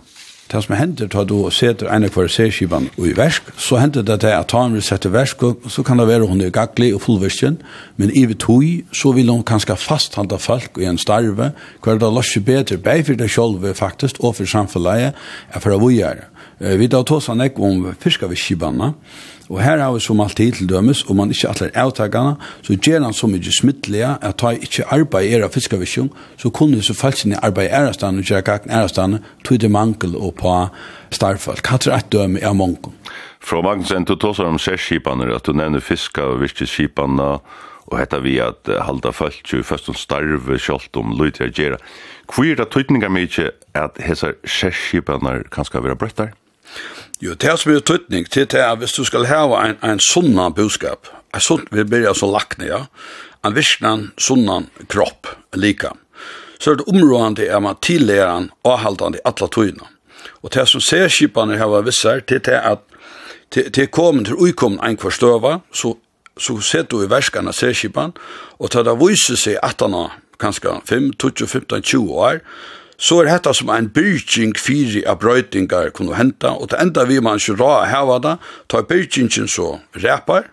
det 0.52 0.62
som 0.64 0.76
hender 0.78 1.08
til 1.10 1.22
at 1.22 1.30
du 1.30 1.38
setter 1.50 1.90
en 1.90 2.06
kvar 2.10 2.28
seskivan 2.30 2.90
i 3.02 3.14
versk, 3.18 3.48
så 3.58 3.80
hender 3.82 4.06
det 4.06 4.20
til 4.22 4.34
at 4.36 4.52
han 4.54 4.76
vil 4.76 4.84
sette 4.86 5.10
versk, 5.14 5.42
så 5.68 5.84
kan 5.84 6.00
det 6.00 6.08
være 6.08 6.28
hun 6.30 6.42
er 6.42 6.54
gaglig 6.54 6.92
og 6.96 7.02
fullverskjen, 7.02 7.58
men 7.98 8.14
i 8.14 8.26
vi 8.30 8.38
tog, 8.38 8.64
så 8.94 9.12
vil 9.18 9.32
hun 9.34 9.44
kanskje 9.44 9.78
fasthanda 9.80 10.38
folk 10.38 10.78
i 10.78 10.86
en 10.86 11.02
starve, 11.02 11.52
hver 11.84 11.98
det 12.02 12.14
løsje 12.14 12.42
bedre, 12.46 12.78
bare 12.78 13.04
for 13.04 13.18
det 13.18 13.32
selv 13.32 13.66
faktisk, 13.76 14.22
og 14.24 14.36
for 14.36 14.46
samfunnet, 14.46 15.14
er 15.50 15.60
for 15.60 15.74
å 15.74 15.90
gjøre. 15.90 16.30
Vi 16.60 16.88
tar 16.88 17.04
tås 17.04 17.28
han 17.28 17.42
ikke 17.44 17.66
om 17.66 17.90
fiskaviskivanna, 18.00 18.94
Og 19.50 19.62
her 19.62 19.78
har 19.78 19.94
vi 19.94 20.00
som 20.02 20.22
alltid 20.22 20.56
til 20.58 20.70
dømes, 20.70 21.04
og 21.04 21.16
man 21.16 21.30
ikke 21.30 21.50
atler 21.52 21.74
avtakene, 21.78 22.34
så 22.66 22.74
gjør 22.74 23.04
han 23.06 23.14
så 23.14 23.28
mye 23.30 23.52
smittlige, 23.54 24.16
at 24.22 24.40
ta 24.42 24.56
ikke 24.58 24.88
arbeid 24.90 25.28
i 25.28 25.36
era 25.38 25.50
fiskavisjon, 25.54 26.10
så 26.38 26.50
kunne 26.50 26.82
så 26.82 26.96
falt 26.98 27.22
sin 27.22 27.36
arbeid 27.38 27.70
i 27.70 27.76
av 27.76 28.08
og 28.10 28.24
gjøre 28.26 28.42
kakken 28.42 28.72
er 28.72 29.20
tog 29.44 29.60
det 29.62 29.72
mangel 29.72 30.16
og 30.16 30.34
på 30.36 30.56
starfolk. 31.12 31.62
Hva 31.62 31.78
tror 31.78 31.94
jeg 31.94 32.12
døme 32.12 32.40
er 32.42 32.54
mangel. 32.54 32.92
Fra 33.40 33.62
Magnusen, 33.62 34.06
du 34.06 34.16
tåser 34.16 34.44
om 34.50 34.58
særskipene, 34.58 35.30
at 35.36 35.46
du 35.46 35.54
nevner 35.54 35.80
fiska 35.80 36.24
og 36.24 36.42
virkeskipene, 36.42 37.38
og 37.86 38.00
hetta 38.00 38.18
vi 38.18 38.40
at 38.42 38.66
halda 38.66 39.12
folk 39.14 39.46
jo 39.54 39.62
først 39.62 39.90
om 39.90 39.96
starve 39.96 40.58
kjolt 40.58 40.98
om 40.98 41.14
løyt 41.20 41.38
her 41.38 41.54
gjera. 41.54 41.78
Hvor 42.26 42.50
er 42.50 42.58
det 42.58 42.72
tøytninger 42.74 43.14
mykje 43.14 43.52
at 43.78 44.02
hessar 44.02 44.34
særskipanar 44.42 45.46
kan 45.54 45.66
skal 45.70 45.86
være 45.86 45.96
brøttar? 46.02 46.34
Jo, 47.22 47.34
det 47.34 47.50
er 47.50 47.60
som 47.60 47.72
er 47.72 47.80
tøytning 47.80 48.28
til 48.30 48.48
det 48.52 48.60
er 48.60 48.76
hvis 48.80 48.96
du 48.98 49.04
skal 49.08 49.28
hava 49.30 49.62
en, 49.70 49.78
en 49.84 50.00
sunnan 50.04 50.54
budskap, 50.54 51.08
en 51.34 51.44
sunn, 51.44 51.68
vi 51.72 51.84
blir 51.84 52.08
altså 52.10 52.28
lakne, 52.32 52.68
ja, 52.68 52.82
en 53.46 53.56
virknan 53.56 54.10
sunnan 54.18 54.70
kropp, 54.92 55.30
lika, 55.56 55.94
så 56.60 56.72
er 56.72 56.82
det 56.82 56.88
områdende 56.92 57.48
er 57.48 57.60
man 57.60 57.80
tillæran 57.82 58.50
avhaldande 58.66 59.22
atla 59.26 59.48
tøyna. 59.48 59.88
Og 60.42 60.54
det 60.54 60.68
som 60.70 60.82
ser 60.82 61.08
kipane 61.10 61.58
hava 61.58 61.82
vissar 61.86 62.20
til 62.28 62.42
det 62.46 62.60
at 62.60 62.84
til, 63.52 63.72
til 63.72 63.88
komen 63.88 64.26
til 64.26 64.36
uikommen 64.36 64.80
ein 64.84 64.98
kvarstøva, 64.98 65.60
så, 65.74 65.96
så 66.38 66.60
ser 66.62 66.84
du 66.84 67.02
i 67.04 67.10
verskana 67.10 67.54
ser 67.54 67.74
kipan, 67.74 68.16
og 68.60 68.72
til 68.72 68.86
det 68.86 68.96
viser 69.00 69.40
seg 69.40 69.60
at 69.64 69.82
han 69.82 69.94
har 69.94 70.18
kanskje 70.40 70.80
5, 70.90 71.12
20, 71.20 71.48
15, 71.48 71.82
20 71.82 72.12
år, 72.12 72.42
så 72.98 73.20
er 73.22 73.30
dette 73.30 73.54
som 73.58 73.70
en 73.74 73.90
byrking 73.92 74.56
fyri 74.60 75.04
av 75.08 75.20
brøytingar 75.24 75.92
kunne 75.96 76.16
henta, 76.16 76.54
og 76.56 76.70
til 76.72 76.82
enda 76.82 77.06
vi 77.10 77.20
man 77.24 77.42
ikke 77.42 77.58
rar 77.60 77.90
heva 77.92 78.20
da, 78.24 78.36
tar 78.72 78.88
byrkingen 78.88 79.50
så 79.52 79.80
repar, 80.04 80.50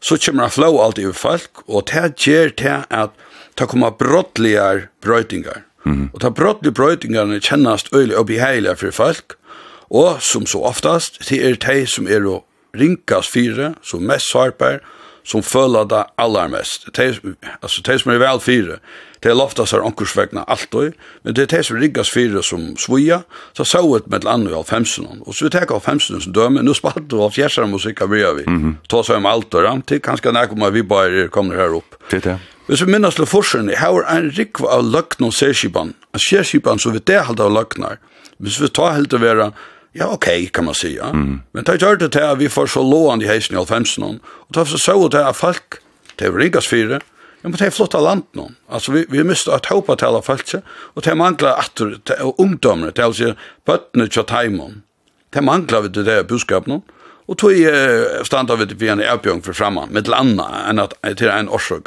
så 0.00 0.18
kommer 0.20 0.46
han 0.46 0.54
flow 0.54 0.80
alt 0.80 0.98
i 0.98 1.06
folk, 1.12 1.64
og 1.66 1.88
det 1.92 2.16
gjør 2.24 2.52
det 2.56 2.76
at 2.90 3.16
det 3.58 3.68
kommer 3.68 3.90
brottligere 3.90 4.88
brøytingar. 5.00 5.64
Mm 5.84 5.92
-hmm. 5.92 6.08
Og 6.14 6.20
de 6.20 6.30
brottlige 6.30 6.74
brøytingarne 6.74 7.40
kjennast 7.40 7.88
øyelig 7.94 8.16
og 8.16 8.26
beheilige 8.26 8.76
for 8.76 8.90
folk, 8.90 9.34
og 9.90 10.22
som 10.22 10.46
så 10.46 10.58
oftast, 10.58 11.28
det 11.28 11.46
er 11.46 11.54
de 11.54 11.86
som 11.86 12.06
er 12.06 12.26
å 12.26 12.44
rinkas 12.74 13.28
fire, 13.28 13.74
som 13.82 14.02
mest 14.02 14.30
sarper, 14.32 14.78
som 15.24 15.42
føler 15.42 15.84
det 15.84 16.04
aller 16.18 16.48
mest. 16.48 16.88
De, 16.96 17.34
altså 17.62 17.82
de 17.86 17.98
som 17.98 18.12
er 18.12 18.18
vel 18.18 18.40
fire, 18.40 18.78
Det 19.26 19.32
er 19.32 19.38
loftas 19.40 19.72
her 19.74 19.82
onkursvegna 19.82 20.44
og, 20.46 20.92
men 21.26 21.34
det 21.34 21.42
er 21.42 21.48
det 21.50 21.64
som 21.66 21.80
riggas 21.82 22.12
fyrir 22.14 22.44
som 22.46 22.76
svoja, 22.78 23.24
så 23.58 23.64
så 23.66 23.80
et 23.96 24.06
med 24.06 24.22
landet 24.22 24.52
i 24.52 24.54
alfemsen. 24.54 25.08
Og 25.26 25.34
så 25.34 25.48
vi 25.48 25.50
tek 25.50 25.72
av 25.72 25.80
alfemsen 25.80 26.20
som 26.22 26.32
døme, 26.32 26.62
nu 26.62 26.70
spatt 26.74 27.08
du 27.10 27.16
av 27.18 27.32
fjersar 27.34 27.66
musikk 27.66 28.04
av 28.04 28.12
bria 28.12 28.30
vi. 28.36 28.44
Ta 28.86 29.02
seg 29.02 29.18
om 29.18 29.26
alt 29.26 29.54
og 29.54 29.64
ramt 29.64 29.90
er 29.90 29.98
kanskje 29.98 30.30
nek 30.30 30.52
om 30.54 30.62
vi 30.70 30.82
bare 30.86 31.26
kommer 31.34 31.58
her 31.58 31.74
opp. 31.74 31.98
Det 32.10 32.20
er 32.20 32.22
det. 32.28 32.36
Hvis 32.68 32.84
vi 32.84 32.92
minnes 32.92 33.18
til 33.18 33.26
forskjellen, 33.26 33.72
her 33.74 33.98
er 34.04 34.06
en 34.14 34.30
rikv 34.38 34.62
av 34.70 34.86
løgn 34.86 35.26
og 35.26 35.34
særskipan. 35.34 35.90
En 36.14 36.22
særskipan 36.22 36.78
som 36.78 36.94
vi 36.94 37.02
det 37.02 37.24
halda 37.26 37.48
av 37.50 37.56
løgnar. 37.56 37.98
Hvis 38.38 38.60
vi 38.62 38.70
tar 38.70 38.94
helt 38.94 39.10
til 39.10 39.24
være, 39.26 39.50
ja, 39.98 40.06
ok, 40.12 40.30
kan 40.54 40.70
man 40.70 40.78
si, 40.78 40.92
ja. 41.00 41.10
Mm. 41.10 41.42
Men 41.50 41.66
det 41.66 41.80
gjør 41.82 41.98
det 41.98 42.12
til 42.12 42.30
at 42.30 42.38
vi 42.38 42.46
får 42.46 42.70
så 42.76 42.86
låan 42.86 43.22
i 43.22 43.26
heisen 43.26 43.58
i 43.58 43.58
alfemsen, 43.58 44.20
og 44.22 44.54
det 44.54 44.62
er 44.62 44.70
så 44.70 44.78
så 44.78 44.96
til 45.10 45.18
at 45.18 45.34
folk, 45.34 45.80
det 46.14 46.30
er 46.30 46.38
ringas 46.38 46.70
fyrir, 46.70 47.02
Ja, 47.46 47.50
men 47.52 47.60
det 47.60 47.68
er 47.68 47.70
flott 47.70 47.94
av 47.94 48.02
land 48.02 48.24
nå. 48.34 48.48
Altså, 48.66 48.90
vi, 48.90 49.04
vi 49.06 49.22
miste 49.22 49.52
at 49.54 49.68
håpa 49.70 49.94
tala 50.00 50.18
falske, 50.18 50.58
og 50.98 51.04
det 51.06 51.12
manglar 51.14 51.60
atter, 51.62 51.92
og 51.94 52.00
det 52.02 52.16
er 52.98 53.04
altså 53.04 53.28
bøttene 53.62 54.08
tja 54.10 54.24
taimon. 54.26 54.80
Det 55.30 55.44
manglar 55.46 55.84
vi 55.84 55.92
det 55.94 56.02
der 56.08 56.24
budskap 56.26 56.66
nå, 56.66 56.80
og 57.30 57.36
tog 57.38 57.54
eh, 57.54 58.24
standa 58.26 58.56
vi 58.58 58.66
til 58.72 58.90
en 58.90 59.02
avbjørn 59.04 59.44
for 59.46 59.54
framman, 59.54 59.92
med 59.94 60.10
landa 60.10 60.48
enn 60.72 60.82
at 60.82 60.96
til 61.20 61.30
en 61.30 61.46
årsøk. 61.46 61.86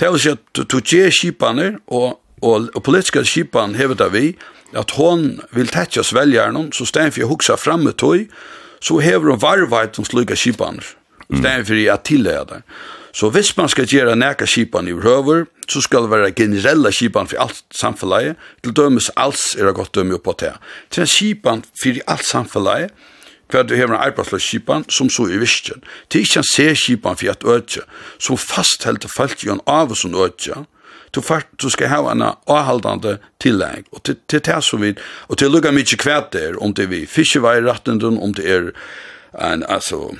Det 0.00 0.06
er 0.06 0.14
altså 0.14 0.32
at 0.38 0.62
tog 0.62 0.80
tje 0.88 1.10
kipaner, 1.12 1.76
og, 1.92 2.16
og, 2.40 2.70
og 2.72 2.80
politiske 2.80 3.26
kipan 3.28 3.76
hevet 3.76 4.00
vi, 4.14 4.30
at 4.72 4.94
hon 4.96 5.42
vil 5.52 5.68
oss 5.76 6.08
svelgjerne, 6.08 6.70
så 6.72 6.86
stein 6.88 7.12
for 7.12 7.20
jeg 7.20 7.28
huksa 7.28 7.58
framme 7.60 7.92
tog, 7.92 8.32
så 8.80 8.96
hever 9.04 9.34
hon 9.34 9.44
varvajt 9.44 10.00
som 10.00 10.08
sluga 10.08 10.40
kipaner, 10.40 10.88
stein 11.28 11.68
for 11.68 11.76
jeg 11.76 12.00
tillega 12.08 12.48
det. 12.48 12.62
Så 13.12 13.30
hvis 13.30 13.56
man 13.56 13.68
skal 13.68 13.86
gjøre 13.86 14.16
næka 14.16 14.46
skipan 14.46 14.88
i 14.88 14.92
røver, 14.92 15.44
så 15.68 15.80
skal 15.80 16.02
det 16.02 16.10
være 16.10 16.30
generelle 16.30 16.92
skipan 16.92 17.26
for 17.26 17.42
alt 17.42 17.62
samfunnet, 17.80 18.36
til 18.64 18.72
dømes 18.76 19.10
alls 19.16 19.54
er 19.58 19.66
det 19.66 19.74
godt 19.74 19.94
dømme 19.94 20.14
oppå 20.14 20.36
det. 20.40 20.52
Til 20.90 21.00
en 21.00 21.06
skipan 21.06 21.64
for 21.82 22.02
alt 22.06 22.26
samfunnet, 22.26 22.90
hver 23.50 23.62
du 23.62 23.74
hever 23.74 23.94
en 23.94 24.02
arbeidsløs 24.02 24.42
skipan, 24.42 24.84
som 24.88 25.10
så 25.10 25.26
i 25.26 25.38
visken. 25.38 25.82
Til 26.10 26.20
ikke 26.20 26.38
en 26.38 26.50
se-skipan 26.54 27.16
for 27.16 27.30
et 27.30 27.44
ødje, 27.44 27.82
som 28.18 28.38
fasthelter 28.38 29.10
falt 29.16 29.42
i 29.42 29.50
en 29.50 29.64
av 29.66 29.94
som 29.94 30.14
ødje, 30.14 30.64
du 31.10 31.20
fart 31.20 31.46
du 31.62 31.70
ska 31.70 31.88
ha 31.88 32.12
en 32.12 32.22
avhaldande 32.46 33.18
tillägg 33.38 33.84
och 33.90 34.02
till 34.02 34.16
till 34.26 34.40
det 34.40 34.62
som 34.62 34.80
vid 34.80 35.00
och 35.02 35.38
till 35.38 35.52
lukka 35.52 35.72
mycket 35.72 35.98
kvärt 35.98 36.32
der 36.32 36.62
om 36.62 36.74
det 36.74 36.86
vi 36.86 37.06
fiskevägratten 37.06 38.18
om 38.18 38.32
det 38.32 38.50
är 38.50 38.72
en 39.32 39.62
altså 39.62 40.14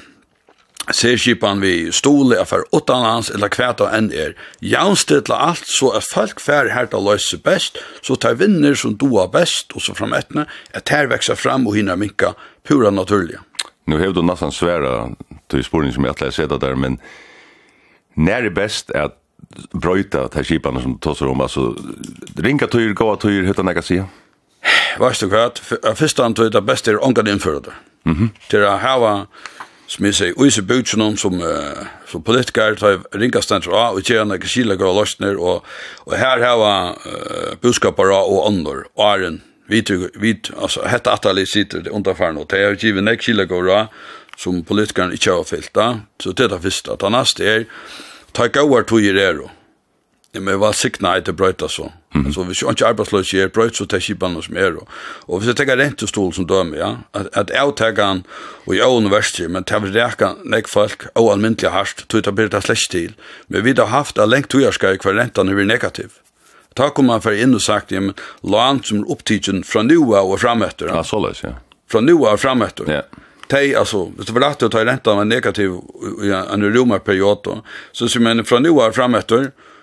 Særskipan 0.89 1.61
vi 1.61 1.93
stole 1.93 2.39
er 2.41 2.47
for 2.49 2.64
utanlands 2.74 3.31
eller 3.31 3.53
kvæta 3.53 3.91
enn 3.95 4.09
er. 4.16 4.33
Jaunstidla 4.64 5.37
alt 5.51 5.68
så 5.68 5.93
at 5.99 6.07
folk 6.09 6.41
fær 6.41 6.72
her 6.72 6.89
til 6.91 7.05
løse 7.05 7.39
best, 7.45 7.78
så 8.03 8.16
tar 8.16 8.39
vinner 8.41 8.74
som 8.74 8.97
doa 8.99 9.26
best, 9.31 9.74
og 9.76 9.85
så 9.85 9.95
fram 9.95 10.16
etne, 10.16 10.47
at 10.74 10.89
her 10.89 11.11
vekser 11.12 11.39
fram 11.39 11.68
og 11.68 11.76
hinner 11.76 12.01
minka 12.01 12.35
pura 12.66 12.91
naturliga. 12.91 13.45
Nu 13.87 13.99
hev 13.99 14.14
du 14.14 14.22
nästan 14.22 14.53
svära 14.53 15.09
till 15.49 15.64
spårning 15.64 15.93
som 15.93 16.05
jag 16.05 16.11
att 16.11 16.20
läsa 16.20 16.47
där, 16.47 16.74
men 16.74 16.99
när 18.14 18.43
är 18.43 18.51
bäst 18.51 18.91
att 18.91 19.16
bröjta 19.72 20.28
till 20.28 20.45
kiparna 20.45 20.81
som 20.81 20.99
tar 20.99 21.14
sig 21.14 21.26
om? 21.26 21.41
Alltså, 21.41 21.76
ringa 22.37 22.66
tyr, 22.66 22.93
gåa 22.93 23.16
tyr, 23.16 23.43
hur 23.43 23.55
kan 23.55 23.66
jag 23.66 23.85
säga? 23.85 24.07
Värst 24.99 25.20
du 25.20 25.28
kvart, 25.28 25.59
första 25.95 26.24
antar 26.24 26.43
jag 26.45 26.57
att 26.57 26.64
bäst 26.64 26.89
är 26.89 27.05
ångan 27.05 27.26
införda. 27.26 27.72
Mm 28.07 28.18
-hmm. 28.18 28.49
Till 28.49 28.64
att 28.64 28.81
hava 28.81 29.26
som 29.91 30.07
jeg 30.07 30.16
sier, 30.16 30.34
og 30.38 30.47
i 30.47 30.62
bøtjen 30.62 31.03
om 31.03 31.16
som, 31.18 31.41
uh, 31.43 31.82
som 32.07 32.22
politiker 32.22 32.76
tar 32.78 33.01
ringa 33.01 33.22
ringkastenter 33.24 33.74
av, 33.74 33.99
og 33.99 34.07
tjener 34.07 34.38
ikke 34.38 34.51
skilager 34.53 34.86
og 34.86 35.01
løsner, 35.01 35.38
og, 35.38 35.66
og 36.07 36.16
her 36.18 36.43
har 36.45 36.62
uh, 36.62 37.57
budskaper 37.62 38.12
av 38.14 38.30
og 38.30 38.47
ånder, 38.53 38.84
og 38.95 39.05
æren, 39.09 39.41
vit, 39.70 39.91
vit, 40.18 40.53
altså, 40.57 40.86
hette 40.91 41.11
atali 41.11 41.47
sitter 41.47 41.82
det 41.86 41.95
underfæren, 41.95 42.38
og 42.38 42.51
det 42.51 42.62
er 42.62 42.78
ikke 42.78 42.95
vi 42.99 43.07
nek 43.07 43.24
skilager 43.26 43.70
av, 43.74 44.03
som 44.41 44.62
politikeren 44.64 45.12
ikke 45.12 45.34
har 45.34 45.49
fyllt 45.49 45.74
da, 45.76 45.88
så 46.22 46.32
det 46.32 46.47
er 46.47 46.55
det 46.55 46.62
første. 46.64 46.97
Det 46.97 47.11
neste 47.12 47.49
er, 47.57 47.66
ta 48.32 48.47
gauar 48.49 48.86
tog 48.88 49.05
i 49.05 49.12
rero, 49.12 49.51
Ja, 50.33 50.39
men 50.39 50.53
jeg 50.55 50.61
var 50.62 50.76
sikna 50.78 51.16
etter 51.18 51.35
brøyta 51.35 51.66
så. 51.66 51.89
Mm. 52.14 52.28
Altså, 52.28 52.45
hvis 52.47 52.61
jeg 52.62 52.74
ikke 52.76 52.87
arbeidsløs 52.87 53.33
er 53.35 53.49
brøyt, 53.51 53.74
så 53.78 53.87
tar 53.91 54.03
kipene 54.03 54.43
som 54.43 54.57
er. 54.57 54.76
Og 54.78 54.87
og 55.26 55.39
hvis 55.39 55.51
jeg 55.51 55.59
tenker 55.59 55.78
rentestol 55.78 56.31
som 56.35 56.47
dømer, 56.47 56.78
ja, 56.78 56.91
at, 57.14 57.26
at 57.35 57.51
jeg 57.51 57.74
tenker 57.76 58.07
han, 58.07 58.22
og 58.66 58.74
jeg 58.76 58.85
er 58.87 58.99
universitet, 59.03 59.51
men 59.51 59.66
til 59.66 59.89
å 59.89 59.91
reka 59.95 60.35
nek 60.45 60.70
folk, 60.70 61.09
og 61.14 61.33
almindelig 61.33 61.72
hardt, 61.74 62.05
tog 62.09 62.22
det 62.22 62.35
bare 62.35 62.62
slett 62.62 62.91
til. 62.91 63.14
Men 63.49 63.64
vi 63.66 63.74
har 63.78 63.91
haft 63.91 64.18
av 64.18 64.31
lengt 64.31 64.51
togjerskar 64.55 65.01
hver 65.03 65.18
rentan 65.18 65.51
er 65.51 65.64
negativ. 65.66 66.20
Ta 66.78 66.93
kom 66.95 67.11
man 67.11 67.22
for 67.22 67.35
inn 67.35 67.55
og 67.55 67.62
sagt, 67.62 67.91
ja, 67.91 67.99
men 68.01 68.14
lån 68.47 68.85
som 68.87 69.03
er 69.03 69.11
opptidgen 69.11 69.64
fra 69.66 69.83
nua 69.83 70.22
og 70.22 70.39
frametter. 70.39 70.95
Ja, 70.95 71.03
så 71.03 71.18
løs, 71.18 71.43
ja. 71.43 71.57
Fra 71.91 72.01
nua 72.01 72.37
og 72.37 72.43
frametter. 72.43 72.87
Ja. 72.87 73.03
Tei, 73.51 73.72
altså, 73.74 74.05
hvis 74.14 74.28
det 74.28 74.35
var 74.37 74.53
å 74.55 74.68
ta 74.70 74.85
räntan 74.87 75.18
var 75.18 75.26
negativ 75.26 75.72
i 76.22 76.31
en 76.31 76.62
romarperiod 76.74 77.43
då 77.45 77.62
så 77.93 78.09
som 78.09 78.22
men 78.22 78.45
från 78.45 78.62
nu 78.62 78.70
var 78.70 78.93
framåt 78.93 79.33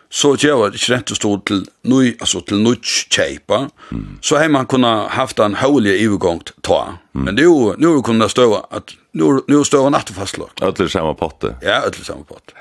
så 0.10 0.34
gjør 0.40 0.70
det 0.72 0.80
ikke 0.80 0.94
rett 0.94 1.12
og 1.12 1.20
stod 1.20 1.44
til 1.50 1.64
nøy, 1.88 2.14
altså 2.16 2.42
til 2.48 2.62
nøyt 2.64 2.88
kjeipa, 3.12 3.66
mm. 3.92 4.06
så 4.24 4.40
har 4.40 4.52
man 4.54 4.68
kunnet 4.70 5.12
haft 5.18 5.42
en 5.44 5.58
høylig 5.60 5.98
ivergång 6.06 6.46
ta. 6.64 6.98
Mm. 7.12 7.26
Men 7.28 7.42
jo, 7.44 7.56
nå 7.76 7.92
er 7.92 8.00
det 8.00 8.08
kunnet 8.08 8.32
støve 8.32 8.64
at, 8.72 8.96
nå 9.18 9.34
nu, 9.38 9.44
nu 9.52 9.64
støve 9.68 9.92
fastlagt. 10.16 10.64
Øtler 10.64 10.88
samme 10.88 11.16
potte. 11.20 11.56
Ja, 11.62 11.84
øtler 11.88 12.08
samme 12.08 12.28
potte. 12.28 12.56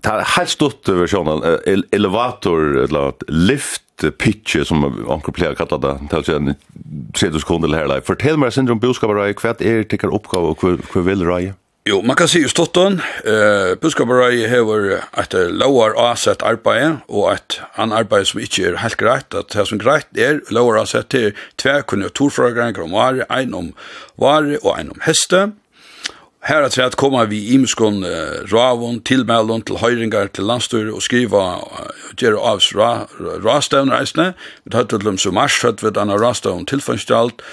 Det 0.00 0.08
er 0.08 0.28
helt 0.36 0.50
stort 0.50 0.88
versjonen, 0.88 1.42
elevator, 1.92 2.60
eller 2.86 3.12
lift, 3.28 3.84
pitch 4.18 4.56
som 4.64 4.86
anker 5.12 5.34
pleier 5.36 5.56
kalla 5.58 5.76
det, 5.76 5.96
til 6.08 6.22
å 6.22 6.24
si 6.24 6.36
en 6.36 6.54
tredje 7.16 7.42
sekunder 7.42 7.68
eller 7.68 7.98
her. 7.98 8.04
Fortell 8.06 8.40
meg, 8.40 8.54
Sindrom 8.56 8.80
Boskap, 8.80 9.12
hva 9.12 9.28
er 9.28 9.84
tikkert 9.84 10.16
oppgave, 10.16 10.54
og 10.54 10.88
hva 10.94 11.04
vil 11.04 11.26
rei? 11.28 11.42
Jo, 11.88 12.02
man 12.04 12.16
kan 12.16 12.28
si 12.28 12.42
i 12.44 12.48
Stotten, 12.48 12.98
eh, 13.24 13.72
Buskabarai 13.80 14.44
hever 14.48 14.98
et 15.16 15.32
lauar 15.48 15.94
avsett 15.96 16.42
arbeid, 16.44 16.98
og 17.08 17.32
et 17.32 17.56
annet 17.80 18.02
arbeid 18.02 18.28
som 18.28 18.42
ikke 18.44 18.66
er 18.68 18.76
helt 18.82 18.98
greit, 19.00 19.32
at 19.32 19.48
det 19.54 19.64
som 19.68 19.80
greit 19.80 20.04
er 20.12 20.42
lower 20.52 20.76
avsett 20.76 21.08
til 21.08 21.32
tve 21.56 21.80
konjunkturfragranger 21.88 22.84
om 22.84 22.92
vare, 22.92 23.24
en 23.32 23.54
om 23.54 23.72
vare 24.20 24.60
og 24.60 24.76
en 24.76 24.92
om 24.92 25.00
heste, 25.06 25.46
Her 26.50 26.64
er 26.66 26.82
at 26.82 26.96
koma 26.98 27.20
vi 27.30 27.38
i 27.54 27.56
muskon 27.62 28.00
uh, 28.02 28.40
ravon, 28.50 28.96
tilmeldon 29.06 29.62
til 29.62 29.76
høyringar 29.78 30.32
til 30.34 30.48
landstyr 30.50 30.88
og 30.90 31.04
skriva 31.06 31.42
uh, 31.62 31.92
gjerra 32.18 32.40
avs 32.56 32.72
ra, 32.74 32.88
rastavn 33.44 33.92
reisne. 33.94 34.32
Vi 34.64 34.72
tar 34.74 34.88
til 34.90 35.04
dem 35.04 35.20
som 35.22 35.38
mars, 35.38 35.60
hatt 35.62 35.84
ved 35.84 35.94
denne 35.94 36.16
rastavn 36.18 36.66
tilfangstjalt. 36.66 37.44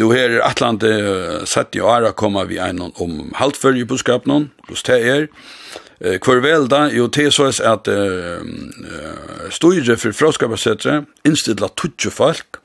Nu 0.00 0.14
her 0.16 0.38
er 0.38 0.46
atlante 0.48 0.88
uh, 0.88 1.44
sett 1.44 1.76
i 1.76 1.84
åra 1.84 2.14
koma 2.16 2.46
vi 2.48 2.56
einon 2.56 2.96
om 2.96 3.34
haltfølge 3.36 3.84
på 3.84 4.00
skapnon, 4.00 4.48
hos 4.70 4.86
det 4.88 4.98
er. 5.04 5.28
Uh, 6.00 6.16
Hvor 6.16 6.40
vel 6.40 6.70
da, 6.72 6.86
jo 6.88 7.12
det 7.12 7.28
så 7.36 7.50
er 7.52 7.62
at 7.74 7.92
uh, 7.92 8.40
uh, 8.40 9.46
styre 9.52 10.00
for 10.00 10.16
fraskapasetre 10.16 11.02
innstidla 11.28 11.68
tutsi 11.76 12.08
folk, 12.08 12.62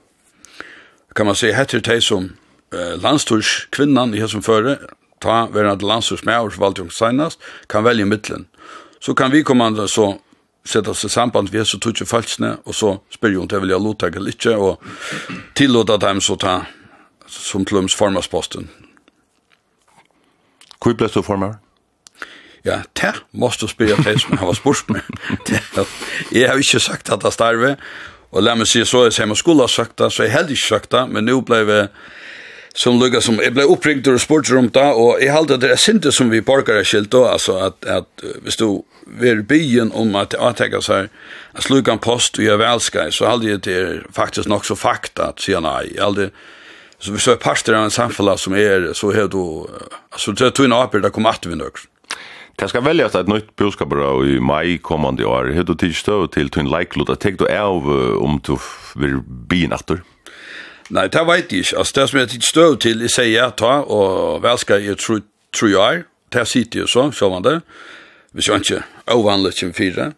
kan 1.12 1.28
man 1.28 1.36
si, 1.36 1.52
heter 1.52 1.84
det 1.84 2.00
som 2.08 2.32
uh, 2.72 2.96
landstyrskvinnan 3.04 4.16
i 4.16 4.24
hessum 4.24 4.48
føre, 4.48 4.80
ta 5.24 5.48
verande 5.54 5.88
landsurs 5.88 6.26
med 6.28 6.40
års 6.42 6.60
valgt 6.60 6.94
senast, 6.94 7.40
kan 7.68 7.84
velja 7.84 8.06
mittlen. 8.06 8.46
Så 9.00 9.16
kan 9.16 9.32
vi 9.32 9.44
kommande 9.44 9.88
så 9.88 10.20
sätta 10.66 10.94
sig 10.94 11.10
samband 11.10 11.50
vi 11.50 11.66
så 11.66 11.80
tutje 11.80 12.06
falskne 12.06 12.58
och 12.64 12.76
så 12.76 13.00
spyr 13.10 13.36
hon 13.36 13.48
till 13.48 13.60
vilja 13.60 13.78
låta 13.78 14.10
glitcha 14.10 14.58
och 14.58 14.84
tillåta 15.54 15.98
dem 15.98 16.22
så 16.22 16.36
ta 16.36 16.66
som 17.28 17.66
klums 17.66 17.96
formas 17.96 18.28
posten. 18.28 18.70
Kul 20.82 20.96
plats 20.96 21.14
du 21.14 21.24
formar? 21.24 21.56
Ja, 22.64 22.82
det 22.94 23.14
måste 23.32 23.68
spyrja 23.68 23.96
det 23.96 24.20
som 24.20 24.38
han 24.38 24.48
var 24.48 24.54
spurt 24.54 24.90
med. 24.90 25.02
jeg 26.32 26.50
har 26.50 26.58
ikke 26.58 26.80
sagt 26.80 27.10
at 27.10 27.24
det 27.24 27.34
starve, 27.34 27.76
og 28.32 28.44
la 28.44 28.56
meg 28.56 28.68
si 28.68 28.84
så, 28.86 29.06
jeg 29.12 29.28
har 29.28 29.36
skola 29.36 29.68
sagt 29.68 29.98
det, 30.00 30.12
så 30.14 30.24
jeg 30.24 30.32
har 30.32 30.48
ikke 30.48 30.68
sagt 30.68 30.92
det, 30.92 31.04
men 31.12 31.28
nå 31.28 31.42
ble 31.44 31.90
som 32.74 32.98
lukka 32.98 33.22
som, 33.22 33.38
jeg 33.38 33.54
ble 33.54 33.68
oppringt 33.70 34.08
og 34.10 34.18
spurt 34.22 34.50
om 34.58 34.70
det, 34.74 34.86
og 34.98 35.22
jeg 35.22 35.34
halte 35.34 35.60
det 35.62 35.70
er 35.76 35.82
sinte 35.82 36.12
som 36.12 36.32
vi 36.34 36.42
borgare 36.42 36.84
skilt 36.86 37.12
då, 37.14 37.22
altså 37.30 37.60
at, 37.70 37.86
at 37.86 38.26
hvis 38.42 38.58
du 38.58 38.82
vil 39.06 39.44
byen 39.46 39.92
om 39.94 40.16
at 40.18 40.34
jeg 40.34 40.58
tenker 40.58 40.82
seg, 40.82 41.12
at 41.54 41.68
slukka 41.68 41.94
en 41.94 42.02
post 42.02 42.40
og 42.40 42.46
jeg 42.48 42.58
velskar, 42.60 43.12
så 43.14 43.30
halte 43.30 43.52
jeg 43.52 43.64
det 43.68 43.78
er 43.78 44.04
faktisk 44.16 44.50
nok 44.50 44.66
så 44.66 44.78
fakta 44.80 45.30
at 45.34 45.44
sier 45.44 45.62
nei, 45.62 45.94
jeg 45.94 46.02
halte, 46.02 46.30
så 46.98 47.14
hvis 47.14 47.28
du 47.28 47.34
er 47.36 47.42
parster 47.44 47.78
av 47.78 47.86
en 47.86 47.94
samfunn 47.94 48.34
som 48.42 48.56
er, 48.58 48.94
så 48.98 49.12
er 49.14 49.28
du, 49.30 49.68
altså 50.10 50.34
det 50.34 50.48
er 50.48 50.56
tog 50.56 50.66
en 50.70 50.78
apel, 50.80 51.04
det 51.04 51.14
kommer 51.14 51.36
at 51.36 51.46
vi 51.46 51.60
nok. 51.60 51.84
Det 52.58 52.70
skal 52.70 52.86
veljas 52.86 53.16
et 53.18 53.30
nytt 53.30 53.50
budskap 53.58 53.94
i 54.24 54.38
mai 54.40 54.78
kommande 54.78 55.26
år. 55.26 55.52
Hur 55.54 55.66
du 55.66 55.74
tidstøv 55.74 56.28
til 56.32 56.50
tog 56.50 56.64
en 56.64 56.72
leiklod, 56.72 57.10
at 57.10 57.20
tek 57.20 57.40
du 57.42 57.48
av 57.50 57.90
om 58.22 58.38
du 58.46 58.56
vil 58.96 59.20
byen 59.26 59.74
atter? 59.74 60.04
Nei, 60.90 61.08
det 61.08 61.22
vet 61.28 61.52
jeg 61.52 61.60
ikke. 61.64 61.78
Altså, 61.78 61.94
det 61.96 62.10
som 62.10 62.20
jeg 62.20 62.34
ikke 62.34 62.48
støv 62.48 62.78
til, 62.78 63.02
jeg 63.02 63.14
sier 63.14 63.32
ja, 63.32 63.50
ta, 63.50 63.76
og 63.88 64.42
vel 64.44 64.60
skal 64.60 64.84
jeg 64.84 64.98
tro, 65.00 65.20
tro 65.56 65.70
jeg 65.72 66.00
er. 66.00 66.04
Det 66.34 66.48
sitter 66.50 66.84
jo 66.84 66.88
så, 66.88 67.12
så 67.12 67.30
man 67.30 67.46
det. 67.46 67.62
Hvis 68.34 68.48
jeg 68.50 68.64
ikke 68.66 68.84
avhandler 69.08 69.54
ikke 69.54 69.74
fire. 69.78 70.12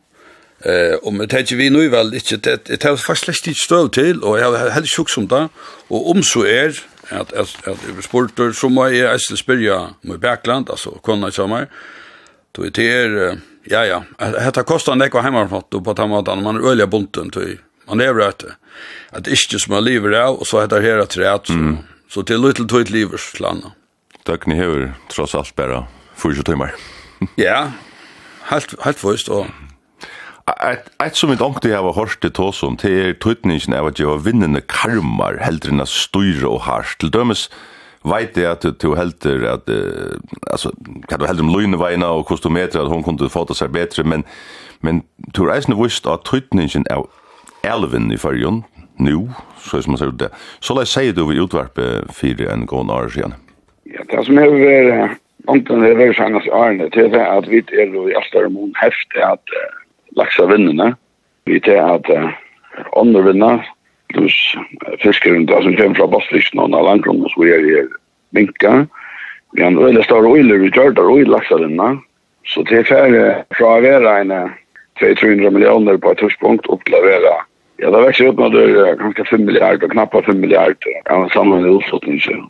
Eh, 0.65 0.95
og 1.03 1.13
men 1.13 1.27
det 1.29 1.57
vi 1.57 1.69
nå 1.69 1.83
vel 1.91 2.13
ikke, 2.15 2.37
det, 2.37 2.67
det 2.67 2.85
er 2.85 2.95
faktisk 2.95 3.25
slett 3.25 3.51
ikke 3.51 3.65
støv 3.65 3.89
til, 3.91 4.23
og 4.23 4.39
jeg 4.39 4.45
har 4.45 4.71
heller 4.73 4.89
sjukt 4.89 5.11
som 5.11 5.27
det. 5.27 5.43
Og 5.89 6.09
om 6.09 6.23
så 6.23 6.45
er, 6.47 6.79
at, 7.09 7.33
at, 7.33 7.57
at 7.67 7.83
jeg 7.85 7.97
blir 7.99 8.53
så 8.55 8.69
må 8.69 8.87
jeg 8.87 9.11
eisne 9.11 9.37
spørre 9.37 9.93
med 10.01 10.17
Bergland, 10.17 10.69
altså 10.69 10.95
kona 11.03 11.29
sammen. 11.31 11.67
Det 12.55 12.79
er, 12.79 13.37
ja, 13.69 13.83
ja, 13.83 13.99
dette 14.39 14.63
kostar 14.63 14.95
ekva 15.03 15.21
heimarfatt 15.21 15.75
på 15.83 15.93
den 15.93 16.09
måten, 16.09 16.43
man 16.43 16.55
er 16.55 16.69
øyelig 16.71 16.89
bunten 16.89 17.31
til 17.31 17.57
man 17.89 18.01
lever 18.01 18.25
etter. 18.27 18.55
At 19.15 19.25
det 19.25 19.35
ikke 19.37 19.59
som 19.61 19.75
man 19.75 19.85
lever 19.85 20.15
av, 20.17 20.39
og 20.39 20.47
så 20.49 20.63
heter 20.63 20.83
her 20.83 21.03
at 21.03 21.17
rett, 21.19 21.51
så, 21.51 21.57
mm. 21.57 21.77
så 22.11 22.25
til 22.27 22.43
litt 22.43 22.59
til 22.59 22.67
et 22.67 22.73
tøyt 22.73 22.93
lever 22.93 23.21
slanda. 23.21 23.75
Døgnet 24.25 24.57
hever 24.57 24.87
tross 25.13 25.35
alt 25.37 25.53
bare 25.57 25.85
40 26.17 26.47
timer. 26.47 26.73
ja, 27.47 27.71
helt, 28.51 28.75
helt 28.85 29.01
først, 29.01 29.29
og 29.29 29.47
Et, 30.45 30.89
et 31.01 31.15
som 31.17 31.31
vi 31.31 31.39
ångte 31.41 31.71
jeg 31.71 31.81
har 31.81 31.95
hørt 31.97 32.19
til 32.21 32.29
tås 32.29 32.59
om, 32.61 32.75
det 32.77 32.91
er 32.93 33.15
tøytningen 33.17 33.73
av 33.73 33.87
at 33.89 33.97
jeg 33.97 34.05
var 34.05 34.19
vinnende 34.21 34.59
karmar, 34.61 35.39
heldre 35.41 35.73
enn 35.73 35.81
styre 35.89 36.45
og 36.45 36.59
harst. 36.67 36.99
Til 37.01 37.09
dømes, 37.09 37.47
veit 38.05 38.37
jeg 38.37 38.51
at 38.51 38.67
du 38.83 38.91
heldur 38.93 39.47
at 39.49 39.65
uh, 39.73 40.13
altså 40.53 40.69
kan 41.09 41.17
du 41.17 41.25
heldur 41.25 41.47
om 41.47 41.49
løgneveina 41.55 42.11
og 42.13 42.27
kostometer 42.29 42.83
at 42.83 42.93
hun 42.93 43.01
kunne 43.01 43.29
få 43.33 43.47
det 43.49 43.57
seg 43.57 43.73
bedre, 43.73 44.05
men 44.05 44.21
men 44.85 45.03
du 45.35 45.45
reisende 45.47 45.77
vist 45.79 46.05
at 46.05 46.25
trytningen 46.27 46.85
av 46.93 47.07
elven 47.67 48.11
i 48.13 48.17
fyrjon, 48.17 48.63
nu, 48.97 49.29
så 49.57 49.81
som 49.81 49.95
man 49.95 49.99
ser 49.99 50.13
det. 50.19 50.31
Så 50.59 50.75
la 50.75 50.85
jeg 50.85 50.93
si 50.93 51.11
du 51.15 51.25
vi 51.29 51.41
utvarpe 51.41 52.05
fyrir 52.15 52.51
en 52.51 52.65
gående 52.69 52.93
år 52.93 53.11
siden. 53.13 53.35
Ja, 53.91 54.03
det 54.09 54.25
som 54.25 54.39
er 54.39 54.53
vært, 54.53 55.19
omtann 55.51 55.85
er 55.85 55.97
vært 55.99 56.17
sannas 56.17 56.47
årene, 56.51 56.89
til 56.93 57.11
det 57.13 57.21
at 57.21 57.49
vi 57.51 57.61
er 57.61 57.91
i 57.91 58.15
Astar 58.17 58.45
Astarmon 58.45 58.73
hefte 58.79 59.25
at 59.25 59.55
uh, 59.55 59.77
laksa 60.17 60.47
vinnene, 60.49 60.93
vi 61.45 61.59
til 61.59 61.81
at 61.81 62.09
uh, 62.09 62.31
åndervinna, 62.97 63.59
plus 64.13 64.35
fiskeren, 65.03 65.47
det 65.49 65.61
som 65.63 65.75
kommer 65.75 65.99
fra 65.99 66.11
Bastliksen 66.13 66.61
og 66.61 66.71
Nalangrom, 66.73 67.23
og 67.25 67.33
så 67.33 67.47
er 67.49 67.63
det 67.65 67.87
minka. 68.37 68.85
Vi 69.55 69.63
har 69.63 69.71
en 69.71 69.79
øyne 69.79 70.03
større 70.03 70.33
øyler, 70.35 70.61
vi 70.61 70.71
gjør 70.73 70.95
der 70.95 71.09
øyne 71.09 71.31
laksa 71.31 71.59
vinnene, 71.61 72.01
så 72.45 72.63
det 72.69 72.79
er 72.79 72.89
færre 72.89 73.25
fra 73.57 73.77
å 73.77 73.81
være 73.83 74.19
en 74.21 74.33
200-300 75.01 75.51
millioner 75.51 75.97
på 75.97 76.13
et 76.13 76.21
tørspunkt 76.21 76.69
opp 76.71 76.83
til 76.85 76.97
å 76.97 77.03
være 77.03 77.33
Ja, 77.77 77.91
det 77.91 78.01
växer 78.01 78.27
upp 78.27 78.37
några 78.37 78.95
ganska 78.95 79.25
5 79.25 79.45
miljarder, 79.45 79.87
knappt 79.87 80.25
5 80.25 80.39
miljarder 80.39 81.01
av 81.09 81.29
samlade 81.29 81.69
utflyttningar. 81.69 82.49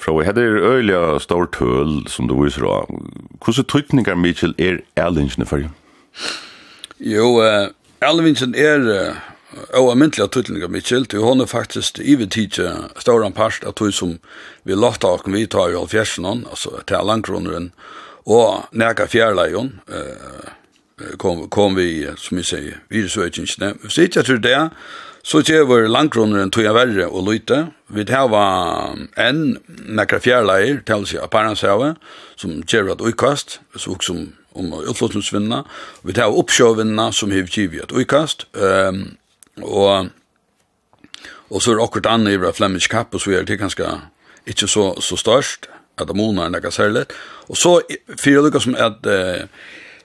Frå, 0.00 0.22
her 0.24 0.38
er 0.38 0.56
øyla 0.64 1.18
stor 1.20 1.44
tøl, 1.52 2.06
som 2.08 2.28
du 2.28 2.34
viser 2.42 2.64
av. 2.64 2.88
Hvordan 3.44 3.64
tøytningar, 3.64 4.14
Mitchell, 4.14 4.54
er 4.58 4.80
för 4.96 5.44
for 5.44 5.70
Jo, 7.00 7.40
uh, 7.40 7.68
Erlingsen 8.00 8.54
er 8.54 9.14
Og 9.74 9.96
myndelig 9.98 10.22
av 10.22 10.30
tøytlinga 10.30 10.68
Mitchell, 10.70 11.06
til 11.10 11.24
hon 11.26 11.42
er 11.42 11.50
faktisk 11.50 11.98
ivetidje 11.98 12.70
stauran 13.02 13.34
parst 13.34 13.64
av 13.66 13.74
tøy 13.74 13.90
som 13.90 14.12
vi 14.62 14.76
lagt 14.78 15.04
av 15.04 15.24
vi 15.26 15.46
tar 15.46 15.72
i 15.72 15.78
halvfjersen, 15.78 16.46
altså 16.46 16.82
til 16.86 17.06
langkroneren, 17.06 17.72
og 18.30 18.70
neka 18.70 19.08
fjerleion, 19.10 19.80
eh, 19.90 20.50
kom, 21.18 21.48
kom 21.48 21.76
vi, 21.76 22.06
som 22.16 22.38
vi 22.38 22.44
sier, 22.44 22.80
virusøkingene. 22.88 23.74
Hvis 23.82 23.98
sitter 23.98 24.20
jeg 24.20 24.26
tror 24.26 24.42
det, 24.44 24.58
så 25.22 25.42
ser 25.44 25.66
var 25.68 25.88
langkroneren 25.88 26.50
tog 26.50 26.64
jeg 26.64 26.74
värre 26.74 27.06
och 27.06 27.32
lite 27.32 27.66
Vi 27.92 28.04
tar 28.04 28.28
en 29.16 29.58
några 29.66 30.20
fjärlejer 30.20 30.82
till 30.86 31.06
sig 31.06 31.20
si 31.56 31.94
som 32.36 32.62
ger 32.66 32.92
et 32.92 33.00
utkast, 33.00 33.60
så 33.76 33.96
som 34.00 34.32
om 34.52 34.72
utflåsningsvinna. 34.88 35.64
Vi 36.02 36.12
tar 36.12 36.38
uppsjövinna 36.38 37.12
som 37.12 37.30
har 37.30 37.58
givet 37.58 37.82
et 37.82 37.92
utkast. 37.92 38.46
Um, 38.52 39.16
och 39.62 40.06
och 41.50 41.62
så 41.62 41.72
är 41.72 41.76
det 41.76 41.84
akkurat 41.84 42.06
annet 42.06 42.32
i 42.32 42.52
Flemish 42.52 42.88
Cup, 42.88 43.14
och 43.14 43.20
så 43.20 43.30
är 43.30 43.42
det 43.42 43.56
ganska 43.56 44.00
inte 44.44 44.68
så, 44.68 45.00
så 45.00 45.16
störst 45.16 45.68
att 45.96 46.08
de 46.08 46.16
månader 46.16 46.46
är 46.46 46.50
nekka 46.50 46.70
särskilt 46.70 47.12
och 47.48 47.56
så, 47.56 47.80
fyra 48.24 48.40
lyckas 48.40 48.62
som 48.62 48.74
att 48.74 49.06
Uh, 49.06 49.44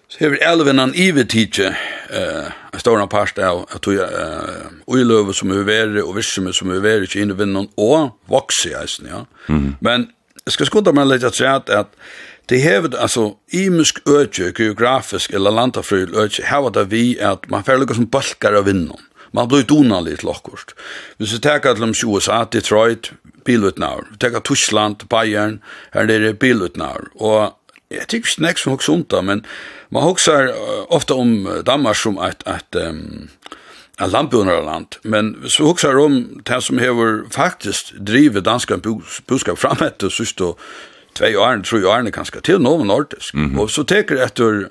Så 0.07 0.19
hever 0.19 0.37
elven 0.45 0.79
han 0.79 0.93
ivetidje 0.95 1.71
eh, 2.09 2.51
en 2.73 2.79
stor 2.79 3.01
part 3.07 3.39
av 3.39 3.63
at 3.73 3.85
du 3.85 3.95
eh, 3.97 4.67
uiløve 4.87 5.33
som 5.33 5.51
er 5.51 5.65
veri 5.65 6.03
og 6.03 6.15
virksomhet 6.19 6.55
som 6.55 6.71
er 6.71 6.83
veri 6.83 7.09
ikke 7.09 7.23
innevinnan 7.25 7.71
og 7.81 8.13
vokse 8.29 8.75
eisen, 8.77 9.09
ja. 9.09 9.25
Mm. 9.47 9.75
Men 9.81 10.09
jeg 10.45 10.57
skal 10.57 10.69
skudda 10.69 10.93
meg 10.93 11.09
litt 11.09 11.25
at 11.25 11.41
at 11.41 11.69
at 11.69 11.99
Det 12.49 12.61
hevet, 12.61 12.93
altså, 12.97 13.35
imisk 13.49 13.99
øtje, 14.05 14.51
geografisk 14.53 15.33
eller 15.33 15.51
landafryl 15.51 16.13
øtje, 16.13 16.45
hevet 16.45 16.75
det 16.75 16.91
vi 16.91 17.17
at 17.17 17.49
man 17.49 17.63
får 17.63 17.79
lukka 17.81 17.95
som 17.97 18.05
balkar 18.05 18.53
av 18.53 18.65
vinnon. 18.65 19.01
Man 19.33 19.47
blir 19.47 19.65
donalig 19.65 20.19
til 20.19 20.29
okkurst. 20.29 20.75
Hvis 21.17 21.33
vi 21.33 21.39
teka 21.39 21.73
til 21.73 21.83
om 21.83 21.95
USA, 22.05 22.43
Detroit, 22.45 23.13
bilutnar. 23.45 24.05
Vi 24.11 24.17
teka 24.17 24.39
Tyskland, 24.39 25.07
Bayern, 25.09 25.59
her 25.93 26.01
er 26.01 26.19
det 26.19 26.39
bilutnar. 26.39 27.09
Og 27.15 27.55
jeg 27.89 28.07
tykker 28.07 28.29
ikke 28.29 28.45
nek 28.45 28.61
som 28.61 28.75
hos 28.75 28.89
unta, 28.89 29.21
men 29.21 29.45
Man 29.89 30.03
huxar 30.03 30.53
ofta 30.87 31.13
om 31.13 31.61
Danmark 31.65 31.97
som 31.97 32.17
ett 32.17 32.47
ett 32.47 32.75
um, 32.75 33.27
ett 34.01 34.11
landbundarland, 34.11 34.87
men 35.01 35.43
så 35.47 35.63
huxar 35.63 35.97
om 35.97 36.41
det 36.43 36.61
som 36.61 36.77
hever 36.77 37.23
faktiskt 37.29 37.93
driver 37.93 38.41
danska 38.41 38.77
budskap 39.27 39.59
framåt 39.59 40.03
och 40.03 40.11
sist 40.11 40.37
då 40.37 40.57
två 41.13 41.25
år, 41.25 41.63
tre 41.63 41.85
år 41.85 42.11
kanske 42.11 42.41
till 42.41 42.59
någon 42.59 42.87
nordisk. 42.87 43.33
Mm 43.33 43.51
-hmm. 43.51 43.59
Och 43.59 43.71
så 43.71 43.83
teker 43.83 44.15
efter 44.15 44.69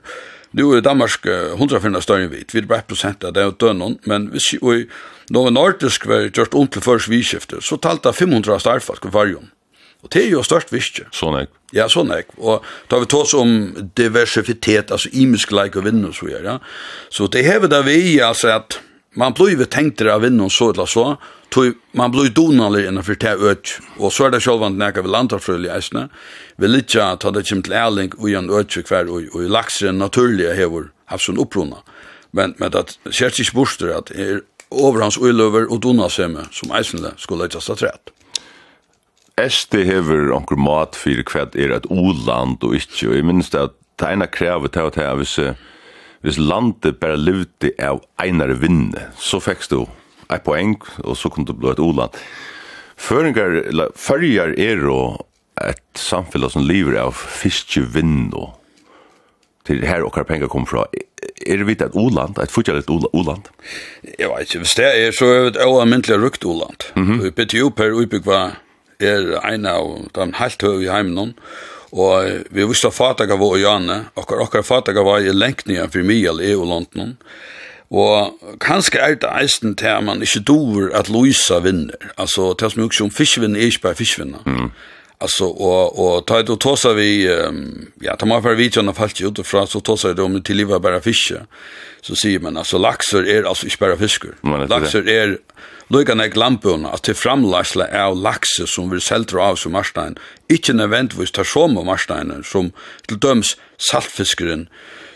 Nu 0.51 0.62
är 0.77 0.81
Danmark 0.81 1.27
100 1.27 2.01
större 2.01 2.27
vit. 2.27 2.55
Vi 2.55 2.59
är 2.59 2.62
bara 2.62 2.81
procent 2.81 3.24
av 3.24 3.32
det 3.32 3.45
och 3.45 3.57
dönnen, 3.59 3.99
men 4.05 4.31
vi 4.31 4.41
ser 4.41 4.73
ju 4.73 4.89
någon 5.31 5.55
nordisk 5.55 6.07
var 6.07 6.31
just 6.39 6.55
ont 6.55 6.73
till 6.73 6.81
först 6.81 7.09
vi. 7.09 7.24
Så 7.61 7.77
talta 7.77 8.12
500 8.12 8.59
starfast 8.59 9.05
varje 9.05 9.35
om. 9.35 9.47
Og 10.05 10.10
det 10.12 10.20
er 10.20 10.32
jo 10.35 10.43
størst 10.44 10.72
visst. 10.74 11.01
Sånn 11.16 11.39
jeg. 11.40 11.51
Ja, 11.74 11.89
sånn 11.90 12.12
jeg. 12.12 12.28
Og 12.36 12.64
da 12.93 13.01
vi 13.01 13.09
tås 13.10 13.32
om 13.39 13.55
diversitet, 13.97 14.93
altså 14.93 15.10
imeskleik 15.16 15.78
og 15.81 15.86
vinn 15.89 16.05
og 16.05 16.12
så 16.16 16.28
gjør, 16.28 16.51
ja. 16.52 16.59
Så 17.10 17.31
det 17.32 17.47
hever 17.47 17.72
da 17.72 17.81
vi, 17.86 18.18
altså 18.20 18.52
at 18.59 18.78
man 19.16 19.35
blir 19.35 19.56
jo 19.56 19.66
tenkt 19.70 20.02
av 20.02 20.24
vinn 20.24 20.43
og 20.43 20.52
så 20.52 20.72
eller 20.74 20.90
så, 20.90 21.06
tog 21.55 21.76
man 21.94 22.10
blir 22.10 22.32
donalig 22.35 22.85
innenfor 22.89 23.16
det 23.22 23.35
øk. 23.39 23.74
Og 24.02 24.12
så 24.12 24.26
er 24.26 24.35
det 24.35 24.43
sjølvand 24.44 24.78
nekka 24.81 25.05
vi 25.05 25.12
landarfrøl 25.14 25.68
i 25.68 25.70
eisne. 25.72 26.09
Vi 26.59 26.70
litja 26.70 27.12
ta 27.22 27.31
det 27.35 27.44
kjem 27.47 27.62
til 27.64 27.76
ærling 27.78 28.16
og 28.18 28.26
en 28.31 28.51
øk 28.51 28.81
hver 28.82 29.10
og, 29.10 29.28
og 29.32 29.47
lakser 29.55 29.93
en 29.93 30.02
naturlige 30.02 30.56
hever 30.59 30.90
hafsun 31.12 31.39
opprona. 31.39 31.85
Men, 32.35 32.56
men 32.59 32.74
at 32.74 32.97
ikke 33.06 33.55
borster 33.55 33.94
at 33.94 34.10
er 34.10 34.43
over 34.74 35.05
hans 35.05 35.18
uiløver 35.20 35.68
og 35.70 35.85
donasemme 35.86 36.48
som 36.51 36.74
eisne 36.74 37.14
skulle 37.22 37.47
leitast 37.47 37.70
av 37.70 37.78
trett. 37.78 38.10
SD 39.40 39.81
hever 39.89 40.31
onkur 40.31 40.59
mat 40.61 40.94
fyrir 40.94 41.24
kvad 41.27 41.56
er 41.59 41.73
et 41.74 41.86
oland 41.90 42.62
og 42.62 42.77
ikkje, 42.78 43.09
og 43.11 43.16
jeg 43.19 43.27
minns 43.27 43.51
det 43.51 43.65
at 43.66 43.77
det 43.98 44.11
ene 44.15 44.28
krevet 44.31 44.74
til 44.74 44.86
at 44.86 45.16
hvis, 45.19 45.35
hvis 46.23 46.39
landet 46.39 47.01
bare 47.02 47.19
levde 47.19 47.73
av 47.82 48.02
einare 48.23 48.55
vinne, 48.59 49.09
så 49.19 49.43
fekst 49.43 49.74
du 49.74 49.85
ei 50.31 50.39
poeng, 50.39 50.78
og 51.02 51.19
så 51.19 51.31
kunne 51.31 51.51
du 51.51 51.55
bli 51.59 51.73
et 51.73 51.82
oland. 51.82 52.15
Føringar, 52.94 53.59
fyrir 53.98 54.55
er 54.55 54.86
og 54.86 55.27
et 55.62 55.82
samfunn 55.98 56.47
som 56.51 56.66
lever 56.66 56.98
av 57.02 57.15
fiskevinn 57.15 58.31
og 58.35 58.55
til 59.65 59.81
her 59.89 60.05
okkar 60.05 60.27
pengar 60.28 60.51
kom 60.52 60.66
fra. 60.69 60.85
Er 61.47 61.59
det 61.59 61.66
vidt 61.66 61.82
et 61.82 61.94
oland, 61.97 62.39
et 62.39 62.52
fortjallet 62.52 62.90
oland? 63.16 63.48
Jeg 64.19 64.28
vet 64.28 64.47
ikke, 64.47 64.61
hvis 64.62 64.77
det 64.78 64.90
er 64.90 65.15
så 65.16 65.27
er 65.27 65.40
det 65.47 65.55
et 65.55 65.62
avmyndelig 65.65 66.20
rukt 66.20 66.44
oland. 66.44 66.93
Mm 66.94 67.06
-hmm. 67.09 67.27
UPTU 67.27 67.70
per 67.70 67.97
utbyggva 67.97 68.56
er 69.00 69.34
en 69.42 69.66
av 69.66 69.90
de 70.14 70.28
helt 70.38 70.62
høy 70.62 70.84
i 70.84 70.92
heimen, 70.92 71.34
og 71.94 72.46
vi 72.50 72.66
visste 72.66 72.90
at 72.90 73.20
av 73.22 73.38
vår 73.38 73.58
i 73.58 73.62
Jane, 73.62 73.98
og 74.14 74.32
akkurat 74.42 74.66
fataka 74.66 75.00
av 75.00 75.22
i 75.22 75.32
lengt 75.32 75.68
nye 75.70 75.86
for 75.88 76.02
mye 76.02 76.32
i 76.42 76.50
EU 76.52 76.64
London, 76.66 77.16
Og 77.94 78.34
kanskje 78.60 78.98
er 78.98 79.14
det 79.14 79.30
eisen 79.30 79.76
til 79.76 79.86
at 79.86 80.04
man 80.04 80.22
ikke 80.22 80.40
dover 80.40 80.90
at 80.96 81.08
Luisa 81.08 81.60
vinner. 81.62 81.94
Altså, 82.18 82.54
til 82.58 82.70
som 82.70 82.80
jo 82.82 82.88
ikke 82.88 83.04
om 83.04 83.10
fiskvinner 83.10 83.60
er 83.60 83.70
ikke 83.70 83.80
bare 83.80 83.94
fiskvinner. 83.94 84.42
Mm. 84.46 84.70
Altså, 85.20 85.44
og, 85.44 85.98
og 85.98 86.26
ta 86.26 86.40
et 86.42 86.50
og 86.50 86.58
tåsa 86.60 86.92
vi, 86.96 87.28
um, 87.30 87.86
ja, 88.02 88.16
ta 88.18 88.26
meg 88.26 88.42
for 88.42 88.58
videoen 88.58 88.90
har 88.90 88.96
falt 88.98 89.20
ut 89.22 89.40
fra, 89.46 89.62
så 89.66 89.80
tåsa 89.80 90.10
vi 90.10 90.18
det 90.18 90.24
om 90.24 90.40
til 90.42 90.58
liva 90.58 90.80
bara 90.82 91.00
fiske. 91.00 91.44
Så 92.02 92.18
sier 92.18 92.42
man, 92.42 92.58
altså, 92.60 92.80
laxer 92.82 93.28
er 93.30 93.46
altså 93.48 93.70
ikke 93.70 93.84
bare 93.84 94.00
fisker. 94.00 94.34
Lakser 94.66 95.06
er 95.08 95.36
Lugan 95.93 96.20
er 96.20 96.32
glampun 96.32 96.86
at 96.89 97.05
til 97.05 97.16
framlæsla 97.19 97.90
av 97.93 98.16
lakse 98.16 98.66
som 98.70 98.89
vil 98.93 99.02
seltra 99.05 99.51
av 99.51 99.59
som 99.61 99.74
marstein, 99.77 100.16
ikkje 100.48 100.78
nødvendigvis 100.78 101.35
tar 101.36 101.48
som 101.48 101.77
av 101.78 101.85
marsteinen 101.89 102.44
som 102.44 102.73
til 103.09 103.20
døms 103.20 103.55
saltfiskeren 103.77 104.69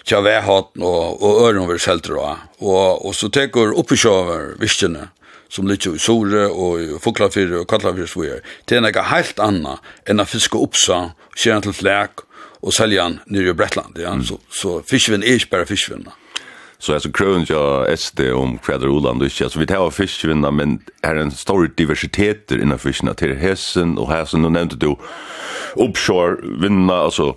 tja 0.08 0.20
vehaten 0.24 0.84
og, 0.84 1.22
og 1.22 1.42
øren 1.46 1.68
vil 1.68 1.80
seltra 1.80 2.20
av. 2.32 2.44
Og, 2.60 3.06
og 3.06 3.16
så 3.16 3.30
tekur 3.32 3.74
oppesjåver 3.80 4.56
viskjene 4.60 5.08
som 5.48 5.68
ligger 5.68 5.96
i 5.96 6.02
Sore 6.02 6.46
og 6.48 6.80
i 6.82 6.88
Fuklafyr 7.00 7.54
og 7.62 7.68
Katlafyr 7.70 8.08
så 8.08 8.24
er. 8.28 8.40
Det 8.68 8.76
er 8.76 8.84
nekka 8.84 9.06
heilt 9.08 9.40
anna 9.40 9.78
enn 10.08 10.20
a 10.20 10.28
fiske 10.28 10.58
oppsa, 10.60 11.14
kjeren 11.36 11.64
til 11.64 11.76
flek 11.76 12.24
og 12.60 12.74
seljan 12.74 13.20
nere 13.32 13.54
i 13.54 13.56
Bretland. 13.56 13.96
Ja? 14.00 14.12
Mm. 14.16 14.26
Så, 14.28 14.40
så 14.52 14.78
fiskvinn 14.88 15.24
er 15.24 15.38
ikke 15.38 15.54
bare 15.56 15.70
fiskvinna. 15.70 16.12
Så 16.78 16.94
alltså 16.94 17.12
krön 17.12 17.46
jag 17.48 17.98
SD 17.98 18.20
om 18.20 18.58
kväder 18.58 18.88
Oland 18.88 19.22
och 19.22 19.32
så 19.32 19.58
vi 19.58 19.66
tar 19.66 19.90
fiskvinna 19.90 20.50
men 20.50 20.78
här 21.02 21.16
är 21.16 21.20
en 21.20 21.30
stor 21.30 21.70
diversitet 21.76 22.52
i 22.52 22.78
fiskarna. 22.78 23.14
Till 23.14 23.36
Hessen 23.36 23.98
och 23.98 24.10
här 24.10 24.24
som 24.24 24.42
du 24.42 24.50
nämnde 24.50 24.76
du 24.76 24.96
offshore 25.76 26.36
vinna 26.60 26.94
alltså 26.94 27.36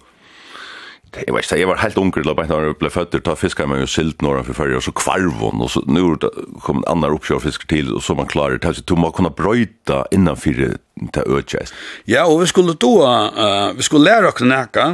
Jeg 1.12 1.34
vet 1.36 1.44
ikke, 1.44 1.58
jeg 1.60 1.68
var 1.68 1.80
helt 1.82 1.98
unger 2.00 2.24
da 2.24 2.44
når 2.48 2.66
jeg 2.70 2.76
ble 2.80 2.90
født, 2.90 3.18
da 3.26 3.34
fisker 3.36 3.68
silt 3.92 4.22
når 4.24 4.46
for 4.48 4.54
førre, 4.62 4.78
og 4.80 4.84
så 4.86 4.94
kvarvån, 4.96 5.60
og 5.60 5.70
så 5.70 5.82
nu 5.84 6.16
kom 6.64 6.80
en 6.80 6.88
annen 6.88 7.18
oppkjørfisker 7.18 7.68
til, 7.68 7.92
og 7.98 8.04
så 8.06 8.16
man 8.16 8.30
klarer 8.32 8.62
det, 8.64 8.72
så 8.78 8.82
du 8.88 8.96
må 8.96 9.12
kunne 9.12 9.30
brøyta 9.30 10.06
innanfor 10.16 10.56
det 10.56 11.26
økjøst. 11.28 11.76
Ja, 12.08 12.24
og 12.32 12.40
vi 12.42 12.48
skulle 12.48 12.78
då, 12.80 13.04
uh, 13.04 13.76
vi 13.76 13.84
skulle 13.84 14.08
lære 14.08 14.32
oss 14.32 14.40
nækka, 14.40 14.86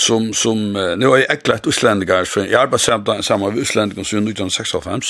som 0.00 0.34
som 0.34 0.76
uh, 0.76 0.96
nu 0.96 1.06
är 1.06 1.16
er 1.16 1.32
äckligt 1.32 1.66
usländigar 1.66 2.24
för 2.24 2.46
jag 2.46 2.62
arbetar 2.62 2.78
samman 2.78 3.22
samman 3.22 3.54
med 3.54 3.62
usländigar 3.62 4.04
som 4.04 4.18
1965 4.18 5.00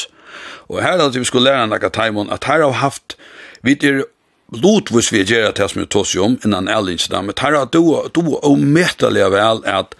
och 0.68 0.82
här 0.82 0.98
hade 0.98 1.18
vi 1.18 1.24
skulle 1.24 1.50
lära 1.50 1.66
några 1.66 1.90
timon 1.90 2.30
att 2.30 2.44
här 2.44 2.60
har 2.60 2.72
haft 2.72 3.16
vid 3.60 3.84
er 3.84 4.04
lotvis 4.52 5.12
vi 5.12 5.22
gör 5.22 5.48
att 5.48 5.58
jag 5.58 5.70
som 5.70 5.86
tos 5.86 6.16
om 6.16 6.38
innan 6.44 6.68
Ellins 6.68 7.08
där 7.08 7.22
men 7.22 7.34
här 7.38 7.52
har 7.52 7.68
du 7.72 8.10
du 8.14 8.20
omätliga 8.36 9.28
väl 9.28 9.64
att 9.64 9.94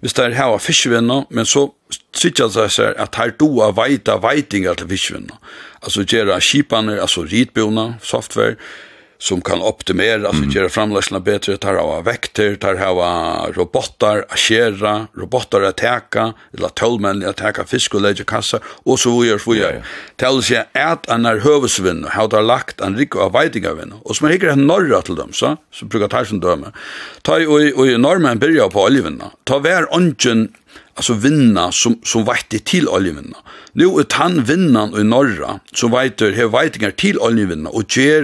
visst 0.00 0.16
där 0.16 0.30
här 0.30 0.44
har 0.44 0.58
fiskvänner 0.58 1.24
men 1.30 1.46
så 1.46 1.70
sitter 2.14 2.62
det 2.62 2.70
sig 2.70 2.96
att 2.96 3.14
här 3.14 3.34
du 3.38 3.44
har 3.44 3.88
vita 3.88 4.20
vitingar 4.34 4.74
till 4.74 4.88
fiskvänner 4.88 5.36
alltså 5.80 6.02
göra 6.02 6.40
skiparna 6.40 7.00
alltså 7.00 7.22
ritbona 7.22 7.94
software 8.02 8.56
som 9.28 9.40
kan 9.40 9.62
optimera, 9.62 10.28
mm. 10.28 10.50
så 10.50 10.58
göra 10.58 10.68
framlägsna 10.68 11.20
bättre, 11.20 11.56
tar 11.56 11.74
av 11.74 12.04
vekter, 12.04 12.54
tar 12.54 12.74
av 12.74 13.52
robotar 13.54 14.26
att 14.28 14.38
köra 14.38 15.06
robotar 15.14 15.62
att 15.62 15.76
täcka, 15.76 16.32
eller 16.58 16.68
tullmän 16.68 17.26
att 17.26 17.36
täcka 17.36 17.64
fisk 17.64 17.94
och 17.94 18.00
lägga 18.00 18.24
kassa, 18.24 18.58
och 18.64 18.98
så 18.98 19.20
vidare, 19.20 19.38
så 19.38 19.52
vidare. 19.52 19.82
Till 20.16 20.42
sig 20.42 20.64
att 20.72 21.08
en 21.08 21.26
är 21.26 21.38
och 21.64 21.70
har 22.10 22.28
där 22.28 22.42
lagt 22.42 22.80
en 22.80 22.96
rik 22.96 23.16
av 23.16 23.32
vejtingavinn, 23.32 23.94
och 24.02 24.16
som 24.16 24.28
hickar 24.28 24.48
en 24.48 24.66
norra 24.66 25.02
till 25.02 25.14
dem, 25.14 25.28
så, 25.32 25.56
så 25.72 25.84
brukar 25.84 26.08
ta 26.08 26.24
som 26.24 26.40
döme. 26.40 26.66
Ta 27.22 27.32
och, 27.32 27.78
och 27.78 28.00
norrmän 28.00 28.38
börjar 28.38 28.68
på 28.68 28.82
oljevinna, 28.82 29.30
ta 29.44 29.58
var 29.58 29.94
ongen 29.94 30.48
alltså 30.94 31.12
vinna 31.12 31.72
som 31.72 32.00
som 32.04 32.24
vette 32.24 32.58
till 32.58 32.88
oljevinna. 32.88 33.36
Nu 33.72 33.84
är 33.84 34.14
han 34.14 34.44
vinnan 34.44 35.00
i 35.00 35.04
norra 35.04 35.60
som 35.72 35.90
vetter 35.90 36.32
här 36.32 36.46
vettingar 36.46 36.90
till 36.90 37.18
oljevinna 37.18 37.70
och 37.70 37.96
ger 37.96 38.22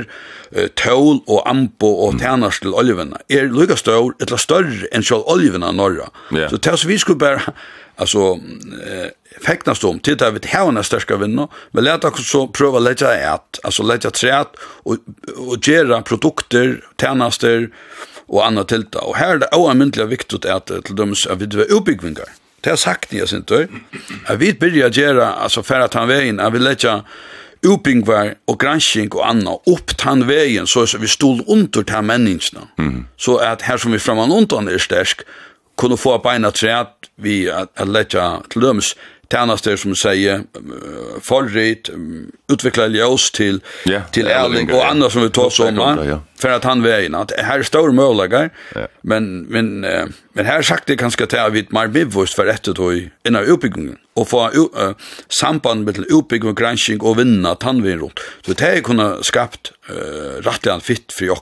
uh, 0.56 0.66
tål 0.66 1.20
och 1.26 1.50
ampo 1.50 1.86
och 1.86 2.20
tjänar 2.20 2.50
till 2.50 2.74
oljevinna. 2.74 3.18
Är 3.28 3.48
lika 3.48 3.76
stor 3.76 4.14
eller 4.20 4.36
större 4.36 4.86
än 4.92 5.02
själva 5.02 5.24
oljevinna 5.24 5.72
norra. 5.72 6.08
Yeah. 6.34 6.50
Så 6.50 6.58
tills 6.58 6.84
vi 6.84 6.98
skulle 6.98 7.16
bara 7.16 7.42
alltså 7.96 8.18
eh, 8.86 9.08
fäknas 9.46 9.84
om 9.84 9.98
till 9.98 10.16
det 10.16 10.30
vi 10.30 10.48
har 10.48 10.72
den 10.72 10.84
största 10.84 11.16
vinna. 11.16 11.48
Men 11.70 11.84
låt 11.84 12.04
oss 12.04 12.30
så 12.30 12.48
pröva 12.48 12.78
lägga 12.78 13.34
ett 13.34 13.58
alltså 13.62 13.82
lägga 13.82 14.10
träd 14.10 14.46
och 14.60 14.96
och 15.36 15.68
göra 15.68 16.02
produkter, 16.02 16.84
tjänster 17.00 17.70
och 18.26 18.46
annat 18.46 18.68
tilta. 18.68 18.98
Och 18.98 19.16
här 19.16 19.34
är 19.34 19.38
det 19.38 19.48
oändligt 19.52 20.06
viktigt 20.06 20.44
att 20.44 20.66
till 20.66 20.96
döms 20.96 21.26
att 21.26 21.42
vi 21.42 21.64
uppbyggningar 21.64 22.24
Det 22.60 22.70
har 22.70 22.76
sagt 22.76 23.12
jag 23.12 23.28
sen 23.28 23.44
då. 23.46 23.64
Jag 24.28 24.36
vet 24.36 24.58
börja 24.58 24.88
göra 24.88 25.32
alltså 25.32 25.62
för 25.62 25.80
att 25.80 25.94
han 25.94 26.08
vägen, 26.08 26.38
jag 26.38 26.50
vill 26.50 26.62
lägga 26.62 27.04
uppingvar 27.66 28.34
och 28.46 28.60
granskning 28.60 29.12
och 29.12 29.28
annat 29.28 29.62
upp 29.66 29.96
tan 29.96 30.26
vägen 30.26 30.66
så 30.66 30.86
så 30.86 30.98
vi 30.98 31.08
stod 31.08 31.48
under 31.48 31.82
ta 31.82 32.02
människorna. 32.02 32.68
Mm. 32.78 33.06
Så 33.16 33.38
att 33.38 33.62
här 33.62 33.76
som 33.76 33.92
vi 33.92 33.98
framan 33.98 34.32
under 34.32 34.72
är 34.72 34.78
stark 34.78 35.20
kunde 35.80 35.96
få 35.96 36.18
på 36.18 36.30
en 36.30 36.52
träd 36.52 36.86
vi 37.16 37.50
att, 37.50 37.80
att 37.80 37.88
lägga 37.88 38.42
till 38.48 38.60
döms 38.60 38.96
tjänster 39.32 39.76
som 39.76 39.94
säger 39.94 40.42
förrit 41.20 41.90
utveckla 42.52 42.86
ljus 42.86 43.30
till 43.30 43.60
yeah, 43.84 44.02
till 44.10 44.26
Erling 44.26 44.72
och 44.72 44.90
andra 44.90 45.10
som 45.10 45.22
vi 45.22 45.30
tar 45.30 45.50
som 45.50 45.76
ja. 45.76 46.20
för 46.38 46.50
att 46.50 46.64
han 46.64 46.82
vägen 46.82 47.14
att 47.14 47.32
här 47.38 47.62
står 47.62 47.92
möjligheter 47.92 48.50
yeah. 48.76 48.88
men 49.02 49.42
men 49.42 49.84
uh, 49.84 50.06
men 50.32 50.46
här 50.46 50.62
sagt 50.62 50.86
det 50.86 50.96
kanske 50.96 51.26
ta 51.26 51.48
vid 51.48 51.72
mer 51.72 51.88
bevust 51.88 52.34
för 52.34 52.44
rätt 52.44 52.62
då 52.62 52.92
i 52.92 53.10
en 53.22 53.36
uppbyggning 53.36 53.96
och 54.14 54.28
få 54.28 54.48
uh, 54.48 54.92
samband 55.28 55.84
med 55.84 55.98
uppbyggning 55.98 56.50
och 56.50 56.56
granskning 56.56 57.00
och 57.00 57.18
vinna 57.18 57.54
tandvin 57.54 57.98
runt 57.98 58.20
så 58.46 58.52
det 58.52 58.60
här 58.60 58.80
kunna 58.80 59.22
skapt 59.22 59.72
uh, 59.90 59.94
rätt 59.96 60.46
rättligen 60.46 60.80
fitt 60.80 61.12
för 61.12 61.24
jag 61.24 61.38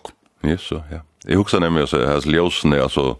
Yes, 0.47 0.63
så, 0.63 0.83
ja. 0.91 1.01
Jag 1.25 1.37
huxar 1.37 1.61
nämligen 1.61 1.87
så 1.87 2.07
här 2.07 2.31
ljusen 2.31 2.73
är 2.73 2.81
alltså 2.81 3.17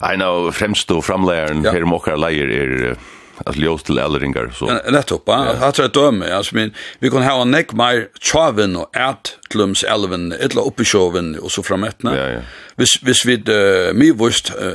en 0.00 0.22
av 0.22 0.52
främst 0.52 0.90
och 0.90 1.04
framläraren 1.04 1.64
ja. 1.64 1.72
här 1.72 1.78
i 1.78 1.84
Mockar 1.84 2.16
Leir 2.16 2.50
är 2.50 2.96
alltså 3.44 3.62
ljus 3.62 3.82
till 3.82 3.98
äldringar 3.98 4.52
så. 4.54 4.66
Rätt 4.66 5.12
upp. 5.12 5.22
Jag 5.26 5.74
tror 5.74 5.86
att 5.86 5.94
döme, 5.94 6.32
alltså 6.32 6.54
men 6.54 6.74
vi 6.98 7.10
kan 7.10 7.22
ha 7.22 7.42
en 7.42 7.50
neck 7.50 7.72
mer 7.72 8.08
chaven 8.20 8.76
och 8.76 8.96
ät 8.96 9.38
klums 9.48 9.84
elven, 9.84 10.32
etla 10.32 10.62
uppe 10.62 10.84
showen 10.84 11.38
och 11.38 11.52
så 11.52 11.62
framätna. 11.62 12.16
Ja, 12.16 12.28
ja. 12.28 12.40
Vis 12.76 13.02
vis 13.02 13.24
vi 13.24 13.34
uh, 13.34 13.94
mig 13.94 14.12
vurst 14.12 14.52
uh, 14.62 14.70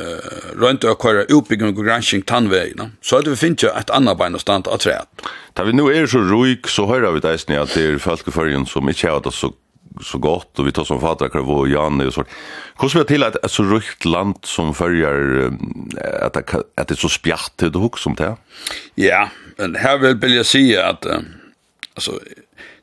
runt 0.56 0.84
och 0.84 1.02
köra 1.02 1.24
uppbygging 1.24 1.68
och 1.68 1.86
granskning 1.86 2.22
tandvägen, 2.22 2.92
så 3.02 3.16
hade 3.16 3.30
vi 3.30 3.36
finnt 3.36 3.64
ett 3.64 3.90
annat 3.90 4.18
bein 4.18 4.36
och 4.36 4.42
stand 4.42 4.68
att 4.68 4.80
träd. 4.80 5.06
Där 5.54 5.64
vi 5.64 5.74
nu 5.74 5.84
är 5.84 6.08
så 6.08 6.18
ruik 6.18 6.68
så 6.68 6.88
hör 6.88 7.12
vi 7.12 7.20
det 7.20 7.62
att 7.62 7.74
det 7.74 7.84
är 7.84 7.98
folk 7.98 8.28
i 8.28 8.66
som 8.66 8.90
inte 8.90 9.08
har 9.08 9.22
det 9.22 9.32
så 9.32 9.54
så 10.04 10.18
gott 10.18 10.60
och 10.60 10.68
vi 10.68 10.72
tar 10.72 10.84
som 10.84 11.02
fader 11.02 11.30
kvar 11.30 11.42
vår 11.42 11.70
Janne 11.70 12.06
och 12.06 12.14
så. 12.14 12.26
Hur 12.80 12.90
ska 12.90 13.00
vi 13.00 13.06
till 13.06 13.24
att 13.24 13.46
ett 13.46 13.52
så 13.52 13.64
rykt 13.64 14.06
land 14.06 14.36
som 14.44 14.74
följer 14.74 15.52
att 16.22 16.38
att 16.76 16.88
det 16.88 16.94
är 16.94 16.96
så 16.96 17.10
spjärt 17.10 17.52
det 17.56 17.76
hugg 17.76 18.00
som 18.00 18.16
det? 18.16 18.38
Ja, 18.96 19.30
men 19.58 19.76
här 19.76 19.98
vill 19.98 20.16
vill 20.16 20.36
jag 20.36 20.46
säga 20.46 20.88
att 20.88 21.06
alltså 21.94 22.20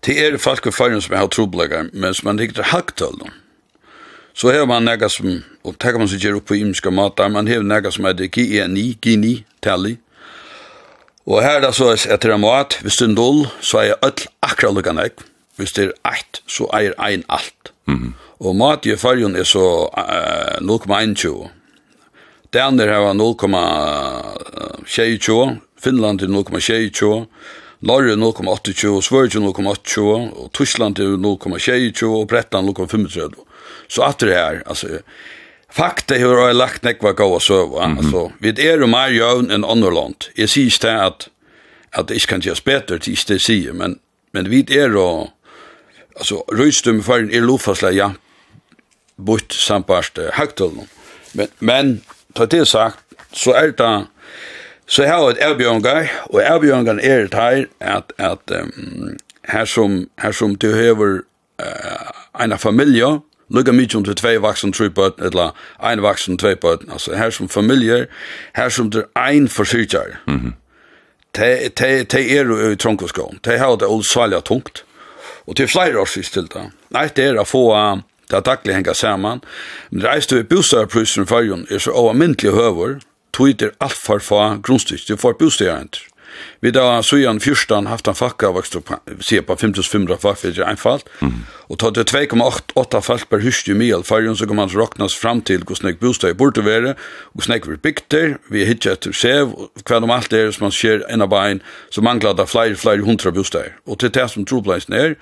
det 0.00 0.26
är 0.26 0.36
folk 0.36 0.66
och 0.66 0.74
följer 0.74 1.00
som 1.00 1.16
har 1.16 1.28
trubbelagar 1.28 1.86
men 1.92 2.14
som 2.14 2.26
man 2.26 2.38
riktigt 2.38 2.66
högt 2.66 2.96
till 2.96 3.18
dem. 3.18 3.30
Så 4.34 4.52
har 4.52 4.66
man 4.66 4.84
några 4.84 5.08
som 5.08 5.42
och 5.62 5.78
tar 5.78 5.92
man 5.92 6.08
sig 6.08 6.18
ger 6.18 6.32
upp 6.32 6.46
på 6.46 6.56
imska 6.56 6.90
matar 6.90 7.28
man 7.28 7.46
har 7.46 7.62
några 7.62 7.90
som 7.90 8.04
är 8.04 8.14
det 8.14 8.26
GNI 8.26 8.98
GNI 9.00 9.44
tally. 9.60 9.96
Och 11.24 11.42
här 11.42 11.60
då 11.60 11.72
så 11.72 11.90
är 11.90 12.28
det 12.28 12.36
mat, 12.36 12.78
vi 12.82 12.90
stundol 12.90 13.48
så 13.60 13.78
är 13.78 13.94
öll 14.02 14.12
akkurat 14.40 14.74
lika 14.74 14.92
näck 14.92 15.12
hvis 15.58 15.72
det 15.76 15.84
er 15.84 15.92
ett, 16.12 16.42
så 16.46 16.64
er 16.72 16.92
ein 16.98 17.24
alt. 17.28 17.72
Mm 17.86 17.94
-hmm. 17.94 18.12
Og 18.38 18.56
mat 18.56 18.86
i 18.86 18.96
fargen 18.96 19.36
er 19.36 19.44
så 19.44 19.88
uh, 19.98 20.02
0,21. 20.62 21.48
Daner 22.52 22.88
har 22.88 23.14
0,22, 23.14 25.56
Finland 25.80 26.22
er 26.22 26.26
0,22, 26.26 27.26
Norge 27.80 28.16
0,28, 28.16 29.02
Sverige 29.02 29.38
0,28, 29.38 30.00
og 30.00 30.52
Tyskland 30.52 30.98
er 30.98 31.16
0,22, 31.16 32.06
og 32.06 32.28
Bretland 32.28 32.68
0,35. 32.68 33.30
Så 33.88 34.02
at 34.02 34.20
det 34.20 34.34
her, 34.34 34.62
altså, 34.66 34.86
fakta 35.70 36.18
har 36.18 36.46
jeg 36.46 36.54
lagt 36.54 36.84
nekva 36.84 37.12
gav 37.12 37.34
og 37.34 37.42
søva, 37.42 37.86
mm 37.86 37.94
-hmm. 37.94 37.98
altså, 37.98 38.30
vi 38.40 38.48
er 38.48 38.78
jo 38.78 38.86
mer 38.86 39.08
jøvn 39.08 39.50
enn 39.50 39.64
andre 39.64 39.94
land. 39.94 40.14
Jeg 40.36 40.48
sier 40.48 40.64
ikke 40.64 40.88
at, 40.88 41.28
at 41.92 42.08
det 42.08 42.14
ikke 42.14 42.26
kan 42.26 42.40
gjøres 42.40 42.60
bedre, 42.60 42.98
det 42.98 43.08
er 43.08 43.10
ikke 43.10 43.32
det 43.32 43.42
sier, 43.42 43.72
men, 43.72 44.00
men 44.32 44.50
vi 44.50 44.66
er 44.70 44.88
jo 44.88 45.28
alltså 46.18 46.44
rystum 46.52 47.02
för 47.02 47.18
en 47.18 47.46
lofasla 47.46 47.90
ja 47.90 48.12
bort 49.16 49.52
sampast 49.52 50.18
haktel 50.32 50.70
men 51.32 51.48
men 51.58 52.00
ta 52.34 52.46
det 52.46 52.66
sagt 52.66 52.98
så 53.32 53.52
är 53.52 53.72
det 53.76 54.06
så 54.86 55.06
har 55.06 55.30
ett 55.30 55.38
erbjörngar 55.38 56.10
och 56.22 56.42
erbjørngar 56.42 57.00
är 57.00 57.28
det 57.28 57.36
här 57.36 57.68
att 57.78 58.20
att 58.20 58.50
um, 58.50 59.16
här 59.42 59.66
som 59.66 60.08
här 60.16 60.32
som 60.32 60.56
tilhøver 60.56 61.22
uh, 61.62 62.42
en 62.42 62.58
familj 62.58 63.02
lukka 63.50 63.72
mig 63.72 63.94
om 63.94 64.04
til 64.04 64.16
tvei 64.16 64.36
vaksen, 64.36 64.72
tre 64.72 64.90
på, 64.90 65.10
eller 65.18 65.54
ein 65.80 66.02
vaksen, 66.02 66.38
tvei 66.38 66.54
på, 66.54 66.76
altså 66.92 67.16
her 67.16 67.30
som 67.30 67.48
familier, 67.48 68.06
her 68.54 68.68
som 68.68 68.90
det 68.90 69.04
ein 69.16 69.48
forsyrtjar. 69.48 70.20
Mm 70.26 70.38
-hmm. 70.38 70.52
Te, 71.34 71.68
te, 71.68 72.04
te 72.04 72.36
er 72.36 72.44
jo 72.44 72.70
i 72.70 72.76
te 72.76 73.58
har 73.58 73.76
det 73.76 73.86
olsalja 73.86 74.40
tungt, 74.40 74.84
Og 75.48 75.56
til 75.56 75.68
flere 75.68 75.96
år 75.96 76.04
årsvis 76.04 76.30
til 76.30 76.48
det. 76.52 76.68
Nei, 76.92 77.08
det 77.16 77.24
er 77.30 77.40
å 77.40 77.46
få 77.48 77.62
uh, 77.72 78.02
det 78.28 78.36
er 78.36 78.44
daglig 78.44 78.74
henga 78.76 78.94
saman. 78.94 79.40
Men 79.90 80.02
det 80.02 80.10
reiste 80.10 80.36
vi 80.36 80.48
bostadprysen 80.48 81.24
i 81.24 81.30
fargen 81.30 81.66
er 81.70 81.80
så 81.80 81.94
overmyndelig 81.96 82.52
høver, 82.52 82.98
tog 83.32 83.54
det 83.60 83.70
alt 83.80 83.96
for 83.96 84.20
få 84.24 84.42
grunnstykker 84.64 85.16
får 85.16 85.38
bostadjærenter. 85.40 86.04
Vi 86.60 86.70
da 86.70 87.02
sujan 87.02 87.40
fyrstan 87.40 87.86
haft 87.86 88.08
en 88.08 88.14
fakka 88.18 88.50
vokst 88.54 88.76
opp, 88.76 88.92
sier 89.20 89.42
på 89.46 89.56
5500 89.56 90.18
fakka, 90.22 90.50
det 90.50 90.62
er 90.62 90.70
einfalt. 90.70 91.08
Mm. 91.20 91.44
Och 91.68 91.78
tar 91.78 91.90
det 91.90 92.08
2,8 92.12 93.00
fall 93.00 93.20
per 93.28 93.38
husdjur 93.38 93.74
mil, 93.74 94.02
fargen 94.04 94.36
så 94.36 94.46
kan 94.46 94.56
man 94.56 94.68
råknas 94.68 95.14
fram 95.14 95.42
til 95.42 95.64
hos 95.68 95.82
nek 95.82 96.00
bostad 96.00 96.30
i 96.30 96.34
borta 96.34 96.60
vara 96.60 96.94
och 97.34 97.42
vi 97.48 97.76
bygter, 97.76 98.38
vi 98.50 98.62
er 98.62 98.66
hittet 98.66 98.92
etter 98.92 99.12
sev 99.12 99.52
hva 99.84 100.02
om 100.02 100.10
alt 100.10 100.30
det 100.30 100.54
som 100.54 100.64
man 100.64 100.72
ser 100.72 101.04
en 101.08 101.22
av 101.22 101.28
bein 101.28 101.60
så 101.90 102.02
manglar 102.02 102.34
det 102.34 102.48
flere, 102.48 102.76
flere 102.76 103.04
hundra 103.04 103.30
bostad. 103.30 103.72
Og 103.86 103.98
til 103.98 104.10
det 104.10 104.30
som 104.30 104.44
troblais 104.44 104.88
er, 104.88 105.14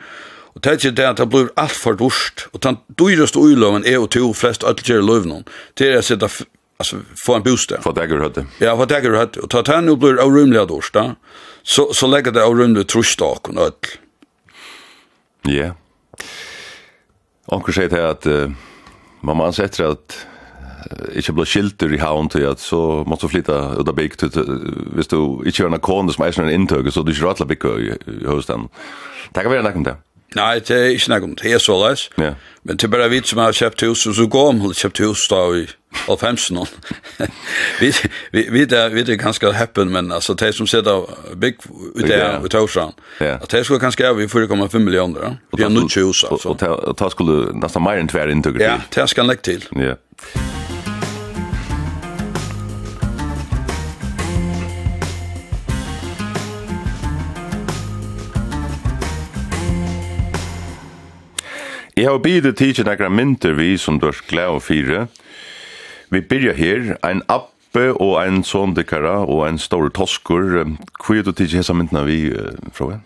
Og 0.56 0.64
det 0.64 0.84
er 0.84 0.90
det 0.90 1.04
at 1.04 1.18
det 1.18 1.28
blir 1.28 1.48
alt 1.56 1.76
for 1.76 1.92
dårst, 1.92 2.46
og 2.52 2.62
den 2.64 2.78
dyreste 2.98 3.38
uloven 3.38 3.84
er 3.84 3.98
og 3.98 4.10
til 4.10 4.32
flest 4.34 4.64
ødelgjere 4.64 5.04
løvnån, 5.04 5.44
det 5.78 5.90
er 5.90 5.98
å 6.00 6.04
sette 6.06 6.30
alltså 6.76 6.96
få 7.26 7.34
en 7.34 7.42
bostad. 7.42 7.82
Få 7.82 7.92
dagger 7.92 8.18
hade. 8.18 8.46
Ja, 8.58 8.76
få 8.76 8.84
dagger 8.84 9.12
hade 9.12 9.40
och 9.40 9.50
ta 9.50 9.62
tan 9.62 9.88
upp 9.88 9.98
blir 9.98 10.14
orumliga 10.14 10.64
dorsta. 10.64 11.14
Så 11.62 11.92
så 11.94 12.06
lägger 12.06 12.32
det 12.32 12.44
orumlig 12.44 12.86
trustak 12.86 13.48
och 13.48 13.56
öll. 13.56 13.72
Ja. 15.42 15.74
Och 17.46 17.74
säger 17.74 17.88
det 17.88 18.10
att 18.10 18.26
uh, 18.26 18.50
mamma 19.20 19.52
sätter 19.52 19.84
att 19.84 20.26
ikke 21.14 21.32
inte 21.32 21.46
skilter 21.46 21.92
i 21.94 21.98
havn 21.98 22.28
til 22.28 22.46
att 22.46 22.60
så 22.60 23.04
måste 23.06 23.28
flytta 23.28 23.80
ut 23.80 23.88
av 23.88 23.94
bygg 23.94 24.18
till 24.18 24.30
visst 24.96 25.10
du 25.10 25.42
inte 25.44 25.62
gjør 25.62 25.74
en 25.74 25.80
kon 25.80 26.12
som 26.12 26.24
är 26.24 26.40
en 26.40 26.50
inntøk 26.50 26.92
så 26.92 27.02
du 27.02 27.12
ikke 27.12 27.28
alla 27.28 27.46
bygg 27.46 27.64
i 28.06 28.26
hösten. 28.26 28.68
det 29.34 29.42
kan 29.42 29.50
være 29.50 29.74
om 29.74 29.84
det. 29.84 29.96
Nei, 30.34 30.58
det 30.58 30.76
er 30.76 30.92
ikke 30.92 31.12
noe 31.12 31.24
om 31.24 31.34
det 31.38 31.52
er 31.54 31.62
så 31.62 31.76
løs. 31.80 32.08
Ja. 32.18 32.34
Men 32.66 32.76
det 32.76 32.84
er 32.84 32.92
bare 32.92 33.08
vi 33.08 33.20
som 33.24 33.38
har 33.38 33.54
kjøpt 33.54 33.84
hus, 33.86 34.06
og 34.10 34.16
så 34.18 34.26
går 34.26 34.52
vi 34.52 34.68
og 34.68 34.74
kjøpt 34.74 35.00
hus 35.04 35.26
da 35.30 35.42
i 35.54 35.66
Alfhemsen. 36.10 36.58
vi, 37.80 37.92
vi, 38.32 38.42
vi, 38.52 38.64
er, 38.66 38.90
vi 38.92 39.04
er 39.06 39.16
ganske 39.16 39.52
happen, 39.52 39.92
men 39.92 40.12
altså, 40.12 40.34
de 40.34 40.50
som 40.52 40.66
sitter 40.66 41.06
bygg 41.40 41.62
ut 41.70 42.02
der 42.02 42.24
av 42.26 42.48
Torsland, 42.52 42.98
ja. 43.20 43.38
at 43.40 43.50
de 43.52 43.64
skulle 43.64 43.80
ganske 43.80 44.06
av 44.06 44.20
i 44.20 44.26
4,5 44.26 44.78
millioner, 44.78 45.22
ja. 45.22 45.32
Vi 45.56 45.62
har 45.62 45.70
nødt 45.70 45.94
hus, 45.94 46.24
altså. 46.24 46.48
Og, 46.48 46.62
og, 46.62 46.68
og, 46.68 46.78
og, 46.78 46.88
og, 46.88 46.98
ta 46.98 47.08
skulle 47.08 47.32
og, 47.32 47.54
og, 47.54 47.76
og, 47.76 47.86
og, 47.86 48.46
og, 48.46 48.60
Ja, 48.60 48.80
det 48.92 49.02
og, 49.02 49.08
og, 49.22 49.30
og, 49.30 49.86
og, 49.86 50.65
Jeg 61.96 62.10
har 62.10 62.18
bidet 62.20 62.58
tid 62.60 62.74
til 62.76 62.84
nekra 62.84 63.08
mynter 63.08 63.54
vi 63.56 63.70
som 63.80 63.96
dørs 63.96 64.18
glad 64.28 64.58
og 64.58 64.66
fire. 64.66 65.06
Vi 66.12 66.20
byrja 66.20 66.52
her, 66.52 66.90
ein 67.00 67.22
appe 67.32 67.86
og 67.94 68.18
ein 68.20 68.42
sondikara 68.44 69.22
og 69.24 69.46
ein 69.46 69.56
stor 69.56 69.88
toskur. 69.88 70.44
Hvor 71.00 71.16
er 71.16 71.24
du 71.24 71.32
tid 71.32 71.48
til 71.48 71.62
hessa 71.62 71.72
myntene 71.72 72.02
vi, 72.04 72.18
Frode? 72.76 73.00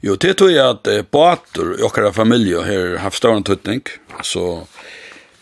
Jo, 0.00 0.16
det 0.16 0.38
tror 0.40 0.54
jeg 0.54 0.64
at 0.64 0.88
eh, 0.88 1.04
båter 1.04 1.74
i 1.76 1.84
okkara 1.84 2.14
familie 2.16 2.64
har 2.64 2.96
haft 3.04 3.20
større 3.20 3.44
tøtning. 3.44 3.84
Så 4.24 4.64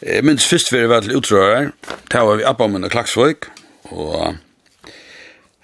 jeg 0.02 0.26
minns 0.26 0.50
først 0.50 0.74
vi 0.74 0.82
var 0.90 1.06
til 1.06 1.20
utrører. 1.20 1.70
Det 2.10 2.26
var 2.26 2.42
vi 2.42 2.50
appa 2.50 2.66
min 2.66 2.90
og 2.90 2.90
klaksvøk. 2.90 3.46
Og 3.94 4.34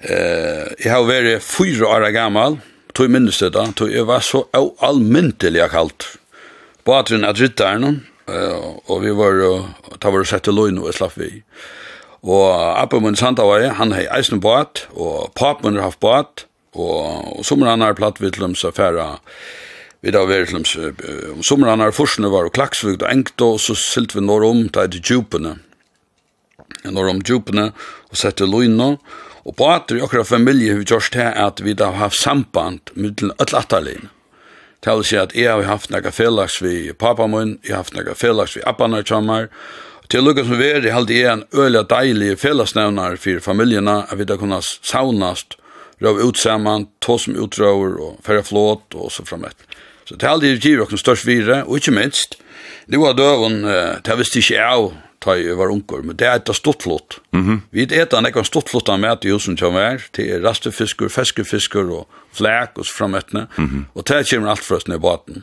eh, 0.06 0.70
jeg 0.78 0.94
har 0.94 1.10
vært 1.10 1.42
fyra 1.42 1.96
år 1.98 2.10
gammal. 2.14 2.60
Tog 2.94 3.10
minnes 3.10 3.42
det 3.42 3.56
da. 3.58 3.72
Tog 3.74 3.90
jeg 3.90 4.06
var 4.06 4.22
så 4.22 4.46
almyndelig 4.54 5.66
kaldt. 5.74 6.12
Båtren 6.84 7.24
at 7.24 7.38
ryttaren, 7.38 8.02
og 8.90 9.02
vi 9.04 9.12
var, 9.14 9.42
ta 10.02 10.10
var 10.10 10.24
sett 10.26 10.46
til 10.48 10.56
løgn 10.58 10.80
og 10.82 10.94
slapp 10.96 11.18
vi. 11.20 11.42
Og 12.22 12.46
Abba 12.78 13.00
min 13.02 13.18
Sandavai, 13.18 13.66
han 13.74 13.94
har 13.94 14.10
eisen 14.16 14.40
båt, 14.42 14.86
og 14.94 15.32
papen 15.38 15.78
har 15.78 15.90
haft 15.90 16.00
båt, 16.02 16.46
og, 16.74 17.38
og 17.38 17.44
sommer 17.46 17.72
han 17.72 17.82
har 17.84 17.98
platt 17.98 18.22
vidt 18.22 18.38
dem 18.40 18.54
så 18.58 18.70
færre 18.74 19.18
vi 20.02 20.10
da 20.10 20.24
var 20.26 20.46
til 20.50 20.94
dem, 20.98 21.42
om 21.42 21.62
han 21.68 21.82
har 21.82 21.94
forsene 21.94 22.30
var 22.32 22.48
og 22.48 22.54
klaksvugt 22.56 23.04
og 23.04 23.10
engt, 23.10 23.42
og 23.42 23.60
så 23.62 23.76
silt 23.78 24.16
vi 24.16 24.24
når 24.24 24.46
om, 24.48 24.64
da 24.74 24.82
er 24.82 24.90
det 24.90 25.04
djupene, 25.06 25.60
når 26.90 27.10
om 27.12 27.20
djupene, 27.22 27.68
og 28.10 28.18
sette 28.18 28.48
løgn 28.48 28.80
og 28.82 29.54
båter 29.58 29.98
i 29.98 30.02
akkurat 30.02 30.26
familie 30.26 30.74
har 30.74 30.82
vi 30.82 30.86
gjort 30.90 31.14
det 31.14 31.28
at 31.38 31.62
vi 31.62 31.74
da 31.78 31.90
har 31.90 32.08
haft 32.08 32.18
samband 32.18 32.90
med 32.94 33.22
alle 33.38 33.58
atterligene. 33.58 34.10
Tal 34.82 35.04
seg 35.06 35.28
at 35.28 35.36
jeg 35.38 35.50
har 35.50 35.62
haft 35.68 35.92
nekka 35.94 36.10
felags 36.10 36.58
vi 36.62 36.92
pappa 36.92 37.28
mun, 37.30 37.58
jeg 37.62 37.76
har 37.76 37.84
haft 37.84 37.94
nekka 37.94 38.16
felags 38.18 38.56
vi 38.56 38.64
appanar 38.66 39.06
tjammar, 39.06 39.48
Til 40.12 40.26
lukka 40.26 40.42
som 40.44 40.58
veri 40.60 40.90
halde 40.92 41.14
jeg 41.16 41.30
en 41.30 41.42
øyla 41.56 41.86
deilig 41.88 42.34
fellesnevnar 42.42 43.14
for 43.16 43.40
familjena, 43.40 44.02
at 44.10 44.18
vi 44.20 44.26
da 44.28 44.36
kunne 44.36 44.58
saunast, 44.60 45.54
røv 46.04 46.18
ut 46.20 46.36
saman, 46.36 46.84
tå 47.00 47.16
som 47.16 47.38
utrøver, 47.40 47.94
og 47.96 48.18
færre 48.26 48.42
flåt, 48.44 48.92
og 48.92 49.08
så 49.14 49.24
framett. 49.24 49.56
Så 50.04 50.18
til 50.18 50.28
halde 50.28 50.50
jeg 50.50 50.60
giver 50.60 50.84
okken 50.84 51.00
størst 51.00 51.24
vire, 51.24 51.62
og 51.64 51.80
ikkje 51.80 51.96
minst, 51.96 52.36
det 52.90 53.00
var 53.00 53.16
døven, 53.16 53.62
det 54.04 54.18
visste 54.18 54.42
ikke 54.42 54.58
jeg 54.58 54.92
ta 55.22 55.36
jeg 55.38 55.56
var 55.58 55.70
unger, 55.72 56.02
men 56.02 56.18
det 56.18 56.26
er 56.26 56.40
etter 56.40 56.56
stortflott. 56.56 57.20
Mm 57.32 57.44
-hmm. 57.46 57.60
Vi 57.70 57.82
etter 57.82 58.18
en 58.18 58.26
ekkert 58.26 58.46
stortflott 58.46 58.88
av 58.88 59.00
mat 59.00 59.24
i 59.24 59.30
husen 59.30 59.56
som 59.58 59.76
er, 59.76 60.02
til 60.12 60.30
er 60.30 60.42
rastefisker, 60.42 61.08
feskefisker 61.08 61.90
og 61.90 62.06
flæk 62.32 62.78
og 62.78 62.86
framettene, 62.86 63.46
mm 63.56 63.66
-hmm. 63.66 63.84
og 63.94 64.08
det 64.08 64.28
kommer 64.30 64.50
alt 64.50 64.64
for 64.64 64.76
oss 64.76 64.88
ned 64.88 64.96
i 64.96 65.00
båten. 65.00 65.42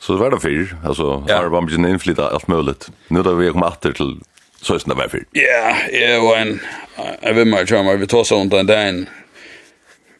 Så 0.00 0.12
det 0.12 0.20
var 0.20 0.30
det 0.30 0.42
fyr, 0.42 0.66
altså, 0.84 1.24
ja. 1.28 1.36
har 1.36 1.50
man 1.50 1.68
ikke 1.68 1.88
innflytta 1.88 2.28
alt 2.28 2.48
mulig. 2.48 2.74
Nå 3.10 3.22
da 3.22 3.34
vi 3.34 3.50
kom 3.50 3.62
atter 3.62 3.92
til 3.92 4.20
søysen 4.62 4.90
det 4.90 4.98
var 4.98 5.08
fyr. 5.08 5.24
Ja, 5.34 5.74
jeg 5.92 6.20
var 6.22 6.36
en, 6.36 6.60
jeg 7.22 7.34
vil 7.34 7.46
meg, 7.46 8.00
vi 8.00 8.06
tar 8.06 8.24
sånn 8.24 8.48
den 8.48 8.66
dagen, 8.66 9.08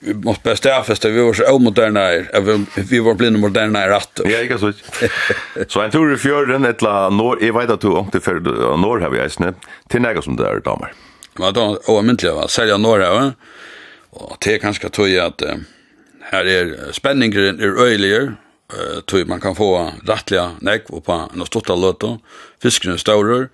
vi 0.01 0.15
måste 0.15 0.43
bara 0.45 0.57
stäffesta, 0.57 1.09
vi 1.09 1.21
var 1.21 1.33
så 1.33 1.45
omoderna 1.55 2.13
er, 2.13 2.31
vi 2.91 2.99
var 2.99 3.15
blinde 3.15 3.39
moderna 3.39 3.85
er 3.85 3.91
att. 3.91 4.21
Ja, 4.25 4.31
jag 4.31 4.61
så. 4.61 4.73
Så 5.69 5.81
en 5.81 5.91
tur 5.91 6.15
i 6.15 6.17
fjörden, 6.17 6.65
etla 6.65 7.11
norr, 7.11 7.39
jag 7.41 7.59
vet 7.61 7.71
att 7.71 7.81
du 7.81 7.89
ångte 7.89 8.21
för 8.21 8.41
norr 8.77 9.01
här 9.01 9.11
vi 9.11 9.19
eisne, 9.19 9.55
till 9.89 10.03
näga 10.03 10.23
som 10.23 10.37
det 10.37 10.49
är 10.49 10.61
damer. 10.61 10.93
Ja, 11.39 11.51
då, 11.51 11.81
oamintliga 11.87 12.35
va, 12.35 12.49
sälja 12.49 12.77
norr 12.77 13.01
här 13.01 13.33
og 14.11 14.39
det 14.45 14.55
er 14.55 14.63
kanskje 14.63 14.91
tog 14.91 15.15
at 15.21 15.43
uh, 15.45 15.59
her 16.33 16.49
er 16.49 16.73
spenningen 16.97 17.61
er 17.61 17.77
øyligere, 17.79 18.37
uh, 18.73 19.01
tog 19.07 19.29
man 19.29 19.41
kan 19.41 19.57
få 19.57 19.93
rattliga 20.09 20.57
nekv 20.61 21.01
på 21.05 21.19
en 21.35 21.47
stort 21.47 21.71
av 21.71 21.81
løte, 21.83 22.17
fiskene 22.63 22.99
større, 22.99 23.49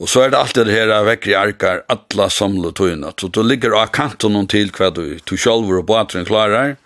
Og 0.00 0.08
så 0.08 0.24
er 0.24 0.32
det 0.32 0.38
alltid 0.40 0.64
det 0.66 0.76
her 0.78 0.92
vekker 1.04 1.34
i 1.34 1.36
arkar, 1.36 1.82
alla 1.92 2.30
samlet 2.32 2.78
tøyna. 2.80 3.12
Så 3.20 3.28
du 3.28 3.42
ligger 3.44 3.76
av 3.76 3.92
kanten 3.92 4.32
noen 4.32 4.48
til 4.48 4.72
hva 4.72 4.88
du, 4.96 5.18
du 5.20 5.34
sjolver 5.36 5.82
og 5.82 5.88
bateren 5.90 6.28
klarar, 6.28 6.78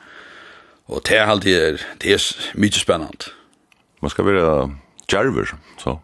og 0.90 1.04
det 1.06 1.16
er 1.16 1.30
alltid, 1.30 1.84
det 2.02 2.16
er 2.16 2.24
mye 2.60 2.76
spennant. 2.76 3.30
Man 4.02 4.12
skal 4.12 4.26
være 4.26 4.48
djerver, 5.08 5.54
så. 5.80 5.96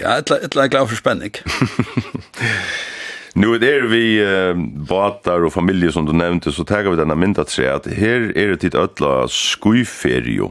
Ja, 0.00 0.18
et 0.18 0.32
eller 0.32 0.64
annet 0.64 0.74
glad 0.74 0.90
for 0.90 0.98
spenning. 0.98 1.36
Nu 3.38 3.52
er 3.54 3.60
det 3.62 3.74
vi 3.92 4.18
eh, 4.18 4.58
båtar 4.58 5.44
og 5.46 5.52
familie 5.54 5.92
som 5.94 6.02
du 6.02 6.10
nevnte, 6.10 6.50
så 6.50 6.64
tager 6.66 6.90
vi 6.90 6.98
denne 6.98 7.14
mynda 7.14 7.44
tre, 7.46 7.68
at 7.70 7.86
her 7.86 8.32
er 8.34 8.50
det 8.50 8.64
tid 8.64 8.74
ødla 8.74 9.28
skuiferio. 9.30 10.50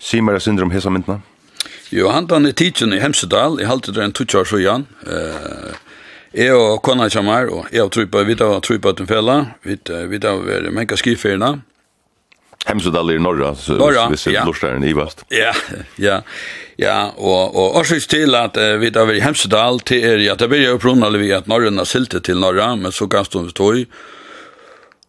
Si 0.00 0.22
meg 0.24 0.38
det 0.38 0.46
synder 0.46 0.64
om 0.64 0.72
hesa 0.72 0.88
myndna? 0.88 1.18
Ja. 1.20 1.37
Jo, 1.90 2.08
han 2.08 2.14
handan 2.14 2.46
er 2.46 2.52
tidsen 2.52 2.92
i 2.92 3.00
Hemsedal, 3.00 3.60
i 3.60 3.68
halte 3.68 3.94
det 3.96 4.02
en 4.04 4.12
tutsjar 4.12 4.44
sjuan. 4.48 4.84
Uh, 5.08 5.72
jeg 6.36 6.52
og 6.52 6.82
kona 6.84 7.08
kommer, 7.08 7.48
og 7.48 7.72
jeg 7.72 7.86
og 7.86 7.92
Trupa, 7.94 8.24
vi 8.28 8.36
tar 8.36 8.60
Trupa 8.64 8.92
den 8.92 9.08
fella, 9.08 9.38
vi 9.64 9.78
tar 10.20 10.42
være 10.44 10.72
menka 10.74 10.98
skiferna. 11.00 11.54
Hemsedal 12.68 13.08
er 13.08 13.16
i 13.16 13.22
norra, 13.22 13.54
så 13.56 13.78
norra, 13.80 14.08
vi 14.12 14.18
ser 14.20 14.34
ja. 14.34 14.44
lorstaren 14.44 14.84
i 14.84 14.92
vast. 14.92 15.24
Ja, 15.32 15.54
ja, 15.96 16.20
ja, 16.76 16.98
og, 17.16 17.56
og 17.56 17.78
årsvis 17.80 18.10
til 18.10 18.36
at 18.36 18.60
uh, 18.60 18.76
vi 18.82 18.92
tar 18.92 19.08
være 19.08 19.22
i 19.22 19.24
Hemsedal, 19.24 19.80
til 19.88 20.04
er, 20.04 20.20
ja, 20.26 20.36
det 20.36 20.50
blir 20.52 20.66
jo 20.66 20.76
prunnalig 20.82 21.24
vi 21.24 21.32
at 21.32 21.48
har 21.48 21.88
siltet 21.88 22.28
til 22.28 22.36
norra, 22.36 22.74
men 22.76 22.92
så 22.92 23.08
ganske 23.08 23.32
stå 23.32 23.46
vi 23.46 23.56
tog, 23.56 24.00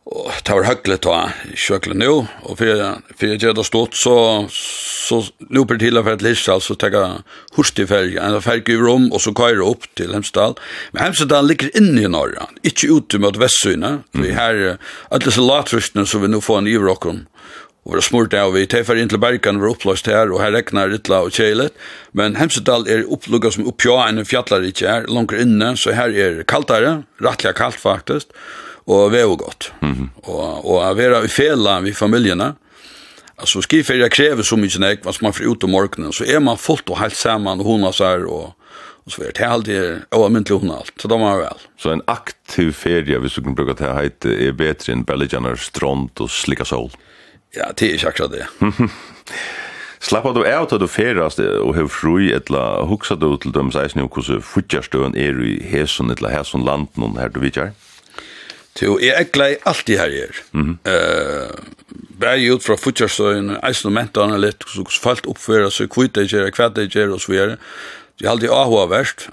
Og 0.09 0.29
det 0.41 0.55
var 0.55 0.65
høglet 0.65 1.03
ta 1.05 1.15
kjøklet 1.53 1.99
nå, 1.99 2.13
og 2.47 2.57
for, 2.57 2.83
for 3.13 3.29
jeg 3.29 3.43
hadde 3.43 3.65
stått, 3.67 3.97
så, 3.99 4.13
så 4.49 5.19
loper 5.53 5.77
på 5.77 5.83
til 5.83 5.99
å 5.99 6.03
fære 6.05 6.21
til 6.23 6.61
så 6.65 6.77
tar 6.81 6.95
jeg 6.95 7.19
hurtig 7.57 7.85
ferg, 7.91 8.15
en 8.17 8.39
ferg 8.41 8.71
i 8.73 8.77
Rom, 8.79 9.09
og 9.13 9.21
så 9.21 9.35
kører 9.37 9.61
opp 9.61 9.85
til 9.99 10.15
Hemsedal. 10.15 10.55
Men 10.95 11.03
Hemsedal 11.03 11.45
ligger 11.51 11.69
inne 11.77 12.07
i 12.07 12.09
Norge, 12.09 12.47
ikke 12.65 12.89
ute 12.89 13.21
mot 13.21 13.37
Vestsynet, 13.37 14.07
mm. 14.09 14.23
vi 14.23 14.33
her, 14.33 14.63
alle 15.11 15.25
disse 15.27 15.43
latrystene 15.43 16.07
som 16.09 16.23
vi 16.25 16.31
nå 16.31 16.41
får 16.41 16.63
en 16.63 16.71
ivrokken, 16.71 17.27
og 17.85 17.97
det 17.97 18.05
smurt 18.05 18.33
av 18.37 18.55
vi 18.55 18.65
teffer 18.69 18.97
inn 19.01 19.11
til 19.11 19.21
Berkan 19.21 19.61
var 19.61 19.75
oppløst 19.75 20.09
her, 20.09 20.33
og 20.33 20.41
her 20.41 20.55
regner 20.57 20.89
Rittla 20.89 21.21
og 21.27 21.37
Kjelet, 21.37 21.77
men 22.17 22.39
Hemsedal 22.39 22.87
er 22.89 23.05
opplugget 23.05 23.55
som 23.55 23.69
oppjå 23.69 23.99
enn 24.07 24.25
fjallar 24.25 24.65
ikke 24.65 24.89
er, 24.89 25.05
langt 25.11 25.37
inne, 25.37 25.75
så 25.77 25.93
her 25.97 26.17
er 26.17 26.41
kaldere, 26.49 27.03
rettelig 27.21 27.55
kaldt 27.61 27.81
faktisk, 27.81 28.33
og 28.33 28.68
og 28.87 29.11
veo 29.11 29.35
godt. 29.35 29.73
Mm 29.81 29.93
-hmm. 29.93 30.29
Og, 30.29 30.65
og 30.65 30.97
vera 30.97 31.23
i 31.23 31.27
fela 31.27 31.79
vi 31.79 31.93
familjerna, 31.93 32.53
Alltså 33.39 33.61
skiferja 33.61 34.09
krever 34.09 34.43
så 34.43 34.57
mycket 34.57 34.79
nek, 34.79 35.05
vad 35.05 35.17
man 35.21 35.33
får 35.33 35.51
ut 35.51 35.63
om 35.63 35.71
morgenen, 35.71 36.13
så 36.13 36.23
är 36.23 36.39
man 36.39 36.57
fullt 36.57 36.89
och 36.89 36.97
helt 36.97 37.15
samman 37.15 37.59
och 37.59 37.65
hona 37.65 37.91
så 37.91 38.03
här 38.03 38.25
och, 38.25 38.53
och 39.05 39.11
så 39.11 39.21
vidare. 39.21 39.33
Det 39.33 39.43
er 39.43 39.49
alltid 39.49 40.01
oavmyndligt 40.11 40.61
hona 40.61 40.73
allt, 40.73 40.93
så 41.01 41.07
de 41.07 41.21
har 41.21 41.37
väl. 41.37 41.57
Så 41.77 41.89
en 41.89 42.01
aktiv 42.07 42.71
ferie, 42.73 43.19
vi 43.19 43.29
skulle 43.29 43.55
bruka 43.55 43.73
det 43.73 43.83
här 43.83 43.93
hejt, 43.93 44.25
är 44.25 44.51
bättre 44.51 44.93
än 44.93 45.03
belgianar 45.03 45.55
strand 45.55 46.09
och 46.19 46.31
slicka 46.31 46.65
sol? 46.65 46.91
Ja, 47.55 47.71
det 47.77 47.93
är 47.93 48.07
akkurat 48.07 48.31
det. 48.31 48.47
Slappar 49.99 50.33
du 50.33 50.45
av 50.47 50.65
til 50.71 50.79
du 50.79 50.87
ferast 50.87 51.39
og 51.39 51.73
hev 51.75 51.89
fri, 51.91 52.29
etla 52.31 52.85
hugsa 52.87 53.15
du 53.19 53.33
til 53.37 53.51
dem, 53.51 53.67
eisne 53.67 54.03
og 54.03 54.13
hvordan 54.15 54.39
futjarstøen 54.41 55.15
er 55.15 55.41
i 55.43 55.57
hesun 55.59 56.11
etla 56.11 56.29
hesun 56.31 56.63
landen 56.63 57.17
her 57.19 57.27
du 57.27 57.39
vidjar? 57.39 57.73
Ja. 57.73 57.88
Jo, 58.81 58.99
jeg 59.01 59.13
er 59.15 59.27
glad 59.33 59.65
alltid 59.67 59.97
her 59.99 60.09
her. 60.09 60.41
Mm 60.51 60.77
bare 62.19 62.53
ut 62.53 62.63
fra 62.63 62.77
futjarstøyen, 62.79 63.53
eisen 63.63 63.89
og 63.89 63.95
mentene 63.95 64.39
litt, 64.41 64.65
så 64.67 64.83
falt 65.01 65.27
oppfører, 65.29 65.71
så 65.73 65.87
kvitt 65.91 66.17
jeg 66.19 66.31
gjør, 66.33 66.51
kvatt 66.55 66.79
jeg 66.81 66.91
gjør, 66.93 67.15
og 67.15 67.23
så 67.23 67.31
videre. 67.31 67.57
Jeg 68.19 68.27
har 68.27 68.35
alltid 68.35 68.51
ahua 68.51 68.85
verst, 68.91 69.29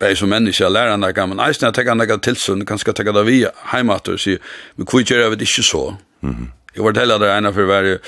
bare 0.00 0.18
som 0.18 0.30
menneske, 0.32 0.62
jeg 0.64 0.74
lærer 0.74 0.94
henne, 0.96 1.26
men 1.32 1.42
eisen 1.46 1.68
jeg 1.68 1.78
tenker 1.78 1.96
henne 1.96 2.20
tilsyn, 2.24 2.66
kanskje 2.68 2.92
tenker 2.92 3.16
det 3.16 3.24
vi 3.28 3.40
hjemme 3.46 3.96
og 3.96 4.20
sier, 4.20 4.42
men 4.76 4.88
kvitt 4.88 5.12
gjør 5.12 5.24
jeg 5.24 5.34
vet 5.34 5.48
ikke 5.48 5.66
så. 5.70 5.82
Mm 6.20 6.34
-hmm. 6.34 6.48
Jeg 6.76 6.84
var 6.84 6.98
heller 7.00 7.18
der 7.18 7.38
ene 7.38 7.52
for 7.52 7.62
å 7.62 7.66
være 7.66 7.94
i 7.94 7.98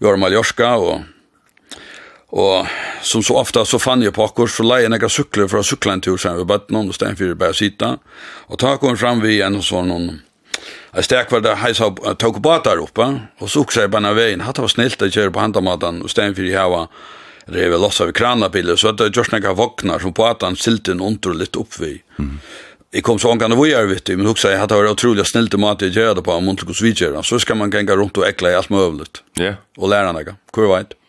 Jormaljorska, 0.00 0.66
og 0.66 1.04
Og 2.34 2.66
som 3.02 3.22
så 3.22 3.36
ofta 3.38 3.64
så 3.64 3.78
fann 3.78 4.02
jeg 4.02 4.14
på 4.16 4.24
akkur, 4.26 4.50
så 4.50 4.64
leie 4.66 4.90
jeg 4.90 5.10
sykler 5.10 5.48
fra 5.48 5.62
syklantur 5.62 6.18
sammen 6.18 6.42
ved 6.42 6.50
bøttene, 6.50 6.82
og 6.88 6.94
Stenfyr 6.94 7.34
bare 7.38 7.54
sita. 7.54 7.98
og 8.48 8.58
ta 8.58 8.76
kom 8.76 8.96
fram 8.96 9.20
vi 9.20 9.40
en 9.40 9.62
sånn 9.62 9.88
noen, 9.88 10.22
jeg 10.96 11.04
stek 11.04 11.30
var 11.30 11.40
det 11.40 11.58
heisa 11.60 11.90
tog 12.18 12.40
batar 12.42 12.80
oppe, 12.80 13.06
og 13.40 13.50
så 13.50 13.60
uksa 13.60 13.84
jeg 13.84 13.90
bare 13.90 14.14
veien, 14.14 14.40
hatt 14.40 14.58
var 14.58 14.68
snilt 14.68 15.02
å 15.02 15.10
kjøre 15.10 15.30
på 15.30 15.40
handamaten, 15.40 16.02
og 16.02 16.10
Stenfyr 16.10 16.48
i 16.48 16.56
hava, 16.56 16.86
det 17.46 17.62
er 17.62 17.78
lossa 17.78 18.06
vi 18.08 18.12
kranabiler, 18.16 18.76
så 18.76 18.92
det 18.92 19.06
er 19.06 19.12
just 19.14 19.30
nekka 19.30 19.52
voknar, 19.54 20.00
som 20.00 20.14
batan 20.16 20.56
silten 20.56 21.00
under 21.00 21.34
litt 21.34 21.56
opp 21.56 21.78
vi. 21.78 22.00
Mm. 22.18 22.38
Jeg 22.96 23.04
kom 23.04 23.18
så 23.20 23.30
ångan 23.30 23.52
og 23.52 23.60
vujar, 23.60 23.86
vet 23.86 24.06
du, 24.08 24.16
men 24.16 24.26
huksa 24.26 24.50
jeg 24.50 24.58
hatt 24.62 24.72
var 24.72 24.88
utrolig 24.88 25.26
snilt 25.28 25.54
å 25.54 25.60
mat 25.60 25.82
jeg 25.84 25.92
gjør 25.94 26.16
det 26.16 26.24
på, 26.26 26.32
om 26.32 26.48
hon 26.48 26.56
til 26.56 26.72
hos 26.72 26.82
vi 26.82 26.94
så 26.96 27.38
skal 27.38 27.60
man 27.60 27.70
genga 27.70 27.94
rundt 27.94 28.18
og 28.18 28.26
ekla 28.26 28.50
i 28.50 28.56
alt 28.56 28.70
møvlet, 28.70 29.22
yeah. 29.38 29.60
og 29.76 29.92
læra 29.92 30.12
nekka, 30.16 30.38
hvor 30.50 30.72
veit. 30.72 30.96
Mm. 30.96 31.05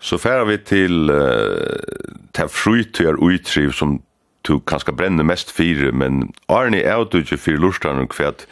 Så 0.00 0.16
færer 0.16 0.46
vi 0.48 0.56
til 0.64 1.10
uh, 1.12 2.10
til 2.34 2.48
frutøyer 2.48 3.18
utriv 3.20 3.72
som 3.72 4.00
du 4.48 4.58
kanskje 4.58 4.96
brenner 4.96 5.26
mest 5.26 5.52
fire, 5.52 5.92
men 5.92 6.30
Arne 6.48 6.80
er 6.80 7.04
du 7.04 7.20
ikke 7.20 7.36
fire 7.36 7.60
lortene 7.60 8.06
hva 8.08 8.32
at 8.32 8.46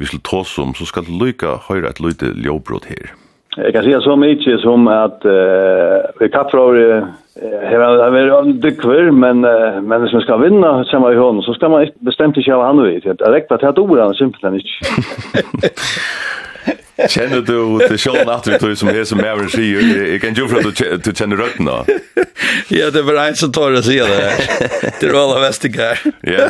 vi 0.00 0.08
skal 0.08 0.22
ta 0.24 0.40
oss 0.44 0.56
om, 0.58 0.74
så 0.76 0.86
skal 0.88 1.06
du 1.06 1.12
lykke 1.20 1.58
høyre 1.68 1.90
et 1.90 2.00
lite 2.00 2.32
ljåbrott 2.44 2.88
her. 2.88 3.12
Jeg 3.56 3.72
kan 3.72 3.84
si 3.84 3.92
så 4.04 4.16
mye 4.20 4.56
som 4.60 4.88
at 4.92 5.24
uh, 5.24 6.08
vi 6.20 6.28
katter 6.28 6.60
over 6.60 6.76
uh, 6.76 7.06
Jeg 7.36 8.12
vet 8.12 8.32
om 8.32 8.50
det 8.60 8.74
kvar, 8.80 9.10
men, 9.12 9.44
uh, 9.44 9.80
men 9.80 10.00
hvis 10.02 10.12
man 10.12 10.24
skal 10.24 10.42
vinna 10.42 10.72
sammen 10.90 11.12
i 11.12 11.20
hånden, 11.20 11.42
så 11.42 11.56
skal 11.56 11.72
man 11.72 11.88
bestemt 12.04 12.36
ikke 12.36 12.52
ha 12.52 12.68
han 12.68 12.82
vid. 12.84 13.08
Jeg 13.08 13.16
rektar 13.20 13.56
til 13.56 13.72
at 13.72 13.78
ordet 13.78 14.04
han 14.04 14.14
simpelthen 14.14 14.60
ikke. 14.60 14.76
Känner 17.08 17.40
du 17.40 17.88
till 17.88 17.98
sjön 17.98 18.28
att 18.28 18.44
du 18.44 18.76
som 18.76 18.88
är 18.88 19.04
som 19.04 19.18
Maverick 19.18 19.50
säger, 19.50 20.06
jag 20.12 20.20
kan 20.20 20.34
ju 20.34 20.48
för 20.48 20.68
att 20.94 21.04
du 21.04 21.12
känner 21.14 21.36
rötterna. 21.36 21.84
Ja, 22.68 22.90
det 22.90 23.02
var 23.02 23.14
en 23.14 23.36
som 23.36 23.52
tar 23.52 23.70
det 23.70 23.82
sig 23.82 23.96
det. 23.96 24.32
Det 25.00 25.12
var 25.12 25.20
alla 25.20 25.40
Westergaard. 25.40 25.98
Ja. 26.20 26.48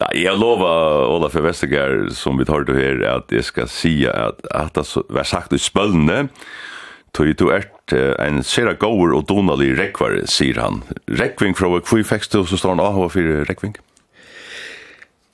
Nej, 0.00 0.22
jag 0.22 0.40
lovar 0.40 1.06
Ola 1.06 1.28
för 1.28 1.40
Westergaard 1.40 2.12
som 2.12 2.38
vi 2.38 2.44
tar 2.44 2.60
det 2.60 2.74
här 2.74 3.16
att 3.16 3.24
jag 3.28 3.44
ska 3.44 3.66
säga 3.66 4.12
att 4.12 4.46
att 4.46 4.74
det 4.74 5.02
var 5.08 5.24
sagt 5.24 5.52
i 5.52 5.58
spölne. 5.58 6.28
Tog 7.12 7.36
du 7.36 7.56
ert 7.56 7.92
en 8.18 8.42
sera 8.44 8.72
goer 8.72 9.14
og 9.16 9.24
donalig 9.28 9.78
rekvar, 9.78 10.18
sier 10.28 10.58
han. 10.60 10.82
Rekving 11.08 11.54
fra 11.56 11.70
hvor 11.70 12.02
fikk 12.04 12.28
du, 12.32 12.42
så 12.44 12.58
står 12.58 12.74
han 12.74 12.82
av 12.84 12.98
og 13.00 13.12
fyrir 13.14 13.46
rekving. 13.48 13.76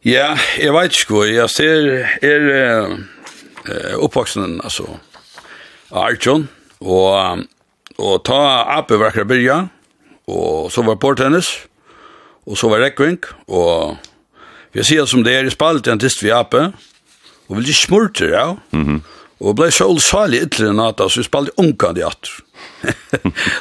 Ja, 0.02 0.32
jeg 0.58 0.72
vet 0.74 0.96
ikke 0.98 1.14
hvor. 1.14 1.28
Jeg 1.30 1.50
ser 1.54 1.84
er 2.26 2.46
eh, 2.50 3.92
oppvoksen, 4.02 4.58
altså, 4.64 4.96
Arjun, 5.94 6.48
og, 6.80 7.44
og 8.02 8.16
ta 8.26 8.40
Ape 8.80 8.98
verker 8.98 9.28
byrja, 9.30 9.60
og 10.26 10.72
så 10.74 10.82
var 10.82 10.98
portennis, 10.98 11.52
og 12.50 12.58
så 12.58 12.72
var 12.72 12.82
rekving, 12.82 13.20
og 13.46 13.94
jeg 14.74 14.88
sier 14.88 15.06
som 15.06 15.22
det 15.22 15.36
er 15.38 15.46
i 15.46 15.54
spalt 15.54 15.86
en 15.86 16.02
tist 16.02 16.24
vi 16.24 16.34
Ape, 16.34 16.72
og 17.46 17.60
vil 17.60 17.70
de 17.70 17.74
smurter, 17.74 18.34
ja, 18.34 18.56
mm 18.72 18.84
-hmm. 18.84 19.00
og 19.40 19.56
blei 19.56 19.70
så 19.70 19.86
olsalig 19.86 20.42
ytler 20.42 20.70
enn 20.70 20.80
at, 20.80 20.98
så 20.98 21.20
vi 21.20 21.24
spalt 21.24 21.50
unkan 21.56 21.94
de 21.94 22.06
at. 22.06 22.26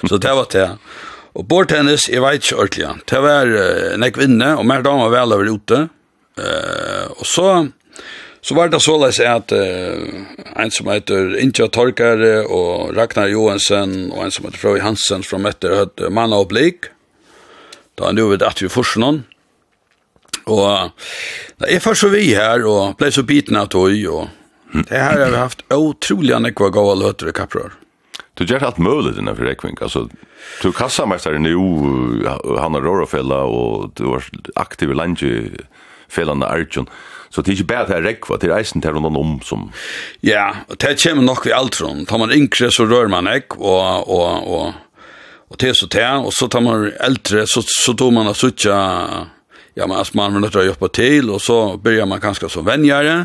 så 0.10 0.18
det 0.18 0.32
var 0.32 0.48
det, 0.52 0.78
Og 1.34 1.48
bordtennis, 1.48 2.10
jeg 2.10 2.22
vet 2.22 2.34
ikke 2.34 2.56
ordentlig. 2.56 2.88
Det 3.10 3.22
var 3.22 3.46
uh, 3.46 4.00
nekvinne, 4.00 4.58
og 4.58 4.66
mer 4.66 4.82
damer 4.82 5.10
vel 5.10 5.34
over 5.34 5.52
ute. 5.54 5.90
Eh, 6.38 7.12
och 7.12 7.26
så 7.28 7.68
så 8.42 8.56
var 8.56 8.70
det 8.70 8.80
så 8.80 8.98
läs 8.98 9.20
att 9.20 9.52
uh, 9.52 10.26
en 10.56 10.72
som 10.72 10.88
heter 10.88 11.38
Inja 11.38 11.68
Torkare 11.68 12.42
och 12.42 12.96
Ragnar 12.96 13.28
Johansen 13.28 14.12
och 14.12 14.24
en 14.24 14.32
som 14.32 14.46
heter 14.46 14.58
Frøy 14.58 14.80
Hansen 14.80 15.24
från 15.24 15.42
Mette 15.42 15.70
høtt 15.70 16.02
Manna 16.10 16.36
och 16.36 16.48
Blik. 16.48 16.90
Då 17.96 18.12
nu 18.12 18.24
vet 18.30 18.42
att 18.42 18.62
vi 18.62 18.70
forsen 18.70 19.02
någon. 19.02 19.24
Och 20.44 20.90
det 21.58 21.76
är 21.76 21.80
för 21.80 21.94
så 21.94 22.08
vi 22.08 22.36
här 22.36 22.66
och 22.66 22.96
blev 22.96 23.12
så 23.12 23.24
biten 23.24 23.56
av 23.56 23.66
tog 23.66 24.06
och 24.10 24.28
det 24.90 24.98
här 24.98 25.20
har 25.20 25.30
vi 25.30 25.38
haft 25.38 25.64
otroliga 25.74 26.40
nekva 26.40 26.70
gav 26.70 26.98
löter 26.98 27.30
i 27.30 27.32
kapprør. 27.32 27.72
Du 28.34 28.46
gör 28.46 28.64
allt 28.64 28.78
möjligt 28.78 29.18
innan 29.18 29.36
för 29.36 29.44
Rekving, 29.44 29.78
Alltså, 29.82 30.10
du 30.62 30.72
kassamesteren 30.72 31.46
er 31.46 31.52
jo 31.52 32.58
Hanna 32.58 32.80
Rorafella 32.80 33.44
och 33.44 33.92
du 33.96 34.04
var 34.04 34.24
aktiv 34.56 34.92
i 34.92 34.94
landet 34.94 35.62
felande 36.12 36.50
arjun. 36.50 36.90
Så 37.32 37.42
det 37.42 37.54
er 37.54 37.60
ikke 37.62 37.70
bare 37.72 37.88
til 37.88 38.06
rekva, 38.06 38.38
det 38.38 38.50
er 38.50 38.58
eisen 38.58 38.84
til 38.84 38.98
noen 39.00 39.16
om 39.16 39.36
som... 39.48 39.70
Ja, 40.26 40.66
og 40.68 40.80
det 40.84 40.98
kommer 41.00 41.24
nok 41.24 41.46
vi 41.48 41.54
alt 41.56 41.80
rundt. 41.80 42.10
Tar 42.10 42.20
man 42.20 42.34
yngre, 42.36 42.68
så 42.76 42.84
rør 42.90 43.08
man 43.12 43.30
ek, 43.32 43.56
og, 43.56 44.10
og, 44.12 44.50
og, 44.52 45.14
og 45.48 45.62
det 45.62 45.70
er 45.72 45.78
så 45.80 45.88
det, 45.88 46.08
og 46.20 46.34
så 46.36 46.50
tar 46.52 46.66
man 46.66 46.90
eldre, 47.00 47.46
så, 47.48 47.64
så 47.64 47.96
tog 47.96 48.12
man 48.18 48.28
at 48.28 48.40
suttja, 48.40 48.76
ja, 49.80 49.88
men 49.88 49.96
altså 49.96 50.20
man 50.20 50.36
vil 50.36 50.44
nødt 50.44 50.58
til 50.58 50.66
å 50.66 50.68
jobbe 50.74 50.92
til, 50.92 51.32
og 51.32 51.40
så 51.40 51.62
börjar 51.80 52.12
man 52.12 52.24
kanskje 52.24 52.52
som 52.52 52.68
vänjare. 52.68 53.22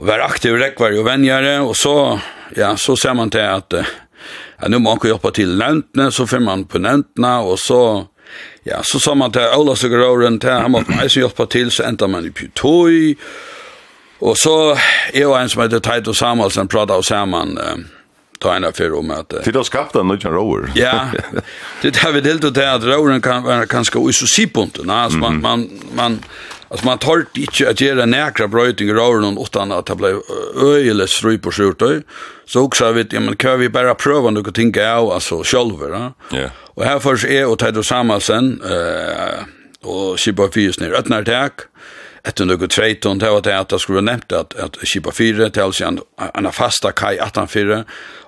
og 0.00 0.06
være 0.08 0.24
aktiv 0.24 0.56
rekvar 0.56 0.94
og 0.98 1.06
vänjare. 1.06 1.60
og 1.60 1.76
så, 1.76 2.18
ja, 2.56 2.76
så 2.76 2.96
ser 2.96 3.14
man 3.14 3.30
til 3.30 3.44
at, 3.44 3.74
ja, 4.62 4.68
nu 4.68 4.78
må 4.78 4.90
man 4.90 4.98
ikke 4.98 5.12
jobbe 5.12 5.30
til 5.30 5.56
nevntene, 5.58 6.10
så 6.10 6.26
finner 6.26 6.46
man 6.46 6.64
på 6.64 6.78
nevntene, 6.78 7.36
og 7.44 7.58
så 7.58 8.06
Ja, 8.64 8.82
så 8.82 9.00
sa 9.00 9.14
man 9.14 9.32
til 9.32 9.48
Ola 9.56 9.74
Sugaroren, 9.76 10.38
til 10.40 10.50
han 10.54 10.70
måtte 10.70 10.94
meg 10.94 11.10
som 11.10 11.24
hjelpe 11.24 11.46
til, 11.50 11.70
så 11.74 11.88
enda 11.88 12.06
man 12.06 12.26
i 12.26 12.30
Pytoi, 12.30 13.16
og 14.22 14.36
så 14.38 14.76
er 15.12 15.24
jo 15.24 15.34
en 15.34 15.50
som 15.50 15.64
heter 15.64 15.82
Taito 15.82 16.14
Samuelsen, 16.14 16.70
prata 16.70 16.94
av 16.94 17.02
Saman, 17.02 17.56
ta 18.42 18.54
en 18.54 18.64
av 18.64 18.70
affär 18.70 18.92
om 18.92 19.10
att... 19.10 19.44
Tid 19.44 19.56
har 19.56 19.62
skapat 19.62 19.94
en 19.94 20.08
nöjden 20.08 20.32
rower. 20.32 20.72
Ja, 20.74 21.06
det 21.82 21.96
har 21.96 22.12
vi 22.12 22.20
delt 22.20 22.44
ut 22.44 22.54
till 22.54 22.62
att 22.62 22.84
roweren 22.84 23.20
kan 23.20 23.42
vara 23.42 23.64
ganska 23.64 23.98
oisosipont, 23.98 24.78
alltså 24.88 25.18
man, 25.18 25.40
man, 25.40 25.70
man 25.94 26.18
Alltså 26.72 26.86
man 26.86 26.98
tar 26.98 27.24
inte 27.34 27.70
att 27.70 27.80
göra 27.80 28.06
näkra 28.06 28.48
bröjtingar 28.48 28.94
i 28.94 29.20
någon 29.20 29.38
utan 29.38 29.72
att 29.72 29.86
det 29.86 29.94
blir 29.94 30.16
öjelig 30.56 31.08
stryp 31.08 31.42
på 31.42 31.52
skjortor. 31.52 32.02
Så 32.46 32.60
också 32.60 32.92
vet 32.92 33.12
jag, 33.12 33.22
men 33.22 33.36
kan 33.36 33.60
vi 33.60 33.68
bara 33.68 33.94
pröva 33.94 34.30
något 34.30 34.54
tänka 34.54 34.94
av 34.94 35.10
alltså 35.10 35.42
själva. 35.44 36.12
Ja. 36.30 36.38
Yeah. 36.38 36.50
Och 36.74 36.84
här 36.84 36.98
förs 36.98 37.24
är 37.24 37.46
och 37.46 37.58
Tedo 37.58 37.82
Samuelsen 37.82 38.62
eh, 38.64 39.44
och 39.90 40.18
Kipa 40.18 40.48
Fyrs 40.48 40.80
ner 40.80 40.92
öppnar 40.92 41.24
tack. 41.24 41.52
Etter 42.24 42.46
noe 42.46 42.68
treiton, 42.70 43.18
det 43.18 43.30
var 43.34 43.40
det 43.42 43.54
at 43.58 43.72
jeg 43.74 43.82
skulle 43.82 44.00
nevnt 44.06 44.32
at, 44.32 44.54
at 44.54 44.76
Kipa 44.86 45.10
4, 45.10 45.48
til 45.50 45.64
altså 45.64 45.88
en, 45.88 45.96
en 46.38 46.52
fasta 46.54 46.92
kai 46.94 47.16
18-4, 47.18 47.80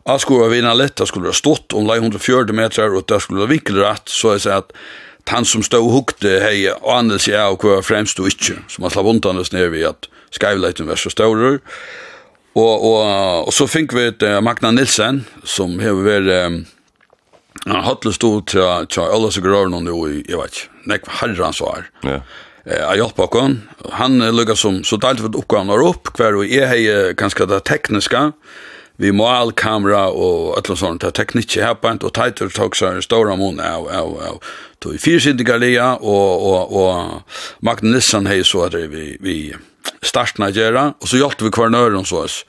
jeg 0.08 0.20
skulle 0.24 0.48
vinna 0.50 0.72
litt, 0.74 0.96
det 0.98 1.06
skulle 1.06 1.30
stått 1.32 1.76
om 1.78 1.86
140 1.86 2.50
meter, 2.58 2.90
og 2.90 3.06
det 3.06 3.20
skulle 3.22 3.46
vinkelrett, 3.46 4.10
så 4.10 4.34
jeg 4.34 4.42
sier 4.48 4.64
at 4.64 4.74
han 5.30 5.46
som 5.48 5.62
stod 5.64 5.90
hukte 5.92 6.38
hei 6.42 6.68
anelse 6.68 7.34
av 7.38 7.56
hva 7.62 7.80
fremst 7.84 8.20
og 8.20 8.28
ikke, 8.32 8.58
som 8.68 8.84
han 8.84 8.92
slapp 8.92 9.08
undanes 9.14 9.52
ned 9.54 9.70
ved 9.72 9.88
at 9.94 10.08
skylighten 10.34 10.88
var 10.90 11.00
så 11.00 11.12
større. 11.12 11.58
Og, 12.54 12.84
og, 12.86 13.00
og 13.48 13.52
så 13.54 13.66
fikk 13.66 13.96
vi 13.96 14.08
et 14.12 14.22
uh, 14.22 14.38
Magna 14.44 14.70
Nilsen, 14.70 15.24
som 15.42 15.78
har 15.82 15.96
vært 16.04 16.30
um, 16.46 16.60
han 17.64 17.84
hadde 17.86 18.12
stod 18.12 18.44
til, 18.52 18.86
til 18.92 19.06
alle 19.08 19.30
som 19.32 19.44
grører 19.44 19.70
noen 19.72 19.88
jo 19.88 20.02
i, 20.06 20.20
jeg 20.28 20.36
vet 20.36 20.58
ikke, 20.58 20.82
nek 20.90 21.08
herre 21.20 21.46
han 21.46 21.56
svar. 21.56 21.88
Ja. 22.04 22.18
Eh, 22.66 22.76
jeg 22.76 23.00
hjelper 23.00 23.38
henne. 23.40 23.80
Han 23.96 24.20
lukket 24.36 24.60
som, 24.60 24.82
så 24.84 24.98
deilig 25.00 25.24
for 25.24 25.40
oppgaven 25.40 25.72
var 25.72 25.84
opp, 25.86 26.12
hver 26.18 26.36
og 26.36 26.52
jeg 26.52 26.68
har 26.68 27.16
ganske 27.16 27.48
det 27.48 27.62
tekniske, 27.70 28.26
vi 28.96 29.10
må 29.10 29.26
all 29.26 29.50
kamera 29.58 30.06
og 30.14 30.52
alt 30.58 30.70
og 30.70 30.78
sånt, 30.78 31.02
det 31.02 31.16
tekniske 31.18 31.62
her 31.64 31.74
på 31.74 31.90
en, 31.90 31.98
og 32.06 32.14
teitur 32.14 32.52
tok 32.54 32.76
seg 32.78 32.94
en 32.94 33.02
stor 33.02 33.32
mån 33.40 33.58
av, 33.58 33.88
av, 33.90 34.12
av 34.28 34.52
Tog 34.84 35.00
fyrsidigalia 35.00 35.94
og, 35.96 36.42
og, 36.44 36.72
og 36.76 37.64
Magne 37.64 37.94
Nissan 37.94 38.26
hei 38.28 38.42
så 38.44 38.66
at 38.66 38.74
vi, 38.92 39.14
vi 39.16 39.36
startna 40.04 40.50
gjøre, 40.52 40.90
og 41.00 41.08
så 41.08 41.20
hjelpte 41.22 41.46
vi 41.46 41.52
hver 41.54 41.72
nøyren 41.72 42.04
så 42.04 42.24
oss. 42.26 42.42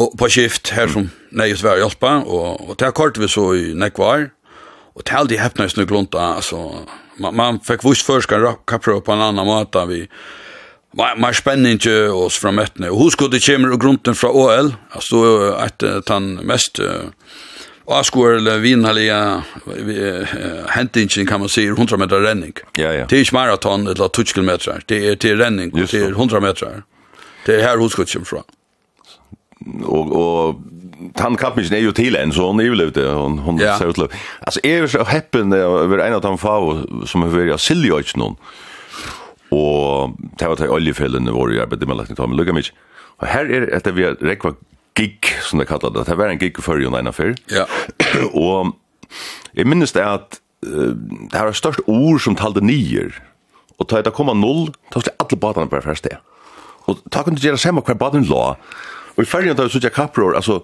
Og 0.00 0.14
på 0.16 0.30
skift 0.32 0.72
her 0.72 0.88
som 0.88 1.10
neis 1.36 1.60
var 1.64 1.76
hjelpa, 1.76 2.22
og, 2.24 2.70
og 2.70 2.78
det 2.80 2.94
kort 2.96 3.20
vi 3.20 3.28
så 3.28 3.50
i 3.58 3.74
nekvar, 3.76 4.30
og 4.96 5.04
det 5.04 5.18
aldri 5.18 5.40
heppna 5.40 5.68
i 5.68 5.72
snuglunda, 5.72 6.38
altså, 6.38 6.86
man, 7.20 7.36
man 7.36 7.60
fikk 7.64 7.84
vust 7.84 8.06
førskan 8.06 8.48
kappra 8.68 8.96
på 9.04 9.12
en 9.12 9.26
annan 9.28 9.48
måte, 9.48 9.84
vi, 9.92 10.06
man, 10.96 11.20
man 11.20 11.36
spenner 11.36 11.76
ikke 11.76 11.98
oss 12.16 12.40
fra 12.40 12.54
møttene, 12.56 12.88
og 12.88 13.10
husk 13.10 13.26
det 13.28 13.44
kommer 13.44 13.76
grunden 13.76 14.16
fra 14.16 14.32
OL, 14.32 14.72
altså, 14.96 15.20
att 15.60 16.08
han 16.08 16.40
mest, 16.48 16.80
uh, 16.80 17.12
Askuel 17.86 18.60
vinnerlige 18.60 19.42
hentingen, 20.68 21.26
kan 21.26 21.40
man 21.40 21.48
se 21.48 21.66
100 21.66 21.96
meter 21.96 22.20
renning. 22.20 22.52
Ja 22.78 22.92
ja. 22.92 23.06
Det 23.10 23.16
er 23.16 23.20
ikke 23.20 23.34
maraton 23.34 23.86
eller 23.86 24.08
2 24.08 24.24
kilometer. 24.24 24.80
Det 24.88 25.08
är 25.08 25.16
till 25.16 25.38
renning 25.38 25.70
det 25.70 25.94
er 25.94 26.10
100 26.10 26.40
meter. 26.40 26.82
Det 27.46 27.54
är 27.54 27.62
här 27.62 27.76
hos 27.76 27.94
kutchen 27.94 28.24
fra. 28.24 28.42
Och 29.84 30.12
och 30.12 30.60
han 31.14 31.36
kappingen 31.36 31.72
är 31.72 31.78
ju 31.78 31.92
till 31.92 32.16
en 32.16 32.32
så 32.32 32.46
hon 32.46 32.60
är 32.60 32.64
ju 32.64 33.08
hon 33.08 33.38
hon 33.38 33.58
ja. 33.58 33.78
ser 33.78 33.90
ut. 33.90 34.10
Alltså 34.40 34.60
är 34.62 34.86
så 34.86 35.02
happen 35.04 35.52
över 35.52 35.98
en 35.98 36.14
av 36.14 36.20
de 36.20 36.38
få 36.38 36.86
som 37.06 37.22
har 37.22 37.28
varit 37.28 37.60
siljojts 37.60 38.16
någon. 38.16 38.36
Och 39.48 40.10
det 40.38 40.48
var 40.48 40.56
til 40.56 40.70
oljefellene 40.70 41.32
var 41.32 41.50
jeg 41.50 41.68
bedre 41.68 41.86
med 41.86 42.00
att 42.00 42.16
ta 42.16 42.26
med 42.26 42.36
lucka 42.36 42.52
mig. 42.52 42.64
Og 43.22 43.26
här 43.26 43.44
är 43.44 43.60
det 43.60 43.76
att 43.76 43.86
vi 43.86 44.06
räkva 44.06 44.54
gig, 44.94 45.26
som 45.42 45.58
det 45.58 45.66
kallar 45.66 45.90
det. 45.90 46.04
Det 46.04 46.14
var 46.14 46.28
en 46.28 46.38
gig 46.38 46.62
för 46.62 46.78
ju 46.78 46.86
ena 46.86 47.12
fyrr. 47.12 47.36
Ja. 47.46 47.66
Och 48.32 48.76
jeg 49.52 49.66
minnes 49.66 49.92
det 49.92 50.04
att 50.04 50.40
uh, 50.66 50.94
det 51.30 51.38
här 51.38 51.48
er 51.48 51.52
störst 51.52 51.80
ord 51.86 52.24
som 52.24 52.36
talde 52.36 52.60
nier. 52.60 53.22
Och 53.76 53.88
ta 53.88 54.02
det 54.02 54.10
komma 54.10 54.32
noll, 54.34 54.72
ta 54.90 55.00
skulle 55.00 55.16
alla 55.18 55.36
badarna 55.36 55.66
på 55.66 55.80
första. 55.80 56.08
Och 56.86 56.98
ta 57.10 57.22
kunde 57.22 57.40
göra 57.40 57.56
samma 57.56 57.80
kvar 57.80 57.94
baden 57.94 58.24
lå. 58.24 58.56
Och 59.14 59.22
i 59.22 59.26
fyrrjun 59.26 59.56
då 59.56 59.68
så 59.68 59.78
jag 59.82 59.92
kapror 59.92 60.36
alltså 60.36 60.62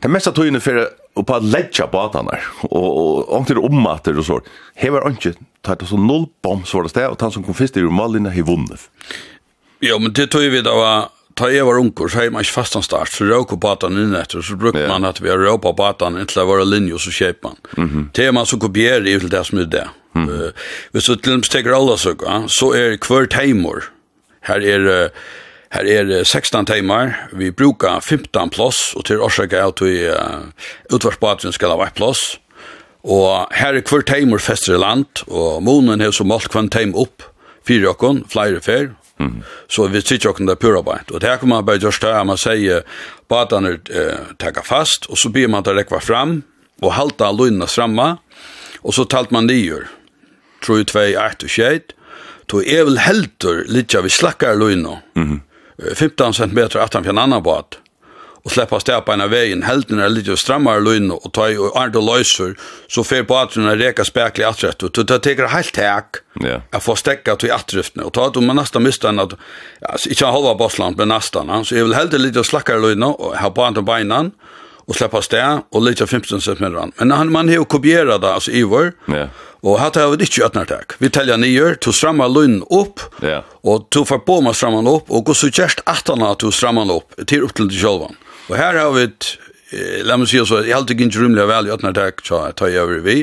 det 0.00 0.08
mesta 0.08 0.32
tog 0.32 0.62
för 0.62 0.88
och 1.14 1.26
på 1.26 1.38
ledja 1.38 1.86
badarna 1.86 2.38
och 2.60 2.96
och 2.96 3.36
omtid 3.36 3.58
ommater 3.58 4.18
och 4.18 4.26
så. 4.26 4.40
Hevar 4.74 5.10
inte 5.10 5.34
ta 5.62 5.74
det 5.74 5.86
så 5.86 5.96
noll 5.96 6.26
bom, 6.42 6.64
så 6.64 6.76
var 6.76 6.84
det 6.84 6.94
där 6.94 7.08
och 7.08 7.20
han 7.20 7.30
som 7.30 7.42
kom 7.42 7.54
först 7.54 7.76
i 7.76 7.82
malina, 7.82 8.30
hei 8.30 8.42
vunnit. 8.42 8.90
Ja, 9.78 9.98
men 9.98 10.12
det 10.12 10.26
tog 10.26 10.42
vi 10.42 10.60
då 10.60 10.74
var 10.74 11.08
ta 11.38 11.50
jeg 11.50 11.66
var 11.66 11.80
unger, 11.80 12.08
så 12.08 12.20
har 12.20 12.30
man 12.34 12.44
ikke 12.44 12.54
fastan 12.54 12.84
start, 12.86 13.12
så 13.12 13.26
råk 13.28 13.50
på 13.54 13.60
batan 13.62 13.98
inn 13.98 14.14
etter, 14.18 14.42
så 14.44 14.56
brukte 14.58 14.84
yeah. 14.84 14.90
man 14.90 15.06
at 15.08 15.20
vi 15.22 15.30
har 15.32 15.40
råk 15.40 15.66
og 15.66 15.76
batan 15.78 16.18
inntil 16.20 16.42
det 16.42 16.48
var 16.50 16.64
linje, 16.66 16.94
og 16.94 17.02
så 17.02 17.14
kjøp 17.14 17.42
man. 17.42 17.56
Mm 17.76 17.88
-hmm. 17.88 18.08
Det 18.16 18.26
er 18.26 18.32
man 18.32 18.46
så 18.46 18.58
kopierer 18.58 19.06
i 19.06 19.18
til 19.18 19.30
det 19.30 19.46
som 19.46 19.58
er 19.58 19.64
det. 19.64 19.88
Mm. 20.14 20.28
Uh, 20.28 20.50
hvis 20.92 21.04
du 21.04 21.14
til 21.16 21.34
med 21.36 21.44
stekker 21.44 21.74
alle 21.74 21.98
så 22.48 22.66
er 22.74 22.96
hver 22.96 23.26
timer, 23.26 23.90
her 24.42 24.60
er 24.60 25.10
Her 25.74 25.84
er 25.90 26.24
16 26.24 26.66
timer, 26.66 27.14
vi 27.32 27.50
brukar 27.50 28.00
15 28.00 28.50
plåss, 28.50 28.94
og 28.96 29.04
til 29.04 29.20
årsaker 29.20 29.58
er 29.58 29.66
at 29.66 29.80
vi 29.80 30.06
uh, 30.06 30.46
utvarsbaten 30.94 31.52
skal 31.52 31.68
ha 31.68 31.76
vært 31.76 31.96
plåss. 31.98 32.38
Og 33.02 33.48
her 33.50 33.74
er 33.74 33.82
hver 33.82 34.04
timer 34.06 34.38
fester 34.38 34.74
i 34.74 34.78
land, 34.78 35.24
og 35.26 35.62
månen 35.62 36.00
har 36.00 36.10
så 36.10 36.24
målt 36.24 36.52
hver 36.52 36.68
time 36.70 36.94
opp, 36.94 37.26
fire 37.66 37.90
åkken, 37.90 38.22
flere 38.30 38.60
fer, 38.60 38.94
Mm. 39.20 39.42
Så 39.68 39.86
vi 39.86 40.02
sitter 40.02 40.28
också 40.28 40.44
der 40.44 40.54
pura 40.54 40.82
bara. 40.82 41.00
Och 41.10 41.20
det 41.20 41.26
her 41.26 41.36
kommer 41.36 41.56
man 41.56 41.64
bare 41.64 41.76
just 41.76 42.00
där 42.00 42.24
man 42.24 42.38
säger 42.38 42.82
båtarna 43.28 43.68
eh, 43.70 44.18
tagga 44.38 44.62
fast 44.62 45.06
och 45.06 45.18
så 45.18 45.28
blir 45.28 45.48
man 45.48 45.60
att 45.60 45.66
rekva 45.66 46.00
fram 46.00 46.42
och 46.80 46.92
halta 46.92 47.32
lönna 47.32 47.66
framma 47.66 48.16
och 48.80 48.94
så 48.94 49.04
talt 49.04 49.30
man 49.30 49.46
det 49.46 49.54
gör. 49.54 49.86
Tror 50.66 50.78
ju 50.78 50.84
två 50.84 50.98
eit 50.98 51.42
og 51.42 51.50
tjeit, 51.50 51.92
to 52.46 52.62
er 52.62 52.84
vel 52.84 52.98
helter 52.98 53.64
lite 53.68 54.00
vi 54.02 54.10
slakkar 54.10 54.56
lönna. 54.56 54.98
Mm. 55.16 55.40
15 55.94 56.34
cm 56.34 56.58
efter 56.58 57.08
en 57.08 57.18
annan 57.18 57.42
båt 57.42 57.78
og 58.44 58.52
sleppa 58.52 58.80
sted 58.80 59.00
på 59.06 59.12
en 59.12 59.20
av 59.20 59.30
vägen. 59.30 59.62
Helten 59.62 59.98
är 59.98 60.08
lite 60.08 60.36
strammare 60.36 60.80
lön 60.80 61.10
og 61.10 61.32
ta 61.32 61.48
i 61.50 61.56
andra 61.74 62.00
löser 62.00 62.54
så 62.88 63.04
fer 63.04 63.22
batrun 63.22 63.68
er 63.68 63.76
reka 63.76 64.04
spekli 64.04 64.44
atträtt. 64.44 64.82
Och 64.82 65.06
det 65.06 65.18
tar 65.18 65.48
heilt 65.48 65.72
täck 65.72 66.20
ja 66.40 66.60
at 66.70 66.82
få 66.82 66.96
stäcka 66.96 67.36
til 67.36 67.50
atträtten. 67.50 68.02
og 68.02 68.12
ta 68.12 68.26
at 68.26 68.36
man 68.42 68.56
nesten 68.56 68.82
mista 68.82 69.08
en 69.08 69.18
at, 69.18 69.32
ja, 69.80 69.96
ikke 70.10 70.26
halva 70.26 70.54
bossland, 70.54 70.96
men 70.96 71.08
nesten, 71.08 71.64
så 71.64 71.76
jag 71.76 71.84
vil 71.84 71.94
helten 71.94 72.22
lite 72.22 72.44
slackare 72.44 72.80
lön 72.80 73.02
og 73.02 73.36
ha 73.36 73.50
på 73.50 73.62
andre 73.62 73.82
beinan, 73.82 74.32
og 74.86 74.94
släppa 74.94 75.22
stä 75.22 75.62
och 75.70 75.82
lite 75.82 76.06
15 76.06 76.40
cm. 76.40 76.92
Men 76.98 77.10
han 77.10 77.32
man 77.32 77.48
har 77.48 77.64
kopierat 77.64 78.20
det 78.20 78.32
alltså 78.32 78.50
Ivor. 78.50 78.92
Ja. 79.06 79.28
Och 79.62 79.80
här 79.80 79.90
tar 79.90 80.10
vi 80.10 80.16
det 80.16 80.38
inte 80.38 80.60
att 80.60 80.68
tack. 80.68 80.92
Vi 80.98 81.10
täljer 81.10 81.36
ner 81.36 81.74
to 81.74 81.92
stramma 81.92 82.28
lön 82.28 82.62
upp. 82.62 83.00
Ja. 83.22 83.44
Och 83.62 83.90
to 83.90 84.04
får 84.04 84.18
på 84.18 84.40
man 84.40 84.54
stramma 84.54 84.90
upp 84.90 85.10
och 85.10 85.24
går 85.24 85.34
så 85.34 85.46
just 85.46 85.80
att 85.86 86.08
han 86.08 86.20
har 86.20 86.34
to 86.34 86.52
stramma 86.52 86.92
upp 86.92 87.26
till 87.26 87.42
upp 87.42 87.54
till 87.54 87.70
självan. 87.70 88.16
Og 88.48 88.56
her 88.56 88.78
har 88.78 88.92
vi 88.92 89.06
et, 89.08 89.28
eh, 89.72 90.00
la 90.04 90.16
meg 90.20 90.28
si 90.28 90.40
så, 90.44 90.62
jeg 90.64 90.76
halte 90.76 90.96
ikke 90.96 91.20
rymlig 91.20 91.46
vel 91.48 91.68
i 91.68 91.74
åttende 91.74 91.94
dag, 91.96 92.18
så 92.24 92.46
tar 92.56 92.72
jeg 92.72 92.82
over 92.82 93.04
vi. 93.04 93.22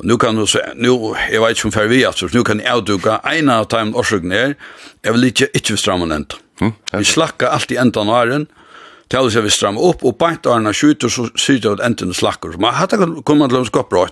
Og 0.00 0.06
nu 0.08 0.16
kan 0.16 0.36
du 0.36 0.46
se, 0.46 0.60
nu, 0.74 1.14
jeg 1.30 1.40
vet 1.40 1.56
ikke 1.56 1.68
om 1.68 1.72
fer 1.72 1.90
vi, 1.90 2.02
altså, 2.08 2.28
nu 2.32 2.42
kan 2.42 2.60
jeg 2.60 2.72
avduka, 2.72 3.20
en 3.28 3.52
av 3.52 3.68
time 3.68 3.94
årsøkene 3.94 4.34
her, 4.34 4.54
jeg 5.04 5.14
vil 5.14 5.28
ikke 5.28 5.48
ikke 5.54 5.76
stramme 5.76 6.08
den 6.08 6.22
enda. 6.22 6.40
Mm, 6.60 6.74
vi 6.92 7.04
slakker 7.04 7.52
alltid 7.52 7.78
enda 7.78 8.00
av 8.00 8.08
åren, 8.08 8.46
til 9.12 9.28
seg 9.28 9.44
vi 9.44 9.52
stramme 9.52 9.82
opp, 9.84 10.04
og 10.08 10.16
bant 10.16 10.46
årene 10.48 10.72
skjuter, 10.72 11.10
så 11.12 11.26
sier 11.36 11.60
det 11.60 11.72
at 11.84 12.00
slacker. 12.00 12.14
slakker. 12.16 12.58
Man 12.60 12.74
hadde 12.74 12.96
kommet 13.28 13.50
til 13.52 13.60
å 13.60 13.68
skåpe. 13.68 14.06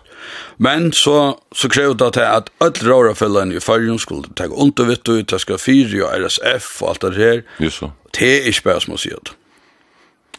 Men 0.58 0.92
så, 0.92 1.38
så 1.52 1.68
krev 1.68 1.96
det 1.96 2.06
att 2.06 2.16
at 2.16 2.50
alle 2.60 2.90
rårafellene 2.90 3.56
i 3.56 3.60
fargen 3.60 3.98
skulle 3.98 4.28
ta 4.36 4.44
undervitt 4.44 5.08
ut, 5.08 5.28
ta 5.28 5.38
skal 5.38 5.58
fyra 5.58 6.04
og 6.04 6.20
RSF 6.20 6.82
og 6.82 6.88
alt 6.88 7.00
det 7.00 7.16
her. 7.16 7.42
Just 7.58 7.78
så. 7.78 7.92
Det 8.12 8.28
er 8.28 8.48
ikke 8.48 8.64
bare 8.64 8.80
som 8.80 8.94
å 8.94 8.98
si 8.98 9.08
det. 9.08 9.32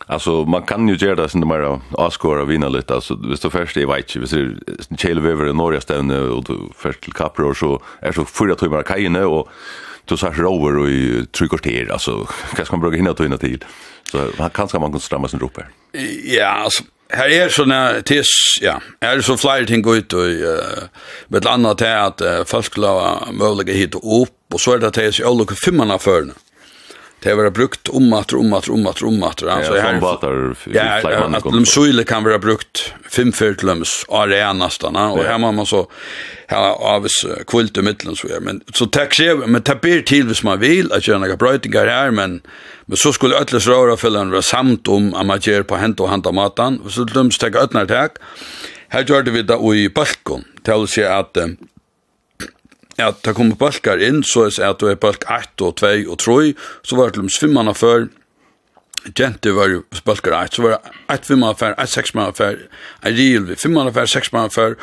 Alltså 0.07 0.45
man 0.45 0.63
kan 0.63 0.87
ju 0.87 0.95
göra 0.95 1.15
det 1.15 1.29
sen 1.29 1.47
mer 1.47 1.79
avskåra 1.91 2.45
vinna 2.45 2.69
lite 2.69 2.93
alltså 2.93 3.15
visst 3.29 3.41
det 3.41 3.81
är 3.81 3.85
vet 3.85 4.15
ju 4.15 4.19
visst 4.19 4.33
du 4.33 4.57
Chile 4.97 5.29
över 5.29 5.49
i 5.49 5.53
norra 5.53 5.81
stävne 5.81 6.19
och 6.19 6.45
först 6.75 7.01
till 7.01 7.13
Capro 7.13 7.55
så 7.55 7.81
är 7.99 8.11
så 8.11 8.25
fyra 8.25 8.55
timmar 8.55 8.83
kajne 8.83 9.23
och 9.23 9.49
då 10.05 10.17
sa 10.17 10.29
rover 10.29 10.69
över 10.69 10.79
och 10.79 10.89
i 10.89 11.25
tre 11.31 11.87
alltså 11.91 12.27
kanske 12.55 12.73
man 12.73 12.81
bruka 12.81 12.97
hinna 12.97 13.13
ta 13.13 13.25
in 13.25 13.37
tid 13.37 13.65
så 14.11 14.29
han 14.37 14.49
kanske 14.49 14.79
man 14.79 14.91
kan 14.91 14.99
stramma 14.99 15.27
sin 15.27 15.39
roper. 15.39 15.67
Ja 16.23 16.47
alltså 16.47 16.83
Här 17.09 17.29
är 17.29 17.49
såna 17.49 18.01
tis 18.01 18.27
ja, 18.61 18.81
är 18.99 19.21
så 19.21 19.37
flyr 19.37 19.65
ting 19.65 19.81
gå 19.81 19.95
ut 19.95 20.13
och 20.13 20.19
med 21.27 21.47
annat 21.47 21.77
till 21.77 21.87
att 21.87 22.21
folk 22.45 22.77
låter 22.77 23.31
möjliga 23.31 23.77
hit 23.77 23.95
upp 23.95 24.53
och 24.53 24.61
så 24.61 24.73
är 24.73 24.77
det 24.77 24.91
tis 24.91 25.19
olika 25.19 25.55
fimmarna 25.55 25.97
förna. 25.97 26.21
Mm 26.21 26.50
Det 27.23 27.34
var 27.34 27.49
brukt 27.49 27.89
om 27.89 28.14
att 28.14 28.34
om 28.34 28.53
att 28.53 28.69
om 28.69 28.88
att 28.88 29.02
om 29.02 29.23
att 29.23 29.43
alltså 29.43 29.76
här 29.76 29.99
batar 30.02 30.56
ja. 30.73 31.38
att 31.38 31.43
de 31.43 31.65
skulle 31.65 32.03
kan 32.03 32.23
vara 32.23 32.39
brukt 32.39 32.93
fem 33.10 33.31
fyrtlums 33.31 34.06
arena 34.10 34.53
nästan 34.53 34.95
och 34.95 35.23
här 35.23 35.38
man 35.38 35.65
så 35.65 35.88
här 36.48 36.69
av 36.69 37.07
kvult 37.48 37.77
i 37.77 37.81
mitten 37.81 38.15
så 38.15 38.27
men 38.41 38.61
så 38.73 38.85
tack 38.85 39.14
sig 39.14 39.35
men 39.35 39.61
tapir 39.61 40.02
till 40.02 40.27
vis 40.27 40.43
man 40.43 40.60
vill 40.60 40.91
att 40.91 41.07
göra 41.07 41.38
brötingar 41.38 41.88
här 41.88 42.11
men 42.11 42.41
men 42.85 42.98
så 42.98 43.14
skulle 43.14 43.35
ölles 43.35 43.68
röra 43.68 43.98
fällan 43.98 44.31
vara 44.31 44.41
samt 44.41 44.88
om 44.88 45.14
att 45.14 45.26
man 45.26 45.39
ger 45.41 45.64
på 45.64 45.76
hänt 45.76 45.99
och 45.99 46.10
handa 46.10 46.31
matan. 46.31 46.81
Så 46.89 47.03
de 47.03 47.30
ta 47.30 47.48
ötnar 47.48 47.85
tack 47.85 48.11
här 48.88 49.03
gjorde 49.03 49.31
vi 49.31 49.41
det 49.41 49.76
i 49.76 49.89
balkon 49.89 50.43
till 50.64 50.88
sig 50.88 51.06
att 51.06 51.38
at 52.99 53.22
det 53.26 53.35
kommer 53.35 53.55
balkar 53.55 54.01
inn, 54.03 54.23
så 54.23 54.47
er 54.47 54.55
det 54.55 54.68
at 54.68 54.81
du 54.81 54.89
er 54.91 54.99
balk 54.99 55.23
1 55.30 55.61
og 55.61 55.77
2 55.80 55.91
og 56.11 56.18
3, 56.19 56.53
så 56.84 56.97
var 56.99 57.11
det 57.11 57.23
de 57.23 57.34
svimmene 57.34 57.76
før, 57.76 58.09
Gente 59.18 59.49
var 59.57 59.72
jo 59.72 59.80
spalkar 59.97 60.51
så 60.53 60.61
var 60.61 60.76
det 60.76 60.91
eit 61.09 61.26
fimmannafær, 61.26 61.73
eit 61.81 61.89
seksmannafær, 61.89 62.59
før, 63.01 63.55
6 63.55 63.61
fimmannafær, 63.63 64.49
før, 64.53 64.76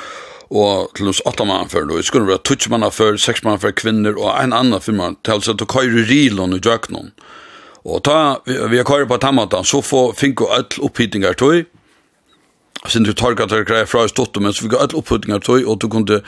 og 0.51 0.90
til 0.97 1.10
oss 1.12 1.20
åtta 1.28 1.44
mann 1.44 1.68
før, 1.70 1.86
og 1.93 2.05
skulle 2.05 2.26
være 2.26 2.43
2 2.43 2.70
mann 2.72 2.90
før, 2.90 3.16
6 3.16 3.44
mann 3.44 3.60
før 3.60 3.70
kvinner, 3.70 4.18
og 4.18 4.32
en 4.43 4.52
annan 4.52 4.80
fem 4.80 4.98
mann, 4.98 5.16
til 5.24 5.39
at 5.39 5.59
du 5.60 5.64
køyre 5.64 6.06
rilon 6.09 6.56
i 6.56 6.59
djøknon. 6.59 7.12
Og 7.85 8.02
ta, 8.05 8.40
vi 8.47 8.76
har 8.76 8.85
køyre 8.85 9.06
på 9.06 9.16
tammatan, 9.16 9.64
så 9.64 9.80
får 9.80 10.16
finko 10.18 10.48
öll 10.56 10.80
opphittingar 10.82 11.39
tøy, 11.39 11.66
sen 12.89 13.02
du 13.02 13.12
tar 13.12 13.32
gata 13.32 13.62
grejer 13.62 13.86
från 13.86 14.09
stottom 14.09 14.43
men 14.43 14.52
så 14.52 14.65
vi 14.65 14.69
går 14.69 14.78
alla 14.78 14.98
upphuttningar 14.98 15.39
tog 15.39 15.69
och 15.69 15.78
du 15.78 15.89
kunde 15.89 16.23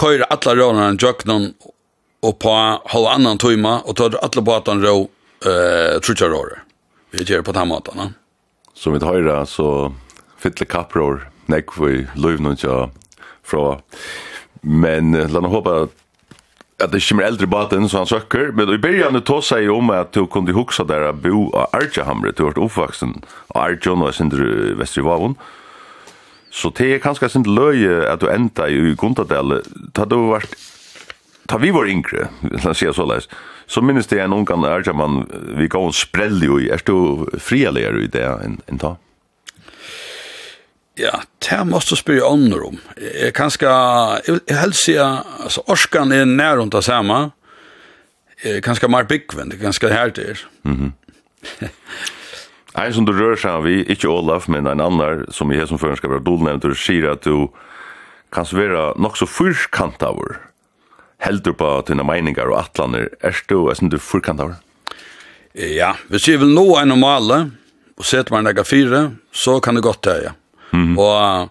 köra 0.00 0.24
alla 0.24 0.56
rörarna 0.56 0.92
i 0.92 0.96
jöknan 1.00 1.54
och 2.22 2.38
på 2.38 2.80
halv 2.84 3.06
annan 3.06 3.38
tøyma, 3.38 3.80
och 3.80 3.96
ta 3.96 4.04
alla 4.04 4.42
båtarna 4.42 4.86
rå 4.86 5.08
eh 5.46 6.00
trutjar 6.00 6.28
rå 6.28 6.46
Vi 7.10 7.22
gör 7.22 7.42
på 7.42 7.52
den 7.52 7.68
måten. 7.68 8.14
Som 8.74 8.92
vi 8.92 9.00
tar 9.00 9.44
så 9.44 9.94
fytle 10.38 10.66
kapror 10.66 11.28
nek 11.46 11.78
vi 11.80 12.06
lövnun 12.14 12.56
så 12.56 12.90
från 13.44 13.80
men 14.60 15.12
låt 15.12 15.44
oss 15.44 15.50
hoppas 15.50 15.88
att 16.84 16.92
det 16.92 17.08
kommer 17.08 17.22
äldre 17.22 17.46
baten 17.46 17.88
så 17.88 17.96
han 17.96 18.06
søkker, 18.06 18.50
men 18.52 18.74
i 18.74 18.78
början 18.78 19.22
tog 19.22 19.44
seg 19.44 19.70
om 19.70 19.90
att 19.90 20.12
du 20.12 20.26
kunde 20.26 20.52
huxa 20.52 20.84
där 20.84 21.12
bo 21.12 21.50
av 21.56 21.68
Arjahamre 21.72 22.32
du 22.36 22.42
vart 22.42 22.58
uppvuxen 22.58 23.22
och 23.48 23.62
Arjon 23.62 24.00
var 24.00 24.12
sin 24.12 24.28
västervavon. 24.78 25.34
Mm 25.34 25.65
Så 26.56 26.70
det 26.72 26.88
er 26.94 27.02
kanskje 27.04 27.28
sin 27.28 27.44
løye 27.44 28.06
at 28.08 28.22
du 28.22 28.30
enda 28.32 28.68
i 28.72 28.94
Guntadel, 28.96 29.58
da 29.96 30.06
du 30.08 30.16
vært, 30.30 30.54
ta 31.50 31.58
vi 31.60 31.72
var 31.74 31.88
yngre, 31.90 32.30
la 32.62 32.72
oss 32.72 32.80
si 32.80 32.88
så 32.96 33.04
leis, 33.06 33.28
så 33.68 33.82
minnes 33.84 34.08
det 34.08 34.22
en 34.22 34.32
ungan 34.32 34.64
man 34.96 35.26
vi 35.58 35.68
gav 35.68 35.84
en 35.88 35.92
sprell 35.92 36.40
jo 36.42 36.58
i, 36.62 36.70
er 36.72 36.80
du 36.86 37.26
frialegere 37.36 38.06
i 38.06 38.08
det 38.08 38.24
enn 38.24 38.60
en 38.70 38.80
ta? 38.80 38.96
Ja, 40.96 41.20
det 41.44 41.60
måste 41.68 41.92
du 41.92 42.00
spyrja 42.00 42.24
ånder 42.24 42.62
om. 42.70 42.78
Jeg 42.96 43.34
kan 43.36 43.50
ska, 43.52 43.70
jeg 44.24 44.56
helst 44.56 44.86
sige, 44.86 45.04
altså, 45.44 45.60
orskan 45.68 46.12
er 46.12 46.24
nær 46.24 46.56
rundt 46.56 46.72
det 46.72 46.86
samme, 46.86 47.32
jeg 48.44 48.62
kan 48.64 48.76
ska 48.78 48.88
mer 48.88 49.04
byggvendt, 49.04 49.52
jeg 49.52 49.60
kan 49.60 49.76
ska 49.76 49.92
her 49.92 50.14
til. 50.16 50.40
Mhm. 50.64 50.94
Ein 52.76 52.92
som 52.92 53.04
du 53.04 53.12
rör 53.12 53.36
sig 53.36 53.62
vi, 53.64 53.84
ikke 53.88 54.08
Olaf, 54.08 54.48
men 54.48 54.66
en 54.66 54.80
annan 54.80 55.24
som 55.32 55.52
i 55.52 55.66
som 55.66 55.78
føren 55.78 55.96
skal 55.96 56.10
være 56.12 56.24
dolnevnt, 56.26 56.62
du 56.62 56.76
sier 56.76 57.08
at 57.14 57.24
du 57.24 57.48
kan 58.32 58.44
være 58.52 58.92
nok 59.00 59.16
så 59.16 59.26
fyrkant 59.26 60.02
av 60.04 60.20
henne. 60.20 60.42
Heldur 61.24 61.54
på 61.56 61.68
dina 61.88 62.04
meningar 62.04 62.50
og 62.52 62.58
atlaner, 62.60 63.08
er 63.24 63.38
du, 63.48 63.70
er 63.72 63.80
du 63.88 63.96
fyrkant 63.98 64.40
av 64.44 64.56
Ja, 65.56 65.94
hvis 66.12 66.28
jeg 66.28 66.42
vil 66.42 66.52
nå 66.52 66.76
en 66.76 66.92
om 66.92 67.04
och 67.04 67.48
og 67.96 68.30
man 68.30 68.44
meg 68.44 68.44
nega 68.44 68.64
fire, 68.64 69.16
så 69.32 69.60
kan 69.60 69.74
det 69.74 69.82
godt 69.82 70.06
ja. 70.06 70.32
Mm 70.72 70.96
-hmm. 70.96 70.98
Og, 70.98 71.48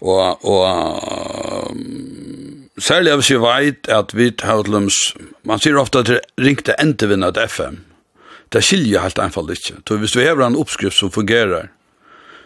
og, 0.00 0.44
og 0.44 1.70
um, 1.70 2.68
særlig 2.78 3.14
hvis 3.14 3.30
jeg 3.30 3.40
vet 3.40 3.88
at 3.88 4.16
vi 4.16 4.30
tar 4.30 4.62
til 4.62 4.90
man 5.44 5.58
sier 5.58 5.78
ofte 5.78 5.98
at 5.98 6.06
det 6.06 6.20
ringte 6.38 6.74
endevinnet 6.80 7.36
FM, 7.48 7.87
det 8.52 8.64
skiljer 8.64 9.02
helt 9.04 9.18
enkelt 9.18 9.50
ikke. 9.50 9.80
Så 9.88 9.96
hvis 9.96 10.12
du 10.12 10.20
har 10.20 10.40
en 10.46 10.56
oppskrift 10.56 10.96
som 10.96 11.10
fungerer, 11.10 11.68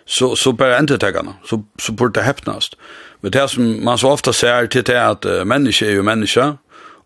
så, 0.07 0.35
så 0.37 0.53
bare 0.53 0.79
endetekkene, 0.79 1.37
så, 1.47 1.63
så 1.79 1.93
burde 1.93 2.19
det 2.19 2.27
heppnast. 2.27 2.77
Men 3.23 3.33
det 3.33 3.51
som 3.51 3.65
man 3.85 3.99
så 3.99 4.11
ofte 4.11 4.33
ser 4.33 4.67
til 4.67 4.83
det 4.87 4.99
at 4.99 5.27
uh, 5.27 5.45
menneske 5.47 5.87
er 5.87 5.97
jo 5.97 6.03
menneske, 6.03 6.53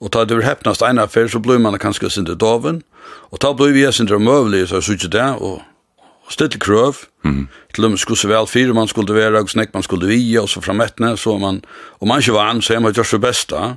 og 0.00 0.12
tar 0.12 0.24
det 0.28 0.44
heppnast 0.44 0.82
en 0.84 0.98
affær, 0.98 1.28
så 1.28 1.40
blir 1.40 1.60
man 1.60 1.78
kanskje 1.78 2.10
sin 2.10 2.26
til 2.26 2.36
doven, 2.40 2.82
og 3.30 3.40
tar 3.40 3.56
blir 3.56 3.72
vi 3.76 3.84
sin 3.92 4.08
til 4.08 4.20
møvelig, 4.20 4.68
så 4.68 4.76
er 4.76 4.80
det 4.80 4.96
ikke 4.96 5.12
det, 5.12 5.28
og, 5.40 5.60
og 6.26 6.32
stille 6.32 6.60
krøv, 6.60 7.04
mm. 7.24 7.48
til 7.74 7.84
om 7.84 7.94
man 7.94 8.00
skulle 8.00 8.20
se 8.20 8.28
vel 8.28 8.48
fire 8.48 8.74
man 8.74 8.88
skulle 8.88 9.14
være, 9.14 9.40
og 9.40 9.50
snakk 9.50 9.74
man 9.74 9.82
skulle 9.82 10.08
vi 10.08 10.36
og 10.40 10.48
så 10.48 10.60
framettene, 10.60 11.16
så 11.16 11.38
man, 11.38 11.62
og 12.00 12.08
man 12.08 12.20
ikke 12.20 12.36
var 12.36 12.50
an, 12.50 12.62
så 12.62 12.74
er 12.74 12.80
man 12.80 12.92
gjør 12.92 13.10
det 13.12 13.20
bästa 13.20 13.76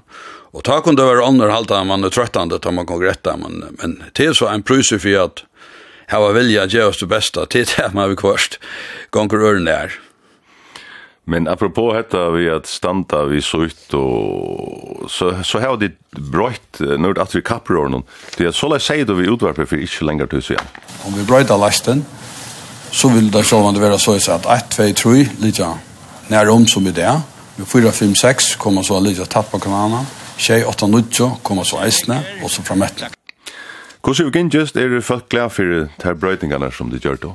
Och 0.51 0.63
ta 0.63 0.81
kunde 0.81 1.03
vara 1.03 1.25
andra 1.25 1.51
halta 1.51 1.83
man 1.83 2.03
är 2.03 2.09
tröttande 2.09 2.59
tar 2.59 2.71
man 2.71 2.85
kan 2.85 2.99
rätta 2.99 3.37
men 3.37 3.77
men 3.77 4.03
det 4.13 4.25
är 4.25 4.33
så 4.33 4.47
en 4.47 4.63
prus 4.63 4.89
för 4.89 5.25
att 5.25 5.43
här 6.07 6.19
var 6.19 6.33
vilja 6.33 6.63
att 6.63 6.73
göra 6.73 6.87
oss 6.87 6.99
det 6.99 7.05
bästa 7.05 7.45
till 7.45 7.65
det 7.77 7.93
man 7.93 8.09
vi 8.09 8.15
kvarst 8.15 8.59
gånger 9.09 9.37
örn 9.37 9.65
där. 9.65 9.99
Men 11.23 11.47
apropå 11.47 11.93
detta 11.93 12.29
vi 12.29 12.49
att 12.49 12.67
standa 12.67 13.25
vi 13.25 13.41
så 13.41 13.63
ut 13.63 13.93
och 13.93 15.11
så 15.11 15.43
så 15.43 15.59
har 15.59 15.77
det 15.77 15.91
bröt 16.11 16.79
nu 16.79 17.13
att 17.17 17.35
vi 17.35 17.41
kappar 17.41 17.73
någon. 17.73 18.03
Det 18.37 18.45
är 18.45 18.51
så 18.51 18.67
lätt 18.67 18.81
säger 18.81 19.05
då 19.05 19.13
vi 19.13 19.27
utvarper 19.27 19.65
för 19.65 19.81
inte 19.81 20.05
längre 20.05 20.27
till 20.27 20.41
så 20.41 20.53
igen. 20.53 20.65
Om 21.03 21.13
vi 21.13 21.23
bröt 21.23 21.49
lasten 21.49 22.05
så 22.91 23.09
vill 23.09 23.31
det 23.31 23.43
själva 23.43 23.71
vara 23.71 23.97
så 23.97 24.31
att 24.31 24.45
1 24.45 24.69
2 24.69 24.83
3 24.93 25.27
lite 25.39 25.73
när 26.27 26.49
om 26.49 26.67
som 26.67 26.87
är 26.87 26.91
där. 26.91 27.21
Vi 27.55 27.65
4 27.65 27.91
5 27.91 28.15
6 28.15 28.55
kommer 28.55 28.81
så 28.81 28.99
lite 28.99 29.25
tappa 29.25 29.59
kan 29.59 29.73
annan. 29.73 30.05
Tjei 30.39 30.61
8-9 30.63 31.41
kommer 31.43 31.67
så 31.67 31.81
eisne, 31.83 32.21
og 32.39 32.51
så 32.51 32.63
fra 32.63 32.77
møttene. 32.79 33.11
Hvordan 33.99 34.29
vi 34.29 34.39
gynnes 34.39 34.71
er 34.71 34.93
det 34.93 35.01
folk 35.03 35.27
glad 35.27 35.51
for 35.51 35.89
de 35.99 36.13
brøytingene 36.15 36.69
som 36.71 36.87
de 36.93 37.01
gjør 37.03 37.19
da? 37.25 37.33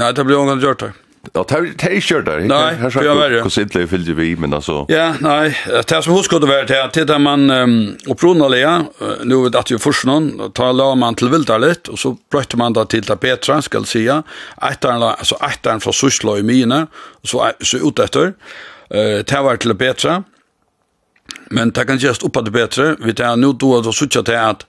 Nei, 0.00 0.08
det 0.16 0.24
blir 0.24 0.40
ångan 0.40 0.62
gjør 0.62 0.78
det. 0.80 0.88
Ja, 1.34 1.42
det 1.42 1.58
er 1.58 1.96
ikke 1.98 2.14
gjør 2.14 2.24
det. 2.24 2.36
Nei, 2.48 2.70
det 2.80 2.88
er 3.02 3.18
verre. 3.18 3.42
Hvordan 3.44 3.66
ikke 3.66 3.74
det 3.74 3.90
fyller 3.90 4.16
vi, 4.16 4.28
men 4.40 4.56
altså... 4.56 4.78
Ja, 4.88 5.10
nei, 5.20 5.50
det 5.90 5.98
som 6.06 6.14
husker 6.16 6.40
det 6.40 6.48
være 6.48 6.70
til, 6.70 6.86
til 6.96 7.08
det 7.10 7.18
man 7.20 7.52
um, 7.52 7.76
opprunalige, 8.08 8.72
nu 9.28 9.42
vet 9.44 9.58
at 9.60 9.74
vi 9.74 9.80
først 9.82 10.08
noen, 10.08 10.30
da 10.56 10.70
la 10.72 10.88
man 10.96 11.18
til 11.20 11.28
vilda 11.34 11.60
litt, 11.60 11.92
og 11.92 12.00
så 12.00 12.14
brøyte 12.32 12.56
man 12.60 12.78
da 12.78 12.86
til 12.88 13.04
det 13.04 13.18
Petra, 13.20 13.60
skal 13.66 13.84
jeg 13.84 13.92
si, 13.92 14.06
etteren, 14.08 15.04
altså 15.10 15.36
etteren 15.44 15.84
fra 15.84 15.92
Susla 15.92 16.38
i 16.40 16.48
mine, 16.48 16.86
og 17.20 17.28
så, 17.34 17.52
så 17.60 17.84
ut 17.84 18.00
etter, 18.06 18.32
uh, 18.32 19.20
det 19.20 19.44
var 19.44 19.60
til 19.60 19.76
Petra, 19.76 20.22
og 20.22 20.37
Men 21.50 21.72
det 21.72 21.86
kan 21.88 21.98
gjøres 21.98 22.20
det 22.20 22.52
bedre. 22.52 22.96
Vi 23.00 23.14
tar 23.14 23.36
nå 23.36 23.52
då 23.52 23.78
at 23.78 23.86
vi 23.86 23.92
sier 23.92 24.22
til 24.22 24.34
at 24.36 24.64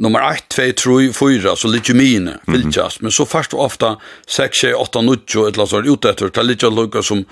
nummer 0.00 0.20
1, 0.32 0.48
2, 0.48 0.72
3, 0.76 1.12
4, 1.12 1.56
så 1.56 1.68
litt 1.68 1.90
jo 1.90 1.94
mine, 1.94 2.38
viltjast. 2.48 3.02
Men 3.04 3.12
så 3.12 3.26
først 3.28 3.52
og 3.54 3.66
ofte 3.66 3.96
6, 4.26 4.62
7, 4.62 4.74
8, 4.80 5.02
9, 5.04 5.12
et 5.12 5.34
eller 5.34 5.66
annet 5.66 5.90
ut 5.90 5.98
ute 5.98 6.12
etter, 6.14 6.30
det 6.30 6.40
er 6.40 6.48
litt 6.48 6.64
jo 6.64 7.02
som 7.04 7.26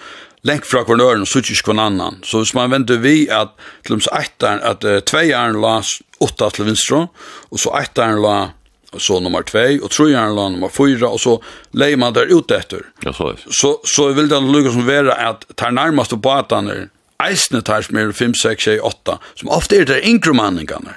lengt 0.47 0.69
fra 0.69 0.85
hver 0.85 1.01
nøren, 1.01 1.25
så 1.27 1.41
ikke 1.41 1.73
hver 1.73 1.81
annan. 1.87 2.21
Så 2.25 2.43
hvis 2.43 2.55
man 2.55 2.71
venter 2.71 3.01
vi 3.01 3.27
at 3.33 3.57
til 3.87 3.97
og 3.97 4.03
med 4.03 4.13
1, 4.13 4.47
at 4.71 4.87
2 5.09 5.25
er 5.25 5.41
en 5.49 5.61
la 5.63 5.81
8 6.21 6.51
til 6.55 6.69
venstre, 6.69 7.07
og 7.51 7.63
så 7.63 7.73
1 7.81 8.05
er 8.05 8.15
en 8.15 8.23
la 8.27 8.37
så 8.97 9.19
nummer 9.21 9.45
2, 9.45 9.65
og 9.85 9.91
3 9.93 10.11
er 10.13 10.23
en 10.23 10.37
la 10.37 10.47
nummer 10.53 10.73
4, 10.73 11.09
og 11.09 11.21
så 11.21 11.39
leier 11.73 12.01
man 12.01 12.15
der 12.17 12.31
ut 12.33 12.53
etter. 12.53 12.87
Ja, 13.05 13.13
så 13.13 13.33
er 13.33 13.41
det. 13.41 13.57
Så, 13.57 13.75
så 13.85 14.13
vil 14.17 14.31
det 14.31 14.45
lukket 14.45 14.77
som 14.77 14.87
være 14.89 15.17
at 15.17 15.45
det 15.49 15.67
er 15.67 15.77
nærmeste 15.77 16.21
på 16.21 16.33
at 16.37 16.53
eisne 17.23 17.63
tar 17.67 17.83
som 17.83 17.99
er 17.99 18.13
5, 18.15 18.35
6, 18.39 18.65
6, 18.65 18.85
8, 18.87 19.19
som 19.41 19.51
ofte 19.51 19.81
er 19.81 19.89
det 19.89 20.05
yngre 20.07 20.37
manningene. 20.39 20.95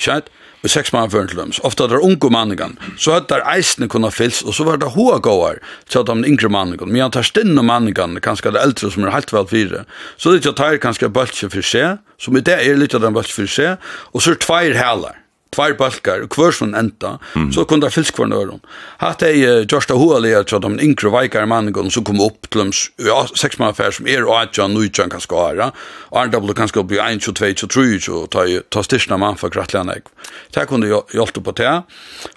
Skjønt? 0.00 0.30
Og 0.64 0.70
seks 0.72 0.94
mann 0.94 1.10
før 1.12 1.26
til 1.28 1.36
dem. 1.36 1.50
Ofte 1.68 1.84
er 1.84 1.92
det 1.92 1.98
unge 2.06 2.30
manningene. 2.32 2.92
Så 2.96 3.12
er 3.12 3.26
der 3.28 3.42
eisne 3.52 3.84
kunne 3.92 4.08
fylls, 4.08 4.40
og 4.48 4.54
så 4.56 4.64
var 4.64 4.78
det 4.80 4.94
hoa 4.94 5.18
gåar, 5.20 5.58
til 5.92 6.00
at 6.00 6.08
de 6.08 6.30
yngre 6.30 6.48
manningene. 6.48 6.88
Men 6.88 7.04
han 7.04 7.12
tar 7.12 7.26
stinne 7.28 7.60
manningene, 7.60 8.22
kanskje 8.24 8.54
det 8.56 8.62
eldre 8.62 8.88
som 8.94 9.04
er 9.04 9.12
helt 9.12 9.34
vel 9.34 9.44
fire. 9.50 9.82
Så 10.16 10.32
det 10.32 10.38
er 10.38 10.40
ikke 10.40 10.56
tar 10.62 10.80
kanskje 10.80 11.12
bølse 11.12 11.50
for 11.52 11.68
seg, 11.74 12.00
som 12.16 12.40
i 12.40 12.40
det 12.40 12.56
er 12.56 12.80
litt 12.80 12.96
av 12.96 13.04
den 13.04 13.12
bølse 13.12 13.36
for 13.36 13.52
seg, 13.58 13.84
og 14.16 14.24
så 14.24 14.32
er 14.32 14.40
tveir 14.40 14.78
heller 14.80 15.20
tvær 15.54 15.76
balkar, 15.78 16.24
og 16.24 16.32
kvør 16.34 16.54
som 16.58 16.74
enda, 16.76 17.16
mm. 17.34 17.50
så 17.54 17.64
kunne 17.68 17.86
det 17.86 17.94
fylsk 17.94 18.18
for 18.18 18.30
nøren. 18.30 18.62
Hatt 19.00 19.24
ei 19.26 19.40
uh, 19.46 19.62
Gjørsta 19.64 19.96
Hoali, 19.98 20.34
at 20.36 20.52
de 20.52 20.72
yngre 20.84 21.12
veikare 21.14 21.48
mannene 21.50 21.92
som 21.94 22.06
kom 22.06 22.22
opp 22.24 22.48
til 22.50 22.64
dem, 22.64 22.72
ja, 23.06 23.22
seks 23.38 23.60
mann 23.60 23.72
affær 23.72 23.94
som 23.94 24.08
er 24.10 24.26
og 24.26 24.34
at 24.36 24.54
atjan, 24.54 24.74
nujtjan 24.76 25.12
kanskje 25.12 25.38
åra, 25.38 25.70
og 26.12 26.20
andre 26.20 26.42
ble 26.44 26.56
kanskje 26.58 26.86
bli 26.90 27.00
1, 27.02 27.22
22, 27.24 27.52
23, 27.64 28.14
og 28.14 28.30
ta, 28.34 28.46
ta 28.74 28.84
styrsna 28.84 29.18
mann 29.20 29.38
for 29.40 29.52
grattlian 29.54 29.92
eik. 29.92 30.10
Det 30.54 30.66
kunne 30.70 30.90
hjelpe 30.90 31.42
på 31.44 31.56
det. 31.58 31.74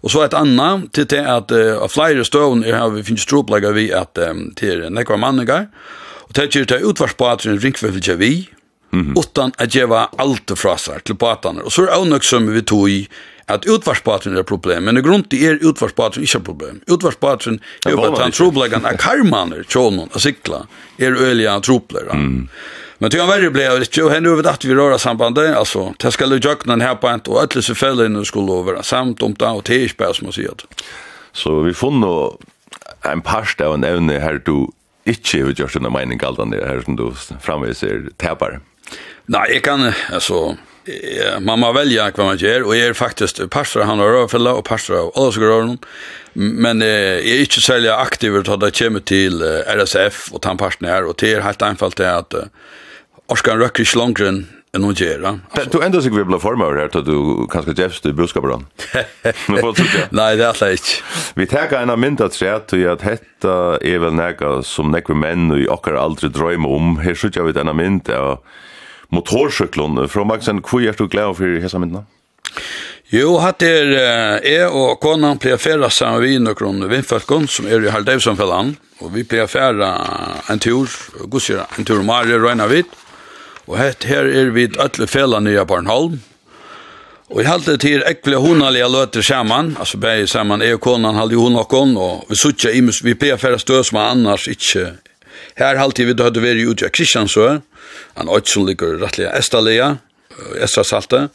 Og 0.01 0.11
så 0.13 0.25
et 0.25 0.37
anna, 0.37 0.69
til 0.93 1.09
det 1.09 1.23
at 1.23 1.53
uh, 1.53 1.87
flere 1.91 2.25
støvn, 2.27 2.65
er 2.65 2.77
har 2.77 2.93
vi 2.93 3.05
finnes 3.07 3.27
troplegger 3.27 3.75
vi 3.77 3.89
at 3.95 4.19
um, 4.29 4.49
til 4.57 4.87
nekvar 4.93 5.21
mannene, 5.21 5.65
og 6.27 6.35
det 6.35 6.43
er 6.43 6.65
til 6.67 6.87
utvarspatrien 6.89 7.59
ringfølge 7.63 8.17
vi, 8.19 8.31
Mm 8.93 9.05
-hmm. 9.05 9.19
utan 9.19 9.51
att 9.57 9.75
geva 9.75 10.09
allt 10.17 10.51
fra 10.55 10.77
seg 10.77 11.03
till 11.03 11.15
båtarna. 11.15 11.61
Och 11.61 11.73
så 11.73 11.81
är 11.83 12.09
det 12.09 12.23
som 12.23 12.53
vi 12.53 12.61
tog 12.61 12.89
i 12.89 13.07
at 13.47 13.65
utvarspaten 13.65 14.37
er 14.37 14.43
problem, 14.43 14.83
men 14.83 14.97
i 14.97 15.01
grunn 15.01 15.23
til 15.23 15.43
er 15.43 15.61
utvarspaten 15.63 16.23
ikke 16.23 16.41
er 16.41 16.43
problem. 16.43 16.81
Utvarspaten 16.91 17.61
er 17.85 17.95
jo 17.95 18.03
at 18.03 18.19
han 18.19 18.35
trobleggen 18.35 18.85
er 18.85 18.99
karmaner, 18.99 19.63
tjånen 19.63 20.11
og 20.11 20.21
sikla, 20.21 20.65
er 20.99 21.15
øyelige 21.15 21.61
tropler. 21.63 22.11
Mm. 22.13 22.49
Men 22.99 23.13
til 23.13 23.21
han 23.21 23.29
verre 23.29 23.51
ble 23.53 23.63
jeg 23.63 23.87
ikke, 23.87 24.03
og 24.03 24.11
henne 24.11 24.33
over 24.33 24.49
at 24.51 24.65
vi 24.65 24.75
rører 24.75 24.99
sambandet, 24.99 25.53
altså, 25.55 25.93
det 26.01 26.11
skal 26.13 26.33
jo 26.35 26.41
jøkne 26.49 26.73
den 26.73 26.83
her 26.83 26.97
på 26.99 27.07
en, 27.07 27.23
og 27.29 27.41
alle 27.45 27.75
fellene 27.75 28.25
skulle 28.25 28.51
over, 28.51 28.81
samt 28.83 29.23
om 29.23 29.35
det, 29.37 29.47
og 29.47 29.63
det 29.67 29.75
er 29.75 29.87
ikke 29.87 30.03
bare 30.03 30.17
som 30.17 30.27
man 30.27 30.35
sier. 30.35 30.67
Så 31.31 31.61
vi 31.63 31.75
funnet 31.77 32.41
en 33.05 33.21
parst 33.21 33.61
av 33.61 33.77
en 33.77 33.85
evne 33.87 34.19
her 34.19 34.41
du 34.43 34.73
ikke 35.07 35.45
har 35.45 35.53
gjort 35.55 35.77
en 35.79 35.87
mening 35.93 36.19
galt 36.19 36.41
her 36.41 36.81
som 36.83 36.97
du 36.99 37.11
framviser 37.39 38.09
tapar. 38.19 38.59
Nei, 39.33 39.43
jeg 39.51 39.63
kan, 39.65 39.83
altså, 40.13 40.55
jeg, 40.87 41.41
man 41.43 41.59
må 41.59 41.73
velge 41.75 42.05
hva 42.15 42.29
man 42.29 42.39
gjør, 42.39 42.69
og 42.69 42.75
jeg 42.77 42.91
er 42.91 42.97
faktisk 42.97 43.41
pastor 43.51 43.87
han 43.87 43.99
har 44.03 44.13
rødfella, 44.15 44.55
og 44.55 44.65
pastor 44.67 45.01
av 45.01 45.11
Ålesgrøren, 45.19 45.77
men 46.37 46.83
eh, 46.85 47.19
jeg 47.25 47.33
er 47.33 47.47
ikke 47.47 47.65
særlig 47.65 47.91
aktiv 47.95 48.37
til 48.39 48.55
at 48.55 48.63
det 48.63 48.75
kommer 48.77 49.03
til 49.03 49.41
eh, 49.43 49.73
RSF 49.75 50.27
og 50.31 50.43
tar 50.43 50.55
en 50.55 50.61
pastor 50.61 50.91
her, 50.91 51.09
og 51.09 51.17
det 51.19 51.33
er 51.33 51.47
helt 51.47 51.65
enkelt 51.65 51.97
til 51.99 52.07
at 52.11 52.37
uh, 52.37 52.47
Orskan 53.27 53.59
røkker 53.59 53.83
ikke 53.83 53.99
langt 53.99 54.23
enn 54.23 54.45
enn 54.75 54.85
hon 54.85 54.97
gjer. 54.97 55.23
Du 55.71 55.79
enda 55.81 56.01
sikkert 56.03 56.21
vi 56.21 56.27
blir 56.29 56.41
formar 56.41 56.77
her 56.77 56.91
til 56.91 57.05
du 57.07 57.47
kanskje 57.51 57.75
jefst 57.79 58.05
i 58.07 58.13
budskapet 58.15 58.65
Nei, 60.17 60.29
det 60.37 60.43
er 60.43 60.49
alltid 60.51 60.77
ikke. 60.77 60.97
Vi 61.39 61.47
tenker 61.49 61.79
en 61.79 61.93
av 61.93 62.01
mynda 62.01 62.29
træt 62.33 62.69
til 62.73 62.85
at 62.91 63.05
hetta 63.07 63.55
er 63.79 64.01
vel 64.03 64.17
nega 64.17 64.57
som 64.67 64.91
nekve 64.93 65.17
menn 65.17 65.49
i 65.55 65.67
okkar 65.71 65.97
aldri 65.99 66.29
drøyma 66.33 66.69
om. 66.69 66.97
Her 67.03 67.17
sutja 67.17 67.45
vi 67.47 67.55
denne 67.57 67.75
mynda 67.77 68.19
og 68.33 68.57
motorsyklen. 69.13 70.07
Fra 70.09 70.23
Maxen, 70.23 70.61
hvor 70.63 70.83
er 70.83 70.97
du 70.97 71.07
glad 71.07 71.35
for 71.37 71.59
hese 71.61 71.79
myndene? 71.79 72.05
Jo, 73.13 73.37
hatt 73.39 73.63
er 73.63 73.93
jeg 74.43 74.67
og 74.67 74.97
konan 74.99 75.39
pleier 75.39 75.59
færa 75.61 75.87
sammen 75.93 76.25
vi 76.25 76.39
noen 76.43 76.89
vindfølgene 76.91 77.47
som 77.47 77.67
er 77.67 77.85
i 77.85 77.91
Haldeivsomfellan, 77.93 78.73
og 78.99 79.13
vi 79.13 79.23
pleier 79.23 79.47
færa 79.47 79.93
en 80.51 80.59
tur, 80.59 80.91
gusir 81.31 81.63
en 81.77 81.87
tur 81.87 82.01
om 82.01 82.11
Arje 82.11 82.39
Røyna 82.41 82.67
Vitt, 82.67 82.91
og 83.67 83.77
hett 83.79 84.03
her 84.07 84.27
er 84.27 84.51
vi 84.55 84.67
alle 84.75 85.07
fæla 85.07 85.39
nye 85.43 85.63
Barnholm, 85.67 86.19
Og 87.27 87.41
jeg 87.41 87.49
halte 87.49 87.73
til 87.77 88.03
ekvile 88.07 88.37
hundalige 88.39 88.87
løter 88.87 89.21
sammen, 89.21 89.73
altså 89.79 89.97
bei 89.99 90.25
sammen, 90.25 90.61
jeg 90.63 90.77
og 90.77 90.81
konan 90.81 91.17
halde 91.19 91.35
hon 91.35 91.57
og 91.59 91.67
kon, 91.67 91.97
og 91.97 92.23
vi 92.29 92.37
sutja 92.39 92.71
imus, 92.71 93.01
vi 93.03 93.17
pleier 93.19 93.35
færa 93.35 93.59
støs 93.59 93.91
som 93.91 93.99
annars 93.99 94.47
ikkje, 94.47 94.93
Her 95.57 95.77
halte 95.77 96.05
vi 96.05 96.13
da 96.13 96.27
hadde 96.27 96.41
vi 96.41 96.65
ute 96.65 96.85
av 96.85 96.91
Kristiansø, 96.93 97.59
en 98.21 98.31
øyt 98.33 98.49
som 98.49 98.65
ligger 98.67 98.97
rettelig 99.01 99.29
Estalia, 99.37 99.95
Estra 100.61 100.83
Salte, 100.83 101.27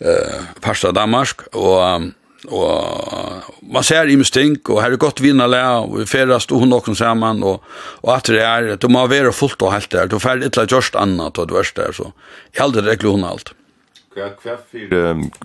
eh, 0.00 0.40
Parsta 0.62 0.92
Danmark, 0.94 1.46
og, 1.54 2.10
og 2.48 3.62
man 3.62 3.86
ser 3.86 4.08
i 4.08 4.16
ting, 4.24 4.58
og 4.68 4.82
her 4.82 4.92
er 4.92 4.96
godt 4.96 5.22
vinnerle, 5.22 5.60
og 5.84 5.98
vi 5.98 6.06
ferast, 6.06 6.52
og 6.52 6.64
hun 6.64 6.72
åkken 6.72 6.94
sammen, 6.94 7.42
og, 7.42 7.62
og 8.02 8.16
at 8.16 8.26
det 8.26 8.42
er, 8.42 8.76
du 8.76 8.88
må 8.88 9.06
være 9.06 9.32
fullt 9.32 9.62
og 9.62 9.72
helt 9.74 9.92
der, 9.92 10.06
du 10.06 10.18
fer 10.18 10.42
ikke 10.42 10.66
gjørst 10.66 10.96
annet, 10.96 11.38
og 11.38 11.48
du 11.48 11.56
er 11.56 11.72
der, 11.76 11.92
så 11.92 12.12
jeg 12.54 12.64
aldri 12.64 12.86
regler 12.88 13.10
hun 13.10 13.24
alt. 13.24 13.54
Hva 14.10 14.32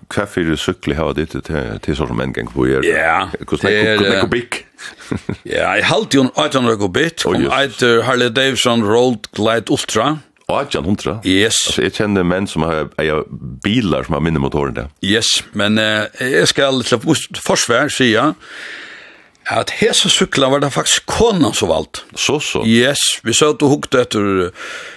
hva 0.09 0.23
fyrir 0.25 0.57
sykli 0.57 0.95
hava 0.97 1.13
ditt 1.13 1.35
til 1.35 1.75
til 1.85 1.97
sånn 1.99 2.21
en 2.23 2.31
gang 2.33 2.47
på 2.49 2.65
er. 2.65 2.81
Ja. 2.87 3.27
Hvordan 3.37 3.69
er 3.69 4.21
kubik? 4.23 4.63
Ja, 5.45 5.75
jeg 5.77 5.85
halte 5.85 6.17
jo 6.17 6.23
800 6.33 6.79
kubik. 6.81 7.23
Og 7.29 7.45
eitur 7.53 8.01
Harley 8.07 8.33
Davidson 8.33 8.81
Road 8.83 9.29
Glide 9.37 9.71
Ultra. 9.71 10.17
1800? 10.49 11.21
Yes. 11.25 11.57
Altså, 11.67 11.81
jeg 11.85 11.95
kjenner 11.97 12.25
menn 12.27 12.47
som 12.49 12.65
har 12.67 12.89
eier 13.01 13.23
bilar 13.65 14.05
som 14.05 14.17
har 14.17 14.25
minne 14.25 14.41
motoren 14.41 14.55
motorene. 14.55 14.89
Yes, 15.03 15.43
men 15.53 15.77
eh, 15.81 16.07
jeg 16.19 16.47
skal 16.47 16.83
til 16.83 16.99
forsvær 17.43 17.89
sige 17.89 18.33
at 19.45 19.69
hese 19.77 20.09
sykler 20.09 20.49
var 20.49 20.63
det 20.63 20.71
faktisk 20.73 21.05
konan 21.05 21.53
som 21.53 21.69
valgt. 21.69 22.03
Så, 22.15 22.39
så. 22.39 22.63
Yes, 22.65 23.19
vi 23.23 23.33
så 23.33 23.51
at 23.53 23.59
du 23.61 23.67
hukte 23.69 24.01
etter 24.01 24.49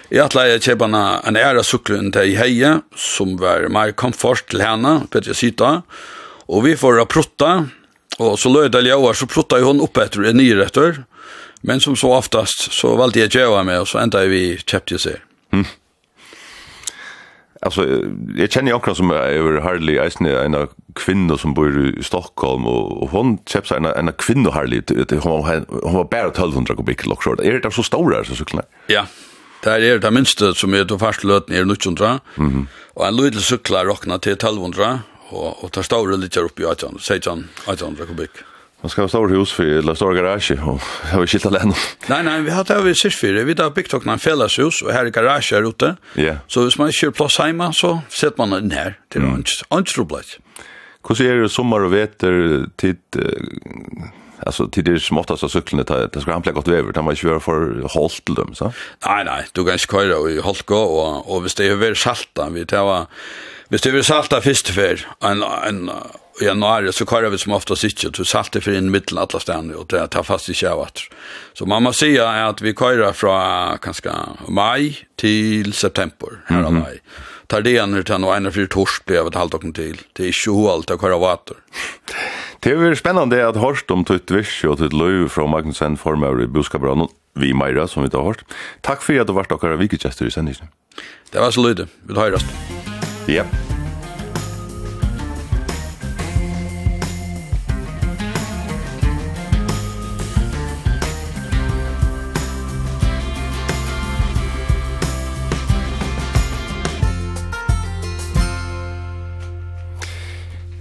jeg 0.08 0.24
at 0.24 0.36
leie 0.36 0.60
kjepene 0.64 1.02
en 1.28 1.36
ære 1.36 1.64
syklen 1.64 2.08
til 2.14 2.32
heie, 2.38 2.78
som 2.96 3.36
var 3.40 3.68
mer 3.68 3.92
komfort 3.92 4.46
til 4.48 4.64
henne, 4.64 5.02
vet 5.12 5.28
jeg 5.28 5.36
sida, 5.36 5.82
og 6.48 6.64
vi 6.64 6.78
får 6.80 7.04
prutta, 7.12 7.68
og 8.18 8.38
så 8.40 8.48
løy 8.48 8.70
det 8.72 8.86
ljøver, 8.88 9.12
så 9.12 9.28
prutta 9.28 9.60
hun 9.60 9.84
opp 9.84 10.00
etter 10.00 10.30
en 10.30 10.40
nyretter, 10.40 11.04
men 11.60 11.80
som 11.84 11.96
så 11.98 12.14
oftast 12.16 12.70
så 12.72 12.96
valgte 12.96 13.26
jeg 13.26 13.36
kjøa 13.36 13.66
med, 13.68 13.82
og 13.84 13.90
så 13.90 14.00
enda 14.00 14.24
vi 14.30 14.56
kjøpte 14.64 15.02
seg. 15.02 15.27
Alltså 17.60 17.86
jag 18.36 18.52
känner 18.52 18.72
också 18.72 18.94
som 18.94 19.10
över 19.10 19.60
Harley 19.60 19.98
Eisner 19.98 20.44
en 20.44 20.68
kvinna 20.94 21.36
som 21.36 21.55
bor 21.55 21.98
i 21.98 22.02
Stockholm 22.02 22.66
och, 22.66 23.10
hon 23.10 23.39
köpte 23.47 23.76
en 23.76 23.85
en 23.85 24.12
kvinna 24.12 24.51
Harley 24.51 24.82
hon 25.10 25.64
hon 25.68 25.94
var 25.94 26.05
bara 26.05 26.28
1200 26.28 26.76
kubik 26.76 27.06
lockshort. 27.06 27.40
Är 27.40 27.52
det 27.52 27.70
så 27.70 27.82
stora 27.82 28.24
så 28.24 28.35
cyklar? 28.35 28.64
Ja. 28.86 29.06
Det 29.62 29.70
är 29.70 29.98
det 29.98 30.10
minsta 30.10 30.55
som 30.55 30.74
är 30.74 30.85
då 30.85 30.98
fast 30.98 31.24
löten 31.24 31.55
är 31.56 31.72
1900. 31.72 32.20
Mhm. 32.35 32.68
Och 32.94 33.06
en 33.06 33.16
liten 33.16 33.40
cyklar 33.40 33.85
rockna 33.85 34.18
till 34.18 34.32
1200 34.32 35.01
och 35.28 35.64
och 35.64 35.72
tar 35.72 35.82
stora 35.82 36.16
lite 36.16 36.40
upp 36.40 36.60
i 36.60 36.64
18 36.64 36.98
16 37.01 37.39
1800 37.39 38.06
kubik. 38.06 38.30
Man 38.80 38.90
ska 38.90 39.02
ha 39.02 39.09
stor 39.09 39.28
hus 39.28 39.52
för 39.52 39.64
eller 39.64 39.94
stor 39.94 40.14
garage 40.14 40.50
och 40.50 40.80
jag 41.12 41.18
vill 41.18 41.28
skilta 41.28 41.50
län. 41.50 41.72
Nej 42.06 42.22
nej, 42.22 42.42
vi 42.42 42.50
har 42.50 42.64
det 42.64 42.82
vi 42.82 42.94
sist 42.94 43.18
för. 43.18 43.32
Vi 43.32 43.62
har 43.62 43.70
byggt 43.70 43.94
också 43.94 44.10
en 44.10 44.18
fällashus 44.18 44.82
och 44.82 44.92
här 44.92 45.05
är 45.05 45.10
garage 45.10 45.52
här 45.52 45.68
ute. 45.68 45.96
Ja. 46.14 46.34
Så 46.46 46.64
hvis 46.64 46.78
man 46.78 46.92
kör 46.92 47.10
plats 47.10 47.38
hemma 47.38 47.72
så 47.72 48.00
sätter 48.09 48.38
man 48.38 48.50
den 48.50 48.70
här 48.70 48.98
till 49.09 49.20
mm. 49.20 49.44
anstrublet. 49.68 50.26
Hur 51.09 51.14
ser 51.14 51.34
det 51.34 51.48
sommar 51.48 51.80
och 51.80 51.92
veter 51.92 52.66
tid 52.76 52.96
alltså 54.46 54.68
till 54.68 54.84
det 54.84 55.00
som 55.00 55.24
så 55.36 55.48
cyklarna 55.48 55.84
det, 55.84 56.06
det 56.12 56.20
ska 56.20 56.32
han 56.32 56.42
gott 56.42 56.68
väder 56.68 56.90
utan 56.90 57.05
man 57.05 57.16
kör 57.16 57.38
för 57.38 57.88
halt 57.94 58.24
till 58.24 58.34
dem 58.34 58.55
så. 58.55 58.72
Nej 59.06 59.24
nej, 59.24 59.44
du 59.52 59.64
kan 59.64 59.78
köra 59.78 60.30
i 60.30 60.40
halka 60.40 60.74
och 60.74 61.34
och 61.34 61.44
visst 61.44 61.56
det 61.56 61.66
är 61.66 61.74
väl 61.74 61.96
salta 61.96 62.50
vi 62.50 62.66
tar 62.66 63.06
visst 63.68 63.84
det 63.84 63.90
är 63.90 64.02
salta 64.02 64.40
först 64.40 64.68
för 64.68 65.06
en 65.20 65.42
en 65.42 65.90
i 66.40 66.44
januari 66.44 66.93
så 66.93 67.06
kör 67.06 67.31
vi 67.31 67.39
som 67.39 67.52
ofta 67.52 67.77
sitter 67.77 68.10
till 68.10 68.24
saltet 68.24 68.65
för 68.65 68.77
in 68.77 68.90
mitten 68.90 69.19
alla 69.19 69.40
ställen 69.40 69.74
och 69.74 69.86
det 69.86 70.06
tar 70.06 70.23
fast 70.23 70.48
i 70.48 70.55
kärvat. 70.55 71.01
Så 71.52 71.66
man 71.66 71.82
måste 71.82 72.05
säga 72.05 72.28
att 72.48 72.60
vi 72.60 72.74
kör 72.74 73.12
från 73.12 73.78
kanske 73.78 74.10
maj 74.48 74.98
till 75.16 75.73
september 75.73 76.28
här 76.47 76.62
av 76.62 76.73
maj. 76.73 77.01
Tar 77.47 77.60
det 77.60 77.86
ner 77.86 78.02
till 78.02 78.19
någon 78.19 78.47
en 78.47 78.52
för 78.52 78.66
torsdag 78.66 79.15
över 79.15 79.31
ett 79.31 79.35
halvt 79.35 79.74
till. 79.74 80.01
Det 80.12 80.23
är 80.23 80.47
ju 80.47 80.69
allt 80.69 80.90
att 80.90 81.01
köra 81.01 81.19
vatten. 81.19 81.56
Det 82.60 82.70
är 82.70 82.94
spännande 82.94 83.48
att 83.48 83.56
hörst 83.56 83.90
om 83.90 84.05
tutt 84.05 84.31
visch 84.31 84.65
och 84.65 84.78
tutt 84.78 84.93
löv 84.93 85.28
från 85.28 85.51
Magnusen 85.51 85.97
formar 85.97 86.43
i 86.43 86.47
buskabrannon 86.47 87.09
vi 87.35 87.55
Maira 87.55 87.89
som 87.89 88.02
vi 88.02 88.10
tar 88.10 88.23
hørt. 88.23 88.44
Takk 88.81 89.02
for 89.02 89.20
at 89.20 89.27
du 89.27 89.32
var 89.32 89.47
dere 89.48 89.77
vikegester 89.77 90.27
i 90.27 90.31
sendingen. 90.31 90.69
Det 91.31 91.40
var 91.40 91.51
så 91.51 91.62
lydig. 91.69 91.86
Vi 92.02 92.15
høres. 92.15 92.44
Ja. 93.27 93.44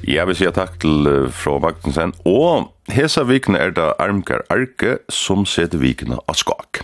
Jeg 0.08 0.24
vil 0.24 0.38
si 0.40 0.46
takk 0.56 0.78
til 0.80 1.04
uh, 1.04 1.32
fra 1.36 1.58
Magnusen, 1.60 2.14
Og 2.24 2.70
hesa 2.96 3.26
vikene 3.28 3.60
er 3.60 3.74
det 3.76 3.90
Armkar 4.00 4.46
Arke 4.48 5.02
som 5.12 5.44
setter 5.44 5.82
vikene 5.82 6.16
av 6.32 6.38
skak. 6.40 6.80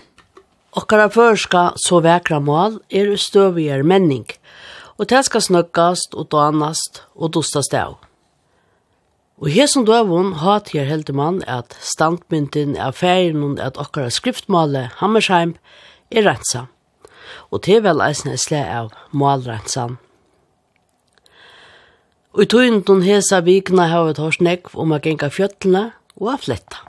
Okkara 0.76 1.08
førska 1.08 1.62
så 1.80 2.02
vekra 2.04 2.42
mål 2.44 2.82
er 2.92 3.14
støvier 3.16 3.80
menning, 3.88 4.26
og 5.00 5.08
det 5.08 5.24
skal 5.30 5.46
snøkkast 5.46 6.20
og 6.20 6.34
danast 6.36 7.06
og 7.16 7.32
dostast 7.40 7.72
av. 7.72 7.96
Og 9.40 9.48
her 9.56 9.72
som 9.72 9.88
døvun 9.88 10.36
hat 10.44 10.76
her 10.76 10.84
heldemann 10.92 11.40
man 11.40 11.48
at 11.48 11.78
standmynden 11.80 12.76
er 12.76 12.92
ferien 12.92 13.40
og 13.40 13.60
at 13.64 13.80
okkara 13.80 14.12
skriftmåle 14.12 14.90
Hammersheim 15.00 15.56
er 16.12 16.28
rensa. 16.28 16.68
Og 17.56 17.64
til 17.64 17.86
vel 17.88 18.04
eisne 18.04 18.36
slag 18.36 18.68
av 18.68 18.92
målrensan 19.16 19.96
Og 22.34 22.48
i 22.48 22.50
tøyndun 22.50 23.04
hesa 23.06 23.44
vikna 23.46 23.86
hava 23.92 24.16
tårs 24.18 24.40
nekv 24.42 24.74
om 24.82 24.94
a 24.96 24.98
genga 24.98 25.30
fjöllna 25.30 25.84
og 26.18 26.32
a 26.34 26.38
fletta. 26.42 26.80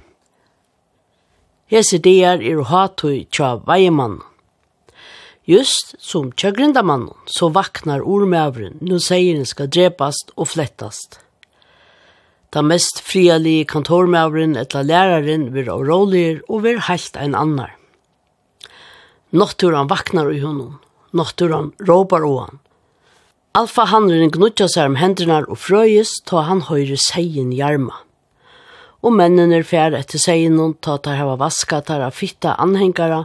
Hese 1.68 1.98
dier 2.00 2.40
er 2.40 2.62
hatu 2.70 3.10
tja 3.28 3.58
veiemann. 3.66 4.22
Just 5.44 5.92
som 6.00 6.30
tja 6.32 6.48
grindamann, 6.56 7.10
så 7.26 7.50
vaknar 7.52 8.00
ormævren, 8.00 8.78
nu 8.80 8.96
seieren 8.96 9.44
skal 9.44 9.68
drepast 9.68 10.32
og 10.36 10.48
flettast. 10.54 11.20
Da 12.48 12.62
mest 12.64 13.02
frialige 13.04 13.66
kantormævren 13.68 14.56
etla 14.56 14.80
læraren 14.80 15.50
vir 15.52 15.68
auroligir 15.68 16.40
og 16.48 16.64
vir 16.64 16.80
heilt 16.88 17.20
ein 17.20 17.36
annar. 17.36 17.74
Notturan 19.34 19.90
vaknar 19.92 20.32
i 20.32 20.40
honom, 20.40 20.78
notturan 21.12 21.74
råpar 21.84 22.24
oan, 22.24 22.64
Alfa 23.55 23.85
handren 23.86 24.32
gnutja 24.35 24.66
seg 24.66 24.89
om 24.89 24.97
hendrene 24.98 25.44
og 25.47 25.60
frøyes, 25.62 26.10
ta 26.26 26.40
han 26.48 26.64
høyre 26.66 26.97
seien 26.98 27.52
jarma. 27.55 28.01
Og 29.06 29.14
mennene 29.14 29.60
er 29.60 29.66
fjer 29.68 29.94
etter 29.94 30.18
seien 30.18 30.56
og 30.59 30.72
ta 30.82 30.97
tar 30.98 31.20
hava 31.20 31.36
vaska 31.39 31.78
tar 31.86 32.02
av 32.02 32.16
fitta 32.18 32.56
anhengara 32.64 33.20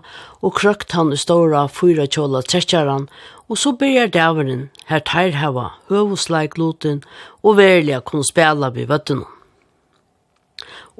og 0.45 0.53
krøkt 0.60 0.93
han 0.93 1.10
i 1.15 1.18
ståra 1.18 1.64
fyra 1.73 2.06
kjola 2.06 2.43
trettjaran, 2.45 3.07
og 3.49 3.57
så 3.57 3.73
byrjar 3.73 4.14
dæveren, 4.14 4.61
her 4.91 5.01
tar 5.01 5.34
hava 5.39 5.65
høvosleik 5.89 6.60
loten 6.61 7.01
og 7.41 7.57
verliga 7.64 8.03
kunne 8.06 8.30
spela 8.30 8.69
vi 8.77 8.85
vøttene. 8.85 9.26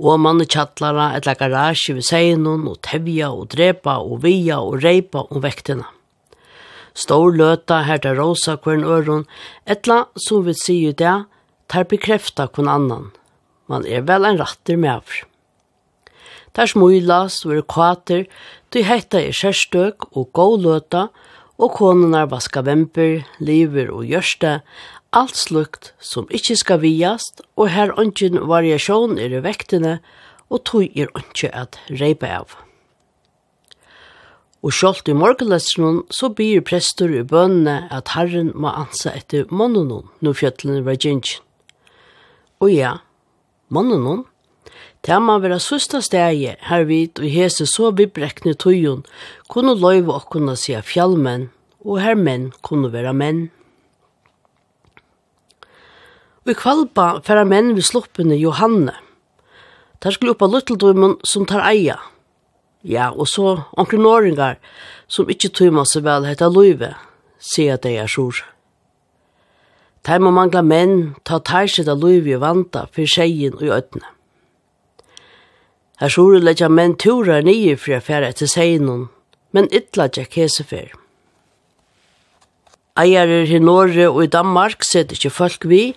Og 0.02 0.18
manne 0.26 0.50
tjattlara 0.50 1.12
etla 1.22 1.38
garasje 1.38 2.00
ved 2.00 2.10
seien 2.10 2.50
og 2.50 2.82
tevja 2.82 3.30
og 3.30 3.52
drepa 3.54 4.00
og 4.02 4.24
via 4.26 4.58
og 4.58 4.82
reipa 4.82 5.28
om 5.30 5.46
vektena 5.46 5.86
stor 6.94 7.32
løta 7.36 7.84
her 7.88 8.02
til 8.04 8.18
rosa 8.20 8.58
hvern 8.58 8.84
øron, 8.84 9.26
etla 9.66 10.06
som 10.18 10.46
vi 10.46 10.56
sier 10.58 10.94
det, 10.94 11.16
tar 11.70 11.90
bekrefta 11.90 12.48
hvern 12.50 12.70
annan. 12.72 13.10
Man 13.70 13.86
er 13.86 14.06
vel 14.08 14.26
en 14.26 14.40
ratter 14.42 14.78
med 14.78 14.98
avr. 14.98 15.26
Tar 16.54 16.72
smuilas 16.72 17.44
og 17.46 17.58
er 17.60 17.66
kvater, 17.70 18.24
du 18.74 18.82
heita 18.84 19.22
er 19.22 19.36
kjærstøk 19.36 20.10
og 20.18 20.32
gå 20.34 20.48
løta, 20.64 21.10
og 21.60 21.76
konunar 21.76 22.30
vaska 22.32 22.64
vemper, 22.64 23.26
liver 23.44 23.92
og 23.92 24.08
gjørste, 24.08 24.60
alt 25.12 25.36
slukt 25.36 25.92
som 26.00 26.30
ikkje 26.32 26.60
skal 26.62 26.82
viast, 26.84 27.44
og 27.58 27.72
her 27.74 27.94
ønsken 28.00 28.40
variasjon 28.50 29.18
er 29.20 29.36
i 29.36 29.44
vektene, 29.44 30.00
og 30.50 30.64
tog 30.66 30.98
er 30.98 31.12
ønske 31.18 31.52
at 31.54 31.78
reipa 31.90 32.32
av. 32.40 32.58
Og 34.60 34.74
sjálft 34.76 35.08
i 35.08 35.16
morgenleseren 35.16 36.02
så 36.12 36.28
byr 36.36 36.64
prester 36.68 37.14
i 37.16 37.24
bønene 37.24 37.86
at 37.96 38.12
Herren 38.16 38.52
må 38.60 38.74
ansa 38.76 39.14
etter 39.16 39.48
månen 39.52 40.10
når 40.20 40.36
fjøtlene 40.42 40.84
var 40.84 41.00
gjengen. 41.00 41.40
Og 42.60 42.74
ja, 42.74 42.98
månen, 43.72 44.26
det 45.08 45.16
må 45.24 45.38
være 45.40 45.62
søsta 45.64 46.02
steg 46.04 46.60
her 46.68 46.84
vidt 46.90 47.22
og 47.22 47.32
hese 47.32 47.64
så 47.70 47.94
vibrekne 47.96 48.52
tøyen 48.60 49.06
kunne 49.48 49.78
løyve 49.80 50.18
å 50.18 50.26
kunne 50.28 50.58
si 50.60 50.76
fjallmenn, 50.76 51.48
og 51.88 52.02
her 52.04 52.20
menn 52.20 52.50
kunne 52.68 52.92
være 52.92 53.16
menn. 53.16 53.46
Og 56.44 56.52
i 56.52 56.58
kvalpa 56.60 57.08
færa 57.24 57.46
menn 57.48 57.78
ved 57.78 57.88
sluppene 57.88 58.36
Johanne. 58.36 58.96
Der 60.04 60.12
skulle 60.12 60.36
oppa 60.36 60.48
lutteldøymen 60.52 61.16
som 61.28 61.48
tar 61.48 61.64
eia, 61.64 61.96
Ja, 62.84 63.10
og 63.12 63.28
så 63.28 63.64
onkel 63.78 64.00
Norringar, 64.00 64.56
som 65.08 65.28
ikkje 65.30 65.52
tøyma 65.52 65.84
seg 65.88 66.06
vel 66.06 66.28
heta 66.30 66.48
Løyve, 66.48 66.94
sier 67.40 67.76
at 67.76 67.84
det 67.84 67.98
er 68.00 68.08
sjur. 68.08 68.40
Teim 70.08 70.30
og 70.30 70.36
mangla 70.38 70.64
menn, 70.64 71.16
ta 71.28 71.42
teir 71.44 71.68
sida 71.68 71.96
Løyve 71.98 72.40
vanta 72.40 72.86
for 72.94 73.10
sjeien 73.10 73.58
og 73.60 73.68
øtne. 73.76 74.06
Her 76.00 76.14
sjore 76.14 76.40
letja 76.40 76.70
menn 76.72 76.96
tura 76.96 77.42
nye 77.44 77.76
fri 77.76 77.98
affæra 77.98 78.32
etter 78.32 78.48
seinon, 78.48 79.10
men 79.52 79.68
ytla 79.76 80.08
tjekk 80.08 80.40
hesefer. 80.40 80.94
Eier 82.98 83.30
i 83.30 83.60
Norge 83.62 84.10
og 84.10 84.24
i 84.24 84.32
Danmark 84.32 84.84
sett 84.84 85.14
ikkje 85.14 85.30
folk 85.32 85.66
vi, 85.70 85.94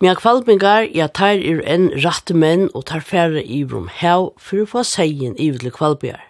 men 0.00 0.16
kvalpingar, 0.16 0.86
ja, 0.94 1.08
tar 1.08 1.36
er 1.42 1.60
en 1.66 1.90
rette 1.98 2.34
menn 2.34 2.68
og 2.72 2.86
tar 2.92 3.02
færre 3.04 3.42
i 3.42 3.64
rom 3.66 3.90
hev 3.92 4.30
for 4.38 4.62
å 4.62 4.70
få 4.70 4.84
seien 4.86 5.34
i 5.36 5.50
vil 5.50 5.74
kvalpingar. 5.74 6.22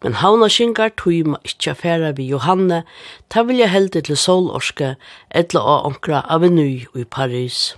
Men 0.00 0.16
havna 0.22 0.48
skingar 0.48 0.94
tøyma 0.96 1.38
ikkje 1.44 1.76
færre 1.76 2.14
vi 2.16 2.30
Johanne, 2.30 2.82
ta 3.28 3.44
vilja 3.44 3.68
helde 3.68 4.00
til 4.00 4.16
solorske, 4.16 4.94
etla 5.28 5.60
av 5.60 5.90
onkra 5.90 6.24
aveny 6.32 6.86
i 6.96 7.04
Paris. 7.04 7.74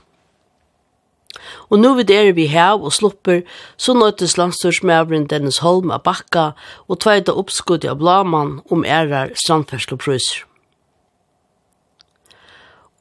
Og 1.73 1.81
nu 1.81 1.95
vid 1.99 2.13
er 2.15 2.31
vi 2.37 2.47
hev 2.53 2.85
og 2.87 2.95
slupper, 2.95 3.43
så 3.77 3.97
nøytes 3.97 4.37
landstorsmævren 4.39 5.27
Dennis 5.27 5.59
Holm 5.65 5.91
av 5.91 6.05
Bakka 6.07 6.53
og 6.87 7.03
tveida 7.03 7.35
oppskuddet 7.35 7.91
av 7.91 7.99
Blaman 8.05 8.61
om 8.71 8.87
ærar 8.87 9.35
strandfersloprøyser. 9.43 10.47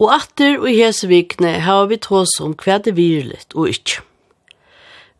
Og 0.02 0.10
atter 0.16 0.58
og 0.58 0.72
hese 0.74 1.06
vikne 1.12 1.60
har 1.62 1.86
vi 1.92 2.00
tås 2.02 2.40
om 2.42 2.56
hva 2.58 2.80
det 2.82 2.96
virlet 2.98 3.54
og 3.54 3.70
ikkje. 3.70 4.02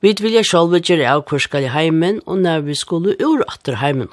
Vi 0.02 0.16
vilja 0.18 0.42
sjálve 0.42 0.80
gjøre 0.82 1.06
av 1.06 1.28
hvor 1.30 1.44
skal 1.44 1.68
i 1.68 1.70
heimen 1.70 2.24
og 2.26 2.42
når 2.42 2.64
vi 2.66 2.76
skulle 2.78 3.14
ur 3.22 3.44
atter 3.46 3.78
heimen. 3.78 4.10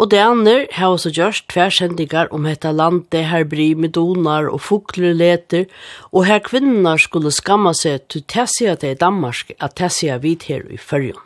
Og 0.00 0.10
det 0.12 0.20
andre 0.20 0.66
har 0.72 0.92
også 0.92 1.12
gjørst 1.12 1.46
tversendinger 1.52 2.28
om 2.32 2.44
dette 2.48 2.72
landet 2.72 3.24
her 3.28 3.44
bry 3.48 3.72
med 3.76 3.92
donar 3.96 4.48
og 4.48 4.62
fukler 4.64 5.16
leter, 5.16 5.66
og 6.12 6.24
her 6.24 6.40
kvinner 6.44 7.00
skulle 7.00 7.32
skamma 7.32 7.74
seg 7.76 8.06
til 8.08 8.24
tessia 8.24 8.76
til 8.80 8.96
Danmark 9.00 9.52
at 9.60 9.76
tessia 9.76 10.16
vidt 10.20 10.48
her 10.48 10.64
i 10.68 10.80
fyrjon. 10.80 11.20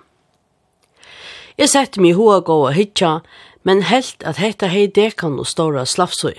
Jeg 1.58 1.70
sette 1.70 2.02
meg 2.02 2.18
hoa 2.18 2.40
gå 2.42 2.56
og 2.66 2.74
hitja, 2.74 3.20
men 3.62 3.86
helt 3.86 4.22
at 4.26 4.42
hetta 4.42 4.66
hei 4.70 4.88
dekan 4.90 5.38
og 5.38 5.46
stora 5.46 5.86
slafsøy. 5.86 6.34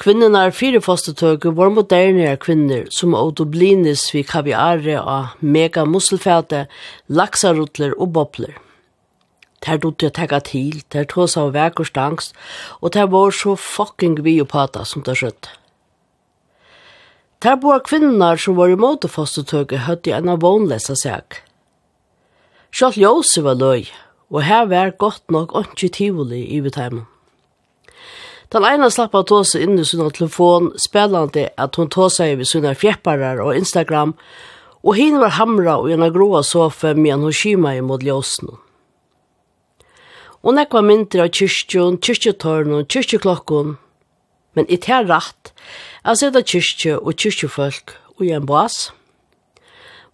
Kvinnenar 0.00 0.50
fire 0.56 0.80
fostetøke 0.80 1.52
var 1.56 1.70
moderne 1.70 2.32
kvinner 2.40 2.86
som 2.90 3.14
åto 3.14 3.44
blinis 3.44 4.06
vi 4.14 4.22
kaviare 4.24 4.96
av 4.98 5.34
mega 5.40 5.84
musselfæte, 5.84 6.64
laksarutler 7.12 7.92
og 7.98 8.14
bobler. 8.16 8.56
Ter 9.62 9.78
dutte 9.78 10.08
jeg 10.08 10.16
tega 10.16 10.40
til, 10.42 10.80
ter 10.90 11.04
tås 11.06 11.36
av 11.38 11.52
vek 11.54 11.84
og 11.84 11.90
stangst, 11.90 12.32
og 12.80 12.96
ter 12.96 13.06
var 13.12 13.30
så 13.36 13.54
fucking 13.54 14.16
biopata 14.24 14.82
som 14.88 15.04
det 15.06 15.14
skjøtt. 15.20 15.52
Ter 17.42 17.60
boa 17.60 17.78
kvinnenar 17.84 18.40
som 18.40 18.56
var 18.56 18.72
imot 18.72 19.06
fostetøke 19.10 19.84
høtt 19.86 20.08
i 20.08 20.16
en 20.16 20.32
av 20.32 20.42
vånlesa 20.42 20.96
seg. 20.98 21.42
Sjalt 22.72 22.96
Jose 22.96 23.44
var 23.44 23.60
løy, 23.60 23.86
og 24.32 24.42
her 24.48 24.66
var 24.72 24.96
godt 24.98 25.30
nok 25.30 25.54
ikke 25.60 25.92
tivoli 26.00 26.46
i 26.56 26.62
beteimen. 26.64 27.11
Den 28.52 28.66
ene 28.68 28.90
slapp 28.92 29.14
av 29.16 29.22
tåse 29.30 29.62
inn 29.64 29.78
i 29.80 29.84
sin 29.88 30.02
telefon, 30.12 30.74
spelande 30.76 31.46
at 31.56 31.76
hun 31.80 31.88
tåse 31.88 32.26
i 32.28 32.44
sina 32.44 32.74
fjepparar 32.76 33.40
og 33.40 33.56
Instagram, 33.56 34.12
og 34.84 34.98
henne 34.98 35.22
var 35.22 35.38
hamra 35.38 35.78
og 35.80 35.88
gjennom 35.88 36.12
gråa 36.12 36.42
sofa 36.44 36.92
med 36.92 37.14
en 37.14 37.24
hoshima 37.24 37.72
i 37.78 37.80
mot 37.80 38.02
ljósen. 38.04 38.50
Og 40.42 40.56
nekva 40.58 40.82
mindre 40.84 41.24
av 41.24 41.30
kyrkjun, 41.32 41.96
kyrkjetørn 42.02 42.74
og 42.76 42.90
kyrkjeklokken, 42.92 43.76
men 44.52 44.68
i 44.68 44.76
tær 44.76 45.06
rett, 45.08 45.54
jeg 46.04 46.20
sida 46.20 46.44
kyrkje 46.52 46.98
og 46.98 47.16
kyrkjefolk 47.16 47.96
og 48.18 48.26
en 48.26 48.44
bas. 48.50 48.90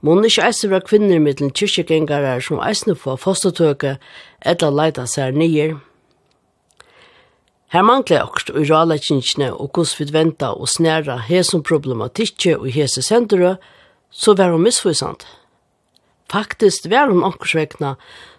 Må 0.04 0.14
ikke 0.22 0.46
eisne 0.46 0.70
fra 0.70 0.84
kvinner 0.84 1.18
mittlen 1.18 1.50
kyrkjegengarer 1.50 2.44
som 2.44 2.62
eisne 2.62 2.94
får 2.94 3.18
fostertøke 3.24 3.96
etter 4.46 4.70
leida 4.70 5.08
seg 5.10 5.34
nyer, 5.34 5.80
Her 7.68 7.82
mangler 7.84 8.22
akkurat 8.24 8.54
i 8.56 8.64
ralekinsene 8.64 9.50
og 9.52 9.76
hos 9.76 9.92
vi 9.98 10.06
venta 10.12 10.54
og 10.56 10.70
snæra 10.72 11.18
hesen 11.26 11.62
problematikke 11.62 12.56
og 12.56 12.70
hese 12.72 13.02
sendere, 13.04 13.58
så 14.10 14.34
var 14.34 14.54
hun 14.54 14.64
misfysant. 14.64 15.26
Faktisk 16.32 16.88
var 16.90 17.12
hun 17.12 17.24
akkurat 17.24 17.76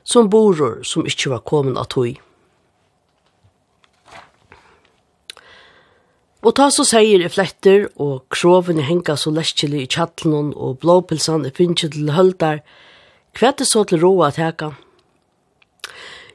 som 0.03 0.29
boror 0.29 0.81
som 0.83 1.05
ikkje 1.05 1.31
var 1.35 1.45
kommet 1.45 1.77
av 1.77 1.85
tog. 1.93 2.17
Og 6.39 6.55
ta 6.55 6.69
så 6.71 6.85
seier 6.87 7.19
i 7.19 7.29
fletter, 7.29 7.89
og 7.99 8.23
krovene 8.31 8.85
henga 8.87 9.17
så 9.19 9.31
leskjelig 9.35 9.81
i 9.83 9.89
tjattelen 9.91 10.53
og 10.55 10.79
blåpilsan 10.79 11.43
i 11.45 11.51
finnkje 11.51 11.91
til 11.91 12.13
høldar, 12.15 12.61
kvettet 13.35 13.67
så 13.67 13.83
til 13.83 13.99
roa 13.99 14.31
teka. 14.31 14.71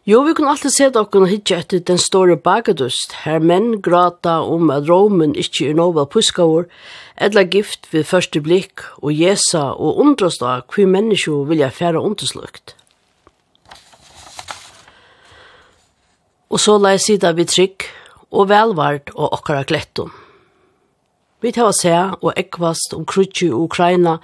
Jo, 0.05 0.19
vi 0.21 0.35
kunne 0.37 0.51
alltid 0.53 0.73
se 0.75 0.87
dere 0.93 1.27
hitje 1.31 1.57
etter 1.63 1.81
den 1.81 1.97
store 1.97 2.35
bagadust, 2.37 3.15
her 3.25 3.39
menn 3.41 3.79
grata 3.81 4.35
om 4.45 4.69
at 4.69 4.85
romen 4.85 5.33
ikkje 5.33 5.71
er 5.71 5.79
nova 5.79 6.05
puskaur, 6.05 6.67
edla 7.17 7.47
gift 7.49 7.89
ved 7.89 8.05
første 8.11 8.43
blikk, 8.45 8.85
og 9.01 9.17
jesa 9.17 9.71
og 9.73 10.03
undrast 10.05 10.45
av 10.45 10.67
hva 10.69 10.85
menneskje 10.93 11.39
vilja 11.49 11.71
færa 11.73 12.05
underslukt. 12.05 12.77
Og 16.53 16.61
så 16.61 16.77
la 16.77 16.93
jeg 16.99 17.05
sida 17.07 17.33
vi 17.33 17.49
trygg, 17.49 17.89
og 18.29 18.53
velvart 18.53 19.09
og 19.17 19.39
okkara 19.39 19.65
klettum. 19.65 20.13
Vi 21.41 21.57
tar 21.57 21.73
oss 21.73 21.81
her 21.89 22.19
og 22.21 22.37
ekvast 22.37 22.93
om 22.93 23.09
krutsi 23.09 23.49
i 23.49 23.57
Ukraina, 23.57 24.19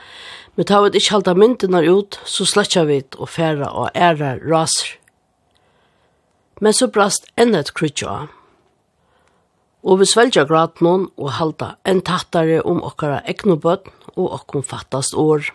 men 0.60 0.68
tar 0.68 0.84
vi 0.84 0.98
ikke 1.00 1.16
halda 1.16 1.32
myndina 1.32 1.80
ut, 1.88 2.20
så 2.28 2.44
sletja 2.44 2.84
vi 2.84 3.00
og 3.16 3.32
færa 3.32 3.72
og 3.72 3.94
æra 3.96 4.36
raser 4.44 4.99
men 6.60 6.76
så 6.76 6.88
brast 6.92 7.26
enn 7.40 7.56
et 7.56 7.72
krytja. 7.74 8.28
Og 9.82 10.00
vi 10.00 10.06
svelja 10.08 10.44
noen 10.44 11.08
og 11.16 11.32
halda 11.38 11.74
enn 11.88 12.02
tattare 12.04 12.60
om 12.62 12.82
okkara 12.84 13.22
eknobøtt 13.24 13.88
og 14.16 14.32
okkom 14.36 14.62
fattast 14.62 15.16
år. 15.16 15.48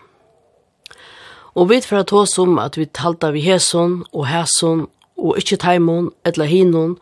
Og 1.56 1.70
vi 1.70 1.80
for 1.82 2.02
at 2.02 2.10
hos 2.10 2.38
om 2.42 2.58
at 2.60 2.78
vi 2.78 2.86
talta 2.86 3.32
vi 3.32 3.46
heson 3.46 4.04
og 4.12 4.26
heson 4.28 4.88
og 5.16 5.38
ikkje 5.40 5.62
taimon 5.62 6.10
etla 6.26 6.50
hinon 6.50 6.98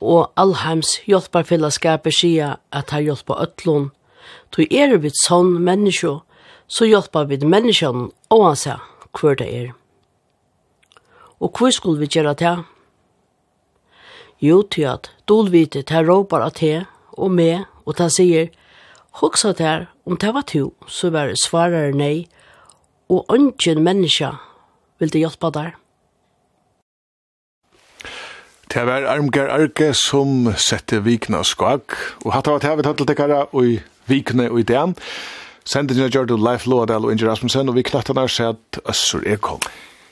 og 0.00 0.30
allheims 0.36 1.00
hjelparfellesskapet 1.08 2.14
skia 2.14 2.56
at 2.72 2.92
ha 2.94 3.00
hjelpa 3.00 3.40
ötlun. 3.42 3.90
Tu 4.52 4.66
er 4.70 4.96
vi 4.98 5.10
sånn 5.24 5.58
menneskjo, 5.64 6.20
så 6.68 6.86
hjelpa 6.86 7.24
vi 7.26 7.40
menneskjen 7.42 8.10
oansett 8.30 8.84
hver 9.16 9.36
det 9.40 9.48
er. 9.48 9.68
Og 11.40 11.56
hvor 11.56 11.72
skulle 11.74 11.98
vi 11.98 12.06
gjøre 12.06 12.36
det? 12.38 12.56
Jo, 14.40 14.62
til 14.62 14.88
at 14.88 15.10
dolvite 15.28 15.82
til 15.84 16.06
råpar 16.08 16.40
av 16.46 16.54
te 16.56 16.86
og 17.20 17.32
me, 17.36 17.66
og 17.84 17.98
ta 17.98 18.08
sier, 18.08 18.48
hoksa 19.20 19.52
til 19.58 19.84
om 20.08 20.16
det 20.16 20.30
var 20.32 20.46
to, 20.48 20.70
så 20.88 21.10
var 21.12 21.28
det 21.28 21.42
svarare 21.42 21.92
nei, 21.92 22.24
og 23.12 23.28
ønsken 23.34 23.82
menneska 23.84 24.32
vil 24.98 25.12
det 25.12 25.20
hjelpa 25.26 25.50
der. 25.52 25.76
Det 28.70 28.86
var 28.86 29.04
Armgar 29.10 29.50
Arke 29.50 29.90
som 29.98 30.52
sette 30.56 31.02
vikna 31.02 31.42
skak, 31.44 31.96
og 32.24 32.32
hatt 32.32 32.48
av 32.48 32.60
at 32.60 32.68
jeg 32.68 32.78
vil 32.78 32.90
til 32.94 33.08
tekkara 33.10 33.42
og 33.50 33.80
vikne 34.08 34.46
og 34.48 34.60
i 34.62 34.68
den. 34.68 34.94
Sendet 35.66 35.98
jeg 35.98 36.14
gjør 36.14 36.30
du 36.30 36.36
Leif 36.38 36.64
Loadal 36.70 37.04
og 37.04 37.12
Inge 37.12 37.28
Rasmussen, 37.28 37.68
og 37.68 37.76
vi 37.76 37.84
knattar 37.84 38.16
nær 38.16 38.30
seg 38.30 38.54
at 38.54 38.80
Øssur 38.88 39.26
er 39.26 39.42
kom. 39.42 39.60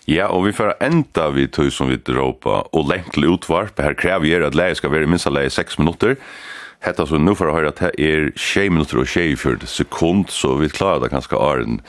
Ja, 0.08 0.30
og 0.32 0.46
vi 0.46 0.54
får 0.56 0.78
enda 0.80 1.26
vi 1.36 1.42
tog 1.52 1.68
som 1.72 1.90
vi 1.92 1.98
dråpa 2.00 2.62
og 2.72 2.86
lengt 2.88 3.18
utvarp. 3.20 3.76
Her 3.76 3.92
krever 3.92 4.24
jeg 4.24 4.46
at 4.46 4.56
leie 4.56 4.76
skal 4.78 4.94
være 4.94 5.08
minst 5.10 5.28
leie 5.28 5.50
6 5.52 5.76
minutter. 5.82 6.16
Hetta 6.80 7.04
så 7.04 7.18
nu 7.20 7.34
får 7.36 7.50
jeg 7.50 7.56
høre 7.58 7.72
at 7.74 7.82
det 7.82 8.06
er 8.06 8.30
6 8.32 8.72
minutter 8.72 9.02
og 9.02 9.08
24 9.08 9.68
sekund, 9.68 10.30
så 10.32 10.54
vi 10.56 10.70
klarer 10.72 11.04
det 11.04 11.12
ganske 11.12 11.36
åren. 11.36 11.82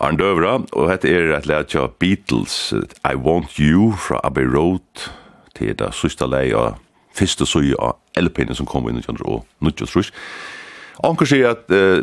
Arn 0.00 0.20
Døvra, 0.20 0.58
og 0.72 0.90
hette 0.90 1.08
er 1.08 1.32
et 1.36 1.48
leie 1.48 1.80
av 1.80 1.96
Beatles, 2.00 2.74
I 3.04 3.16
Want 3.16 3.56
You 3.56 3.94
fra 3.96 4.20
Abbey 4.24 4.44
Road, 4.44 5.08
til 5.56 5.72
det 5.76 5.94
sista 5.96 6.28
leie 6.28 6.56
av 6.56 6.76
første 7.16 7.48
søye 7.48 7.76
av 7.80 7.96
LP-ene 8.20 8.56
som 8.56 8.68
kom 8.68 8.88
inn 8.88 9.00
i 9.00 9.04
1900 9.04 10.04
Anker 11.06 11.28
sier 11.28 11.54
at 11.54 11.72
eh, 11.72 12.02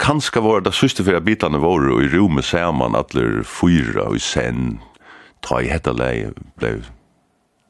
kanskje 0.00 0.42
var 0.44 0.64
det 0.64 0.74
siste 0.76 1.04
fyrir 1.04 1.24
bitane 1.24 1.60
våre 1.62 1.92
og 1.96 2.04
i 2.04 2.10
rommet 2.14 2.46
ser 2.48 2.72
man 2.76 2.96
atler 2.98 3.42
fyra 3.48 4.08
og 4.08 4.20
sen 4.24 4.78
ta 5.44 5.60
i 5.60 5.68
hetta 5.68 5.92
lei 5.92 6.30
ble 6.60 6.78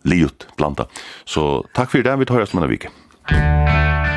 liut 0.06 0.46
blanda. 0.58 0.86
Så 1.26 1.64
takk 1.74 1.94
fyrir 1.94 2.10
det, 2.10 2.18
vi 2.22 2.30
tar 2.30 2.44
oss 2.44 2.54
med 2.54 2.68
en 2.68 2.74
vike. 2.76 2.92
Takk 3.30 4.13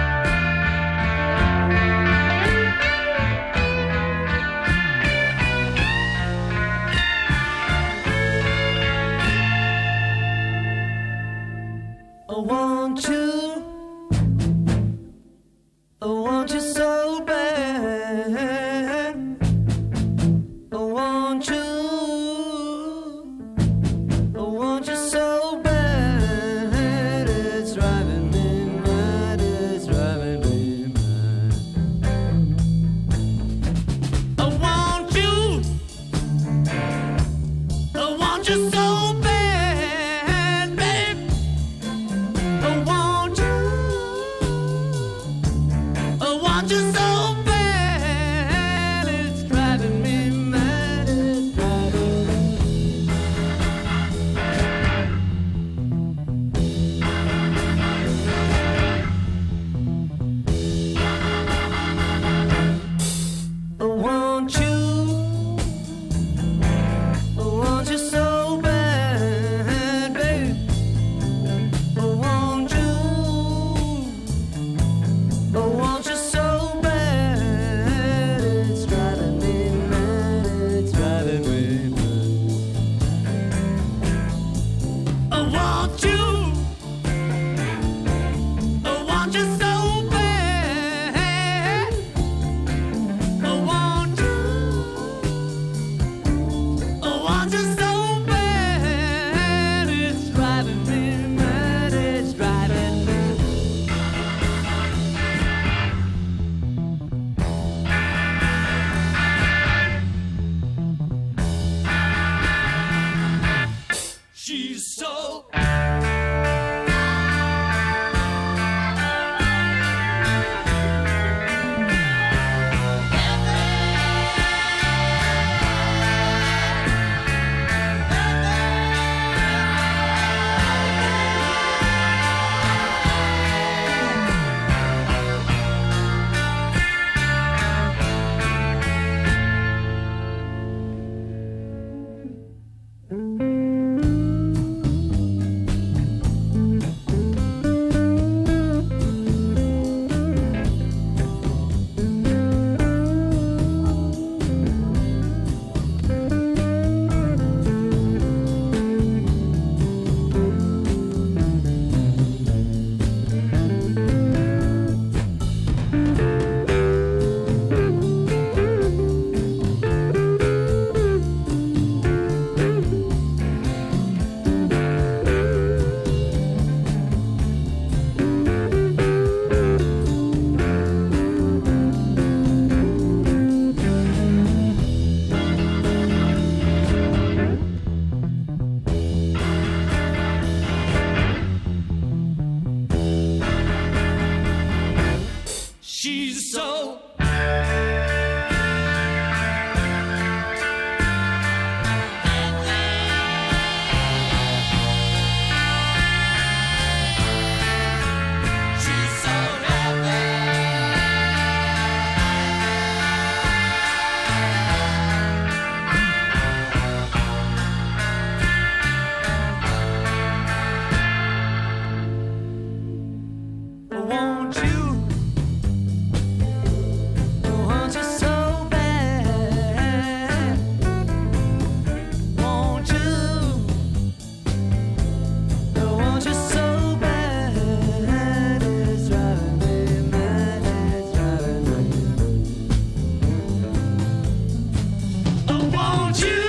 Won't 246.08 246.22
you 246.22 246.47